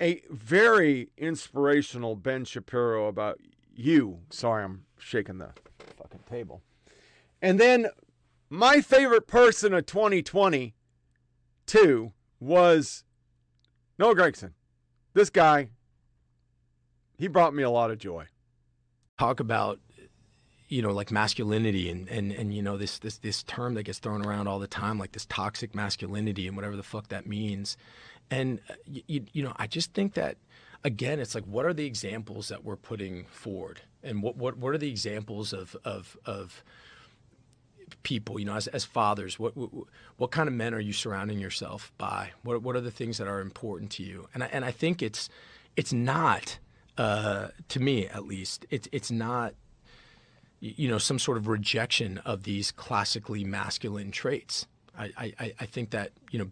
a 0.00 0.22
very 0.30 1.10
inspirational 1.16 2.16
Ben 2.16 2.44
Shapiro 2.44 3.06
about 3.06 3.38
you. 3.72 4.20
Sorry, 4.30 4.64
I'm 4.64 4.84
shaking 4.98 5.38
the 5.38 5.50
fucking 5.96 6.24
table. 6.28 6.62
And 7.40 7.60
then 7.60 7.88
my 8.48 8.80
favorite 8.80 9.26
person 9.26 9.74
of 9.74 9.86
2022 9.86 12.12
was 12.44 13.04
Noah 13.98 14.14
Gregson. 14.14 14.54
This 15.14 15.30
guy, 15.30 15.70
he 17.16 17.28
brought 17.28 17.54
me 17.54 17.62
a 17.62 17.70
lot 17.70 17.90
of 17.90 17.98
joy. 17.98 18.26
Talk 19.18 19.40
about 19.40 19.78
you 20.68 20.82
know 20.82 20.90
like 20.90 21.10
masculinity 21.10 21.88
and 21.90 22.08
and 22.08 22.32
and 22.32 22.54
you 22.54 22.62
know 22.62 22.76
this 22.76 22.98
this 22.98 23.18
this 23.18 23.42
term 23.42 23.74
that 23.74 23.84
gets 23.84 23.98
thrown 23.98 24.24
around 24.24 24.48
all 24.48 24.58
the 24.58 24.66
time 24.66 24.98
like 24.98 25.12
this 25.12 25.26
toxic 25.26 25.74
masculinity 25.74 26.48
and 26.48 26.56
whatever 26.56 26.74
the 26.74 26.82
fuck 26.82 27.08
that 27.08 27.26
means 27.26 27.76
and 28.30 28.60
uh, 28.70 28.74
you, 28.86 29.24
you 29.32 29.42
know 29.42 29.52
i 29.56 29.66
just 29.66 29.92
think 29.92 30.14
that 30.14 30.36
again 30.82 31.20
it's 31.20 31.34
like 31.34 31.44
what 31.44 31.64
are 31.66 31.74
the 31.74 31.84
examples 31.84 32.48
that 32.48 32.64
we're 32.64 32.76
putting 32.76 33.24
forward 33.26 33.82
and 34.02 34.22
what 34.22 34.36
what, 34.36 34.56
what 34.56 34.74
are 34.74 34.78
the 34.78 34.88
examples 34.88 35.52
of 35.52 35.76
of 35.84 36.16
of 36.24 36.64
people 38.04 38.38
you 38.38 38.44
know 38.44 38.54
as, 38.54 38.68
as 38.68 38.84
fathers 38.84 39.38
what, 39.38 39.56
what 39.56 39.70
what 40.16 40.30
kind 40.30 40.48
of 40.48 40.54
men 40.54 40.72
are 40.72 40.80
you 40.80 40.92
surrounding 40.92 41.40
yourself 41.40 41.92
by? 41.98 42.30
What 42.42 42.62
what 42.62 42.76
are 42.76 42.80
the 42.80 42.92
things 42.92 43.18
that 43.18 43.26
are 43.26 43.40
important 43.40 43.90
to 43.92 44.04
you? 44.04 44.28
And 44.32 44.44
I, 44.44 44.46
and 44.52 44.64
I 44.64 44.70
think 44.70 45.02
it's 45.02 45.28
it's 45.76 45.92
not 45.92 46.58
uh, 46.96 47.48
to 47.68 47.80
me 47.80 48.06
at 48.06 48.24
least 48.24 48.66
it's 48.70 48.88
it's 48.92 49.10
not 49.10 49.54
you 50.60 50.88
know 50.88 50.98
some 50.98 51.18
sort 51.18 51.36
of 51.36 51.48
rejection 51.48 52.18
of 52.18 52.44
these 52.44 52.70
classically 52.70 53.44
masculine 53.44 54.12
traits. 54.12 54.66
I, 54.96 55.10
I, 55.40 55.54
I 55.58 55.66
think 55.66 55.90
that 55.90 56.12
you 56.30 56.38
know 56.38 56.50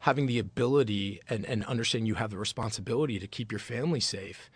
having 0.00 0.26
the 0.26 0.38
ability 0.38 1.20
and, 1.28 1.44
and 1.44 1.62
understanding 1.66 2.06
you 2.06 2.14
have 2.14 2.30
the 2.30 2.38
responsibility 2.38 3.18
to 3.18 3.26
keep 3.26 3.52
your 3.52 3.58
family 3.58 4.00
safe 4.00 4.50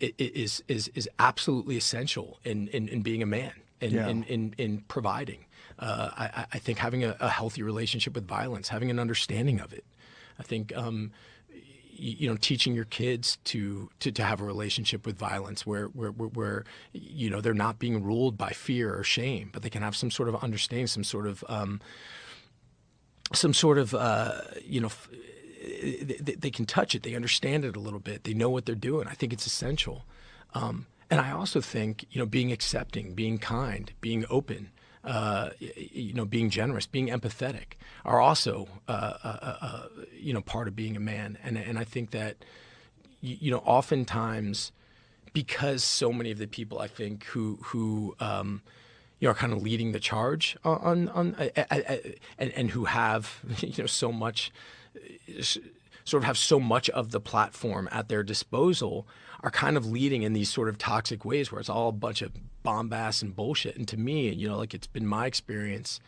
is 0.00 0.62
is 0.68 0.88
is 0.94 1.08
absolutely 1.18 1.76
essential 1.76 2.38
in, 2.44 2.68
in, 2.68 2.86
in 2.88 3.02
being 3.02 3.20
a 3.22 3.26
man 3.26 3.52
and 3.80 3.92
Yeah. 3.92 4.08
in, 4.08 4.24
in, 4.24 4.54
in 4.58 4.78
providing. 4.88 5.44
Uh, 5.78 6.10
I, 6.16 6.46
I 6.54 6.58
think 6.58 6.78
having 6.78 7.04
a, 7.04 7.16
a 7.20 7.28
healthy 7.28 7.62
relationship 7.62 8.14
with 8.14 8.26
violence, 8.26 8.68
having 8.68 8.90
an 8.90 8.98
understanding 8.98 9.60
of 9.60 9.72
it. 9.72 9.84
I 10.38 10.42
think 10.42 10.76
um, 10.76 11.12
you 12.00 12.28
know 12.28 12.36
teaching 12.36 12.74
your 12.74 12.84
kids 12.84 13.38
to, 13.44 13.90
to 14.00 14.10
to 14.12 14.24
have 14.24 14.40
a 14.40 14.44
relationship 14.44 15.04
with 15.06 15.16
violence 15.18 15.66
where, 15.66 15.86
where 15.86 16.10
where 16.10 16.28
where 16.28 16.64
you 16.92 17.28
know 17.30 17.40
they're 17.40 17.54
not 17.54 17.78
being 17.78 18.02
ruled 18.02 18.36
by 18.38 18.50
fear 18.50 18.94
or 18.96 19.02
shame, 19.04 19.50
but 19.52 19.62
they 19.62 19.70
can 19.70 19.82
have 19.82 19.96
some 19.96 20.10
sort 20.10 20.28
of 20.28 20.36
understanding, 20.42 20.86
some 20.88 21.04
sort 21.04 21.26
of 21.26 21.44
um, 21.48 21.80
some 23.32 23.52
sort 23.54 23.78
of 23.78 23.94
uh, 23.94 24.40
you 24.64 24.80
know 24.80 24.86
f- 24.88 25.08
they, 25.60 26.34
they 26.38 26.50
can 26.50 26.64
touch 26.64 26.94
it 26.94 27.02
they 27.02 27.14
understand 27.14 27.64
it 27.64 27.76
a 27.76 27.80
little 27.80 27.98
bit 27.98 28.24
they 28.24 28.32
know 28.32 28.48
what 28.48 28.64
they're 28.64 28.74
doing 28.74 29.06
i 29.08 29.12
think 29.12 29.32
it's 29.32 29.44
essential 29.44 30.04
um, 30.54 30.86
and 31.10 31.20
i 31.20 31.30
also 31.30 31.60
think 31.60 32.04
you 32.10 32.18
know 32.18 32.26
being 32.26 32.52
accepting 32.52 33.14
being 33.14 33.38
kind 33.38 33.92
being 34.00 34.24
open 34.30 34.70
uh, 35.04 35.50
you 35.58 36.12
know 36.12 36.24
being 36.24 36.50
generous 36.50 36.86
being 36.86 37.08
empathetic 37.08 37.76
are 38.04 38.20
also 38.20 38.68
uh, 38.88 39.14
uh, 39.22 39.38
uh, 39.42 39.56
uh, 39.60 39.82
you 40.12 40.32
know 40.34 40.40
part 40.40 40.68
of 40.68 40.76
being 40.76 40.96
a 40.96 41.00
man. 41.00 41.38
And 41.42 41.56
and 41.56 41.78
i 41.78 41.84
think 41.84 42.10
that 42.10 42.36
you 43.20 43.50
know 43.50 43.58
oftentimes 43.58 44.72
because 45.32 45.84
so 45.84 46.12
many 46.12 46.30
of 46.30 46.38
the 46.38 46.46
people 46.46 46.78
I 46.78 46.88
think 46.88 47.24
who 47.24 47.58
who 47.62 48.16
um, 48.20 48.62
you 49.18 49.26
know 49.26 49.32
are 49.32 49.34
kind 49.34 49.52
of 49.52 49.62
leading 49.62 49.92
the 49.92 50.00
charge 50.00 50.56
on 50.64 51.08
on, 51.08 51.08
on 51.08 51.50
and 52.38 52.52
and 52.52 52.70
who 52.70 52.86
have 52.86 53.40
you 53.58 53.82
know 53.82 53.86
so 53.86 54.12
much 54.12 54.52
sort 56.04 56.22
of 56.22 56.26
have 56.26 56.38
so 56.38 56.58
much 56.58 56.88
of 56.90 57.10
the 57.10 57.20
platform 57.20 57.88
at 57.92 58.08
their 58.08 58.22
disposal 58.22 59.06
are 59.42 59.50
kind 59.50 59.76
of 59.76 59.86
leading 59.86 60.22
in 60.22 60.32
these 60.32 60.48
sort 60.48 60.68
of 60.68 60.78
toxic 60.78 61.24
ways 61.24 61.52
where 61.52 61.60
it's 61.60 61.68
all 61.68 61.88
a 61.88 61.92
bunch 61.92 62.22
of 62.22 62.32
bombast 62.62 63.22
and 63.22 63.34
bullshit. 63.34 63.76
And 63.76 63.86
to 63.88 63.96
me, 63.96 64.30
you 64.30 64.48
know, 64.48 64.56
like 64.56 64.74
it's 64.74 64.86
been 64.86 65.06
my 65.06 65.26
experience, 65.26 66.00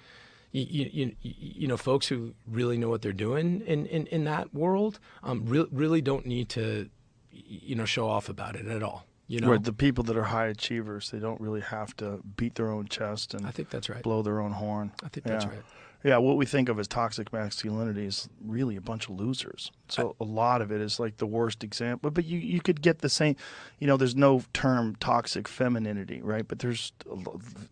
you, 0.52 0.66
you, 0.68 0.90
you, 1.22 1.34
you 1.38 1.68
know, 1.68 1.76
folks 1.76 2.08
who 2.08 2.34
really 2.46 2.76
know 2.76 2.88
what 2.88 3.02
they're 3.02 3.12
doing 3.12 3.62
in, 3.66 3.86
in, 3.86 4.06
in 4.08 4.24
that 4.24 4.52
world 4.52 4.98
um, 5.22 5.44
re- 5.46 5.68
really 5.70 6.00
don't 6.00 6.26
need 6.26 6.48
to, 6.50 6.88
you 7.30 7.76
know, 7.76 7.84
show 7.84 8.08
off 8.08 8.28
about 8.28 8.56
it 8.56 8.66
at 8.66 8.82
all. 8.82 9.06
You 9.28 9.38
know, 9.38 9.50
Where 9.50 9.58
the 9.58 9.72
people 9.72 10.02
that 10.04 10.16
are 10.16 10.24
high 10.24 10.48
achievers, 10.48 11.10
they 11.10 11.20
don't 11.20 11.40
really 11.40 11.60
have 11.60 11.96
to 11.98 12.18
beat 12.36 12.56
their 12.56 12.68
own 12.68 12.88
chest 12.88 13.32
and 13.32 13.46
I 13.46 13.52
think 13.52 13.70
that's 13.70 13.88
right. 13.88 14.02
blow 14.02 14.22
their 14.22 14.40
own 14.40 14.50
horn. 14.50 14.90
I 15.04 15.08
think 15.08 15.24
that's 15.24 15.46
right. 15.46 15.62
Yeah, 16.02 16.16
what 16.16 16.38
we 16.38 16.46
think 16.46 16.70
of 16.70 16.78
as 16.78 16.88
toxic 16.88 17.30
masculinity 17.30 18.06
is 18.06 18.28
really 18.42 18.74
a 18.76 18.80
bunch 18.80 19.10
of 19.10 19.16
losers. 19.20 19.70
So 19.88 20.16
a 20.18 20.24
lot 20.24 20.62
of 20.62 20.72
it 20.72 20.80
is 20.80 20.98
like 20.98 21.18
the 21.18 21.26
worst 21.26 21.62
example. 21.62 22.10
But 22.10 22.24
you, 22.24 22.38
you 22.38 22.60
could 22.62 22.80
get 22.80 23.00
the 23.00 23.10
same, 23.10 23.36
you 23.78 23.86
know, 23.86 23.98
there's 23.98 24.16
no 24.16 24.42
term 24.54 24.96
toxic 24.96 25.46
femininity, 25.46 26.22
right? 26.22 26.48
But 26.48 26.60
there's 26.60 26.92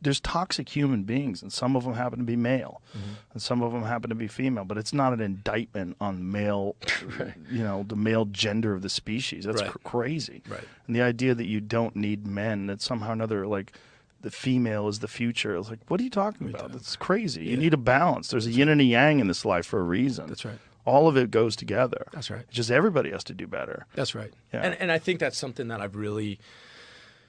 there's 0.03 0.21
toxic 0.21 0.69
human 0.69 1.05
beings, 1.05 1.41
and 1.41 1.51
some 1.53 1.75
of 1.75 1.85
them 1.85 1.95
happen 1.95 2.19
to 2.19 2.25
be 2.25 2.37
male, 2.37 2.83
Mm-hmm. 2.91 3.15
and 3.33 3.43
some 3.43 3.63
of 3.63 3.73
them 3.73 3.83
happen 3.85 4.11
to 4.11 4.15
be 4.17 4.29
female. 4.29 4.65
But 4.65 4.77
it's 4.79 4.93
not 4.93 5.13
an 5.15 5.21
indictment 5.21 5.97
on 6.01 6.31
male, 6.31 6.77
you 7.51 7.63
know, 7.63 7.85
the 7.89 7.97
male 7.97 8.27
gender 8.27 8.75
of 8.75 8.83
the 8.83 8.91
species. 8.91 9.45
That's 9.45 9.63
Right. 9.63 9.71
cr- 9.71 9.79
crazy. 9.85 10.43
Right. 10.49 10.65
And 10.87 10.95
the 10.95 11.03
idea 11.03 11.35
that 11.35 11.47
you 11.47 11.61
don't 11.61 11.97
need 11.97 12.27
men, 12.27 12.67
that 12.67 12.83
somehow 12.83 13.11
or 13.11 13.13
another, 13.13 13.47
like 13.47 13.73
the 14.21 14.31
female 14.31 14.89
is 14.89 14.99
the 14.99 15.09
future. 15.09 15.57
It's 15.57 15.71
like, 15.71 15.81
what 15.89 16.01
are 16.01 16.03
you 16.03 16.11
talking 16.11 16.49
about? 16.49 16.73
That's 16.73 16.97
crazy. 16.97 17.45
You 17.45 17.57
need 17.57 17.75
a 17.75 17.79
balance. 17.79 18.29
There's 18.29 18.47
a 18.47 18.51
yin 18.51 18.69
and 18.69 18.81
a 18.81 18.85
yang 18.85 19.21
in 19.21 19.29
this 19.29 19.45
life 19.45 19.67
for 19.67 19.79
a 19.79 19.85
reason. 19.85 20.27
That's 20.27 20.45
right. 20.45 20.59
All 20.85 21.07
of 21.07 21.17
it 21.17 21.31
goes 21.31 21.55
together. 21.55 22.07
That's 22.13 22.31
right. 22.31 22.43
It's 22.49 22.57
just 22.57 22.71
everybody 22.71 23.11
has 23.11 23.23
to 23.25 23.35
do 23.35 23.47
better. 23.47 23.87
That's 23.95 24.15
right. 24.15 24.33
Yeah. 24.53 24.63
And 24.63 24.75
and 24.81 24.91
I 24.91 24.99
think 24.99 25.21
that's 25.21 25.37
something 25.37 25.69
that 25.69 25.81
I've 25.81 25.95
really, 25.97 26.39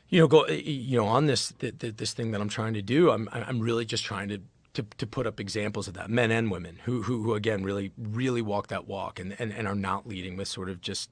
you 0.10 0.20
know, 0.20 0.28
go 0.28 0.48
you 0.48 0.98
know 0.98 1.06
on 1.06 1.28
this 1.28 1.54
th- 1.60 1.78
th- 1.78 1.98
this 1.98 2.14
thing 2.14 2.32
that 2.32 2.42
I'm 2.42 2.50
trying 2.50 2.74
to 2.76 2.82
do. 2.82 3.12
I'm 3.12 3.28
I'm 3.32 3.60
really 3.60 3.86
just 3.86 4.06
trying 4.06 4.30
to. 4.30 4.42
To, 4.76 4.86
to 4.98 5.08
put 5.08 5.26
up 5.26 5.40
examples 5.40 5.88
of 5.88 5.96
that, 5.96 6.12
men 6.12 6.30
and 6.32 6.52
women 6.52 6.78
who, 6.84 7.02
who, 7.02 7.24
who 7.24 7.34
again 7.34 7.64
really 7.64 7.92
really 7.98 8.42
walk 8.42 8.68
that 8.68 8.88
walk 8.88 9.20
and, 9.20 9.36
and, 9.40 9.52
and 9.52 9.68
are 9.68 9.76
not 9.76 10.08
leading 10.08 10.38
with 10.38 10.48
sort 10.48 10.70
of 10.70 10.80
just 10.80 11.10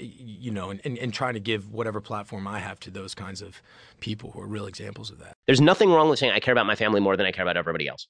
you 0.00 0.50
know 0.50 0.70
and, 0.70 0.80
and, 0.84 0.98
and 0.98 1.12
trying 1.12 1.34
to 1.34 1.40
give 1.40 1.70
whatever 1.70 2.00
platform 2.00 2.46
I 2.46 2.58
have 2.58 2.80
to 2.80 2.90
those 2.90 3.14
kinds 3.14 3.42
of 3.42 3.62
people 4.00 4.30
who 4.32 4.40
are 4.40 4.46
real 4.46 4.66
examples 4.66 5.10
of 5.10 5.18
that. 5.18 5.34
There's 5.46 5.60
nothing 5.60 5.90
wrong 5.90 6.08
with 6.08 6.18
saying 6.18 6.32
I 6.32 6.40
care 6.40 6.52
about 6.52 6.66
my 6.66 6.76
family 6.76 7.00
more 7.00 7.16
than 7.16 7.26
I 7.26 7.32
care 7.32 7.44
about 7.44 7.56
everybody 7.56 7.88
else. 7.88 8.08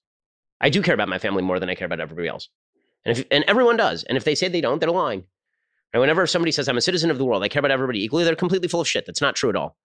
I 0.60 0.70
do 0.70 0.82
care 0.82 0.94
about 0.94 1.08
my 1.08 1.18
family 1.18 1.42
more 1.42 1.60
than 1.60 1.70
I 1.70 1.74
care 1.74 1.86
about 1.86 2.00
everybody 2.00 2.28
else. 2.28 2.48
And 3.04 3.16
if 3.16 3.26
and 3.30 3.44
everyone 3.44 3.76
does. 3.76 4.04
And 4.04 4.16
if 4.16 4.24
they 4.24 4.34
say 4.34 4.48
they 4.48 4.60
don't, 4.60 4.80
they're 4.80 4.90
lying. 4.90 5.24
And 5.92 6.00
whenever 6.00 6.26
somebody 6.26 6.52
says 6.52 6.68
I'm 6.68 6.76
a 6.76 6.82
citizen 6.82 7.10
of 7.10 7.18
the 7.18 7.24
world, 7.24 7.42
I 7.42 7.48
care 7.48 7.60
about 7.60 7.70
everybody 7.70 8.04
equally, 8.04 8.24
they're 8.24 8.34
completely 8.36 8.68
full 8.68 8.80
of 8.80 8.88
shit. 8.88 9.06
That's 9.06 9.22
not 9.22 9.36
true 9.36 9.50
at 9.50 9.56
all. 9.56 9.76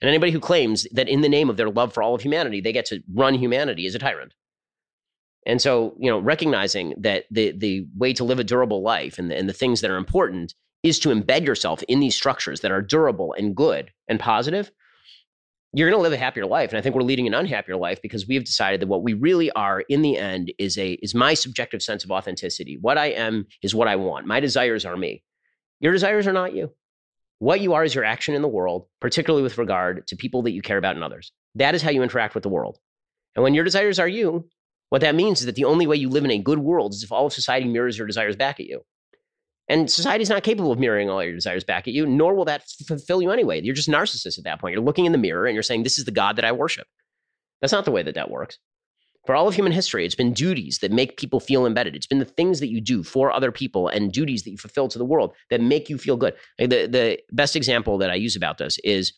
And 0.00 0.08
anybody 0.08 0.30
who 0.30 0.38
claims 0.38 0.86
that 0.92 1.08
in 1.08 1.22
the 1.22 1.28
name 1.28 1.50
of 1.50 1.56
their 1.56 1.70
love 1.70 1.92
for 1.92 2.02
all 2.02 2.14
of 2.14 2.22
humanity, 2.22 2.60
they 2.60 2.72
get 2.72 2.86
to 2.86 3.02
run 3.12 3.34
humanity 3.34 3.86
is 3.86 3.94
a 3.94 3.98
tyrant. 3.98 4.32
And 5.44 5.60
so, 5.60 5.96
you 5.98 6.10
know, 6.10 6.18
recognizing 6.18 6.94
that 6.98 7.24
the 7.30 7.52
the 7.52 7.86
way 7.96 8.12
to 8.12 8.24
live 8.24 8.38
a 8.38 8.44
durable 8.44 8.82
life 8.82 9.18
and 9.18 9.30
the, 9.30 9.36
and 9.36 9.48
the 9.48 9.54
things 9.54 9.80
that 9.80 9.90
are 9.90 9.96
important 9.96 10.54
is 10.82 10.98
to 11.00 11.08
embed 11.10 11.44
yourself 11.46 11.82
in 11.88 12.00
these 12.00 12.14
structures 12.14 12.60
that 12.60 12.70
are 12.70 12.82
durable 12.82 13.34
and 13.36 13.56
good 13.56 13.90
and 14.06 14.20
positive, 14.20 14.70
you're 15.72 15.90
going 15.90 15.98
to 15.98 16.02
live 16.02 16.12
a 16.12 16.22
happier 16.22 16.46
life. 16.46 16.70
And 16.70 16.78
I 16.78 16.82
think 16.82 16.94
we're 16.94 17.02
leading 17.02 17.26
an 17.26 17.34
unhappier 17.34 17.76
life 17.76 18.00
because 18.00 18.26
we 18.26 18.34
have 18.36 18.44
decided 18.44 18.80
that 18.80 18.86
what 18.86 19.02
we 19.02 19.12
really 19.12 19.50
are 19.50 19.80
in 19.80 20.02
the 20.02 20.16
end 20.16 20.52
is 20.58 20.78
a 20.78 20.92
is 21.02 21.14
my 21.14 21.34
subjective 21.34 21.82
sense 21.82 22.04
of 22.04 22.10
authenticity. 22.10 22.78
What 22.80 22.96
I 22.96 23.06
am 23.06 23.46
is 23.62 23.74
what 23.74 23.88
I 23.88 23.96
want. 23.96 24.26
My 24.26 24.40
desires 24.40 24.84
are 24.84 24.96
me. 24.96 25.22
Your 25.80 25.92
desires 25.92 26.26
are 26.26 26.32
not 26.32 26.54
you. 26.54 26.72
What 27.38 27.60
you 27.60 27.74
are 27.74 27.84
is 27.84 27.94
your 27.94 28.04
action 28.04 28.34
in 28.34 28.42
the 28.42 28.48
world, 28.48 28.86
particularly 29.00 29.42
with 29.42 29.58
regard 29.58 30.06
to 30.08 30.16
people 30.16 30.42
that 30.42 30.52
you 30.52 30.62
care 30.62 30.78
about 30.78 30.96
and 30.96 31.04
others. 31.04 31.32
That 31.54 31.74
is 31.74 31.82
how 31.82 31.90
you 31.90 32.02
interact 32.02 32.34
with 32.34 32.42
the 32.42 32.48
world. 32.48 32.78
And 33.36 33.42
when 33.42 33.54
your 33.54 33.64
desires 33.64 33.98
are 33.98 34.08
you, 34.08 34.48
what 34.88 35.02
that 35.02 35.14
means 35.14 35.40
is 35.40 35.46
that 35.46 35.54
the 35.54 35.66
only 35.66 35.86
way 35.86 35.96
you 35.96 36.08
live 36.08 36.24
in 36.24 36.30
a 36.30 36.38
good 36.38 36.58
world 36.58 36.94
is 36.94 37.02
if 37.02 37.12
all 37.12 37.26
of 37.26 37.32
society 37.32 37.68
mirrors 37.68 37.98
your 37.98 38.06
desires 38.06 38.36
back 38.36 38.58
at 38.58 38.66
you. 38.66 38.82
And 39.68 39.90
society 39.90 40.22
is 40.22 40.30
not 40.30 40.42
capable 40.42 40.72
of 40.72 40.78
mirroring 40.78 41.10
all 41.10 41.22
your 41.22 41.34
desires 41.34 41.62
back 41.62 41.86
at 41.86 41.94
you, 41.94 42.06
nor 42.06 42.34
will 42.34 42.46
that 42.46 42.64
fulfill 42.86 43.20
you 43.20 43.30
anyway. 43.30 43.60
You're 43.60 43.74
just 43.74 43.88
narcissist 43.88 44.38
at 44.38 44.44
that 44.44 44.60
point. 44.60 44.72
You're 44.72 44.82
looking 44.82 45.04
in 45.04 45.12
the 45.12 45.18
mirror 45.18 45.46
and 45.46 45.54
you're 45.54 45.62
saying, 45.62 45.82
This 45.82 45.98
is 45.98 46.06
the 46.06 46.10
God 46.10 46.36
that 46.36 46.44
I 46.44 46.52
worship. 46.52 46.86
That's 47.60 47.72
not 47.72 47.84
the 47.84 47.90
way 47.90 48.02
that 48.02 48.14
that 48.14 48.30
works. 48.30 48.58
For 49.26 49.34
all 49.34 49.46
of 49.46 49.54
human 49.54 49.72
history, 49.72 50.06
it's 50.06 50.14
been 50.14 50.32
duties 50.32 50.78
that 50.78 50.90
make 50.90 51.18
people 51.18 51.38
feel 51.38 51.66
embedded. 51.66 51.94
It's 51.94 52.06
been 52.06 52.18
the 52.18 52.24
things 52.24 52.60
that 52.60 52.68
you 52.68 52.80
do 52.80 53.02
for 53.02 53.30
other 53.30 53.52
people 53.52 53.88
and 53.88 54.10
duties 54.10 54.44
that 54.44 54.50
you 54.50 54.56
fulfill 54.56 54.88
to 54.88 54.96
the 54.96 55.04
world 55.04 55.34
that 55.50 55.60
make 55.60 55.90
you 55.90 55.98
feel 55.98 56.16
good. 56.16 56.34
The, 56.58 56.66
the 56.66 57.18
best 57.30 57.54
example 57.54 57.98
that 57.98 58.10
I 58.10 58.14
use 58.14 58.36
about 58.36 58.56
this 58.56 58.78
is, 58.84 59.12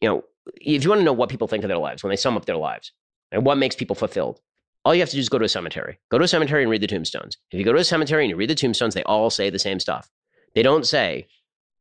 you 0.00 0.08
know, 0.08 0.24
if 0.60 0.82
you 0.82 0.90
want 0.90 1.00
to 1.00 1.04
know 1.04 1.12
what 1.12 1.28
people 1.28 1.46
think 1.46 1.62
of 1.62 1.68
their 1.68 1.78
lives, 1.78 2.02
when 2.02 2.10
they 2.10 2.16
sum 2.16 2.36
up 2.36 2.46
their 2.46 2.56
lives, 2.56 2.90
and 3.30 3.46
what 3.46 3.56
makes 3.56 3.76
people 3.76 3.94
fulfilled, 3.94 4.40
all 4.84 4.94
you 4.94 5.00
have 5.00 5.10
to 5.10 5.16
do 5.16 5.20
is 5.20 5.28
go 5.28 5.38
to 5.38 5.44
a 5.44 5.48
cemetery. 5.48 5.98
Go 6.10 6.18
to 6.18 6.24
a 6.24 6.28
cemetery 6.28 6.62
and 6.62 6.70
read 6.70 6.80
the 6.80 6.86
tombstones. 6.86 7.36
If 7.50 7.58
you 7.58 7.64
go 7.64 7.72
to 7.72 7.80
a 7.80 7.84
cemetery 7.84 8.24
and 8.24 8.30
you 8.30 8.36
read 8.36 8.50
the 8.50 8.54
tombstones, 8.54 8.94
they 8.94 9.02
all 9.04 9.30
say 9.30 9.50
the 9.50 9.58
same 9.58 9.80
stuff. 9.80 10.08
They 10.54 10.62
don't 10.62 10.86
say 10.86 11.26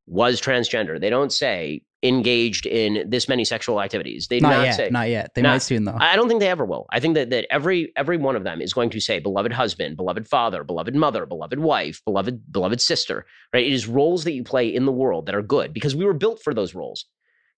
was 0.06 0.42
transgender. 0.42 1.00
They 1.00 1.10
don't 1.10 1.32
say 1.32 1.84
engaged 2.02 2.66
in 2.66 3.10
this 3.10 3.28
many 3.28 3.44
sexual 3.44 3.82
activities. 3.82 4.28
They 4.28 4.40
do 4.40 4.44
Not 4.44 4.58
not, 4.58 4.66
yet, 4.66 4.76
say 4.76 4.90
not 4.90 5.10
yet. 5.10 5.32
They 5.36 5.42
Nah, 5.42 5.52
might 5.52 5.62
soon, 5.62 5.84
though. 5.84 5.98
I 6.00 6.16
don't 6.16 6.28
think 6.28 6.40
they 6.40 6.50
ever 6.50 6.66
will. 6.66 6.88
I 6.92 7.00
think 7.00 7.16
that, 7.16 7.30
that 7.30 7.46
every 7.50 7.92
every 7.96 8.18
one 8.18 8.36
of 8.36 8.44
them 8.44 8.62
is 8.62 8.74
going 8.74 8.90
to 8.92 9.00
say 9.00 9.20
beloved 9.20 9.52
husband, 9.52 9.98
beloved 9.98 10.28
father, 10.28 10.64
beloved 10.64 10.96
mother, 10.96 11.26
beloved 11.26 11.60
wife, 11.60 12.02
beloved 12.06 12.52
beloved 12.52 12.82
sister. 12.82 13.26
Right? 13.54 13.66
It 13.66 13.74
is 13.74 13.88
roles 13.88 14.24
that 14.24 14.32
you 14.34 14.44
play 14.44 14.74
in 14.74 14.86
the 14.86 14.92
world 14.92 15.26
that 15.26 15.36
are 15.36 15.42
good 15.42 15.74
because 15.74 15.96
we 15.96 16.06
were 16.06 16.14
built 16.14 16.42
for 16.42 16.54
those 16.54 16.74
roles. 16.74 17.06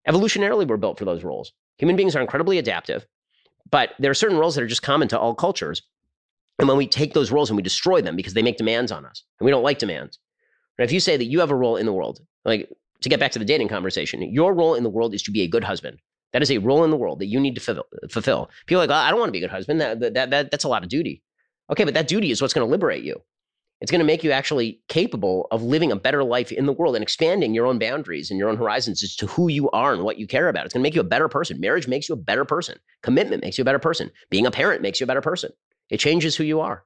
Evolutionarily, 0.08 0.66
we're 0.66 0.76
built 0.78 0.98
for 0.98 1.04
those 1.04 1.22
roles. 1.22 1.52
Human 1.78 1.96
beings 1.96 2.16
are 2.16 2.20
incredibly 2.20 2.58
adaptive, 2.58 3.06
but 3.70 3.90
there 3.98 4.10
are 4.10 4.14
certain 4.14 4.38
roles 4.38 4.54
that 4.54 4.62
are 4.62 4.68
just 4.68 4.82
common 4.82 5.08
to 5.08 5.18
all 5.18 5.34
cultures. 5.34 5.82
And 6.58 6.68
when 6.68 6.76
we 6.76 6.86
take 6.86 7.14
those 7.14 7.30
roles 7.30 7.50
and 7.50 7.56
we 7.56 7.62
destroy 7.62 8.02
them 8.02 8.16
because 8.16 8.34
they 8.34 8.42
make 8.42 8.58
demands 8.58 8.92
on 8.92 9.06
us, 9.06 9.24
and 9.38 9.44
we 9.44 9.50
don't 9.50 9.62
like 9.62 9.78
demands. 9.78 10.18
Right? 10.78 10.84
If 10.84 10.92
you 10.92 11.00
say 11.00 11.16
that 11.16 11.24
you 11.24 11.40
have 11.40 11.50
a 11.50 11.56
role 11.56 11.76
in 11.76 11.86
the 11.86 11.92
world, 11.92 12.20
like 12.44 12.70
to 13.00 13.08
get 13.08 13.20
back 13.20 13.32
to 13.32 13.38
the 13.38 13.44
dating 13.44 13.68
conversation, 13.68 14.22
your 14.22 14.54
role 14.54 14.74
in 14.74 14.82
the 14.82 14.90
world 14.90 15.14
is 15.14 15.22
to 15.22 15.30
be 15.30 15.42
a 15.42 15.48
good 15.48 15.64
husband. 15.64 15.98
That 16.32 16.42
is 16.42 16.50
a 16.50 16.58
role 16.58 16.84
in 16.84 16.90
the 16.90 16.96
world 16.96 17.18
that 17.20 17.26
you 17.26 17.40
need 17.40 17.56
to 17.56 17.84
fulfill. 18.10 18.50
People 18.66 18.82
are 18.82 18.86
like, 18.86 18.90
"Oh, 18.90 19.00
I 19.00 19.10
don't 19.10 19.18
want 19.18 19.28
to 19.28 19.32
be 19.32 19.38
a 19.38 19.42
good 19.42 19.50
husband. 19.50 19.80
That, 19.80 20.00
that, 20.00 20.30
that, 20.30 20.50
that's 20.50 20.64
a 20.64 20.68
lot 20.68 20.82
of 20.84 20.88
duty. 20.88 21.22
Okay, 21.70 21.84
but 21.84 21.94
that 21.94 22.08
duty 22.08 22.30
is 22.30 22.40
what's 22.40 22.54
going 22.54 22.66
to 22.66 22.70
liberate 22.70 23.02
you. 23.02 23.20
It's 23.80 23.90
going 23.90 24.00
to 24.00 24.06
make 24.06 24.22
you 24.22 24.30
actually 24.30 24.80
capable 24.88 25.46
of 25.50 25.62
living 25.62 25.90
a 25.90 25.96
better 25.96 26.22
life 26.22 26.52
in 26.52 26.66
the 26.66 26.72
world 26.72 26.96
and 26.96 27.02
expanding 27.02 27.54
your 27.54 27.66
own 27.66 27.78
boundaries 27.78 28.30
and 28.30 28.38
your 28.38 28.50
own 28.50 28.58
horizons 28.58 29.02
as 29.02 29.16
to 29.16 29.26
who 29.26 29.48
you 29.48 29.70
are 29.70 29.94
and 29.94 30.02
what 30.02 30.18
you 30.18 30.26
care 30.26 30.48
about. 30.48 30.66
It's 30.66 30.74
going 30.74 30.82
to 30.82 30.86
make 30.86 30.94
you 30.94 31.00
a 31.00 31.04
better 31.04 31.28
person. 31.28 31.58
Marriage 31.60 31.88
makes 31.88 32.08
you 32.08 32.12
a 32.12 32.18
better 32.18 32.44
person. 32.44 32.78
Commitment 33.02 33.42
makes 33.42 33.56
you 33.56 33.62
a 33.62 33.64
better 33.64 33.78
person. 33.78 34.10
Being 34.28 34.46
a 34.46 34.50
parent 34.50 34.82
makes 34.82 35.00
you 35.00 35.04
a 35.04 35.06
better 35.06 35.22
person. 35.22 35.52
It 35.88 35.98
changes 35.98 36.36
who 36.36 36.44
you 36.44 36.60
are. 36.60 36.84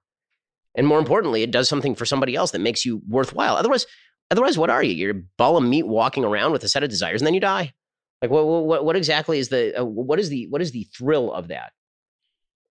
And 0.76 0.86
more 0.86 0.98
importantly, 0.98 1.42
it 1.42 1.50
does 1.50 1.68
something 1.68 1.94
for 1.94 2.04
somebody 2.04 2.36
else 2.36 2.52
that 2.52 2.60
makes 2.60 2.84
you 2.84 3.02
worthwhile. 3.08 3.56
Otherwise, 3.56 3.86
otherwise, 4.30 4.56
what 4.56 4.70
are 4.70 4.82
you? 4.82 4.94
You're 4.94 5.10
a 5.12 5.22
ball 5.36 5.56
of 5.56 5.64
meat 5.64 5.86
walking 5.86 6.24
around 6.24 6.52
with 6.52 6.64
a 6.64 6.68
set 6.68 6.82
of 6.82 6.90
desires, 6.90 7.20
and 7.20 7.26
then 7.26 7.34
you 7.34 7.40
die. 7.40 7.74
Like, 8.22 8.30
what, 8.30 8.46
what, 8.46 8.84
what 8.84 8.96
exactly 8.96 9.38
is 9.38 9.50
the 9.50 9.80
uh, 9.80 9.84
what 9.84 10.18
is 10.18 10.30
the 10.30 10.46
what 10.48 10.62
is 10.62 10.72
the 10.72 10.84
thrill 10.96 11.32
of 11.32 11.48
that? 11.48 11.72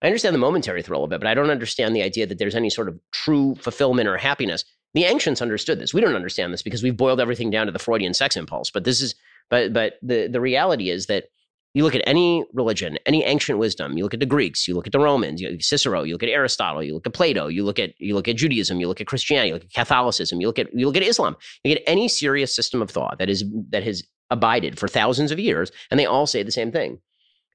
I 0.02 0.06
understand 0.06 0.34
the 0.34 0.38
momentary 0.38 0.82
thrill 0.82 1.04
of 1.04 1.12
it, 1.12 1.20
but 1.20 1.28
I 1.28 1.34
don't 1.34 1.50
understand 1.50 1.94
the 1.94 2.02
idea 2.02 2.26
that 2.26 2.38
there's 2.38 2.56
any 2.56 2.70
sort 2.70 2.88
of 2.88 2.98
true 3.12 3.54
fulfillment 3.54 4.08
or 4.08 4.16
happiness. 4.16 4.64
The 4.94 5.04
ancients 5.04 5.40
understood 5.40 5.78
this. 5.78 5.94
We 5.94 6.00
don't 6.00 6.16
understand 6.16 6.52
this 6.52 6.62
because 6.62 6.82
we've 6.82 6.96
boiled 6.96 7.20
everything 7.20 7.50
down 7.50 7.66
to 7.66 7.72
the 7.72 7.78
Freudian 7.78 8.12
sex 8.12 8.36
impulse. 8.36 8.70
But 8.70 8.84
this 8.84 9.00
is, 9.00 9.14
but 9.48 9.72
but 9.72 9.94
the 10.02 10.26
the 10.26 10.40
reality 10.40 10.90
is 10.90 11.06
that 11.06 11.26
you 11.74 11.84
look 11.84 11.94
at 11.94 12.02
any 12.06 12.44
religion, 12.52 12.98
any 13.06 13.24
ancient 13.24 13.58
wisdom. 13.58 13.96
You 13.96 14.04
look 14.04 14.12
at 14.12 14.20
the 14.20 14.26
Greeks, 14.26 14.68
you 14.68 14.74
look 14.74 14.86
at 14.86 14.92
the 14.92 14.98
Romans, 14.98 15.40
you 15.40 15.48
look 15.48 15.60
at 15.60 15.64
Cicero, 15.64 16.02
you 16.02 16.14
look 16.14 16.22
at 16.22 16.28
Aristotle, 16.28 16.82
you 16.82 16.92
look 16.92 17.06
at 17.06 17.14
Plato, 17.14 17.46
you 17.46 17.64
look 17.64 17.78
at 17.78 17.98
you 17.98 18.14
look 18.14 18.28
at 18.28 18.36
Judaism, 18.36 18.80
you 18.80 18.88
look 18.88 19.00
at 19.00 19.06
Christianity, 19.06 19.48
you 19.48 19.54
look 19.54 19.64
at 19.64 19.72
Catholicism, 19.72 20.40
you 20.40 20.46
look 20.46 20.58
at 20.58 20.74
you 20.74 20.86
look 20.86 20.96
at 20.96 21.02
Islam. 21.02 21.36
You 21.64 21.74
get 21.74 21.84
any 21.86 22.08
serious 22.08 22.54
system 22.54 22.82
of 22.82 22.90
thought 22.90 23.18
that 23.18 23.30
is 23.30 23.44
that 23.70 23.84
has 23.84 24.02
abided 24.30 24.78
for 24.78 24.88
thousands 24.88 25.30
of 25.30 25.38
years, 25.38 25.70
and 25.90 25.98
they 25.98 26.06
all 26.06 26.26
say 26.26 26.42
the 26.42 26.52
same 26.52 26.72
thing. 26.72 26.98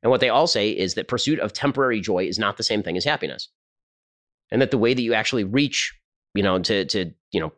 And 0.07 0.09
what 0.09 0.21
they 0.21 0.29
all 0.29 0.47
say 0.47 0.69
is 0.69 0.93
that 0.93 1.09
pursuit 1.09 1.37
of 1.41 1.51
temporary 1.51 1.99
joy 1.99 2.27
is 2.27 2.39
not 2.39 2.55
the 2.55 2.63
same 2.63 2.81
thing 2.81 2.95
as 2.95 3.03
happiness. 3.03 3.49
And 4.49 4.61
that 4.61 4.71
the 4.71 4.77
way 4.77 4.93
that 4.93 5.01
you 5.01 5.13
actually 5.13 5.43
reach, 5.43 5.93
you 6.33 6.43
know, 6.43 6.59
to 6.59 6.85
to, 6.85 7.11
you 7.33 7.41
know, 7.41 7.51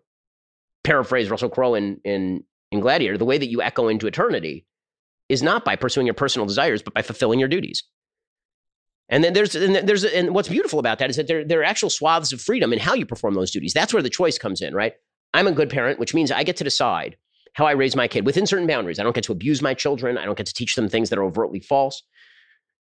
paraphrase 0.83 1.29
Russell 1.29 1.49
Crowe 1.49 1.75
in 1.75 2.01
in 2.03 2.43
in 2.71 2.79
Gladiator, 2.79 3.19
the 3.19 3.25
way 3.25 3.37
that 3.37 3.51
you 3.51 3.61
echo 3.61 3.87
into 3.87 4.07
eternity 4.07 4.65
is 5.29 5.43
not 5.43 5.63
by 5.63 5.75
pursuing 5.75 6.07
your 6.07 6.15
personal 6.15 6.47
desires, 6.47 6.81
but 6.81 6.95
by 6.95 7.03
fulfilling 7.03 7.37
your 7.37 7.49
duties. 7.49 7.83
And 9.09 9.23
then 9.23 9.33
there's 9.33 9.53
and 9.53 9.87
there's 9.87 10.03
and 10.03 10.33
what's 10.33 10.49
beautiful 10.49 10.79
about 10.79 10.97
that 10.97 11.11
is 11.11 11.17
that 11.17 11.27
there 11.27 11.45
there 11.45 11.59
are 11.59 11.65
actual 11.65 11.91
swaths 11.91 12.33
of 12.33 12.41
freedom 12.41 12.73
in 12.73 12.79
how 12.79 12.95
you 12.95 13.05
perform 13.05 13.35
those 13.35 13.51
duties. 13.51 13.73
That's 13.73 13.93
where 13.93 14.01
the 14.01 14.09
choice 14.09 14.39
comes 14.39 14.59
in, 14.59 14.73
right? 14.73 14.93
I'm 15.35 15.45
a 15.45 15.51
good 15.51 15.69
parent, 15.69 15.99
which 15.99 16.15
means 16.15 16.31
I 16.31 16.41
get 16.41 16.57
to 16.57 16.63
decide 16.63 17.15
how 17.53 17.67
I 17.67 17.73
raise 17.73 17.95
my 17.95 18.07
kid 18.07 18.25
within 18.25 18.47
certain 18.47 18.65
boundaries. 18.65 18.97
I 18.97 19.03
don't 19.03 19.13
get 19.13 19.25
to 19.25 19.33
abuse 19.33 19.61
my 19.61 19.75
children. 19.75 20.17
I 20.17 20.25
don't 20.25 20.35
get 20.35 20.47
to 20.47 20.53
teach 20.55 20.75
them 20.75 20.89
things 20.89 21.11
that 21.11 21.19
are 21.19 21.23
overtly 21.23 21.59
false. 21.59 22.01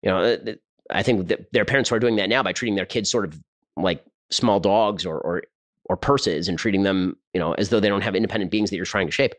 You 0.04 0.10
know, 0.10 0.18
uh, 0.18 0.52
I 0.90 1.02
think 1.02 1.32
are 1.56 1.64
parents 1.64 1.88
who 1.88 1.96
are 1.96 2.00
doing 2.00 2.16
that 2.16 2.28
now 2.28 2.42
by 2.42 2.52
treating 2.52 2.76
their 2.76 2.86
kids 2.86 3.10
sort 3.10 3.24
of 3.24 3.40
like 3.76 4.04
small 4.30 4.60
dogs 4.60 5.06
or, 5.06 5.18
or 5.18 5.42
or 5.86 5.96
purses 5.96 6.48
and 6.48 6.58
treating 6.58 6.82
them, 6.82 7.16
you 7.32 7.40
know, 7.40 7.52
as 7.54 7.68
though 7.68 7.80
they 7.80 7.88
don't 7.88 8.02
have 8.02 8.14
independent 8.14 8.50
beings 8.50 8.70
that 8.70 8.76
you're 8.76 8.84
trying 8.84 9.06
to 9.06 9.12
shape. 9.12 9.34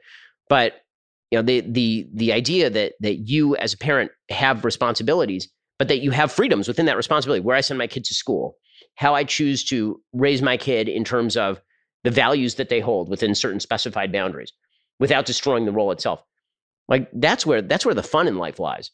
But 0.49 0.73
you 1.31 1.37
know, 1.37 1.43
the 1.43 1.61
the 1.61 2.07
the 2.13 2.33
idea 2.33 2.69
that 2.69 2.93
that 2.99 3.15
you 3.27 3.55
as 3.57 3.73
a 3.73 3.77
parent 3.77 4.11
have 4.29 4.65
responsibilities, 4.65 5.47
but 5.77 5.87
that 5.87 5.99
you 5.99 6.11
have 6.11 6.31
freedoms 6.31 6.67
within 6.67 6.87
that 6.87 6.97
responsibility. 6.97 7.41
Where 7.41 7.55
I 7.55 7.61
send 7.61 7.77
my 7.77 7.87
kid 7.87 8.05
to 8.05 8.13
school, 8.13 8.57
how 8.95 9.13
I 9.13 9.23
choose 9.23 9.63
to 9.65 10.01
raise 10.13 10.41
my 10.41 10.57
kid 10.57 10.89
in 10.89 11.03
terms 11.03 11.37
of 11.37 11.61
the 12.03 12.11
values 12.11 12.55
that 12.55 12.69
they 12.69 12.79
hold 12.79 13.09
within 13.09 13.35
certain 13.35 13.59
specified 13.59 14.11
boundaries, 14.11 14.51
without 14.99 15.25
destroying 15.25 15.65
the 15.65 15.71
role 15.71 15.91
itself. 15.91 16.23
Like 16.87 17.09
that's 17.13 17.45
where 17.45 17.61
that's 17.61 17.85
where 17.85 17.95
the 17.95 18.03
fun 18.03 18.27
in 18.27 18.37
life 18.37 18.59
lies. 18.59 18.91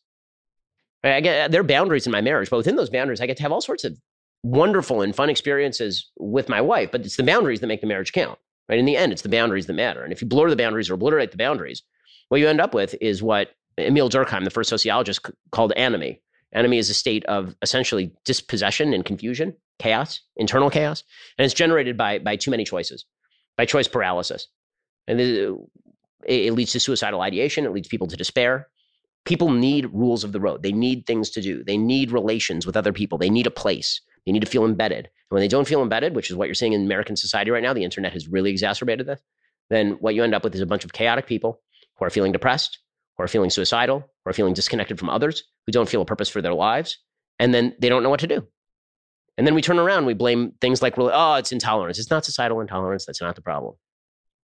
I 1.04 1.20
get 1.22 1.52
there 1.52 1.62
are 1.62 1.66
boundaries 1.66 2.06
in 2.06 2.12
my 2.12 2.22
marriage, 2.22 2.50
but 2.50 2.58
within 2.58 2.76
those 2.76 2.90
boundaries, 2.90 3.22
I 3.22 3.26
get 3.26 3.38
to 3.38 3.44
have 3.44 3.52
all 3.52 3.62
sorts 3.62 3.84
of 3.84 3.98
wonderful 4.44 5.02
and 5.02 5.16
fun 5.16 5.30
experiences 5.30 6.12
with 6.18 6.50
my 6.50 6.62
wife. 6.62 6.92
But 6.92 7.02
it's 7.02 7.18
the 7.18 7.24
boundaries 7.24 7.60
that 7.60 7.68
make 7.68 7.82
the 7.82 7.88
marriage 7.88 8.12
count. 8.12 8.38
Right? 8.70 8.80
In 8.80 8.86
the 8.86 8.98
end, 8.98 9.12
it's 9.12 9.24
the 9.24 9.30
boundaries 9.30 9.66
that 9.66 9.74
matter. 9.74 10.04
And 10.04 10.14
if 10.14 10.22
you 10.22 10.28
blur 10.28 10.50
the 10.50 10.56
boundaries 10.56 10.90
or 10.90 10.94
obliterate 10.94 11.32
the 11.32 11.38
boundaries, 11.38 11.84
what 12.30 12.40
you 12.40 12.48
end 12.48 12.62
up 12.62 12.74
with 12.74 12.96
is 13.02 13.22
what 13.22 13.52
Emil 13.78 14.10
Durkheim, 14.10 14.44
the 14.44 14.50
first 14.50 14.70
sociologist, 14.70 15.26
called 15.52 15.74
anomie. 15.76 16.22
Anomie 16.56 16.78
is 16.78 16.90
a 16.90 16.94
state 16.94 17.26
of 17.26 17.56
essentially 17.62 18.14
dispossession 18.26 18.94
and 18.94 19.06
confusion, 19.06 19.56
chaos, 19.80 20.22
internal 20.36 20.70
chaos, 20.70 21.04
and 21.38 21.46
it's 21.46 21.54
generated 21.54 21.98
by 21.98 22.20
by 22.20 22.36
too 22.36 22.52
many 22.52 22.64
choices, 22.64 23.06
by 23.58 23.66
choice 23.66 23.88
paralysis, 23.88 24.48
and 25.08 25.20
it 25.20 26.52
leads 26.54 26.74
to 26.74 26.80
suicidal 26.80 27.22
ideation. 27.22 27.66
It 27.66 27.72
leads 27.72 27.88
people 27.88 28.08
to 28.08 28.18
despair. 28.18 28.68
People 29.26 29.52
need 29.52 29.94
rules 29.94 30.24
of 30.24 30.32
the 30.32 30.40
road. 30.40 30.64
They 30.64 30.72
need 30.72 31.06
things 31.06 31.30
to 31.32 31.42
do. 31.42 31.64
They 31.64 31.78
need 31.78 32.12
relations 32.12 32.66
with 32.66 32.76
other 32.76 32.92
people. 32.94 33.18
They 33.18 33.30
need 33.30 33.48
a 33.48 33.52
place. 33.52 34.02
They 34.26 34.32
need 34.32 34.42
to 34.42 34.48
feel 34.48 34.66
embedded. 34.66 35.06
And 35.06 35.36
when 35.36 35.42
they 35.42 35.48
don't 35.48 35.68
feel 35.68 35.82
embedded, 35.82 36.16
which 36.16 36.30
is 36.30 36.36
what 36.36 36.48
you're 36.48 36.56
seeing 36.56 36.74
in 36.74 36.86
American 36.86 37.16
society 37.16 37.52
right 37.52 37.64
now, 37.64 37.74
the 37.74 37.84
internet 37.84 38.14
has 38.14 38.28
really 38.28 38.52
exacerbated 38.52 39.08
this. 39.08 39.22
Then 39.70 39.92
what 40.00 40.16
you 40.16 40.24
end 40.24 40.36
up 40.36 40.44
with 40.44 40.56
is 40.56 40.62
a 40.62 40.66
bunch 40.66 40.84
of 40.84 40.94
chaotic 40.94 41.28
people 41.28 41.62
who 41.98 42.06
are 42.06 42.10
feeling 42.10 42.32
depressed, 42.32 42.80
who 43.18 43.24
are 43.24 43.28
feeling 43.28 43.50
suicidal, 43.50 44.00
who 44.00 44.30
are 44.30 44.34
feeling 44.34 44.54
disconnected 44.54 45.00
from 45.00 45.10
others, 45.10 45.44
who 45.66 45.72
don't 45.72 45.90
feel 45.90 46.02
a 46.02 46.06
purpose 46.06 46.30
for 46.30 46.42
their 46.42 46.54
lives, 46.54 46.98
and 47.40 47.54
then 47.54 47.76
they 47.80 47.90
don't 47.90 48.04
know 48.04 48.10
what 48.10 48.20
to 48.20 48.28
do. 48.28 48.46
And 49.38 49.48
then 49.48 49.56
we 49.56 49.62
turn 49.62 49.80
around, 49.80 50.06
we 50.06 50.14
blame 50.14 50.54
things 50.62 50.82
like, 50.82 50.96
oh, 50.98 51.36
it's 51.36 51.52
intolerance. 51.52 51.98
It's 51.98 52.12
not 52.12 52.26
societal 52.26 52.60
intolerance. 52.60 53.06
That's 53.06 53.22
not 53.22 53.36
the 53.36 53.42
problem. 53.42 53.76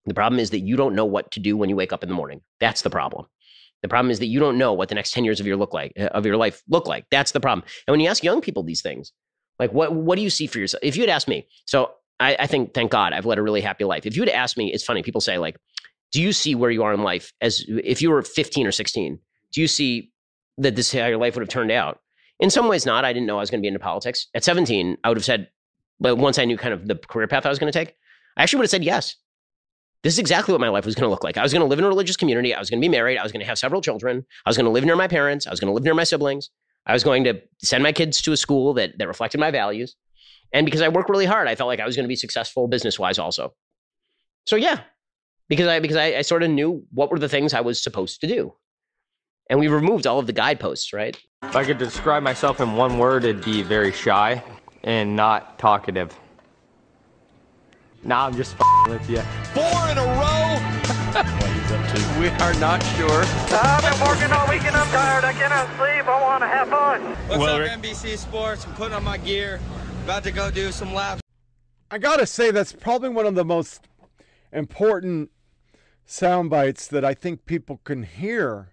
The 0.07 0.15
problem 0.15 0.39
is 0.39 0.51
that 0.51 0.61
you 0.61 0.77
don't 0.77 0.95
know 0.95 1.05
what 1.05 1.33
to 1.33 1.41
do 1.41 1.57
when 1.57 1.69
you 1.69 1.77
wake 1.77 1.93
up 1.93 2.05
in 2.05 2.09
the 2.09 2.15
morning. 2.15 2.41
That's 2.61 2.83
the 2.83 2.91
problem. 2.91 3.27
The 3.83 3.89
problem 3.89 4.11
is 4.11 4.19
that 4.19 4.27
you 4.27 4.41
don't 4.41 4.59
know 4.59 4.73
what 4.73 4.89
the 4.89 4.95
next 4.95 5.13
10 5.13 5.25
years 5.25 5.41
of 5.41 5.47
your 5.47 5.57
look 5.57 5.73
like 5.75 5.93
uh, 5.99 6.05
of 6.07 6.27
your 6.27 6.37
life 6.37 6.63
look 6.69 6.87
like. 6.87 7.05
That's 7.11 7.33
the 7.33 7.41
problem. 7.41 7.67
And 7.87 7.93
when 7.93 8.01
you 8.01 8.09
ask 8.09 8.25
young 8.25 8.41
people 8.41 8.63
these 8.63 8.83
things, 8.83 9.13
like 9.59 9.73
what 9.73 9.95
what 9.95 10.17
do 10.17 10.23
you 10.23 10.31
see 10.31 10.47
for 10.47 10.59
yourself? 10.59 10.83
If 10.83 10.97
you 10.97 11.03
had 11.03 11.11
asked 11.11 11.29
me, 11.29 11.47
so 11.67 11.93
I, 12.21 12.37
I 12.41 12.47
think 12.47 12.75
thank 12.75 12.91
God 12.91 13.13
I've 13.13 13.27
led 13.27 13.39
a 13.39 13.43
really 13.43 13.61
happy 13.61 13.85
life. 13.85 14.07
If 14.07 14.17
you 14.17 14.23
had 14.23 14.31
asked 14.31 14.57
me, 14.57 14.73
it's 14.73 14.85
funny, 14.85 15.03
people 15.03 15.21
say, 15.21 15.39
like, 15.39 15.57
do 16.13 16.23
you 16.23 16.33
see 16.33 16.55
where 16.55 16.71
you 16.71 16.83
are 16.83 16.95
in 16.95 17.03
life 17.03 17.33
as 17.41 17.65
if 17.69 18.01
you 18.01 18.11
were 18.11 18.23
15 18.23 18.67
or 18.67 18.73
16? 18.73 19.19
Do 19.53 19.61
you 19.61 19.69
see 19.69 20.13
that 20.59 20.77
this 20.77 20.93
is 20.93 21.01
how 21.01 21.07
your 21.07 21.19
life 21.19 21.35
would 21.35 21.43
have 21.43 21.49
turned 21.49 21.71
out? 21.71 22.01
In 22.39 22.51
some 22.51 22.69
ways, 22.69 22.87
not. 22.87 23.05
I 23.05 23.13
didn't 23.13 23.27
know 23.27 23.37
I 23.37 23.41
was 23.41 23.51
going 23.51 23.61
to 23.61 23.63
be 23.63 23.69
into 23.69 23.81
politics. 23.81 24.29
At 24.35 24.45
17, 24.45 24.99
I 25.05 25.09
would 25.09 25.17
have 25.17 25.25
said, 25.25 25.49
but 25.99 26.17
once 26.17 26.39
I 26.39 26.45
knew 26.45 26.57
kind 26.57 26.75
of 26.75 26.87
the 26.87 26.97
career 26.97 27.27
path 27.27 27.47
I 27.47 27.49
was 27.49 27.59
going 27.59 27.73
to 27.73 27.79
take, 27.79 27.95
I 28.37 28.43
actually 28.43 28.59
would 28.59 28.65
have 28.65 28.71
said 28.71 28.85
yes. 28.85 29.17
This 30.07 30.15
is 30.15 30.19
exactly 30.21 30.53
what 30.53 30.61
my 30.61 30.69
life 30.69 30.87
was 30.87 30.95
going 30.95 31.03
to 31.03 31.11
look 31.11 31.25
like. 31.25 31.37
I 31.37 31.43
was 31.43 31.53
going 31.53 31.63
to 31.63 31.67
live 31.67 31.81
in 31.81 31.85
a 31.85 31.89
religious 31.89 32.17
community. 32.17 32.55
I 32.55 32.61
was 32.61 32.71
going 32.71 32.81
to 32.81 32.85
be 32.85 32.89
married. 32.89 33.19
I 33.19 33.25
was 33.25 33.33
going 33.33 33.41
to 33.41 33.47
have 33.47 33.59
several 33.59 33.81
children. 33.81 34.25
I 34.45 34.49
was 34.49 34.57
going 34.57 34.67
to 34.67 34.71
live 34.71 34.85
near 34.85 34.95
my 34.95 35.09
parents. 35.09 35.49
I 35.49 35.51
was 35.51 35.59
going 35.59 35.67
to 35.67 35.75
live 35.75 35.83
near 35.83 35.95
my 35.95 36.05
siblings. 36.05 36.49
I 36.87 36.93
was 36.93 37.03
going 37.03 37.25
to 37.25 37.43
send 37.61 37.83
my 37.83 37.91
kids 37.91 38.23
to 38.23 38.31
a 38.31 38.37
school 38.37 38.73
that, 38.75 38.97
that 38.99 39.09
reflected 39.09 39.41
my 39.41 39.51
values. 39.51 39.97
And 40.53 40.65
because 40.65 40.81
I 40.81 40.91
worked 40.91 41.11
really 41.11 41.27
hard, 41.27 41.49
I 41.49 41.57
felt 41.57 41.67
like 41.67 41.81
I 41.81 41.85
was 41.85 41.97
going 41.97 42.05
to 42.05 42.09
be 42.09 42.15
successful 42.15 42.69
business 42.69 43.01
wise 43.01 43.19
also. 43.19 43.53
So 44.47 44.55
yeah, 44.55 44.83
because 45.49 45.67
I 45.67 45.81
because 45.81 45.97
I, 45.97 46.19
I 46.19 46.23
sort 46.23 46.45
of 46.45 46.51
knew 46.51 46.85
what 46.93 47.11
were 47.11 47.19
the 47.19 47.29
things 47.29 47.53
I 47.53 47.63
was 47.63 47.83
supposed 47.83 48.21
to 48.21 48.29
do. 48.29 48.55
And 49.51 49.59
we 49.59 49.67
removed 49.67 50.07
all 50.07 50.21
of 50.21 50.29
the 50.29 50.33
guideposts, 50.33 50.93
right? 50.93 51.21
If 51.43 51.57
I 51.57 51.65
could 51.65 51.79
describe 51.79 52.23
myself 52.23 52.61
in 52.61 52.77
one 52.77 52.99
word, 52.99 53.25
it'd 53.25 53.45
be 53.45 53.63
very 53.63 53.91
shy 53.91 54.41
and 54.85 55.17
not 55.17 55.59
talkative. 55.59 56.17
Nah, 58.07 58.27
I'm 58.27 58.37
just 58.37 58.55
f***ing 58.55 58.93
with 58.93 59.11
you. 59.11 59.21
Four 59.53 59.89
in 59.91 59.99
a 59.99 60.05
row. 60.05 61.33
We 62.21 62.29
are 62.29 62.55
not 62.55 62.83
sure. 62.97 63.23
I've 63.51 63.83
been 63.83 64.07
working 64.07 64.31
all 64.33 64.47
weekend. 64.49 64.77
I'm 64.77 64.87
tired. 64.89 65.25
I 65.25 65.33
cannot 65.33 65.67
sleep. 65.77 66.07
I 66.07 66.21
want 66.23 66.43
to 66.43 66.47
have 66.47 66.69
fun. 66.69 67.03
What's 67.29 67.39
Well, 67.41 67.55
up, 67.57 67.61
Rick- 67.61 67.73
NBC 67.73 68.17
Sports? 68.17 68.67
I'm 68.67 68.75
putting 68.75 68.95
on 68.95 69.05
my 69.05 69.19
gear. 69.19 69.61
About 70.05 70.23
to 70.25 70.31
go 70.31 70.51
do 70.51 70.71
some 70.73 70.93
laps. 70.95 71.21
I 71.91 71.99
gotta 71.99 72.27
say 72.27 72.51
that's 72.51 72.73
probably 72.73 73.09
one 73.11 73.27
of 73.27 73.35
the 73.35 73.45
most 73.45 73.87
important 74.53 75.31
sound 76.05 76.51
bites 76.51 76.87
that 76.89 77.05
I 77.05 77.15
think 77.15 77.45
people 77.47 77.81
can 77.85 78.03
hear. 78.03 78.69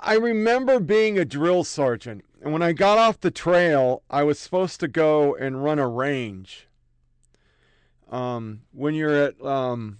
I 0.00 0.14
remember 0.14 0.80
being 0.80 1.18
a 1.18 1.24
drill 1.24 1.64
sergeant, 1.64 2.24
and 2.42 2.52
when 2.52 2.62
I 2.62 2.72
got 2.72 2.98
off 2.98 3.20
the 3.20 3.30
trail, 3.30 4.02
I 4.10 4.22
was 4.22 4.38
supposed 4.38 4.80
to 4.80 4.88
go 4.88 5.34
and 5.34 5.62
run 5.64 5.78
a 5.78 5.88
range. 5.88 6.66
Um, 8.10 8.62
when 8.72 8.94
you're 8.94 9.14
at 9.14 9.40
um, 9.44 9.98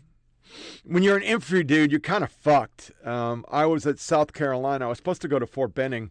when 0.84 1.02
you're 1.02 1.16
an 1.16 1.22
infantry 1.22 1.64
dude, 1.64 1.90
you're 1.90 2.00
kind 2.00 2.24
of 2.24 2.30
fucked. 2.30 2.90
Um, 3.04 3.44
I 3.48 3.66
was 3.66 3.86
at 3.86 3.98
South 3.98 4.32
Carolina. 4.32 4.86
I 4.86 4.88
was 4.88 4.98
supposed 4.98 5.22
to 5.22 5.28
go 5.28 5.38
to 5.38 5.46
Fort 5.46 5.74
Benning 5.74 6.10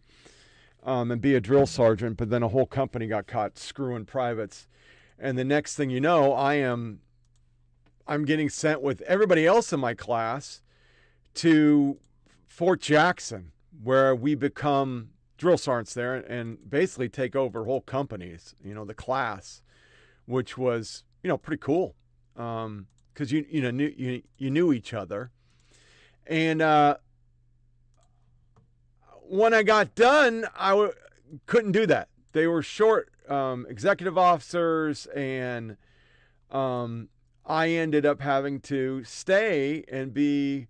um, 0.82 1.10
and 1.10 1.20
be 1.20 1.34
a 1.34 1.40
drill 1.40 1.66
sergeant, 1.66 2.16
but 2.16 2.30
then 2.30 2.42
a 2.42 2.48
whole 2.48 2.66
company 2.66 3.06
got 3.06 3.26
caught 3.26 3.58
screwing 3.58 4.06
privates. 4.06 4.66
And 5.18 5.38
the 5.38 5.44
next 5.44 5.76
thing 5.76 5.90
you 5.90 6.00
know, 6.00 6.32
I 6.32 6.54
am 6.54 7.00
I'm 8.06 8.24
getting 8.24 8.48
sent 8.48 8.80
with 8.80 9.02
everybody 9.02 9.46
else 9.46 9.72
in 9.72 9.80
my 9.80 9.94
class 9.94 10.62
to 11.34 11.98
Fort 12.48 12.80
Jackson, 12.80 13.52
where 13.82 14.14
we 14.14 14.34
become 14.34 15.10
drill 15.36 15.58
sergeants 15.58 15.94
there 15.94 16.14
and 16.16 16.58
basically 16.68 17.08
take 17.08 17.36
over 17.36 17.64
whole 17.64 17.80
companies. 17.80 18.54
You 18.64 18.74
know, 18.74 18.84
the 18.84 18.94
class, 18.94 19.62
which 20.26 20.58
was 20.58 21.04
you 21.22 21.28
know 21.28 21.38
pretty 21.38 21.60
cool, 21.60 21.94
because 22.34 23.30
you 23.30 23.44
you 23.48 23.62
know 23.62 23.70
knew 23.70 23.92
you 23.96 24.22
you 24.38 24.50
knew 24.50 24.72
each 24.72 24.92
other, 24.94 25.30
and 26.26 26.62
uh, 26.62 26.96
when 29.28 29.54
I 29.54 29.62
got 29.62 29.94
done, 29.94 30.46
I 30.56 30.70
w- 30.70 30.92
couldn't 31.46 31.72
do 31.72 31.86
that. 31.86 32.08
They 32.32 32.46
were 32.46 32.62
short 32.62 33.10
um, 33.28 33.66
executive 33.68 34.18
officers, 34.18 35.06
and 35.06 35.76
um, 36.50 37.08
I 37.46 37.68
ended 37.70 38.04
up 38.04 38.20
having 38.20 38.60
to 38.62 39.04
stay 39.04 39.84
and 39.88 40.12
be 40.12 40.68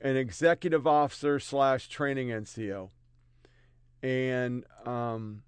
an 0.00 0.16
executive 0.16 0.86
officer 0.86 1.38
slash 1.38 1.88
training 1.88 2.28
NCO. 2.28 2.90
And, 4.02 4.64
um, 4.86 5.42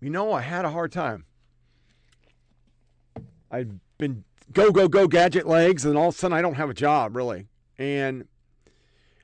you 0.00 0.08
know, 0.08 0.32
I 0.32 0.40
had 0.40 0.64
a 0.64 0.70
hard 0.70 0.92
time. 0.92 1.26
I'd 3.50 3.80
been 3.98 4.24
go, 4.52 4.70
go, 4.70 4.88
go 4.88 5.08
gadget 5.08 5.46
legs, 5.46 5.84
and 5.84 5.96
all 5.96 6.08
of 6.08 6.14
a 6.14 6.18
sudden 6.18 6.36
I 6.36 6.42
don't 6.42 6.54
have 6.54 6.70
a 6.70 6.74
job, 6.74 7.16
really. 7.16 7.46
And 7.78 8.26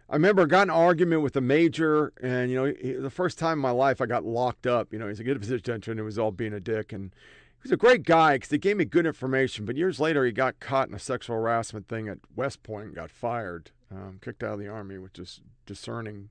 I 0.09 0.15
remember 0.15 0.43
I 0.43 0.47
got 0.47 0.63
an 0.65 0.71
argument 0.71 1.23
with 1.23 1.37
a 1.37 1.41
major, 1.41 2.13
and 2.23 2.51
you 2.51 2.57
know, 2.57 2.75
he, 2.81 2.93
the 2.93 3.11
first 3.11 3.39
time 3.39 3.55
in 3.55 3.59
my 3.61 3.71
life 3.71 4.01
I 4.01 4.07
got 4.07 4.25
locked 4.25 4.67
up. 4.67 4.93
You 4.93 4.99
know, 4.99 5.09
he's 5.09 5.21
a 5.21 5.25
good 5.25 5.41
position, 5.41 5.83
and 5.87 5.99
it 5.99 6.03
was 6.03 6.19
all 6.19 6.31
being 6.31 6.53
a 6.53 6.61
dick, 6.61 6.93
and 6.93 7.15
he 7.63 7.63
was 7.63 7.73
a 7.73 7.77
great 7.77 8.05
guy 8.05 8.35
because 8.35 8.51
he 8.51 8.59
gave 8.59 8.77
me 8.77 8.85
good 8.85 9.07
information. 9.07 9.65
But 9.65 9.77
years 9.77 10.01
later, 10.01 10.25
he 10.25 10.33
got 10.33 10.61
caught 10.61 10.89
in 10.89 10.95
a 10.95 10.99
sexual 10.99 11.37
harassment 11.37 11.89
thing 11.89 12.09
at 12.09 12.19
West 12.35 12.63
Point 12.63 12.87
and 12.87 12.95
got 12.95 13.11
fired, 13.11 13.71
um, 13.91 14.19
kicked 14.21 14.43
out 14.43 14.55
of 14.55 14.59
the 14.59 14.69
army, 14.69 14.99
which 14.99 15.19
is 15.19 15.41
discerning. 15.67 16.29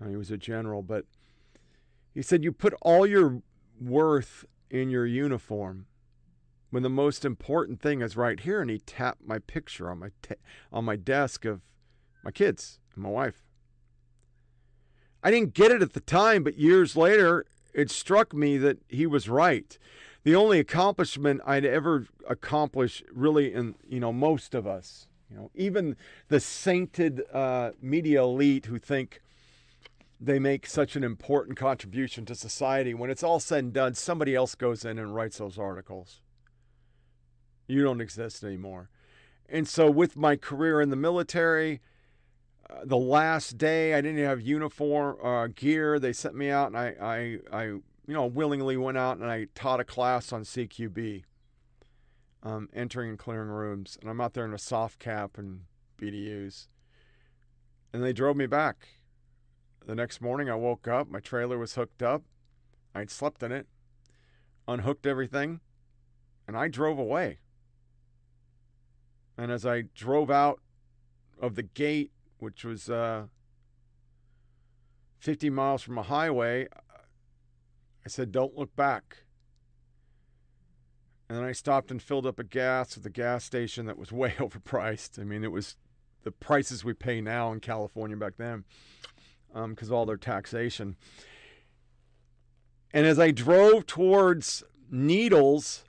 Uh, 0.00 0.08
he 0.08 0.16
was 0.16 0.30
a 0.30 0.36
general, 0.36 0.82
but 0.82 1.04
he 2.14 2.22
said 2.22 2.44
you 2.44 2.52
put 2.52 2.74
all 2.82 3.06
your 3.06 3.42
worth 3.80 4.44
in 4.70 4.90
your 4.90 5.06
uniform 5.06 5.86
when 6.74 6.82
the 6.82 6.90
most 6.90 7.24
important 7.24 7.80
thing 7.80 8.02
is 8.02 8.16
right 8.16 8.40
here. 8.40 8.60
And 8.60 8.68
he 8.68 8.80
tapped 8.80 9.24
my 9.24 9.38
picture 9.38 9.88
on 9.88 10.00
my 10.00 10.08
on 10.72 10.84
my 10.84 10.96
desk 10.96 11.44
of 11.44 11.60
my 12.24 12.32
kids 12.32 12.80
and 12.94 13.04
my 13.04 13.10
wife. 13.10 13.44
I 15.22 15.30
didn't 15.30 15.54
get 15.54 15.70
it 15.70 15.82
at 15.82 15.92
the 15.92 16.00
time, 16.00 16.42
but 16.42 16.58
years 16.58 16.96
later, 16.96 17.46
it 17.72 17.92
struck 17.92 18.34
me 18.34 18.58
that 18.58 18.78
he 18.88 19.06
was 19.06 19.28
right. 19.28 19.78
The 20.24 20.34
only 20.34 20.58
accomplishment 20.58 21.42
I'd 21.46 21.64
ever 21.64 22.08
accomplished, 22.28 23.04
really, 23.12 23.54
in 23.54 23.76
you 23.88 24.00
know 24.00 24.12
most 24.12 24.52
of 24.52 24.66
us, 24.66 25.06
you 25.30 25.36
know, 25.36 25.50
even 25.54 25.96
the 26.26 26.40
sainted 26.40 27.22
uh, 27.32 27.70
media 27.80 28.22
elite 28.22 28.66
who 28.66 28.80
think 28.80 29.20
they 30.20 30.40
make 30.40 30.66
such 30.66 30.96
an 30.96 31.04
important 31.04 31.56
contribution 31.56 32.24
to 32.26 32.34
society, 32.34 32.94
when 32.94 33.10
it's 33.10 33.22
all 33.22 33.38
said 33.38 33.62
and 33.62 33.72
done, 33.72 33.94
somebody 33.94 34.34
else 34.34 34.56
goes 34.56 34.84
in 34.84 34.98
and 34.98 35.14
writes 35.14 35.38
those 35.38 35.56
articles. 35.56 36.20
You 37.66 37.82
don't 37.82 38.00
exist 38.00 38.44
anymore. 38.44 38.90
And 39.48 39.68
so, 39.68 39.90
with 39.90 40.16
my 40.16 40.36
career 40.36 40.80
in 40.80 40.90
the 40.90 40.96
military, 40.96 41.80
uh, 42.68 42.80
the 42.84 42.96
last 42.96 43.58
day 43.58 43.94
I 43.94 44.00
didn't 44.00 44.24
have 44.24 44.40
uniform 44.40 45.16
uh, 45.22 45.48
gear. 45.48 45.98
They 45.98 46.12
sent 46.12 46.34
me 46.34 46.50
out, 46.50 46.68
and 46.68 46.78
I, 46.78 46.94
I, 47.00 47.38
I, 47.52 47.64
you 47.64 47.82
know, 48.06 48.26
willingly 48.26 48.76
went 48.76 48.98
out 48.98 49.18
and 49.18 49.30
I 49.30 49.48
taught 49.54 49.80
a 49.80 49.84
class 49.84 50.32
on 50.32 50.42
CQB, 50.42 51.24
um, 52.42 52.68
entering 52.74 53.10
and 53.10 53.18
clearing 53.18 53.50
rooms, 53.50 53.98
and 54.00 54.10
I'm 54.10 54.20
out 54.20 54.34
there 54.34 54.44
in 54.44 54.54
a 54.54 54.58
soft 54.58 54.98
cap 54.98 55.36
and 55.36 55.62
BDUs, 55.98 56.68
and 57.92 58.02
they 58.02 58.12
drove 58.12 58.36
me 58.36 58.46
back. 58.46 58.88
The 59.86 59.94
next 59.94 60.22
morning, 60.22 60.48
I 60.48 60.54
woke 60.54 60.88
up. 60.88 61.10
My 61.10 61.20
trailer 61.20 61.58
was 61.58 61.74
hooked 61.74 62.02
up. 62.02 62.22
I'd 62.94 63.10
slept 63.10 63.42
in 63.42 63.52
it, 63.52 63.66
unhooked 64.66 65.06
everything, 65.06 65.60
and 66.46 66.56
I 66.56 66.68
drove 66.68 66.98
away. 66.98 67.40
And 69.36 69.50
as 69.50 69.66
I 69.66 69.84
drove 69.94 70.30
out 70.30 70.60
of 71.40 71.54
the 71.54 71.62
gate, 71.62 72.12
which 72.38 72.64
was 72.64 72.88
uh, 72.88 73.24
50 75.18 75.50
miles 75.50 75.82
from 75.82 75.98
a 75.98 76.02
highway, 76.02 76.68
I 78.04 78.08
said, 78.08 78.32
Don't 78.32 78.56
look 78.56 78.74
back. 78.76 79.24
And 81.28 81.38
then 81.38 81.44
I 81.44 81.52
stopped 81.52 81.90
and 81.90 82.02
filled 82.02 82.26
up 82.26 82.38
a 82.38 82.44
gas 82.44 82.96
at 82.96 83.02
the 83.02 83.10
gas 83.10 83.44
station 83.44 83.86
that 83.86 83.98
was 83.98 84.12
way 84.12 84.34
overpriced. 84.38 85.18
I 85.18 85.24
mean, 85.24 85.42
it 85.42 85.52
was 85.52 85.76
the 86.22 86.30
prices 86.30 86.84
we 86.84 86.94
pay 86.94 87.20
now 87.20 87.52
in 87.52 87.60
California 87.60 88.16
back 88.16 88.34
then 88.36 88.64
because 89.52 89.90
um, 89.90 89.94
all 89.94 90.06
their 90.06 90.16
taxation. 90.16 90.96
And 92.92 93.06
as 93.06 93.18
I 93.18 93.30
drove 93.30 93.86
towards 93.86 94.62
Needles, 94.90 95.84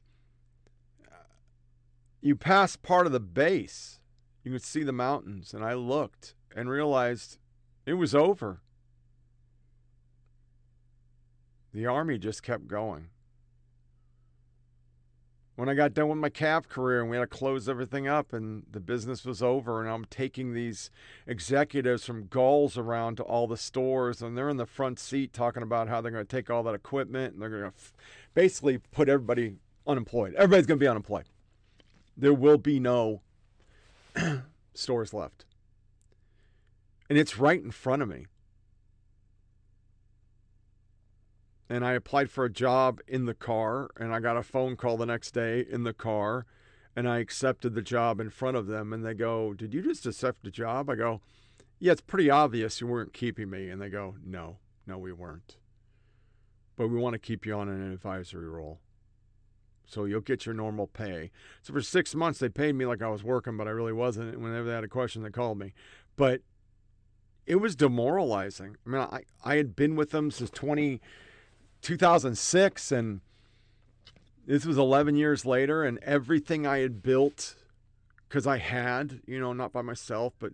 you 2.25 2.35
pass 2.35 2.75
part 2.75 3.05
of 3.05 3.11
the 3.11 3.19
base. 3.19 3.99
You 4.43 4.51
could 4.51 4.63
see 4.63 4.81
the 4.81 4.91
mountains. 4.91 5.53
And 5.53 5.63
I 5.63 5.75
looked 5.75 6.33
and 6.55 6.67
realized 6.67 7.37
it 7.85 7.93
was 7.93 8.15
over. 8.15 8.61
The 11.71 11.85
Army 11.85 12.17
just 12.17 12.41
kept 12.41 12.67
going. 12.67 13.09
When 15.55 15.69
I 15.69 15.75
got 15.75 15.93
done 15.93 16.09
with 16.09 16.17
my 16.17 16.29
CAV 16.29 16.67
career 16.67 17.01
and 17.01 17.11
we 17.11 17.15
had 17.15 17.21
to 17.21 17.27
close 17.27 17.69
everything 17.69 18.07
up 18.07 18.33
and 18.33 18.63
the 18.71 18.79
business 18.79 19.23
was 19.23 19.43
over, 19.43 19.79
and 19.79 19.89
I'm 19.89 20.05
taking 20.05 20.53
these 20.53 20.89
executives 21.27 22.05
from 22.05 22.25
Gulls 22.25 22.75
around 22.75 23.17
to 23.17 23.23
all 23.23 23.45
the 23.45 23.55
stores, 23.55 24.23
and 24.23 24.35
they're 24.35 24.49
in 24.49 24.57
the 24.57 24.65
front 24.65 24.97
seat 24.97 25.31
talking 25.31 25.61
about 25.61 25.89
how 25.89 26.01
they're 26.01 26.11
going 26.11 26.25
to 26.25 26.35
take 26.35 26.49
all 26.49 26.63
that 26.63 26.73
equipment 26.73 27.33
and 27.33 27.41
they're 27.41 27.49
going 27.49 27.71
to 27.71 27.77
basically 28.33 28.79
put 28.79 29.09
everybody 29.09 29.57
unemployed. 29.85 30.33
Everybody's 30.33 30.65
going 30.65 30.79
to 30.79 30.83
be 30.83 30.89
unemployed. 30.89 31.25
There 32.17 32.33
will 32.33 32.57
be 32.57 32.79
no 32.79 33.21
stores 34.73 35.13
left. 35.13 35.45
And 37.09 37.17
it's 37.17 37.37
right 37.37 37.61
in 37.61 37.71
front 37.71 38.01
of 38.01 38.07
me. 38.07 38.25
and 41.69 41.85
I 41.85 41.93
applied 41.93 42.29
for 42.29 42.45
a 42.45 42.51
job 42.51 43.01
in 43.07 43.25
the 43.25 43.33
car 43.33 43.89
and 43.97 44.13
I 44.13 44.19
got 44.19 44.37
a 44.37 44.43
phone 44.43 44.75
call 44.75 44.97
the 44.97 45.05
next 45.05 45.31
day 45.31 45.65
in 45.67 45.83
the 45.83 45.93
car 45.93 46.45
and 46.95 47.09
I 47.09 47.19
accepted 47.19 47.73
the 47.73 47.81
job 47.81 48.19
in 48.19 48.29
front 48.29 48.55
of 48.55 48.67
them 48.67 48.93
and 48.93 49.05
they 49.05 49.13
go, 49.13 49.53
"Did 49.53 49.73
you 49.73 49.81
just 49.81 50.05
accept 50.05 50.43
the 50.43 50.51
job?" 50.51 50.89
I 50.89 50.95
go, 50.95 51.21
"Yeah, 51.79 51.91
it's 51.91 52.01
pretty 52.01 52.29
obvious 52.29 52.79
you 52.79 52.87
weren't 52.87 53.13
keeping 53.13 53.49
me." 53.49 53.69
And 53.69 53.81
they 53.81 53.89
go, 53.89 54.15
"No, 54.23 54.59
no, 54.87 54.97
we 54.97 55.11
weren't. 55.11 55.57
But 56.77 56.87
we 56.87 56.97
want 56.97 57.13
to 57.13 57.19
keep 57.19 57.45
you 57.45 57.53
on 57.53 57.67
an 57.67 57.91
advisory 57.91 58.47
role." 58.47 58.79
So 59.87 60.05
you'll 60.05 60.21
get 60.21 60.45
your 60.45 60.55
normal 60.55 60.87
pay. 60.87 61.31
So 61.61 61.73
for 61.73 61.81
six 61.81 62.15
months, 62.15 62.39
they 62.39 62.49
paid 62.49 62.75
me 62.75 62.85
like 62.85 63.01
I 63.01 63.09
was 63.09 63.23
working, 63.23 63.55
but 63.55 63.67
I 63.67 63.71
really 63.71 63.93
wasn't. 63.93 64.39
Whenever 64.39 64.67
they 64.67 64.73
had 64.73 64.83
a 64.83 64.89
question, 64.89 65.21
they 65.23 65.29
called 65.29 65.59
me. 65.59 65.73
But 66.15 66.41
it 67.45 67.57
was 67.57 67.75
demoralizing. 67.75 68.77
I 68.85 68.89
mean, 68.89 69.01
I, 69.01 69.21
I 69.43 69.55
had 69.55 69.75
been 69.75 69.95
with 69.95 70.09
them 70.09 70.31
since 70.31 70.49
20, 70.49 70.99
2006 71.85 72.91
and 72.91 73.21
this 74.47 74.65
was 74.65 74.77
11 74.77 75.15
years 75.15 75.45
later 75.45 75.83
and 75.83 75.99
everything 75.99 76.65
i 76.65 76.79
had 76.79 77.03
built 77.03 77.55
because 78.27 78.47
i 78.47 78.57
had 78.57 79.21
you 79.27 79.39
know 79.39 79.53
not 79.53 79.71
by 79.71 79.83
myself 79.83 80.33
but 80.39 80.51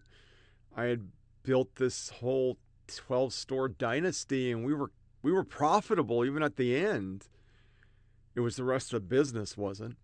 i 0.76 0.84
had 0.86 1.08
built 1.44 1.76
this 1.76 2.10
whole 2.20 2.58
12 2.88 3.32
store 3.32 3.70
dynasty 3.70 4.52
and 4.52 4.66
we 4.66 4.74
were 4.74 4.92
we 5.22 5.32
were 5.32 5.46
profitable 5.46 6.26
even 6.26 6.44
at 6.44 6.58
the 6.58 6.76
end 6.76 7.30
it 8.36 8.40
was 8.40 8.56
the 8.56 8.64
rest 8.64 8.94
of 8.94 9.02
the 9.02 9.08
business 9.08 9.58
wasn't 9.58 9.98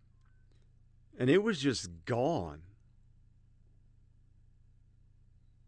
and 1.18 1.30
it 1.30 1.44
was 1.44 1.60
just 1.60 1.90
gone 2.06 2.62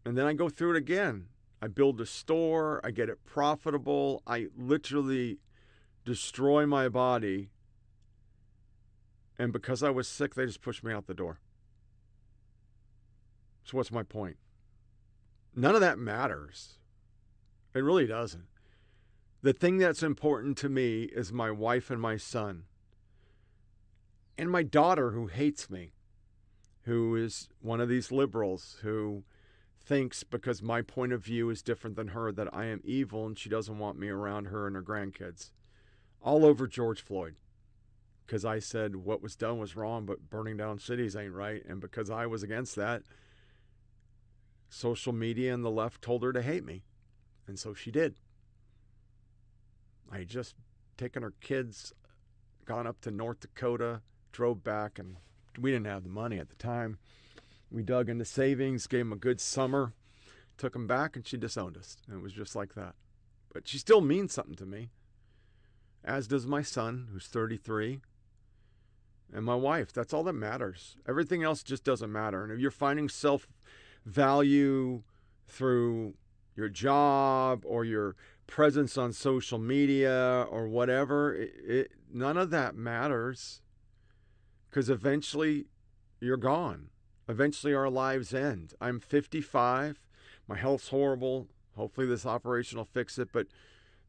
and 0.04 0.16
then 0.16 0.26
i 0.26 0.32
go 0.32 0.48
through 0.48 0.74
it 0.74 0.76
again 0.76 1.26
i 1.60 1.66
build 1.66 2.00
a 2.00 2.06
store 2.06 2.80
i 2.84 2.90
get 2.90 3.08
it 3.08 3.24
profitable 3.24 4.22
i 4.26 4.46
literally 4.56 5.38
destroy 6.04 6.66
my 6.66 6.88
body. 6.88 7.50
And 9.38 9.52
because 9.52 9.82
I 9.82 9.90
was 9.90 10.08
sick, 10.08 10.34
they 10.34 10.46
just 10.46 10.60
pushed 10.60 10.84
me 10.84 10.92
out 10.92 11.06
the 11.06 11.14
door. 11.14 11.40
So, 13.64 13.76
what's 13.76 13.92
my 13.92 14.02
point? 14.02 14.36
None 15.54 15.74
of 15.74 15.80
that 15.80 15.98
matters. 15.98 16.78
It 17.74 17.80
really 17.80 18.06
doesn't. 18.06 18.46
The 19.42 19.52
thing 19.52 19.78
that's 19.78 20.02
important 20.02 20.58
to 20.58 20.68
me 20.68 21.04
is 21.04 21.32
my 21.32 21.50
wife 21.50 21.90
and 21.90 22.00
my 22.00 22.16
son. 22.16 22.64
And 24.36 24.50
my 24.50 24.62
daughter, 24.62 25.12
who 25.12 25.28
hates 25.28 25.70
me, 25.70 25.92
who 26.82 27.16
is 27.16 27.48
one 27.60 27.80
of 27.80 27.88
these 27.88 28.12
liberals 28.12 28.78
who 28.82 29.24
thinks 29.82 30.22
because 30.24 30.62
my 30.62 30.82
point 30.82 31.12
of 31.12 31.24
view 31.24 31.50
is 31.50 31.62
different 31.62 31.96
than 31.96 32.08
her 32.08 32.32
that 32.32 32.54
I 32.54 32.66
am 32.66 32.80
evil 32.84 33.26
and 33.26 33.38
she 33.38 33.48
doesn't 33.48 33.78
want 33.78 33.98
me 33.98 34.08
around 34.08 34.46
her 34.46 34.66
and 34.66 34.76
her 34.76 34.82
grandkids 34.82 35.50
all 36.22 36.44
over 36.44 36.66
George 36.66 37.02
Floyd 37.02 37.36
because 38.26 38.44
I 38.44 38.58
said 38.58 38.96
what 38.96 39.22
was 39.22 39.34
done 39.34 39.58
was 39.58 39.74
wrong, 39.74 40.06
but 40.06 40.30
burning 40.30 40.56
down 40.56 40.78
cities 40.78 41.16
ain't 41.16 41.32
right. 41.32 41.64
And 41.64 41.80
because 41.80 42.10
I 42.10 42.26
was 42.26 42.42
against 42.42 42.76
that, 42.76 43.02
social 44.68 45.12
media 45.12 45.52
and 45.52 45.64
the 45.64 45.70
left 45.70 46.00
told 46.00 46.22
her 46.22 46.32
to 46.32 46.42
hate 46.42 46.64
me. 46.64 46.84
And 47.48 47.58
so 47.58 47.74
she 47.74 47.90
did. 47.90 48.14
I 50.10 50.18
had 50.18 50.28
just 50.28 50.54
taken 50.96 51.22
her 51.22 51.34
kids, 51.40 51.92
gone 52.64 52.86
up 52.86 53.00
to 53.02 53.10
North 53.10 53.40
Dakota, 53.40 54.02
drove 54.32 54.64
back, 54.64 54.98
and 54.98 55.16
we 55.58 55.70
didn't 55.70 55.86
have 55.86 56.02
the 56.02 56.08
money 56.08 56.38
at 56.38 56.48
the 56.48 56.56
time. 56.56 56.98
We 57.70 57.82
dug 57.82 58.08
into 58.08 58.24
savings, 58.24 58.86
gave 58.86 59.00
them 59.00 59.12
a 59.12 59.16
good 59.16 59.40
summer, 59.40 59.92
took 60.58 60.72
them 60.72 60.86
back, 60.86 61.14
and 61.14 61.26
she 61.26 61.36
disowned 61.36 61.76
us. 61.76 61.96
And 62.08 62.18
it 62.18 62.22
was 62.22 62.32
just 62.32 62.56
like 62.56 62.74
that. 62.74 62.94
But 63.52 63.68
she 63.68 63.78
still 63.78 64.00
means 64.00 64.32
something 64.32 64.56
to 64.56 64.66
me 64.66 64.90
as 66.04 66.26
does 66.26 66.46
my 66.46 66.62
son, 66.62 67.08
who's 67.12 67.26
33, 67.26 68.00
and 69.32 69.44
my 69.44 69.54
wife. 69.54 69.92
That's 69.92 70.12
all 70.12 70.24
that 70.24 70.32
matters. 70.32 70.96
Everything 71.08 71.42
else 71.42 71.62
just 71.62 71.84
doesn't 71.84 72.10
matter. 72.10 72.42
And 72.42 72.52
if 72.52 72.58
you're 72.58 72.70
finding 72.70 73.08
self 73.08 73.46
value 74.04 75.02
through 75.46 76.14
your 76.56 76.68
job 76.68 77.62
or 77.66 77.84
your 77.84 78.16
presence 78.50 78.98
on 78.98 79.12
social 79.12 79.58
media 79.58 80.46
or 80.50 80.68
whatever, 80.68 81.34
it, 81.34 81.54
it, 81.66 81.90
none 82.12 82.36
of 82.36 82.50
that 82.50 82.74
matters 82.74 83.62
because 84.68 84.90
eventually 84.90 85.66
you're 86.20 86.36
gone. 86.36 86.90
Eventually 87.28 87.72
our 87.72 87.88
lives 87.88 88.34
end. 88.34 88.74
I'm 88.80 89.00
55. 89.00 90.00
My 90.48 90.56
health's 90.56 90.88
horrible. 90.88 91.48
Hopefully 91.76 92.06
this 92.06 92.26
operation 92.26 92.76
will 92.76 92.84
fix 92.84 93.18
it, 93.18 93.28
but 93.32 93.46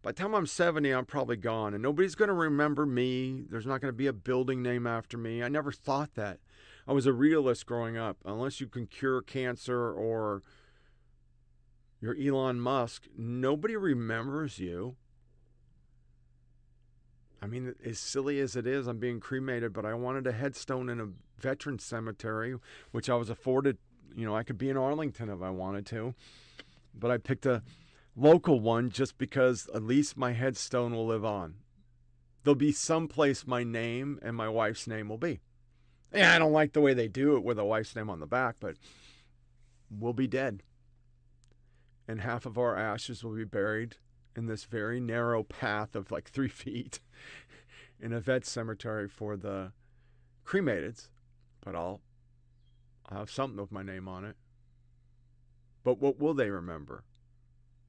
by 0.02 0.12
the 0.12 0.18
time 0.18 0.34
I'm 0.34 0.48
70, 0.48 0.92
I'm 0.92 1.06
probably 1.06 1.38
gone, 1.38 1.76
and 1.76 1.84
nobody's 1.84 2.16
going 2.16 2.30
to 2.30 2.34
remember 2.34 2.88
me. 2.88 3.44
There's 3.48 3.68
not 3.68 3.82
going 3.82 3.94
to 3.94 3.98
be 3.98 4.08
a 4.08 4.14
building 4.14 4.64
name 4.64 4.88
after 4.88 5.16
me. 5.16 5.44
I 5.44 5.48
never 5.48 5.72
thought 5.72 6.16
that. 6.16 6.40
I 6.88 6.94
was 6.94 7.06
a 7.06 7.14
realist 7.14 7.68
growing 7.68 7.98
up. 7.98 8.18
Unless 8.26 8.60
you 8.60 8.66
can 8.66 8.88
cure 8.88 9.22
cancer 9.22 9.92
or 9.92 10.42
you're 12.02 12.18
Elon 12.20 12.60
Musk, 12.60 13.08
nobody 13.16 13.78
remembers 13.78 14.58
you. 14.58 14.96
I 17.42 17.48
mean, 17.48 17.76
as 17.86 18.00
silly 18.00 18.40
as 18.40 18.56
it 18.56 18.68
is, 18.68 18.88
I'm 18.88 19.00
being 19.00 19.20
cremated, 19.20 19.72
but 19.72 19.86
I 19.86 19.94
wanted 19.94 20.28
a 20.28 20.32
headstone 20.32 20.90
in 20.90 21.00
a 21.00 21.10
veteran 21.40 21.80
cemetery, 21.80 22.56
which 22.92 23.10
I 23.10 23.16
was 23.16 23.30
afforded. 23.30 23.78
You 24.16 24.26
know, 24.26 24.36
I 24.36 24.44
could 24.44 24.58
be 24.58 24.70
in 24.70 24.78
Arlington 24.78 25.30
if 25.30 25.42
I 25.42 25.52
wanted 25.52 25.86
to, 25.88 26.16
but 26.94 27.12
I 27.12 27.18
picked 27.18 27.46
a 27.46 27.64
local 28.16 28.60
one 28.60 28.90
just 28.90 29.18
because 29.18 29.70
at 29.74 29.84
least 29.84 30.18
my 30.18 30.34
headstone 30.34 30.94
will 30.94 31.08
live 31.08 31.24
on. 31.24 31.56
There'll 32.44 32.56
be 32.56 32.72
some 32.72 33.08
place 33.08 33.46
my 33.46 33.64
name 33.64 34.20
and 34.22 34.36
my 34.36 34.50
wife's 34.50 34.88
name 34.88 35.08
will 35.08 35.18
be. 35.18 35.40
Yeah, 36.14 36.36
I 36.36 36.40
don't 36.40 36.52
like 36.52 36.74
the 36.74 36.82
way 36.82 36.94
they 36.94 37.08
do 37.08 37.38
it 37.38 37.44
with 37.44 37.58
a 37.58 37.66
wife's 37.66 37.96
name 37.96 38.10
on 38.10 38.20
the 38.20 38.26
back, 38.26 38.56
but 38.60 38.76
we'll 39.90 40.14
be 40.14 40.28
dead. 40.28 40.64
And 42.08 42.22
half 42.22 42.46
of 42.46 42.58
our 42.58 42.76
ashes 42.76 43.24
will 43.24 43.36
be 43.36 43.44
buried 43.44 43.98
in 44.36 44.48
this 44.48 44.66
very 44.66 45.00
narrow 45.00 45.44
path 45.44 45.96
of 45.96 46.12
like 46.12 46.30
three 46.30 46.50
feet 46.50 47.00
in 48.00 48.14
a 48.14 48.20
vet 48.20 48.46
cemetery 48.46 49.08
for 49.08 49.38
the 49.38 49.72
cremated. 50.44 51.00
But 51.64 51.76
I'll, 51.76 52.02
I'll 53.10 53.20
have 53.20 53.32
something 53.32 53.60
with 53.60 53.72
my 53.72 53.84
name 53.84 54.08
on 54.08 54.26
it. 54.26 54.36
But 55.84 56.00
what 56.00 56.20
will 56.20 56.34
they 56.34 56.50
remember? 56.50 57.04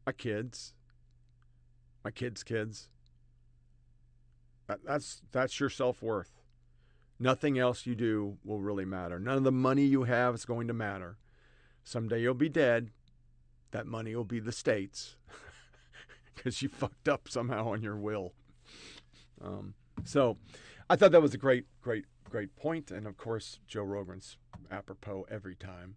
my 0.06 0.12
kids, 0.12 0.74
my 2.04 2.10
kids' 2.10 2.42
kids. 2.42 2.88
That, 4.66 4.80
that's 4.84 5.22
that's 5.32 5.58
your 5.60 5.70
self 5.70 6.02
worth. 6.02 6.42
Nothing 7.18 7.58
else 7.58 7.86
you 7.86 7.94
do 7.94 8.38
will 8.44 8.60
really 8.60 8.84
matter. 8.84 9.18
None 9.18 9.38
of 9.38 9.44
the 9.44 9.52
money 9.52 9.84
you 9.84 10.04
have 10.04 10.34
is 10.34 10.44
going 10.44 10.66
to 10.68 10.74
matter. 10.74 11.18
Someday 11.84 12.20
you'll 12.20 12.34
be 12.34 12.48
dead. 12.48 12.90
That 13.72 13.86
money 13.86 14.14
will 14.14 14.24
be 14.24 14.40
the 14.40 14.52
state's 14.52 15.16
because 16.34 16.62
you 16.62 16.68
fucked 16.68 17.08
up 17.08 17.28
somehow 17.28 17.68
on 17.70 17.82
your 17.82 17.96
will. 17.96 18.32
Um, 19.42 19.74
so 20.04 20.38
I 20.88 20.96
thought 20.96 21.12
that 21.12 21.22
was 21.22 21.34
a 21.34 21.38
great, 21.38 21.66
great, 21.80 22.04
great 22.28 22.54
point. 22.56 22.90
And 22.90 23.06
of 23.06 23.16
course, 23.16 23.58
Joe 23.66 23.82
Rogan's 23.82 24.36
apropos 24.70 25.26
every 25.30 25.54
time. 25.54 25.96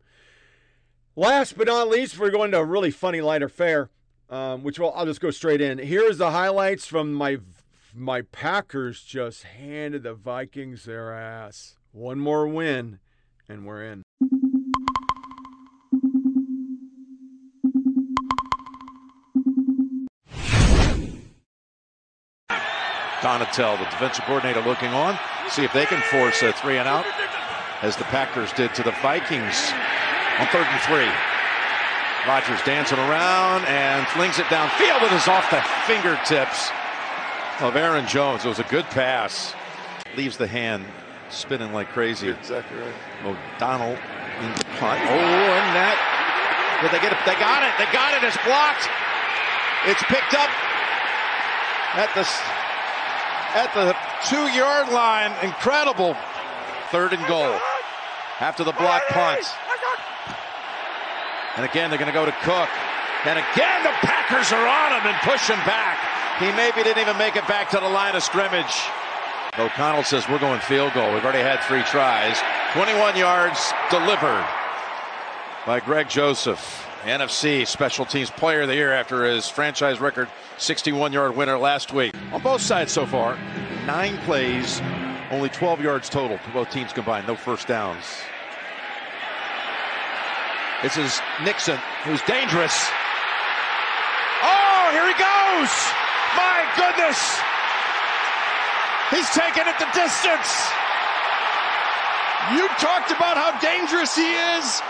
Last 1.16 1.58
but 1.58 1.68
not 1.68 1.88
least, 1.88 2.20
we're 2.20 2.32
going 2.32 2.52
to 2.52 2.60
a 2.60 2.66
really 2.66 2.92
funny 2.92 3.22
lighter 3.22 3.48
fare, 3.48 3.90
um, 4.30 4.64
which 4.64 4.80
will, 4.80 4.94
I'll 4.94 5.06
just 5.06 5.22
go 5.22 5.32
straight 5.32 5.62
in. 5.62 5.78
Here's 5.78 6.18
the 6.18 6.32
highlights 6.32 6.86
from 6.86 7.14
my 7.14 7.38
my 7.98 8.24
Packers 8.24 9.02
just 9.04 9.44
handed 9.44 10.04
the 10.04 10.14
Vikings 10.14 10.84
their 10.84 11.14
ass. 11.14 11.78
One 11.94 12.20
more 12.20 12.46
win, 12.46 13.00
and 13.48 13.66
we're 13.66 13.84
in. 13.84 14.05
Donatell, 23.26 23.80
the 23.80 23.90
defensive 23.90 24.24
coordinator, 24.26 24.62
looking 24.62 24.94
on, 24.94 25.18
see 25.50 25.64
if 25.64 25.74
they 25.74 25.88
can 25.88 26.00
force 26.14 26.44
a 26.44 26.54
three 26.54 26.78
and 26.78 26.88
out, 26.88 27.06
as 27.82 27.98
the 27.98 28.04
Packers 28.06 28.54
did 28.54 28.76
to 28.76 28.84
the 28.84 28.94
Vikings 29.02 29.74
on 30.38 30.46
third 30.54 30.70
and 30.70 30.82
three. 30.86 31.10
Rodgers 32.30 32.62
dancing 32.62 33.00
around 33.00 33.66
and 33.66 34.06
flings 34.10 34.38
it 34.38 34.46
downfield. 34.46 35.02
It 35.02 35.14
is 35.14 35.28
off 35.28 35.50
the 35.50 35.62
fingertips 35.90 36.70
of 37.62 37.76
Aaron 37.76 38.06
Jones. 38.06 38.46
It 38.46 38.48
was 38.48 38.60
a 38.60 38.70
good 38.70 38.86
pass. 38.94 39.56
Leaves 40.16 40.38
the 40.38 40.46
hand 40.46 40.86
spinning 41.30 41.74
like 41.74 41.90
crazy. 41.90 42.30
exactly 42.30 42.78
right. 42.78 42.94
O'Donnell 43.26 43.98
in 43.98 44.54
the 44.54 44.66
punt. 44.78 45.02
Oh, 45.02 45.50
and 45.58 45.74
that. 45.74 45.98
Did 46.84 46.92
they 46.92 47.02
get 47.02 47.12
it? 47.12 47.18
They 47.26 47.34
got 47.42 47.66
it. 47.66 47.74
They 47.82 47.90
got 47.92 48.14
it. 48.14 48.22
It's 48.22 48.38
blocked. 48.46 48.86
It's 49.90 50.04
picked 50.04 50.36
up 50.38 50.52
at 51.98 52.14
the 52.14 52.22
at 53.56 53.72
the 53.74 53.96
two 54.28 54.52
yard 54.52 54.92
line. 54.92 55.32
Incredible. 55.42 56.16
Third 56.92 57.14
and 57.14 57.26
goal. 57.26 57.58
After 58.40 58.64
the 58.64 58.74
block 58.74 59.08
punt. 59.08 59.48
And 61.56 61.66
again, 61.66 61.90
they're 61.90 62.00
going 62.00 62.12
to 62.12 62.14
go 62.14 62.26
to 62.26 62.36
Cook. 62.44 62.70
And 63.24 63.40
again, 63.40 63.84
the 63.84 63.96
Packers 64.04 64.52
are 64.52 64.68
on 64.68 65.00
him 65.00 65.08
and 65.08 65.16
push 65.24 65.48
him 65.48 65.58
back. 65.66 65.98
He 66.38 66.52
maybe 66.52 66.84
didn't 66.84 67.02
even 67.02 67.18
make 67.18 67.38
it 67.38 67.48
back 67.48 67.70
to 67.72 67.80
the 67.80 67.88
line 67.88 68.14
of 68.16 68.24
scrimmage. 68.24 68.84
O'Connell 69.58 70.04
says 70.04 70.28
we're 70.28 70.38
going 70.38 70.60
field 70.60 70.94
goal. 70.94 71.14
We've 71.14 71.24
already 71.24 71.40
had 71.40 71.64
three 71.64 71.82
tries. 71.84 72.38
21 72.74 73.16
yards 73.16 73.72
delivered 73.90 74.46
by 75.66 75.80
Greg 75.80 76.10
Joseph. 76.10 76.86
NFC 77.06 77.68
Special 77.68 78.04
Teams 78.04 78.32
Player 78.32 78.62
of 78.62 78.68
the 78.68 78.74
Year 78.74 78.92
after 78.92 79.26
his 79.26 79.48
franchise 79.48 80.00
record 80.00 80.28
61 80.58 81.14
yard 81.14 81.36
winner 81.36 81.56
last 81.56 81.94
week. 81.94 82.16
On 82.34 82.42
both 82.42 82.62
sides 82.62 82.92
so 82.92 83.06
far, 83.06 83.38
nine 83.86 84.18
plays, 84.26 84.82
only 85.30 85.50
12 85.50 85.82
yards 85.82 86.10
total 86.10 86.40
for 86.40 86.50
both 86.50 86.72
teams 86.72 86.92
combined. 86.94 87.28
No 87.28 87.36
first 87.36 87.68
downs. 87.68 88.04
This 90.82 90.98
is 90.98 91.22
Nixon, 91.44 91.78
who's 92.06 92.24
dangerous. 92.24 92.90
Oh, 94.42 94.90
here 94.90 95.06
he 95.06 95.14
goes! 95.14 95.74
My 96.34 96.66
goodness! 96.74 97.22
He's 99.14 99.30
taking 99.30 99.70
it 99.70 99.78
the 99.78 99.90
distance. 99.94 100.74
You 102.58 102.68
talked 102.82 103.12
about 103.12 103.38
how 103.38 103.54
dangerous 103.62 104.16
he 104.16 104.34
is. 104.58 104.82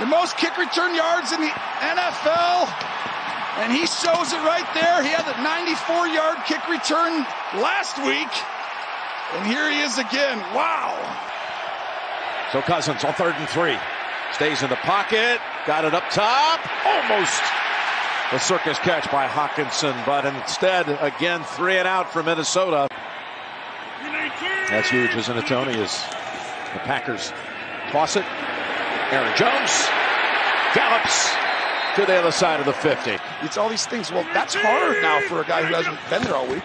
The 0.00 0.06
most 0.06 0.36
kick 0.36 0.56
return 0.58 0.94
yards 0.94 1.32
in 1.32 1.40
the 1.40 1.52
NFL. 1.80 2.66
And 3.62 3.72
he 3.72 3.86
shows 3.86 4.32
it 4.32 4.42
right 4.42 4.66
there. 4.74 5.02
He 5.02 5.10
had 5.10 5.26
a 5.30 5.38
94 5.42 6.08
yard 6.08 6.38
kick 6.46 6.66
return 6.68 7.22
last 7.62 7.98
week. 8.02 8.30
And 9.34 9.46
here 9.46 9.70
he 9.70 9.80
is 9.80 9.98
again. 9.98 10.38
Wow. 10.52 10.98
So 12.52 12.60
Cousins 12.62 13.04
on 13.04 13.14
third 13.14 13.34
and 13.38 13.48
three. 13.48 13.78
Stays 14.32 14.62
in 14.62 14.70
the 14.70 14.76
pocket. 14.76 15.40
Got 15.66 15.84
it 15.84 15.94
up 15.94 16.04
top. 16.10 16.58
Almost 16.84 17.42
a 18.32 18.40
circus 18.40 18.78
catch 18.80 19.08
by 19.12 19.28
Hockenson, 19.28 19.94
but 20.04 20.24
instead, 20.24 20.88
again, 21.00 21.44
three 21.44 21.76
and 21.76 21.86
out 21.86 22.12
for 22.12 22.22
Minnesota. 22.22 22.88
That's 24.70 24.90
huge, 24.90 25.14
isn't 25.14 25.36
it, 25.36 25.46
Tony? 25.46 25.80
As 25.80 26.02
the 26.72 26.80
Packers 26.80 27.32
toss 27.90 28.16
it. 28.16 28.24
Aaron 29.14 29.36
Jones 29.38 29.70
gallops 30.74 31.30
to 31.94 32.04
the 32.04 32.18
other 32.18 32.32
side 32.32 32.58
of 32.58 32.66
the 32.66 32.72
50. 32.72 33.16
It's 33.42 33.56
all 33.56 33.68
these 33.68 33.86
things. 33.86 34.10
Well, 34.10 34.24
that's 34.34 34.54
hard 34.58 35.00
now 35.02 35.20
for 35.28 35.40
a 35.40 35.44
guy 35.44 35.62
who 35.62 35.72
hasn't 35.72 35.98
been 36.10 36.22
there 36.24 36.34
all 36.34 36.48
week. 36.48 36.64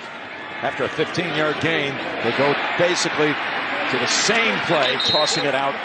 After 0.66 0.84
a 0.84 0.90
15 0.90 1.36
yard 1.36 1.58
gain, 1.62 1.94
they 2.24 2.34
go 2.42 2.56
basically 2.80 3.30
to 3.30 3.98
the 4.00 4.08
same 4.08 4.58
play, 4.66 4.98
tossing 5.06 5.46
it 5.46 5.54
out 5.54 5.76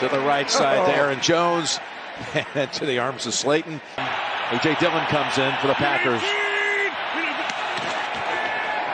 to 0.00 0.08
the 0.08 0.20
right 0.20 0.48
side 0.48 0.86
to 0.86 0.96
Aaron 0.96 1.20
Jones 1.20 1.78
and 2.54 2.72
to 2.72 2.86
the 2.86 2.98
arms 2.98 3.26
of 3.26 3.34
Slayton. 3.34 3.80
A.J. 3.98 4.76
Dillon 4.80 5.04
comes 5.12 5.36
in 5.36 5.52
for 5.60 5.68
the 5.68 5.76
Packers. 5.76 6.24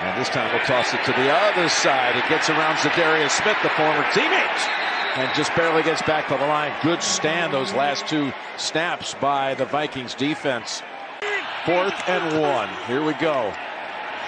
And 0.02 0.20
this 0.20 0.28
time 0.31 0.51
we'll 0.52 0.66
toss 0.66 0.93
it 0.94 1.05
to 1.05 1.12
the 1.12 1.31
other 1.31 1.69
side. 1.69 2.16
It 2.16 2.28
gets 2.28 2.51
around 2.51 2.77
Za'Darius 2.77 3.31
Smith, 3.31 3.57
the 3.62 3.70
former 3.70 4.02
teammate, 4.11 4.80
and 5.16 5.35
just 5.35 5.55
barely 5.57 5.82
gets 5.82 6.03
back 6.03 6.28
to 6.28 6.35
the 6.35 6.47
line. 6.47 6.73
Good 6.82 7.03
stand 7.03 7.53
those 7.53 7.73
last 7.73 8.07
two 8.07 8.32
snaps 8.57 9.15
by 9.15 9.55
the 9.55 9.65
Vikings 9.65 10.15
defense. 10.15 10.82
Fourth 11.65 12.09
and 12.09 12.41
one. 12.41 12.69
Here 12.87 13.05
we 13.05 13.15
go. 13.15 13.53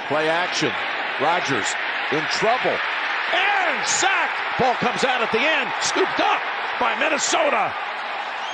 Play 0.08 0.28
action. 0.28 0.72
Rodgers 1.20 1.66
in 2.10 2.22
trouble. 2.30 2.76
And 3.32 3.86
sack. 3.86 4.30
Ball 4.58 4.74
comes 4.74 5.04
out 5.04 5.22
at 5.22 5.32
the 5.32 5.40
end. 5.40 5.70
Scooped 5.80 6.20
up 6.20 6.40
by 6.78 6.98
Minnesota. 6.98 7.72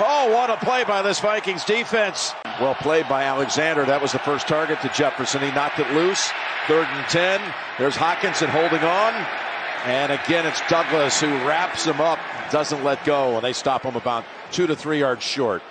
Oh, 0.00 0.32
what 0.32 0.48
a 0.48 0.56
play 0.58 0.84
by 0.84 1.02
this 1.02 1.18
Vikings 1.18 1.64
defense. 1.64 2.34
Well 2.60 2.76
played 2.76 3.08
by 3.08 3.24
Alexander. 3.24 3.84
That 3.84 4.00
was 4.00 4.12
the 4.12 4.20
first 4.20 4.46
target 4.46 4.80
to 4.82 4.88
Jefferson. 4.90 5.40
He 5.42 5.50
knocked 5.50 5.80
it 5.80 5.90
loose. 5.92 6.30
Third 6.68 6.86
and 6.86 7.06
10. 7.08 7.40
There's 7.78 7.96
Hockenson 7.96 8.48
holding 8.48 8.84
on. 8.84 9.47
And 9.84 10.12
again, 10.12 10.46
it's 10.46 10.60
Douglas 10.68 11.20
who 11.20 11.28
wraps 11.46 11.84
him 11.84 12.00
up, 12.00 12.18
doesn't 12.50 12.82
let 12.84 13.04
go, 13.04 13.36
and 13.36 13.44
they 13.44 13.52
stop 13.52 13.84
him 13.84 13.96
about 13.96 14.24
two 14.50 14.66
to 14.66 14.76
three 14.76 15.00
yards 15.00 15.22
short. 15.22 15.62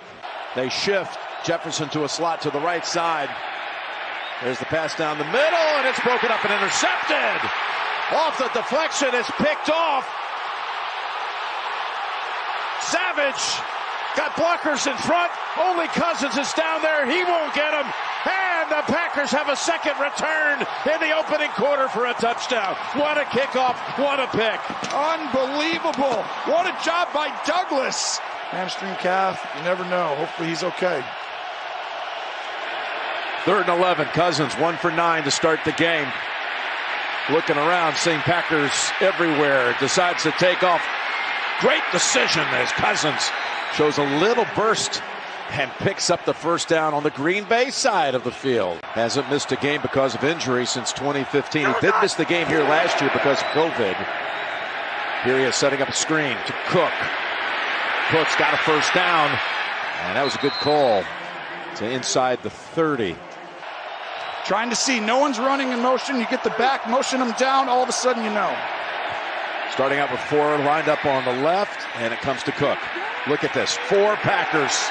They 0.56 0.68
shift 0.68 1.18
Jefferson 1.44 1.88
to 1.90 2.04
a 2.04 2.08
slot 2.08 2.40
to 2.42 2.50
the 2.50 2.60
right 2.60 2.84
side. 2.84 3.28
There's 4.42 4.58
the 4.58 4.66
pass 4.66 4.94
down 4.96 5.18
the 5.18 5.24
middle, 5.24 5.68
and 5.78 5.86
it's 5.86 6.00
broken 6.00 6.30
up 6.30 6.44
and 6.44 6.54
intercepted. 6.54 7.50
Off 8.12 8.38
the 8.38 8.48
deflection, 8.54 9.08
it's 9.12 9.30
picked 9.32 9.68
off. 9.68 10.08
Savage 12.80 13.44
got 14.16 14.32
blockers 14.32 14.90
in 14.90 14.96
front. 14.98 15.30
Only 15.60 15.86
Cousins 15.88 16.38
is 16.38 16.52
down 16.54 16.82
there. 16.82 17.04
He 17.04 17.22
won't 17.24 17.52
get 17.54 17.74
him. 17.74 17.86
And 18.26 18.70
the 18.70 18.82
Packers 18.92 19.30
have 19.30 19.48
a 19.48 19.56
second 19.56 19.94
return 20.00 20.66
in 20.92 21.00
the 21.00 21.16
opening 21.16 21.50
quarter 21.50 21.88
for 21.88 22.06
a 22.06 22.14
touchdown. 22.14 22.74
What 22.94 23.16
a 23.16 23.24
kickoff. 23.24 23.76
What 23.98 24.18
a 24.18 24.26
pick. 24.26 24.58
Unbelievable. 24.92 26.22
What 26.50 26.66
a 26.66 26.84
job 26.84 27.12
by 27.14 27.32
Douglas. 27.46 28.18
Hamstring 28.50 28.94
calf. 28.96 29.46
You 29.56 29.62
never 29.62 29.84
know. 29.84 30.16
Hopefully 30.16 30.48
he's 30.48 30.64
okay. 30.64 31.04
Third 33.44 33.68
and 33.68 33.78
11. 33.78 34.08
Cousins 34.08 34.54
one 34.54 34.76
for 34.76 34.90
nine 34.90 35.22
to 35.24 35.30
start 35.30 35.60
the 35.64 35.72
game. 35.72 36.08
Looking 37.30 37.56
around, 37.56 37.96
seeing 37.96 38.20
Packers 38.20 38.72
everywhere. 39.00 39.76
Decides 39.80 40.22
to 40.24 40.32
take 40.32 40.62
off. 40.62 40.82
Great 41.60 41.82
decision 41.92 42.42
as 42.52 42.70
Cousins 42.72 43.30
shows 43.74 43.98
a 43.98 44.18
little 44.18 44.46
burst 44.56 45.02
and 45.50 45.70
picks 45.78 46.10
up 46.10 46.24
the 46.24 46.34
first 46.34 46.68
down 46.68 46.94
on 46.94 47.02
the 47.02 47.10
Green 47.10 47.44
Bay 47.44 47.70
side 47.70 48.14
of 48.14 48.24
the 48.24 48.30
field. 48.30 48.80
Hasn't 48.82 49.28
missed 49.30 49.52
a 49.52 49.56
game 49.56 49.80
because 49.82 50.14
of 50.14 50.24
injury 50.24 50.66
since 50.66 50.92
2015. 50.92 51.66
He 51.66 51.72
did 51.80 51.94
miss 52.00 52.14
the 52.14 52.24
game 52.24 52.46
here 52.46 52.62
last 52.62 53.00
year 53.00 53.10
because 53.12 53.38
of 53.40 53.46
COVID. 53.48 53.96
Here 55.24 55.38
he 55.38 55.44
is 55.44 55.56
setting 55.56 55.82
up 55.82 55.88
a 55.88 55.92
screen 55.92 56.36
to 56.46 56.54
Cook. 56.66 56.92
Cook's 58.10 58.36
got 58.36 58.54
a 58.54 58.58
first 58.58 58.94
down, 58.94 59.28
and 60.04 60.16
that 60.16 60.22
was 60.24 60.34
a 60.34 60.38
good 60.38 60.52
call 60.52 61.02
to 61.76 61.90
inside 61.90 62.42
the 62.42 62.50
30. 62.50 63.16
Trying 64.44 64.70
to 64.70 64.76
see. 64.76 65.00
No 65.00 65.18
one's 65.18 65.38
running 65.38 65.72
in 65.72 65.80
motion. 65.80 66.18
You 66.18 66.26
get 66.26 66.42
the 66.42 66.50
back, 66.50 66.88
motion 66.88 67.18
them 67.18 67.32
down. 67.38 67.68
All 67.68 67.82
of 67.82 67.88
a 67.88 67.92
sudden, 67.92 68.24
you 68.24 68.30
know. 68.30 68.56
Starting 69.72 69.98
out 69.98 70.10
with 70.10 70.20
four 70.20 70.56
lined 70.58 70.88
up 70.88 71.04
on 71.04 71.24
the 71.24 71.42
left, 71.42 71.86
and 71.96 72.14
it 72.14 72.20
comes 72.20 72.42
to 72.44 72.52
Cook. 72.52 72.78
Look 73.28 73.44
at 73.44 73.52
this. 73.52 73.76
Four 73.76 74.16
Packers 74.16 74.88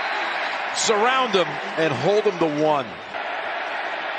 surround 0.76 1.34
him 1.34 1.48
and 1.78 1.94
hold 1.94 2.24
him 2.24 2.38
to 2.40 2.64
one. 2.64 2.86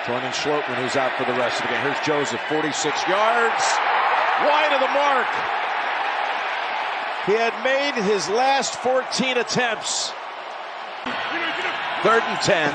Joining 0.06 0.32
Schlottmann, 0.32 0.76
who's 0.80 0.96
out 0.96 1.12
for 1.18 1.24
the 1.24 1.36
rest 1.38 1.60
of 1.60 1.68
the 1.68 1.74
game. 1.74 1.82
Here's 1.82 2.00
Joseph, 2.06 2.40
46 2.48 3.08
yards. 3.08 3.64
Wide 4.40 4.72
of 4.72 4.80
the 4.80 4.88
mark. 4.94 5.26
He 7.26 7.34
had 7.34 7.52
made 7.62 8.00
his 8.02 8.28
last 8.28 8.76
14 8.76 9.36
attempts. 9.36 10.12
Third 12.02 12.22
and 12.22 12.40
10. 12.40 12.72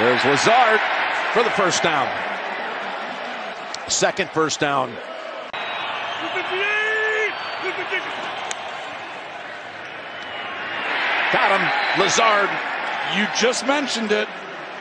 There's 0.00 0.24
Lazard 0.24 0.80
for 1.32 1.42
the 1.42 1.50
first 1.50 1.82
down. 1.82 2.08
Second 3.88 4.30
first 4.30 4.60
down. 4.60 4.92
Got 11.32 11.58
him. 11.60 12.02
Lazard. 12.02 12.50
You 13.16 13.26
just 13.38 13.66
mentioned 13.66 14.12
it. 14.12 14.28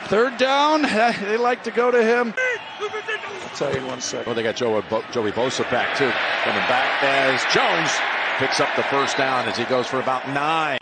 Third 0.06 0.38
down. 0.38 0.82
They 1.22 1.38
like 1.38 1.64
to 1.64 1.72
go 1.72 1.92
to 1.92 2.04
him. 2.04 2.34
I'll 2.82 3.50
tell 3.56 3.72
you 3.72 3.80
in 3.80 3.88
one 3.88 4.02
second. 4.02 4.26
Well, 4.26 4.36
they 4.36 4.44
got 4.44 4.56
Joey, 4.56 4.82
Bo- 4.90 5.04
Joey 5.12 5.32
Bosa 5.32 5.70
back, 5.70 5.96
too. 5.98 6.12
Coming 6.44 6.68
back 6.68 7.04
as 7.04 7.42
Jones 7.54 7.92
picks 8.38 8.60
up 8.60 8.70
the 8.76 8.84
first 8.84 9.18
down 9.18 9.48
as 9.48 9.58
he 9.58 9.66
goes 9.66 9.88
for 9.88 10.00
about 10.00 10.28
nine. 10.30 10.78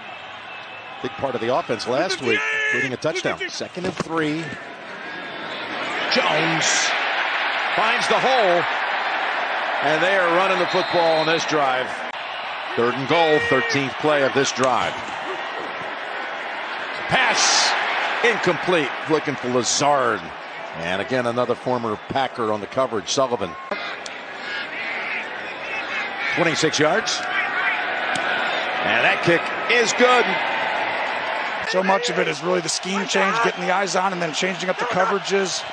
Big 1.01 1.11
part 1.11 1.35
of 1.35 1.41
the 1.41 1.53
offense 1.55 1.87
last 1.87 2.21
week, 2.21 2.39
including 2.67 2.93
a 2.93 2.97
touchdown. 2.97 3.39
Second 3.49 3.85
and 3.85 3.95
three. 3.95 4.43
Jones 6.11 6.65
finds 7.75 8.07
the 8.07 8.19
hole, 8.19 8.63
and 9.83 10.01
they 10.03 10.15
are 10.17 10.35
running 10.35 10.57
the 10.59 10.67
football 10.67 11.19
on 11.19 11.25
this 11.27 11.45
drive. 11.45 11.87
Third 12.75 12.93
and 12.95 13.07
goal, 13.07 13.37
13th 13.49 13.93
play 13.99 14.23
of 14.23 14.33
this 14.33 14.51
drive. 14.51 14.93
Pass 17.09 17.73
incomplete, 18.23 18.89
looking 19.09 19.35
for 19.35 19.49
Lazard. 19.49 20.21
And 20.77 21.01
again, 21.01 21.25
another 21.25 21.55
former 21.55 21.99
Packer 22.09 22.53
on 22.53 22.61
the 22.61 22.67
coverage, 22.67 23.09
Sullivan. 23.09 23.49
26 26.35 26.79
yards. 26.79 27.17
And 27.17 29.03
that 29.03 29.21
kick 29.23 29.41
is 29.75 29.91
good. 29.93 30.25
So 31.71 31.83
much 31.83 32.09
of 32.09 32.17
it 32.17 32.27
is 32.27 32.41
really 32.43 32.61
the 32.61 32.69
scheme 32.69 33.05
change, 33.07 33.35
getting 33.43 33.65
the 33.65 33.71
eyes 33.71 33.95
on, 33.95 34.13
and 34.13 34.21
then 34.21 34.33
changing 34.33 34.69
up 34.69 34.77
the 34.77 34.85
coverages. 34.85 35.63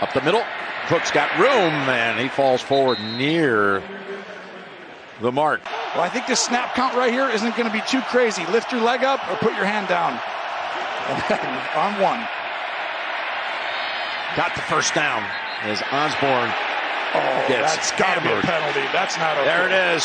Up 0.00 0.12
the 0.12 0.22
middle. 0.22 0.44
Cook's 0.86 1.10
got 1.10 1.36
room, 1.38 1.72
and 1.88 2.20
he 2.20 2.28
falls 2.28 2.60
forward 2.60 3.00
near 3.00 3.82
the 5.20 5.32
mark. 5.32 5.62
Well, 5.94 6.02
I 6.02 6.08
think 6.08 6.26
this 6.26 6.40
snap 6.40 6.74
count 6.74 6.94
right 6.94 7.12
here 7.12 7.28
isn't 7.28 7.56
going 7.56 7.68
to 7.68 7.72
be 7.72 7.82
too 7.88 8.00
crazy. 8.02 8.44
Lift 8.46 8.72
your 8.72 8.80
leg 8.80 9.04
up 9.04 9.20
or 9.30 9.36
put 9.36 9.54
your 9.54 9.64
hand 9.64 9.88
down. 9.88 10.12
on 11.76 12.00
one. 12.00 12.26
Got 14.36 14.54
the 14.54 14.62
first 14.62 14.94
down 14.94 15.22
as 15.62 15.82
Osborn 15.92 16.50
Oh, 17.14 17.44
gets 17.46 17.76
that's 17.76 17.92
got 17.92 18.18
to 18.18 18.20
be 18.26 18.32
a 18.32 18.40
penalty. 18.42 18.82
That's 18.90 19.16
not 19.18 19.38
okay. 19.38 19.46
There 19.46 19.66
it 19.70 19.94
is. 19.94 20.02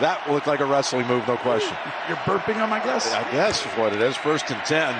That 0.00 0.24
looked 0.32 0.46
like 0.46 0.60
a 0.60 0.64
wrestling 0.64 1.06
move, 1.06 1.28
no 1.28 1.36
question. 1.36 1.76
You're 2.08 2.16
burping 2.24 2.56
him, 2.56 2.72
I 2.72 2.80
guess? 2.80 3.12
I 3.12 3.20
guess 3.30 3.60
is 3.60 3.72
what 3.76 3.92
it 3.92 4.00
is. 4.00 4.16
First 4.16 4.48
and 4.48 4.56
10. 4.64 4.96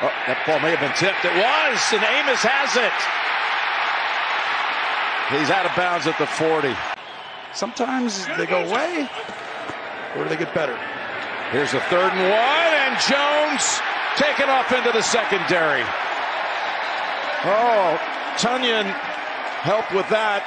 Oh, 0.00 0.08
that 0.24 0.40
ball 0.48 0.56
may 0.64 0.72
have 0.72 0.80
been 0.80 0.96
tipped. 0.96 1.20
It 1.20 1.36
was, 1.36 1.80
and 1.92 2.00
Amos 2.00 2.40
has 2.40 2.72
it. 2.80 2.96
He's 5.36 5.52
out 5.52 5.68
of 5.68 5.76
bounds 5.76 6.06
at 6.08 6.16
the 6.16 6.26
40. 6.26 6.72
Sometimes 7.56 8.26
they 8.36 8.44
go 8.44 8.62
away, 8.68 9.08
or 10.14 10.24
do 10.24 10.28
they 10.28 10.36
get 10.36 10.52
better? 10.52 10.78
Here's 11.52 11.72
a 11.72 11.80
third 11.88 12.12
and 12.12 12.28
one, 12.28 12.72
and 12.84 13.00
Jones 13.00 13.80
taken 14.16 14.50
off 14.50 14.70
into 14.72 14.92
the 14.92 15.00
secondary. 15.00 15.80
Oh, 17.48 17.98
Tonyan 18.36 18.84
helped 19.64 19.90
with 19.94 20.06
that. 20.10 20.44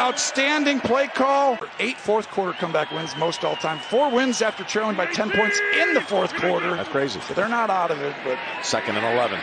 Outstanding 0.00 0.80
play 0.80 1.08
call. 1.08 1.58
Eight 1.78 1.98
fourth 1.98 2.28
quarter 2.28 2.54
comeback 2.54 2.90
wins, 2.90 3.14
most 3.18 3.44
all 3.44 3.56
time. 3.56 3.78
Four 3.78 4.10
wins 4.10 4.40
after 4.40 4.64
trailing 4.64 4.96
by 4.96 5.04
10 5.04 5.32
points 5.32 5.60
in 5.82 5.92
the 5.92 6.00
fourth 6.00 6.32
quarter. 6.32 6.76
That's 6.76 6.88
crazy. 6.88 7.20
So 7.20 7.34
they're 7.34 7.46
not 7.46 7.68
out 7.68 7.90
of 7.90 8.00
it, 8.00 8.14
but 8.24 8.38
Second 8.62 8.96
and 8.96 9.04
11. 9.14 9.38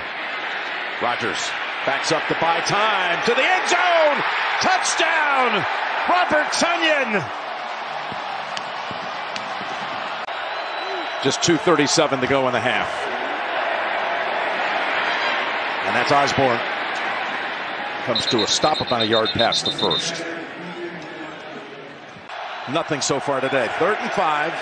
Rodgers 1.04 1.38
backs 1.86 2.12
up 2.12 2.28
to 2.30 2.34
buy 2.42 2.62
time 2.62 3.24
to 3.26 3.36
the 3.36 3.44
end 3.46 3.70
zone. 3.70 4.24
Touchdown, 4.60 5.64
Robert 6.10 6.52
Tonyan. 6.54 7.24
Just 11.24 11.42
2.37 11.42 12.22
to 12.22 12.28
go 12.28 12.48
in 12.48 12.54
the 12.54 12.60
half. 12.60 12.90
And 15.86 15.96
that's 15.96 16.12
Osborn. 16.12 16.60
Comes 18.06 18.26
to 18.28 18.44
a 18.44 18.48
stop 18.48 18.82
about 18.82 19.04
a 19.04 19.06
yard 19.06 19.30
past 19.30 19.66
the 19.66 19.72
first. 19.72 20.24
Nothing 22.72 23.02
so 23.02 23.20
far 23.20 23.42
today. 23.42 23.68
Third 23.78 23.98
and 24.00 24.12
five. 24.12 24.54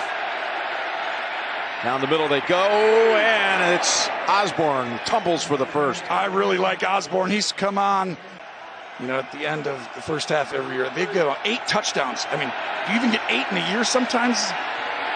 Down 1.82 2.00
the 2.00 2.08
middle 2.08 2.26
they 2.26 2.40
go, 2.40 2.56
and 2.56 3.74
it's 3.74 4.08
Osborn 4.26 4.98
tumbles 5.04 5.44
for 5.44 5.56
the 5.56 5.66
first. 5.66 6.10
I 6.10 6.26
really 6.26 6.58
like 6.58 6.82
Osborn. 6.82 7.30
He's 7.30 7.52
come 7.52 7.78
on, 7.78 8.16
you 9.00 9.06
know, 9.06 9.18
at 9.18 9.30
the 9.32 9.46
end 9.46 9.66
of 9.66 9.78
the 9.94 10.00
first 10.02 10.28
half 10.28 10.52
every 10.52 10.74
year. 10.76 10.90
They 10.94 11.06
go 11.06 11.36
eight 11.44 11.60
touchdowns. 11.66 12.26
I 12.30 12.36
mean, 12.36 12.52
do 12.86 12.92
you 12.92 12.98
even 12.98 13.10
get 13.12 13.22
eight 13.30 13.46
in 13.50 13.62
a 13.62 13.70
year 13.72 13.84
sometimes? 13.84 14.38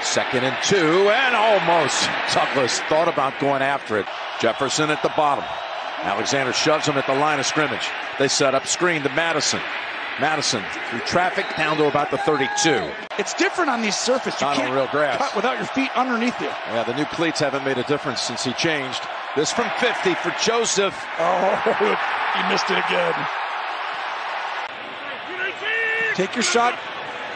Second 0.03 0.45
and 0.45 0.57
two, 0.65 1.09
and 1.11 1.37
almost 1.37 2.09
Douglas 2.35 2.81
thought 2.91 3.07
about 3.09 3.39
going 3.39 3.63
after 3.63 3.99
it. 3.99 4.07
Jefferson 4.41 4.91
at 4.91 5.03
the 5.03 5.13
bottom. 5.17 5.45
Alexander 6.03 6.53
shoves 6.53 6.87
him 6.87 6.97
at 6.97 7.07
the 7.07 7.15
line 7.15 7.39
of 7.39 7.47
scrimmage. 7.47 7.87
They 8.19 8.27
set 8.27 8.55
up 8.55 8.67
screen 8.67 9.03
to 9.03 9.09
Mattison. 9.11 9.61
Mattison 10.21 10.63
through 10.91 10.99
traffic 11.01 11.47
down 11.57 11.77
to 11.79 11.87
about 11.87 12.11
the 12.11 12.19
32. 12.19 12.91
It's 13.19 13.33
different 13.35 13.71
on 13.71 13.81
these 13.81 13.97
surfaces. 13.97 14.41
You 14.41 14.47
Not 14.49 14.57
on 14.59 14.63
can't 14.63 14.75
real 14.75 14.89
grass. 14.89 15.17
cut 15.19 15.35
without 15.37 15.57
your 15.57 15.67
feet 15.67 15.91
underneath 15.97 16.39
you. 16.41 16.49
Yeah, 16.49 16.83
the 16.85 16.95
new 16.95 17.07
cleats 17.07 17.39
haven't 17.41 17.65
made 17.65 17.79
a 17.79 17.85
difference 17.85 18.21
since 18.21 18.43
he 18.45 18.53
changed. 18.55 19.01
This 19.37 19.53
from 19.53 19.71
50 19.79 20.15
for 20.17 20.35
Joseph. 20.43 20.95
Oh, 21.19 21.55
he 22.37 22.53
missed 22.53 22.69
it 22.69 22.79
again. 22.79 23.15
Take 26.15 26.35
your 26.37 26.43
shot. 26.43 26.79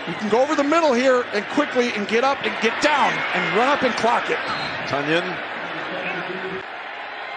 You 0.06 0.14
can 0.14 0.28
go 0.28 0.42
over 0.42 0.54
the 0.54 0.64
middle 0.64 0.92
here 0.92 1.24
and 1.32 1.44
quickly 1.46 1.92
and 1.92 2.06
get 2.06 2.24
up 2.24 2.38
and 2.44 2.54
get 2.62 2.80
down 2.82 3.12
and 3.34 3.56
run 3.56 3.68
up 3.68 3.82
and 3.82 3.94
clock 3.94 4.30
it. 4.30 4.38
Tonyan. 4.86 5.24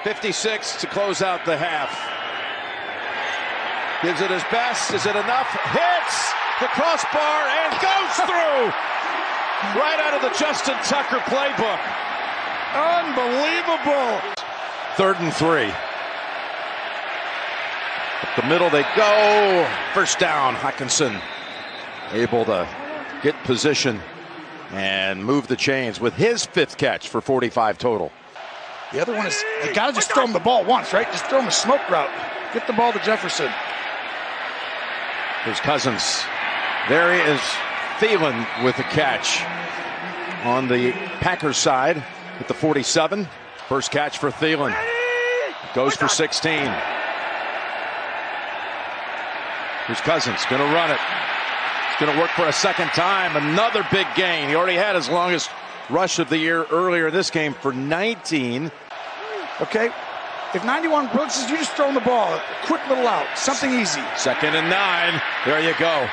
56 0.04 0.82
to 0.82 0.88
close 0.88 1.22
out 1.22 1.46
the 1.46 1.58
half. 1.58 1.90
Gives 4.04 4.22
it 4.22 4.32
his 4.32 4.44
best. 4.52 4.94
Is 4.94 5.06
it 5.06 5.16
enough? 5.16 5.50
Hits 5.72 6.34
the 6.60 6.68
crossbar 6.68 7.42
and 7.48 7.72
goes 7.82 8.16
through. 8.28 8.72
right 9.80 10.00
out 10.00 10.14
of 10.14 10.22
the 10.22 10.38
Justin 10.38 10.76
Tucker 10.84 11.20
playbook. 11.28 11.80
Unbelievable. 12.76 14.22
Third 14.96 15.20
and 15.20 15.34
three. 15.34 15.74
Up 18.22 18.36
the 18.36 18.48
middle 18.48 18.70
they 18.70 18.84
go. 18.96 19.70
First 19.94 20.20
down, 20.20 20.56
Hockenson 20.56 21.22
able 22.12 22.44
to 22.46 22.68
get 23.22 23.36
position 23.44 24.00
and 24.72 25.24
move 25.24 25.48
the 25.48 25.56
chains 25.56 26.00
with 26.00 26.14
his 26.14 26.46
fifth 26.46 26.78
catch 26.78 27.08
for 27.08 27.22
45 27.22 27.78
total. 27.78 28.12
The 28.92 29.02
other 29.02 29.16
one 29.16 29.28
is 29.28 29.44
you 29.66 29.74
got 29.74 29.88
to 29.88 29.94
just 29.94 30.12
throw 30.12 30.26
him 30.26 30.34
the 30.34 30.40
ball 30.40 30.66
once, 30.66 30.94
right? 30.94 31.06
Just 31.12 31.26
throw 31.28 31.40
him 31.40 31.48
a 31.48 31.52
smoke 31.52 31.88
route. 31.90 32.10
Get 32.54 32.68
the 32.68 32.74
ball 32.74 32.92
to 32.92 33.00
Jefferson. 33.00 33.52
His 35.46 35.60
Cousins. 35.60 36.24
There 36.90 37.14
he 37.14 37.20
is, 37.32 37.40
Thielen 38.00 38.64
with 38.64 38.76
the 38.78 38.84
catch 38.84 39.44
on 40.44 40.68
the 40.68 40.92
Packers 41.22 41.58
side 41.58 42.04
at 42.40 42.48
the 42.48 42.54
47. 42.54 43.28
First 43.68 43.92
catch 43.92 44.18
for 44.18 44.32
Thielen. 44.32 44.76
Goes 45.76 45.96
for 45.96 46.08
16. 46.08 46.72
Here's 49.90 50.02
Cousins, 50.02 50.46
going 50.52 50.62
to 50.62 50.68
run 50.68 50.92
it. 50.92 51.00
It's 51.90 52.00
going 52.00 52.14
to 52.14 52.22
work 52.22 52.30
for 52.36 52.46
a 52.46 52.54
second 52.54 52.90
time. 52.90 53.36
Another 53.36 53.84
big 53.92 54.06
gain. 54.16 54.48
He 54.48 54.54
already 54.54 54.76
had 54.78 54.96
his 54.96 55.10
longest 55.10 55.50
rush 55.90 56.20
of 56.20 56.30
the 56.30 56.38
year 56.38 56.64
earlier 56.66 57.08
in 57.08 57.14
this 57.16 57.32
game 57.32 57.56
for 57.56 57.74
19. 57.74 58.72
Okay. 59.62 59.90
If 60.54 60.64
91 60.64 61.08
Brooks 61.08 61.42
is, 61.42 61.50
you 61.50 61.58
just 61.58 61.72
throw 61.72 61.88
him 61.88 61.96
the 61.96 62.02
ball. 62.02 62.40
Quick 62.66 62.88
little 62.88 63.08
out. 63.08 63.36
Something 63.36 63.72
easy. 63.80 64.04
Second 64.16 64.54
and 64.54 64.70
nine. 64.70 65.20
There 65.44 65.60
you 65.60 65.74
go. 65.80 66.08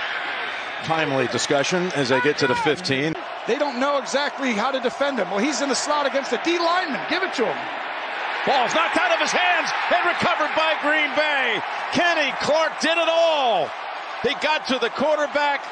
Timely 0.84 1.26
discussion 1.26 1.92
as 1.96 2.08
they 2.08 2.22
get 2.22 2.38
to 2.38 2.46
the 2.46 2.54
15. 2.54 3.12
They 3.46 3.58
don't 3.58 3.78
know 3.78 3.98
exactly 3.98 4.52
how 4.52 4.70
to 4.70 4.80
defend 4.80 5.18
him. 5.18 5.28
Well, 5.28 5.40
he's 5.40 5.60
in 5.60 5.68
the 5.68 5.74
slot 5.74 6.06
against 6.06 6.30
the 6.30 6.40
D 6.46 6.58
lineman. 6.58 7.02
Give 7.10 7.22
it 7.22 7.34
to 7.34 7.44
him. 7.44 7.85
Ball's 8.46 8.74
knocked 8.74 8.96
out 8.96 9.10
of 9.12 9.18
his 9.20 9.32
hands 9.32 9.68
and 9.90 10.06
recovered 10.06 10.54
by 10.54 10.78
Green 10.80 11.10
Bay. 11.18 11.60
Kenny 11.92 12.32
Clark 12.40 12.78
did 12.80 12.96
it 12.96 13.08
all. 13.10 13.68
He 14.22 14.34
got 14.40 14.66
to 14.68 14.78
the 14.78 14.88
quarterback, 14.90 15.62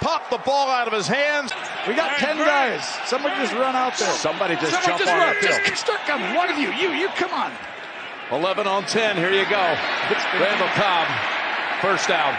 popped 0.00 0.30
the 0.30 0.38
ball 0.38 0.68
out 0.68 0.86
of 0.86 0.92
his 0.92 1.06
hands. 1.08 1.50
We 1.88 1.94
got 1.94 2.18
10 2.18 2.36
guys. 2.36 2.84
Somebody 3.06 3.36
just 3.36 3.54
run 3.54 3.74
out 3.74 3.96
there. 3.98 4.12
Somebody 4.12 4.54
just 4.56 4.72
Somebody 4.72 4.86
jump 4.86 4.98
just 5.00 5.12
on 5.12 5.18
run. 5.18 5.36
it, 5.36 5.40
too. 5.40 5.70
Just 5.70 5.80
start 5.84 6.00
coming. 6.00 6.34
One 6.34 6.50
of 6.50 6.58
you. 6.58 6.70
You. 6.72 6.90
You. 6.92 7.08
Come 7.16 7.32
on. 7.32 7.52
11 8.30 8.66
on 8.66 8.84
10. 8.84 9.16
Here 9.16 9.32
you 9.32 9.48
go. 9.48 9.56
Randall 10.36 10.68
Cobb, 10.76 11.08
first 11.80 12.06
down. 12.08 12.36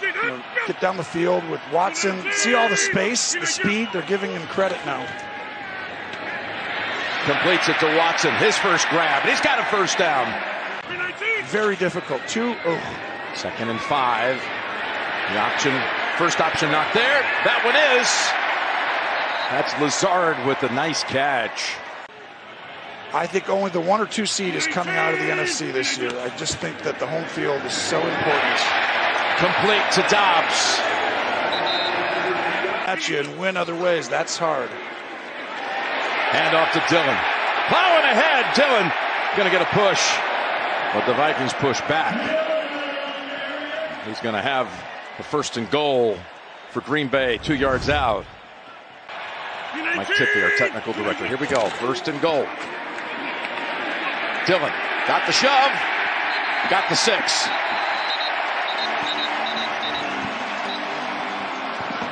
you 0.00 0.12
know, 0.30 0.42
get 0.66 0.80
down 0.80 0.96
the 0.96 1.04
field 1.04 1.46
with 1.50 1.60
Watson. 1.72 2.24
See 2.32 2.54
all 2.54 2.68
the 2.70 2.76
space, 2.78 3.34
the 3.34 3.46
speed. 3.46 3.90
They're 3.92 4.00
giving 4.02 4.30
him 4.30 4.42
credit 4.48 4.78
now. 4.86 5.06
Completes 7.24 7.68
it 7.68 7.78
to 7.80 7.96
Watson. 7.96 8.34
His 8.36 8.56
first 8.56 8.88
grab. 8.88 9.22
And 9.22 9.30
he's 9.30 9.40
got 9.40 9.58
a 9.58 9.64
first 9.64 9.98
down. 9.98 10.26
Very 11.46 11.76
difficult. 11.76 12.22
Two. 12.26 12.54
Oh. 12.64 12.80
Second 13.34 13.70
and 13.70 13.80
five. 13.80 14.36
The 15.32 15.38
option, 15.38 15.72
first 16.16 16.40
option 16.40 16.70
not 16.72 16.92
there. 16.94 17.22
That 17.44 17.62
one 17.64 17.76
is. 18.00 18.08
That's 19.50 19.78
Lazard 19.80 20.46
with 20.46 20.62
a 20.62 20.72
nice 20.72 21.04
catch. 21.04 21.76
I 23.12 23.26
think 23.26 23.48
only 23.48 23.70
the 23.70 23.80
one 23.80 24.00
or 24.00 24.06
two 24.06 24.26
seed 24.26 24.54
is 24.54 24.66
coming 24.66 24.94
out 24.94 25.12
of 25.12 25.20
the 25.20 25.26
NFC 25.26 25.72
this 25.72 25.98
year. 25.98 26.10
I 26.20 26.28
just 26.36 26.58
think 26.58 26.82
that 26.82 27.00
the 27.00 27.06
home 27.06 27.24
field 27.24 27.60
is 27.64 27.72
so 27.72 27.98
important. 27.98 28.60
Complete 29.38 29.82
to 29.92 30.02
Dobbs. 30.08 30.78
At 32.86 33.08
you 33.08 33.18
and 33.18 33.38
win 33.38 33.56
other 33.56 33.74
ways. 33.74 34.08
That's 34.08 34.36
hard. 34.36 34.70
Hand 36.30 36.54
off 36.54 36.72
to 36.72 36.82
Dillon. 36.88 37.18
Plowing 37.66 38.04
ahead. 38.06 38.54
Dillon 38.54 38.92
going 39.36 39.50
to 39.50 39.56
get 39.56 39.62
a 39.62 39.70
push. 39.74 40.00
But 40.94 41.06
the 41.06 41.14
Vikings 41.14 41.52
push 41.54 41.80
back. 41.82 42.14
He's 44.06 44.20
going 44.20 44.34
to 44.34 44.42
have 44.42 44.68
the 45.18 45.24
first 45.24 45.56
and 45.56 45.70
goal 45.70 46.16
for 46.70 46.80
Green 46.82 47.08
Bay, 47.08 47.38
two 47.38 47.54
yards 47.54 47.88
out. 47.88 48.24
Mike 49.96 50.08
Tippy, 50.08 50.42
our 50.42 50.50
technical 50.56 50.92
director. 50.92 51.26
Here 51.26 51.36
we 51.36 51.46
go. 51.46 51.68
First 51.68 52.08
and 52.08 52.20
goal. 52.20 52.46
Dillon 54.46 54.72
got 55.06 55.26
the 55.26 55.32
shove, 55.32 55.72
got 56.70 56.88
the 56.88 56.96
six. 56.96 57.46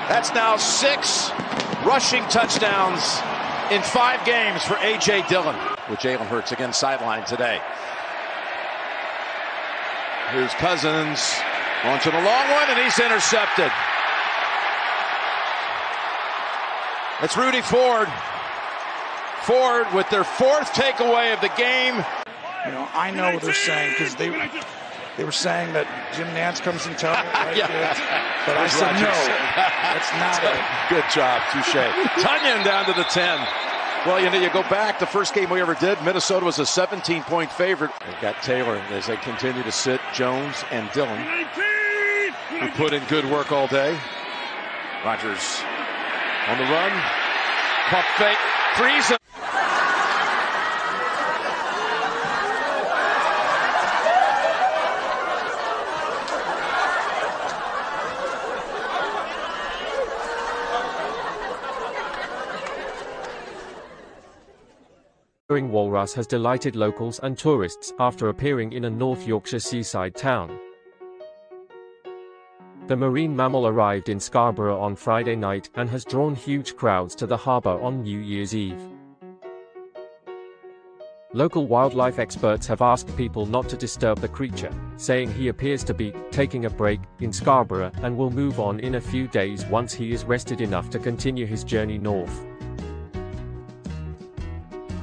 That's 0.08 0.32
now 0.34 0.56
six 0.56 1.30
rushing 1.84 2.22
touchdowns 2.24 3.20
in 3.70 3.82
five 3.82 4.24
games 4.24 4.62
for 4.62 4.76
A.J. 4.78 5.28
Dillon. 5.28 5.56
With 5.90 6.00
Jalen 6.00 6.26
Hurts 6.26 6.52
again 6.52 6.70
sidelined 6.70 7.26
today. 7.26 7.60
Here's 10.32 10.52
Cousins 10.54 11.34
launching 11.84 12.12
a 12.12 12.24
long 12.24 12.50
one, 12.50 12.68
and 12.68 12.78
he's 12.78 12.98
intercepted. 12.98 13.70
It's 17.22 17.36
Rudy 17.36 17.62
Ford. 17.62 18.08
Ford 19.42 19.86
with 19.94 20.08
their 20.10 20.24
fourth 20.24 20.72
takeaway 20.72 21.34
of 21.34 21.40
the 21.40 21.50
game. 21.56 21.96
You 22.66 22.72
know, 22.72 22.88
I 22.94 23.10
know 23.10 23.32
what 23.32 23.42
they're 23.42 23.54
saying 23.54 23.92
because 23.92 24.14
they 24.14 24.30
they 25.18 25.24
were 25.24 25.32
saying 25.34 25.72
that 25.74 25.90
Jim 26.14 26.28
Nantz 26.28 26.62
comes 26.62 26.86
in 26.86 26.94
tells 26.94 27.18
me, 27.18 27.30
right? 27.34 27.56
yeah. 27.56 27.66
But 28.46 28.56
I 28.56 28.68
said 28.70 28.94
no. 29.02 29.10
That's 29.58 30.10
not 30.14 30.38
it. 30.46 30.62
Good 30.94 31.04
job, 31.10 31.42
touche. 31.50 31.74
Tonyan 32.22 32.62
down 32.64 32.86
to 32.86 32.94
the 32.94 33.02
10. 33.02 33.36
Well, 34.06 34.22
you 34.22 34.30
know, 34.30 34.38
you 34.38 34.48
go 34.50 34.62
back, 34.70 35.00
the 35.00 35.06
first 35.06 35.34
game 35.34 35.50
we 35.50 35.60
ever 35.60 35.74
did, 35.74 36.00
Minnesota 36.04 36.46
was 36.46 36.60
a 36.60 36.64
17 36.64 37.24
point 37.24 37.50
favorite. 37.50 37.90
They've 38.06 38.20
got 38.22 38.40
Taylor 38.44 38.76
as 38.90 39.08
they 39.08 39.16
continue 39.16 39.64
to 39.64 39.72
sit 39.72 40.00
Jones 40.14 40.64
and 40.70 40.88
Dillon, 40.92 41.18
who 42.60 42.70
put 42.78 42.92
in 42.92 43.02
good 43.06 43.26
work 43.26 43.50
all 43.50 43.66
day. 43.66 43.98
Rodgers 45.04 45.60
on 46.46 46.58
the 46.58 46.64
run. 46.70 46.92
Pump 47.90 48.06
fake. 48.16 48.38
Freeze 48.76 49.12
Walrus 65.50 66.12
has 66.12 66.26
delighted 66.26 66.76
locals 66.76 67.20
and 67.20 67.38
tourists 67.38 67.94
after 67.98 68.28
appearing 68.28 68.74
in 68.74 68.84
a 68.84 68.90
North 68.90 69.26
Yorkshire 69.26 69.60
seaside 69.60 70.14
town. 70.14 70.58
The 72.86 72.96
marine 72.96 73.34
mammal 73.34 73.66
arrived 73.66 74.10
in 74.10 74.20
Scarborough 74.20 74.78
on 74.78 74.94
Friday 74.94 75.36
night 75.36 75.70
and 75.76 75.88
has 75.88 76.04
drawn 76.04 76.34
huge 76.34 76.76
crowds 76.76 77.14
to 77.14 77.26
the 77.26 77.36
harbour 77.38 77.80
on 77.80 78.02
New 78.02 78.18
Year's 78.18 78.54
Eve. 78.54 78.78
Local 81.32 81.66
wildlife 81.66 82.18
experts 82.18 82.66
have 82.66 82.82
asked 82.82 83.16
people 83.16 83.46
not 83.46 83.70
to 83.70 83.76
disturb 83.78 84.18
the 84.18 84.28
creature, 84.28 84.72
saying 84.98 85.32
he 85.32 85.48
appears 85.48 85.82
to 85.84 85.94
be 85.94 86.12
taking 86.30 86.66
a 86.66 86.70
break 86.70 87.00
in 87.20 87.32
Scarborough 87.32 87.92
and 88.02 88.14
will 88.14 88.30
move 88.30 88.60
on 88.60 88.80
in 88.80 88.96
a 88.96 89.00
few 89.00 89.26
days 89.26 89.64
once 89.64 89.94
he 89.94 90.12
is 90.12 90.24
rested 90.26 90.60
enough 90.60 90.90
to 90.90 90.98
continue 90.98 91.46
his 91.46 91.64
journey 91.64 91.96
north. 91.96 92.47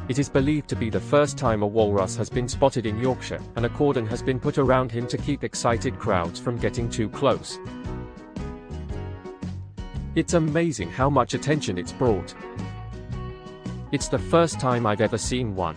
It 0.08 0.20
is 0.20 0.30
believed 0.30 0.70
to 0.70 0.76
be 0.76 0.92
the 0.92 1.00
first 1.00 1.36
time 1.36 1.64
a 1.64 1.68
walrus 1.68 2.16
has 2.16 2.30
been 2.30 2.48
spotted 2.48 2.86
in 2.86 3.00
Yorkshire, 3.00 3.42
and 3.56 3.66
a 3.66 3.70
cordon 3.70 4.06
has 4.06 4.22
been 4.22 4.40
put 4.40 4.60
around 4.60 4.92
him 4.92 5.08
to 5.08 5.18
keep 5.18 5.44
excited 5.44 5.98
crowds 5.98 6.40
from 6.40 6.58
getting 6.58 6.88
too 6.88 7.10
close. 7.10 7.58
It's 10.14 10.36
amazing 10.36 10.92
how 10.92 11.10
much 11.10 11.34
attention 11.34 11.80
it's 11.80 11.92
brought. 11.92 12.36
It's 13.92 14.08
the 14.08 14.20
first 14.20 14.60
time 14.60 14.86
I've 14.86 15.02
ever 15.02 15.18
seen 15.18 15.56
one. 15.56 15.76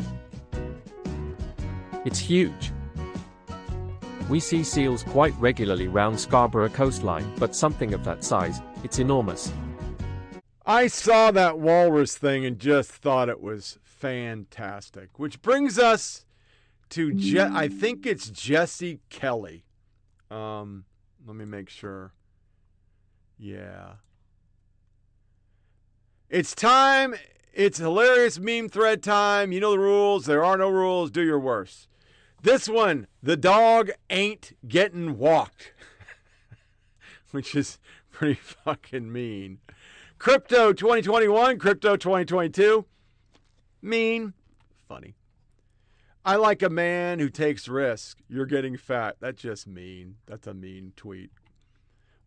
It's 2.04 2.18
huge. 2.18 2.70
We 4.28 4.40
see 4.40 4.62
seals 4.62 5.04
quite 5.04 5.34
regularly 5.38 5.88
round 5.88 6.20
Scarborough 6.20 6.68
coastline, 6.68 7.32
but 7.38 7.56
something 7.56 7.94
of 7.94 8.04
that 8.04 8.22
size, 8.22 8.60
it's 8.84 8.98
enormous. 8.98 9.50
I 10.66 10.88
saw 10.88 11.30
that 11.30 11.58
walrus 11.58 12.18
thing 12.18 12.44
and 12.44 12.58
just 12.58 12.90
thought 12.90 13.30
it 13.30 13.40
was 13.40 13.78
fantastic. 13.98 15.18
Which 15.18 15.42
brings 15.42 15.78
us 15.78 16.24
to 16.90 17.12
Je- 17.12 17.40
I 17.40 17.68
think 17.68 18.06
it's 18.06 18.30
Jesse 18.30 19.00
Kelly. 19.10 19.64
Um, 20.30 20.84
let 21.26 21.36
me 21.36 21.44
make 21.44 21.68
sure. 21.68 22.12
Yeah. 23.38 23.94
It's 26.28 26.54
time. 26.54 27.14
It's 27.52 27.78
hilarious 27.78 28.38
meme 28.38 28.68
thread 28.68 29.02
time. 29.02 29.52
You 29.52 29.60
know 29.60 29.72
the 29.72 29.78
rules. 29.78 30.26
There 30.26 30.44
are 30.44 30.56
no 30.56 30.68
rules. 30.68 31.10
Do 31.10 31.22
your 31.22 31.40
worst. 31.40 31.88
This 32.42 32.68
one, 32.68 33.08
the 33.22 33.36
dog 33.36 33.90
ain't 34.10 34.52
getting 34.66 35.18
walked, 35.18 35.72
which 37.32 37.56
is 37.56 37.78
pretty 38.12 38.34
fucking 38.64 39.10
mean. 39.10 39.58
Crypto 40.18 40.72
2021, 40.72 41.58
crypto 41.58 41.96
2022. 41.96 42.84
Mean, 43.80 44.34
funny. 44.88 45.14
I 46.24 46.36
like 46.36 46.62
a 46.62 46.68
man 46.68 47.20
who 47.20 47.30
takes 47.30 47.68
risk. 47.68 48.18
You're 48.28 48.46
getting 48.46 48.76
fat. 48.76 49.16
That's 49.20 49.40
just 49.40 49.66
mean. 49.66 50.16
That's 50.26 50.46
a 50.46 50.54
mean 50.54 50.92
tweet. 50.96 51.30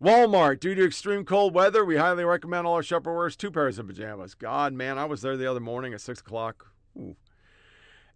Walmart, 0.02 0.60
due 0.60 0.74
to 0.74 0.86
extreme 0.86 1.24
cold 1.26 1.54
weather, 1.54 1.86
we 1.86 1.98
highly 1.98 2.24
recommend 2.24 2.66
all 2.66 2.74
our 2.74 2.82
shopper 2.82 3.16
wears 3.16 3.36
two 3.36 3.52
pairs 3.52 3.78
of 3.78 3.86
pajamas. 3.86 4.34
God, 4.34 4.74
man, 4.74 4.98
I 4.98 5.06
was 5.06 5.22
there 5.22 5.38
the 5.38 5.50
other 5.50 5.60
morning 5.60 5.94
at 5.94 6.02
6 6.02 6.22
o'clock. 6.22 6.72
Ooh. 6.98 7.16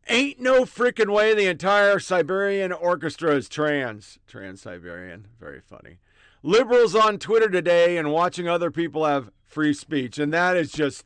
Ain't 0.08 0.40
no 0.40 0.66
freaking 0.66 1.14
way 1.14 1.36
the 1.36 1.48
entire 1.48 2.00
Siberian 2.00 2.72
orchestra 2.72 3.36
is 3.36 3.48
trans. 3.48 4.18
Trans 4.26 4.62
Siberian. 4.62 5.28
Very 5.40 5.62
funny. 5.62 6.00
Liberals 6.42 6.96
on 6.96 7.20
Twitter 7.20 7.50
today 7.50 7.98
and 7.98 8.12
watching 8.12 8.48
other 8.48 8.72
people 8.72 9.06
have 9.06 9.32
free 9.44 9.74
speech. 9.74 10.18
And 10.18 10.34
that 10.34 10.58
is 10.58 10.72
just, 10.72 11.06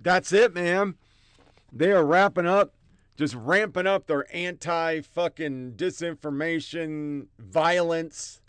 that's 0.00 0.32
it, 0.32 0.54
man. 0.54 0.94
They 1.76 1.90
are 1.90 2.04
wrapping 2.04 2.46
up, 2.46 2.72
just 3.16 3.34
ramping 3.34 3.88
up 3.88 4.06
their 4.06 4.24
anti 4.34 5.00
fucking 5.00 5.72
disinformation, 5.72 7.26
violence. 7.36 8.40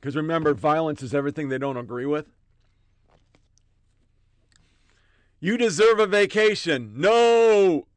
Because 0.00 0.14
remember, 0.14 0.54
violence 0.54 1.02
is 1.02 1.12
everything 1.12 1.48
they 1.48 1.58
don't 1.58 1.76
agree 1.76 2.06
with. 2.06 2.26
You 5.40 5.56
deserve 5.56 5.98
a 5.98 6.06
vacation. 6.06 6.92
No. 6.96 7.88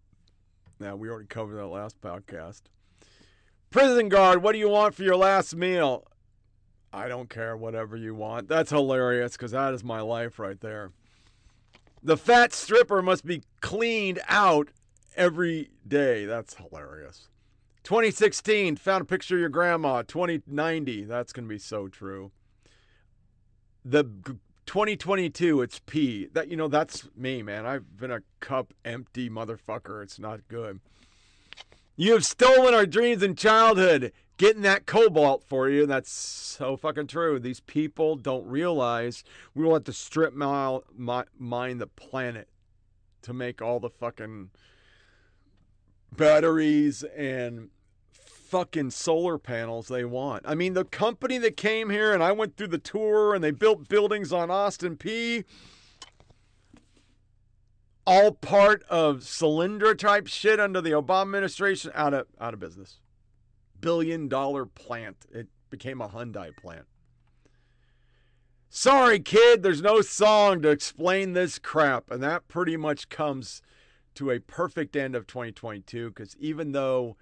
Now, 0.80 0.96
we 0.96 1.10
already 1.10 1.28
covered 1.28 1.58
that 1.58 1.68
last 1.68 2.02
podcast. 2.02 2.64
Prison 3.70 4.10
guard, 4.10 4.42
what 4.42 4.54
do 4.54 4.58
you 4.58 4.70
want 4.70 4.96
for 4.96 5.04
your 5.04 5.16
last 5.16 5.56
meal? 5.56 6.08
I 6.92 7.08
don't 7.08 7.30
care, 7.30 7.56
whatever 7.56 7.96
you 7.96 8.16
want. 8.16 8.48
That's 8.48 8.72
hilarious 8.72 9.34
because 9.34 9.52
that 9.52 9.74
is 9.74 9.84
my 9.84 10.02
life 10.02 10.40
right 10.40 10.60
there. 10.60 10.92
The 12.04 12.18
fat 12.18 12.52
stripper 12.54 13.02
must 13.02 13.26
be 13.26 13.44
cleaned 13.62 14.20
out 14.28 14.70
every 15.16 15.70
day. 15.88 16.26
That's 16.26 16.56
hilarious. 16.56 17.30
2016, 17.84 18.76
found 18.76 19.04
a 19.04 19.06
picture 19.06 19.36
of 19.36 19.40
your 19.40 19.50
grandma. 19.50 20.02
2090, 20.02 21.06
that's 21.06 21.32
going 21.32 21.46
to 21.46 21.50
be 21.50 21.60
so 21.60 21.88
true. 21.88 22.32
The 23.86 24.04
2022, 24.66 25.62
it's 25.62 25.80
P. 25.86 26.28
That 26.34 26.50
you 26.50 26.58
know, 26.58 26.68
that's 26.68 27.08
me, 27.16 27.42
man. 27.42 27.66
I've 27.66 27.98
been 27.98 28.12
a 28.12 28.22
cup 28.40 28.74
empty 28.84 29.30
motherfucker. 29.30 30.04
It's 30.04 30.20
not 30.20 30.48
good. 30.48 30.80
You 31.96 32.14
have 32.14 32.26
stolen 32.26 32.74
our 32.74 32.86
dreams 32.86 33.22
in 33.22 33.36
childhood. 33.36 34.12
Getting 34.38 34.62
that 34.64 34.86
cobalt 34.86 35.44
for 35.44 35.70
you. 35.70 35.86
That's 35.86 36.12
so 36.12 36.76
fucking 36.78 37.08
true. 37.08 37.40
These 37.40 37.60
people 37.62 38.16
don't 38.16 38.46
realize 38.46 39.24
we 39.54 39.64
will 39.64 39.74
have 39.74 39.84
to 39.86 39.94
strip 39.94 40.34
mile, 40.34 40.84
mi- 40.98 41.24
mine 41.38 41.78
the 41.78 41.88
planet 41.88 42.48
to 43.24 43.34
make 43.34 43.62
all 43.62 43.80
the 43.80 43.90
fucking 43.90 44.50
batteries 46.16 47.04
and 47.04 47.70
fucking 48.12 48.92
solar 48.92 49.38
panels 49.38 49.88
they 49.88 50.06
want. 50.06 50.44
I 50.46 50.54
mean, 50.54 50.74
the 50.74 50.86
company 50.86 51.38
that 51.40 51.58
came 51.58 51.90
here 51.90 52.14
and 52.14 52.22
I 52.22 52.32
went 52.32 52.56
through 52.56 52.68
the 52.68 52.78
tour 52.78 53.34
and 53.34 53.44
they 53.44 53.52
built 53.52 53.90
buildings 53.90 54.32
on 54.32 54.52
Austin 54.52 54.96
P. 54.96 55.44
All 58.06 58.34
part 58.34 58.84
of 58.90 59.22
Solyndra 59.22 59.98
type 59.98 60.28
shit 60.28 60.60
under 60.60 60.82
the 60.82 60.92
Obama 60.92 61.22
administration 61.22 61.92
out 61.96 62.14
of 62.14 62.28
out 62.40 62.54
of 62.54 62.60
business. 62.60 63.00
Billion 63.84 64.28
dollar 64.28 64.66
plant. 64.66 65.26
It 65.32 65.48
became 65.70 66.02
a 66.02 66.08
Hyundai 66.08 66.56
plant. 66.56 66.86
Sorry, 68.70 69.20
kid, 69.20 69.62
there's 69.62 69.82
no 69.82 70.02
song 70.02 70.62
to 70.64 70.70
explain 70.70 71.34
this 71.34 71.60
crap. 71.60 72.10
And 72.10 72.24
that 72.24 72.48
pretty 72.48 72.78
much 72.78 73.10
comes 73.10 73.62
to 74.16 74.32
a 74.32 74.40
perfect 74.40 74.96
end 74.96 75.16
of 75.16 75.28
2022 75.28 76.10
because 76.10 76.36
even 76.40 76.72
though 76.72 77.18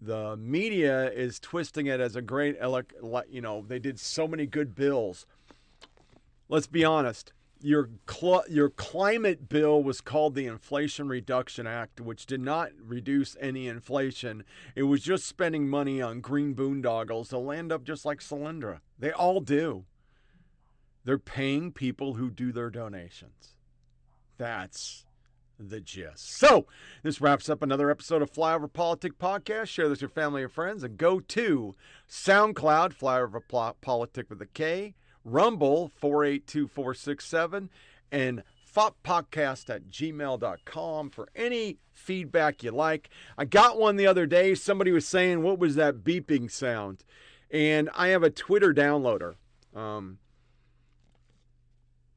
the 0.00 0.36
media 0.36 1.10
is 1.10 1.40
twisting 1.40 1.86
it 1.86 1.98
as 2.00 2.14
a 2.14 2.22
great, 2.22 2.56
you 3.28 3.40
know, 3.40 3.64
they 3.66 3.78
did 3.78 3.98
so 3.98 4.28
many 4.28 4.46
good 4.46 4.74
bills. 4.74 5.26
Let's 6.48 6.66
be 6.66 6.84
honest 6.84 7.32
your 7.64 7.88
cl- 8.08 8.44
your 8.50 8.68
climate 8.68 9.48
bill 9.48 9.82
was 9.82 10.02
called 10.02 10.34
the 10.34 10.46
Inflation 10.46 11.08
Reduction 11.08 11.66
Act, 11.66 11.98
which 11.98 12.26
did 12.26 12.42
not 12.42 12.72
reduce 12.78 13.36
any 13.40 13.68
inflation. 13.68 14.44
It 14.76 14.82
was 14.82 15.00
just 15.02 15.26
spending 15.26 15.66
money 15.66 16.02
on 16.02 16.20
green 16.20 16.54
boondoggles. 16.54 17.30
They'll 17.30 17.50
end 17.50 17.72
up 17.72 17.84
just 17.84 18.04
like 18.04 18.20
Solyndra. 18.20 18.80
They 18.98 19.12
all 19.12 19.40
do. 19.40 19.86
They're 21.04 21.18
paying 21.18 21.72
people 21.72 22.14
who 22.14 22.30
do 22.30 22.52
their 22.52 22.68
donations. 22.68 23.56
That's 24.36 25.06
the 25.58 25.80
gist. 25.80 26.36
So, 26.36 26.66
this 27.02 27.22
wraps 27.22 27.48
up 27.48 27.62
another 27.62 27.90
episode 27.90 28.20
of 28.20 28.30
Flyover 28.30 28.70
Politic 28.70 29.18
Podcast. 29.18 29.68
Share 29.68 29.88
this 29.88 29.96
with 29.96 30.02
your 30.02 30.08
family 30.10 30.42
and 30.42 30.52
friends 30.52 30.82
and 30.82 30.98
go 30.98 31.18
to 31.18 31.74
SoundCloud, 32.10 32.94
Flyover 32.94 33.74
Politic 33.80 34.28
with 34.28 34.42
a 34.42 34.46
K 34.46 34.94
Rumble 35.24 35.88
482467 35.88 37.70
and 38.12 38.42
foppodcast 38.74 39.70
at 39.70 39.88
gmail.com 39.88 41.10
for 41.10 41.28
any 41.34 41.78
feedback 41.92 42.62
you 42.62 42.70
like. 42.72 43.08
I 43.38 43.44
got 43.44 43.78
one 43.78 43.96
the 43.96 44.06
other 44.06 44.26
day. 44.26 44.54
Somebody 44.54 44.92
was 44.92 45.06
saying, 45.06 45.42
What 45.42 45.58
was 45.58 45.76
that 45.76 46.04
beeping 46.04 46.50
sound? 46.50 47.04
And 47.50 47.88
I 47.94 48.08
have 48.08 48.22
a 48.22 48.30
Twitter 48.30 48.74
downloader. 48.74 49.34
Um, 49.74 50.18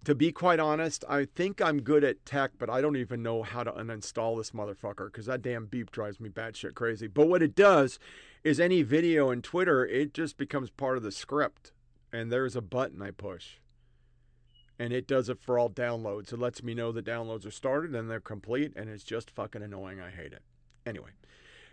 to 0.03 0.15
be 0.15 0.31
quite 0.31 0.59
honest, 0.59 1.03
I 1.09 1.25
think 1.25 1.61
I'm 1.61 1.81
good 1.81 2.03
at 2.03 2.25
tech, 2.25 2.51
but 2.57 2.69
I 2.69 2.81
don't 2.81 2.95
even 2.95 3.21
know 3.21 3.43
how 3.43 3.63
to 3.63 3.71
uninstall 3.71 4.37
this 4.37 4.51
motherfucker 4.51 5.07
because 5.07 5.25
that 5.25 5.41
damn 5.41 5.65
beep 5.65 5.91
drives 5.91 6.19
me 6.19 6.29
batshit 6.29 6.75
crazy. 6.75 7.07
But 7.07 7.27
what 7.27 7.43
it 7.43 7.55
does 7.55 7.99
is 8.43 8.59
any 8.59 8.83
video 8.83 9.29
in 9.31 9.41
Twitter, 9.41 9.85
it 9.85 10.13
just 10.13 10.37
becomes 10.37 10.69
part 10.69 10.97
of 10.97 11.03
the 11.03 11.11
script 11.11 11.73
and 12.11 12.31
there's 12.31 12.55
a 12.55 12.61
button 12.61 13.01
I 13.01 13.11
push. 13.11 13.55
And 14.79 14.93
it 14.93 15.07
does 15.07 15.27
it 15.27 15.39
for 15.39 15.57
all 15.57 15.69
downloads. 15.69 16.31
It 16.31 16.39
lets 16.39 16.61
me 16.61 16.73
know 16.73 16.91
the 16.91 17.01
downloads 17.01 17.45
are 17.47 17.51
started 17.51 17.95
and 17.95 18.09
they're 18.09 18.19
complete, 18.19 18.73
and 18.75 18.89
it's 18.89 19.03
just 19.03 19.31
fucking 19.31 19.63
annoying. 19.63 19.99
I 19.99 20.11
hate 20.11 20.33
it. 20.33 20.43
Anyway, 20.85 21.09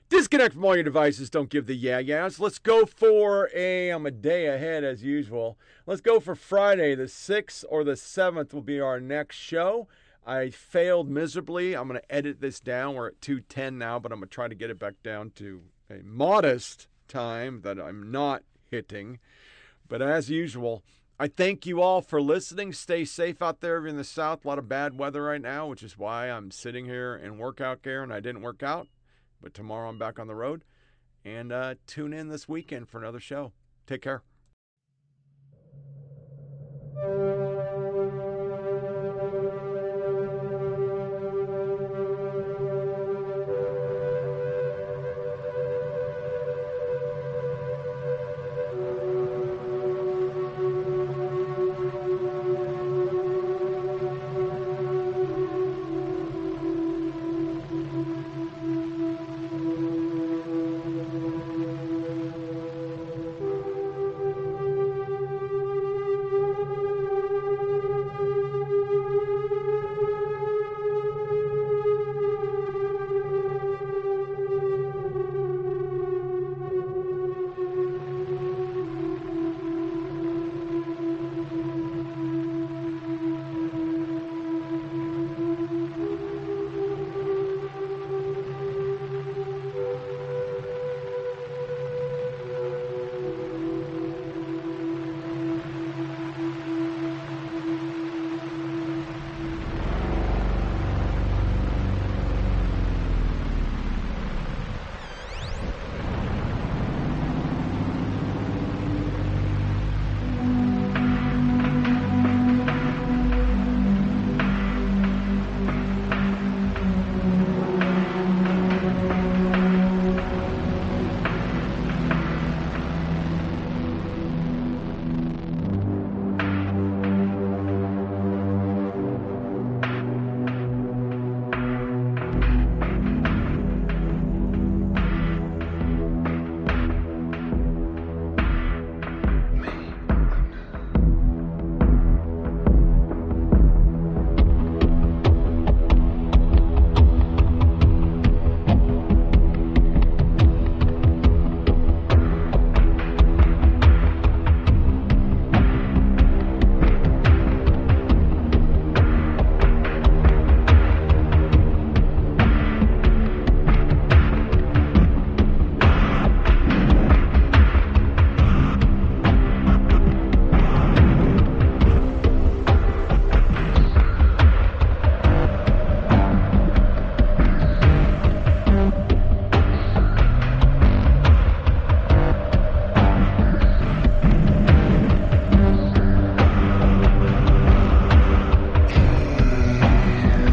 disconnect 0.09 0.55
from 0.55 0.65
all 0.65 0.75
your 0.75 0.85
devices. 0.85 1.29
Don't 1.29 1.51
give 1.51 1.67
the 1.67 1.75
yeah 1.75 1.99
yeahs. 1.99 2.41
Let's 2.41 2.59
go 2.59 2.87
for 2.87 3.51
a. 3.55 3.91
I'm 3.91 4.07
a 4.07 4.11
day 4.11 4.47
ahead 4.47 4.85
as 4.85 5.03
usual. 5.03 5.59
Let's 5.87 6.01
go 6.01 6.19
for 6.19 6.35
Friday, 6.35 6.95
the 6.95 7.05
6th 7.05 7.65
or 7.69 7.85
the 7.85 7.93
7th 7.93 8.55
will 8.55 8.63
be 8.63 8.81
our 8.81 9.01
next 9.01 9.37
show. 9.37 9.87
I 10.27 10.49
failed 10.49 11.11
miserably. 11.11 11.77
I'm 11.77 11.87
going 11.89 12.01
to 12.01 12.15
edit 12.15 12.41
this 12.41 12.59
down. 12.59 12.95
We're 12.95 13.09
at 13.09 13.21
210 13.21 13.77
now, 13.77 13.99
but 13.99 14.11
I'm 14.11 14.21
going 14.21 14.29
to 14.29 14.35
try 14.35 14.49
to 14.49 14.55
get 14.55 14.71
it 14.71 14.79
back 14.79 14.95
down 15.03 15.31
to 15.37 15.61
a 15.91 16.03
modest 16.03 16.89
time 17.09 17.61
that 17.63 17.79
I'm 17.79 18.11
not 18.11 18.43
hitting. 18.71 19.19
But 19.89 20.03
as 20.03 20.31
usual, 20.31 20.83
I 21.19 21.29
thank 21.29 21.65
you 21.67 21.81
all 21.81 22.01
for 22.01 22.21
listening. 22.21 22.73
Stay 22.73 23.05
safe 23.05 23.41
out 23.41 23.61
there 23.61 23.87
in 23.87 23.97
the 23.97 24.05
South. 24.05 24.45
A 24.45 24.49
lot 24.49 24.59
of 24.59 24.69
bad 24.69 24.99
weather 24.99 25.23
right 25.23 25.41
now, 25.41 25.67
which 25.67 25.83
is 25.83 25.97
why 25.97 26.29
I'm 26.29 26.51
sitting 26.51 26.87
here 26.87 27.15
in 27.15 27.39
workout 27.39 27.83
gear 27.83 28.03
and 28.03 28.13
I 28.13 28.21
didn't 28.21 28.43
work 28.43 28.63
out. 28.63 28.89
But 29.41 29.55
tomorrow 29.55 29.89
I'm 29.89 29.99
back 29.99 30.19
on 30.19 30.27
the 30.27 30.35
road. 30.35 30.65
And 31.25 31.53
uh, 31.53 31.77
tune 31.87 32.13
in 32.13 32.29
this 32.29 32.49
weekend 32.49 32.89
for 32.89 32.99
another 32.99 33.21
show. 33.21 33.53
Take 33.87 34.03
care. 34.03 34.23